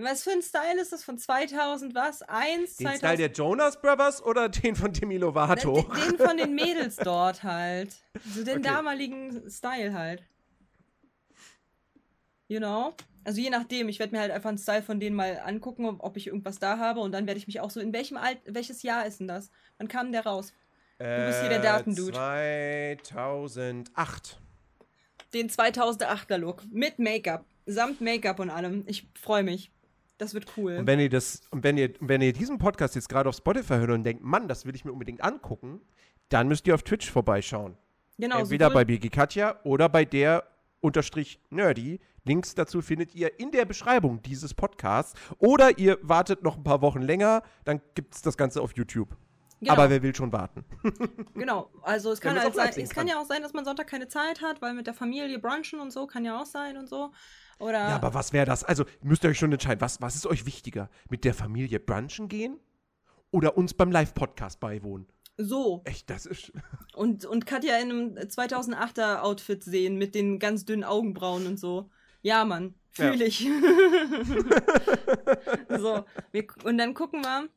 Was 0.00 0.22
für 0.22 0.30
ein 0.30 0.42
Style 0.42 0.80
ist 0.80 0.92
das 0.92 1.02
von 1.02 1.18
2000 1.18 1.92
was? 1.94 2.22
1, 2.22 2.76
Den 2.76 2.86
2000? 2.86 2.98
Style 2.98 3.16
der 3.16 3.30
Jonas 3.32 3.80
Brothers 3.80 4.22
oder 4.22 4.48
den 4.48 4.76
von 4.76 4.92
Demi 4.92 5.16
Lovato? 5.16 5.82
Den, 5.82 6.10
den 6.16 6.26
von 6.26 6.36
den 6.36 6.54
Mädels 6.54 6.96
dort 6.96 7.42
halt. 7.42 7.96
So 8.24 8.44
den 8.44 8.58
Okay. 8.58 8.68
damaligen 8.68 9.50
Style 9.50 9.92
halt. 9.92 10.22
You 12.48 12.58
know? 12.58 12.94
Also 13.24 13.40
je 13.40 13.50
nachdem, 13.50 13.88
ich 13.88 13.98
werde 13.98 14.14
mir 14.14 14.20
halt 14.20 14.30
einfach 14.30 14.48
einen 14.48 14.58
Style 14.58 14.82
von 14.82 15.00
denen 15.00 15.16
mal 15.16 15.40
angucken, 15.44 15.84
ob- 15.86 16.16
ich 16.16 16.28
irgendwas 16.28 16.58
da 16.58 16.78
habe 16.78 17.00
und 17.00 17.12
dann 17.12 17.26
werde 17.26 17.38
ich 17.38 17.46
mich 17.46 17.60
auch 17.60 17.70
so, 17.70 17.80
in 17.80 17.92
welchem 17.92 18.16
Alt, 18.16 18.38
welches 18.46 18.82
Jahr 18.82 19.04
ist 19.04 19.20
denn 19.20 19.28
das? 19.28 19.50
Wann 19.76 19.88
kam 19.88 20.12
der 20.12 20.24
raus? 20.24 20.52
bist 20.98 21.40
hier 21.40 21.48
der 21.50 21.60
Datendude. 21.60 22.12
2008. 22.12 24.40
Den 25.34 25.50
2008er 25.50 26.38
Look. 26.38 26.62
Mit 26.72 26.98
Make-up. 26.98 27.44
Samt 27.66 28.00
Make-up 28.00 28.40
und 28.40 28.48
allem. 28.50 28.84
Ich 28.86 29.06
freue 29.20 29.42
mich. 29.42 29.70
Das 30.18 30.34
wird 30.34 30.46
cool. 30.56 30.76
Und 30.76 30.86
wenn 30.86 30.98
ihr 31.00 31.08
das, 31.08 31.42
und 31.50 31.62
wenn 31.62 31.78
ihr, 31.78 31.94
wenn 32.00 32.20
ihr 32.20 32.32
diesen 32.32 32.58
Podcast 32.58 32.94
jetzt 32.96 33.08
gerade 33.08 33.28
auf 33.28 33.36
Spotify 33.36 33.74
hört 33.74 33.90
und 33.90 34.04
denkt, 34.04 34.22
Mann, 34.22 34.48
das 34.48 34.66
will 34.66 34.74
ich 34.74 34.84
mir 34.84 34.92
unbedingt 34.92 35.22
angucken, 35.22 35.80
dann 36.28 36.48
müsst 36.48 36.66
ihr 36.66 36.74
auf 36.74 36.82
Twitch 36.82 37.10
vorbeischauen. 37.10 37.76
genau, 38.18 38.40
Entweder 38.40 38.68
bei 38.70 38.84
BG 38.84 39.08
Katja 39.08 39.60
oder 39.64 39.88
bei 39.88 40.04
der 40.04 40.44
unterstrich 40.80 41.40
nerdy. 41.50 42.00
Links 42.24 42.54
dazu 42.54 42.82
findet 42.82 43.14
ihr 43.14 43.38
in 43.40 43.50
der 43.52 43.64
Beschreibung 43.64 44.20
dieses 44.22 44.54
Podcasts. 44.54 45.14
Oder 45.38 45.78
ihr 45.78 45.98
wartet 46.02 46.42
noch 46.42 46.56
ein 46.56 46.64
paar 46.64 46.82
Wochen 46.82 47.00
länger, 47.00 47.42
dann 47.64 47.80
gibt 47.94 48.14
es 48.14 48.22
das 48.22 48.36
Ganze 48.36 48.60
auf 48.60 48.76
YouTube. 48.76 49.16
genau. 49.60 49.72
Aber 49.72 49.88
wer 49.88 50.02
will 50.02 50.14
schon 50.14 50.32
warten? 50.32 50.64
Genau, 51.34 51.70
also 51.82 52.10
es 52.10 52.20
kann 52.20 52.38
halt 52.38 52.54
sein, 52.54 52.72
es 52.76 52.90
kann. 52.90 53.06
ja 53.06 53.20
auch 53.20 53.24
sein, 53.24 53.42
dass 53.42 53.52
man 53.52 53.64
Sonntag 53.64 53.86
keine 53.86 54.08
Zeit 54.08 54.42
hat, 54.42 54.60
weil 54.60 54.74
mit 54.74 54.86
der 54.86 54.94
Familie 54.94 55.38
brunchen 55.38 55.80
und 55.80 55.92
so 55.92 56.06
kann 56.06 56.24
ja 56.24 56.40
auch 56.40 56.46
sein 56.46 56.76
und 56.76 56.88
so. 56.88 57.12
Oder 57.58 57.88
Ja, 57.88 57.96
aber 57.96 58.14
was 58.14 58.32
wäre 58.32 58.46
das? 58.46 58.64
Also 58.64 58.84
müsst 59.02 59.24
ihr 59.24 59.30
euch 59.30 59.38
schon 59.38 59.52
entscheiden, 59.52 59.80
was, 59.80 60.00
was 60.00 60.14
ist 60.14 60.26
euch 60.26 60.46
wichtiger? 60.46 60.88
Mit 61.10 61.24
der 61.24 61.34
Familie 61.34 61.80
brunchen 61.80 62.28
gehen 62.28 62.58
oder 63.30 63.56
uns 63.56 63.74
beim 63.74 63.90
Live-Podcast 63.90 64.60
beiwohnen? 64.60 65.06
so. 65.40 65.82
Echt, 65.84 66.10
das 66.10 66.26
ist. 66.26 66.52
Und, 66.94 67.24
und 67.24 67.46
Katja 67.46 67.76
in 67.78 67.90
einem 67.92 68.14
2008er 68.16 69.20
Outfit 69.20 69.62
sehen 69.62 69.96
mit 69.96 70.16
den 70.16 70.40
ganz 70.40 70.64
dünnen 70.64 70.82
Augenbrauen 70.82 71.46
und 71.46 71.60
so. 71.60 71.90
Ja, 72.22 72.44
Mann, 72.44 72.74
Ja. 72.96 73.12
fühle 73.12 73.24
ich. 73.24 73.48
so, 75.68 76.04
wir, 76.32 76.46
und 76.64 76.78
dann 76.78 76.94
gucken 76.94 77.22
wir, 77.24 77.48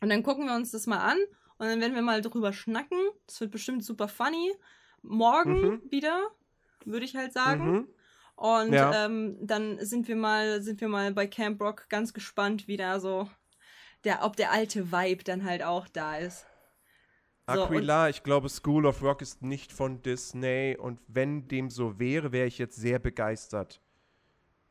und 0.00 0.08
dann 0.08 0.22
gucken 0.22 0.46
wir 0.46 0.54
uns 0.54 0.70
das 0.70 0.86
mal 0.86 0.98
an 1.00 1.18
und 1.58 1.66
dann 1.66 1.80
werden 1.80 1.94
wir 1.94 2.00
mal 2.02 2.22
drüber 2.22 2.52
schnacken. 2.54 2.98
Das 3.26 3.40
wird 3.40 3.50
bestimmt 3.50 3.84
super 3.84 4.08
funny. 4.08 4.52
Morgen 5.02 5.60
Mhm. 5.62 5.82
wieder, 5.90 6.20
würde 6.84 7.04
ich 7.04 7.16
halt 7.16 7.32
sagen. 7.32 7.70
Mhm. 7.70 7.88
Und 8.42 8.72
Ja. 8.72 9.04
ähm, 9.04 9.36
dann 9.40 9.78
sind 9.86 10.08
wir 10.08 10.16
mal, 10.16 10.60
sind 10.62 10.80
wir 10.80 10.88
mal 10.88 11.12
bei 11.12 11.28
Camp 11.28 11.60
Rock 11.60 11.88
ganz 11.88 12.12
gespannt, 12.12 12.66
wie 12.66 12.76
da 12.76 12.98
so 12.98 13.30
der, 14.02 14.24
ob 14.24 14.34
der 14.34 14.50
alte 14.50 14.90
Vibe 14.90 15.22
dann 15.22 15.44
halt 15.44 15.62
auch 15.62 15.86
da 15.86 16.16
ist. 16.16 16.44
So, 17.46 17.62
Aquila, 17.62 18.08
ich 18.08 18.24
glaube, 18.24 18.48
School 18.48 18.84
of 18.86 19.00
Rock 19.00 19.22
ist 19.22 19.42
nicht 19.42 19.70
von 19.72 20.02
Disney 20.02 20.76
und 20.76 20.98
wenn 21.06 21.46
dem 21.46 21.70
so 21.70 22.00
wäre, 22.00 22.32
wäre 22.32 22.48
ich 22.48 22.58
jetzt 22.58 22.74
sehr 22.74 22.98
begeistert. 22.98 23.80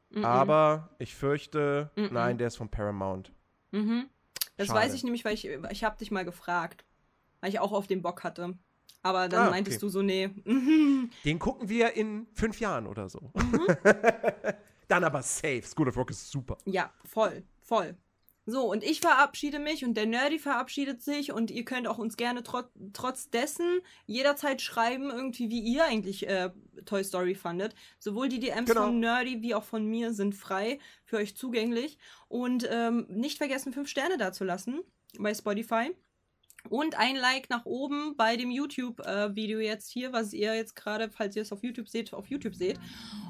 Mhm. 0.10 0.26
Aber 0.26 0.93
ich 0.99 1.15
fürchte, 1.15 1.91
Mhm. 1.95 2.10
nein, 2.11 2.38
der 2.38 2.48
ist 2.48 2.57
von 2.57 2.68
Paramount. 2.68 3.31
Mhm. 3.72 4.10
Das 4.57 4.68
Schade. 4.68 4.80
weiß 4.81 4.93
ich 4.95 5.06
nämlich, 5.06 5.23
weil 5.23 5.34
ich, 5.34 5.45
ich 5.45 5.85
habe 5.85 5.98
dich 5.98 6.11
mal 6.11 6.26
gefragt, 6.26 6.84
weil 7.39 7.49
ich 7.52 7.60
auch 7.61 7.72
auf 7.72 7.88
den 7.88 8.02
Bock 8.02 8.26
hatte. 8.26 8.57
Aber 9.03 9.28
dann 9.30 9.48
Ah, 9.48 9.49
meintest 9.49 9.78
okay. 9.78 9.86
du 9.86 9.90
so, 9.90 10.02
nee. 10.02 10.30
Mhm. 10.45 11.10
Den 11.26 11.40
gucken 11.40 11.69
wir 11.69 11.94
in 11.94 12.28
fünf 12.34 12.60
Jahren 12.60 12.86
oder 12.88 13.10
so. 13.10 13.32
Dann 14.88 15.03
aber 15.03 15.22
safe. 15.22 15.64
School 15.64 15.88
of 15.88 15.98
Rock 15.98 16.11
ist 16.11 16.30
super. 16.30 16.57
Ja, 16.65 16.91
voll, 17.06 17.44
voll. 17.61 17.95
So, 18.48 18.69
und 18.72 18.84
ich 18.84 19.02
verabschiede 19.02 19.60
mich 19.60 19.86
und 19.86 19.95
der 19.95 20.07
Nerdy 20.07 20.40
verabschiedet 20.40 21.02
sich 21.03 21.32
und 21.32 21.52
ihr 21.52 21.64
könnt 21.64 21.88
auch 21.88 21.99
uns 21.99 22.18
gerne 22.18 22.41
trot 22.44 22.65
trotz 22.91 23.30
dessen 23.30 23.80
jederzeit 24.07 24.61
schreiben, 24.61 25.11
irgendwie, 25.11 25.49
wie 25.49 25.60
ihr 25.61 25.86
eigentlich 25.86 26.28
äh, 26.28 26.49
Toy 26.86 27.03
Story 27.03 27.36
fandet. 27.36 27.76
Sowohl 27.99 28.30
die 28.30 28.40
DMs 28.40 28.68
Genau. 28.69 28.86
von 28.86 28.99
Nerdy 28.99 29.41
wie 29.44 29.53
auch 29.56 29.64
von 29.64 29.86
mir 29.86 30.11
sind 30.14 30.34
frei 30.36 30.80
für 31.06 31.18
euch 31.18 31.36
zugänglich. 31.38 31.99
Und 32.28 32.68
ähm, 32.69 33.06
nicht 33.10 33.38
vergessen, 33.38 33.73
fünf 33.73 33.88
Sterne 33.88 34.18
dazulassen 34.18 34.82
bei 35.19 35.34
Spotify. 35.34 35.91
Und 36.69 36.97
ein 36.97 37.15
Like 37.15 37.49
nach 37.49 37.65
oben 37.65 38.15
bei 38.15 38.38
dem 38.38 38.51
YouTube-Video 38.51 39.59
jetzt 39.59 39.89
hier, 39.89 40.13
was 40.13 40.33
ihr 40.33 40.55
jetzt 40.55 40.75
gerade, 40.75 41.09
falls 41.09 41.35
ihr 41.35 41.41
es 41.41 41.51
auf 41.51 41.63
YouTube 41.63 41.89
seht, 41.89 42.13
auf 42.13 42.27
YouTube 42.27 42.55
seht. 42.55 42.79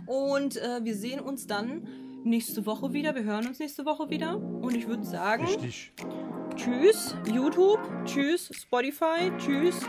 Und 0.05 0.57
äh, 0.57 0.83
wir 0.83 0.95
sehen 0.95 1.19
uns 1.19 1.47
dann 1.47 1.87
nächste 2.23 2.65
Woche 2.65 2.93
wieder. 2.93 3.15
Wir 3.15 3.23
hören 3.23 3.47
uns 3.47 3.59
nächste 3.59 3.85
Woche 3.85 4.09
wieder. 4.09 4.37
Und 4.37 4.75
ich 4.75 4.87
würde 4.87 5.03
sagen, 5.03 5.45
Richtig. 5.45 5.93
tschüss 6.55 7.15
YouTube, 7.31 7.79
tschüss 8.05 8.51
Spotify, 8.53 9.31
tschüss 9.37 9.79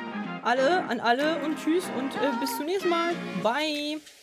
alle 0.42 0.84
an 0.84 1.00
alle 1.00 1.42
und 1.44 1.56
tschüss 1.56 1.84
und 1.98 2.14
äh, 2.16 2.30
bis 2.40 2.56
zum 2.56 2.66
nächsten 2.66 2.88
Mal. 2.88 3.14
Bye. 3.42 4.21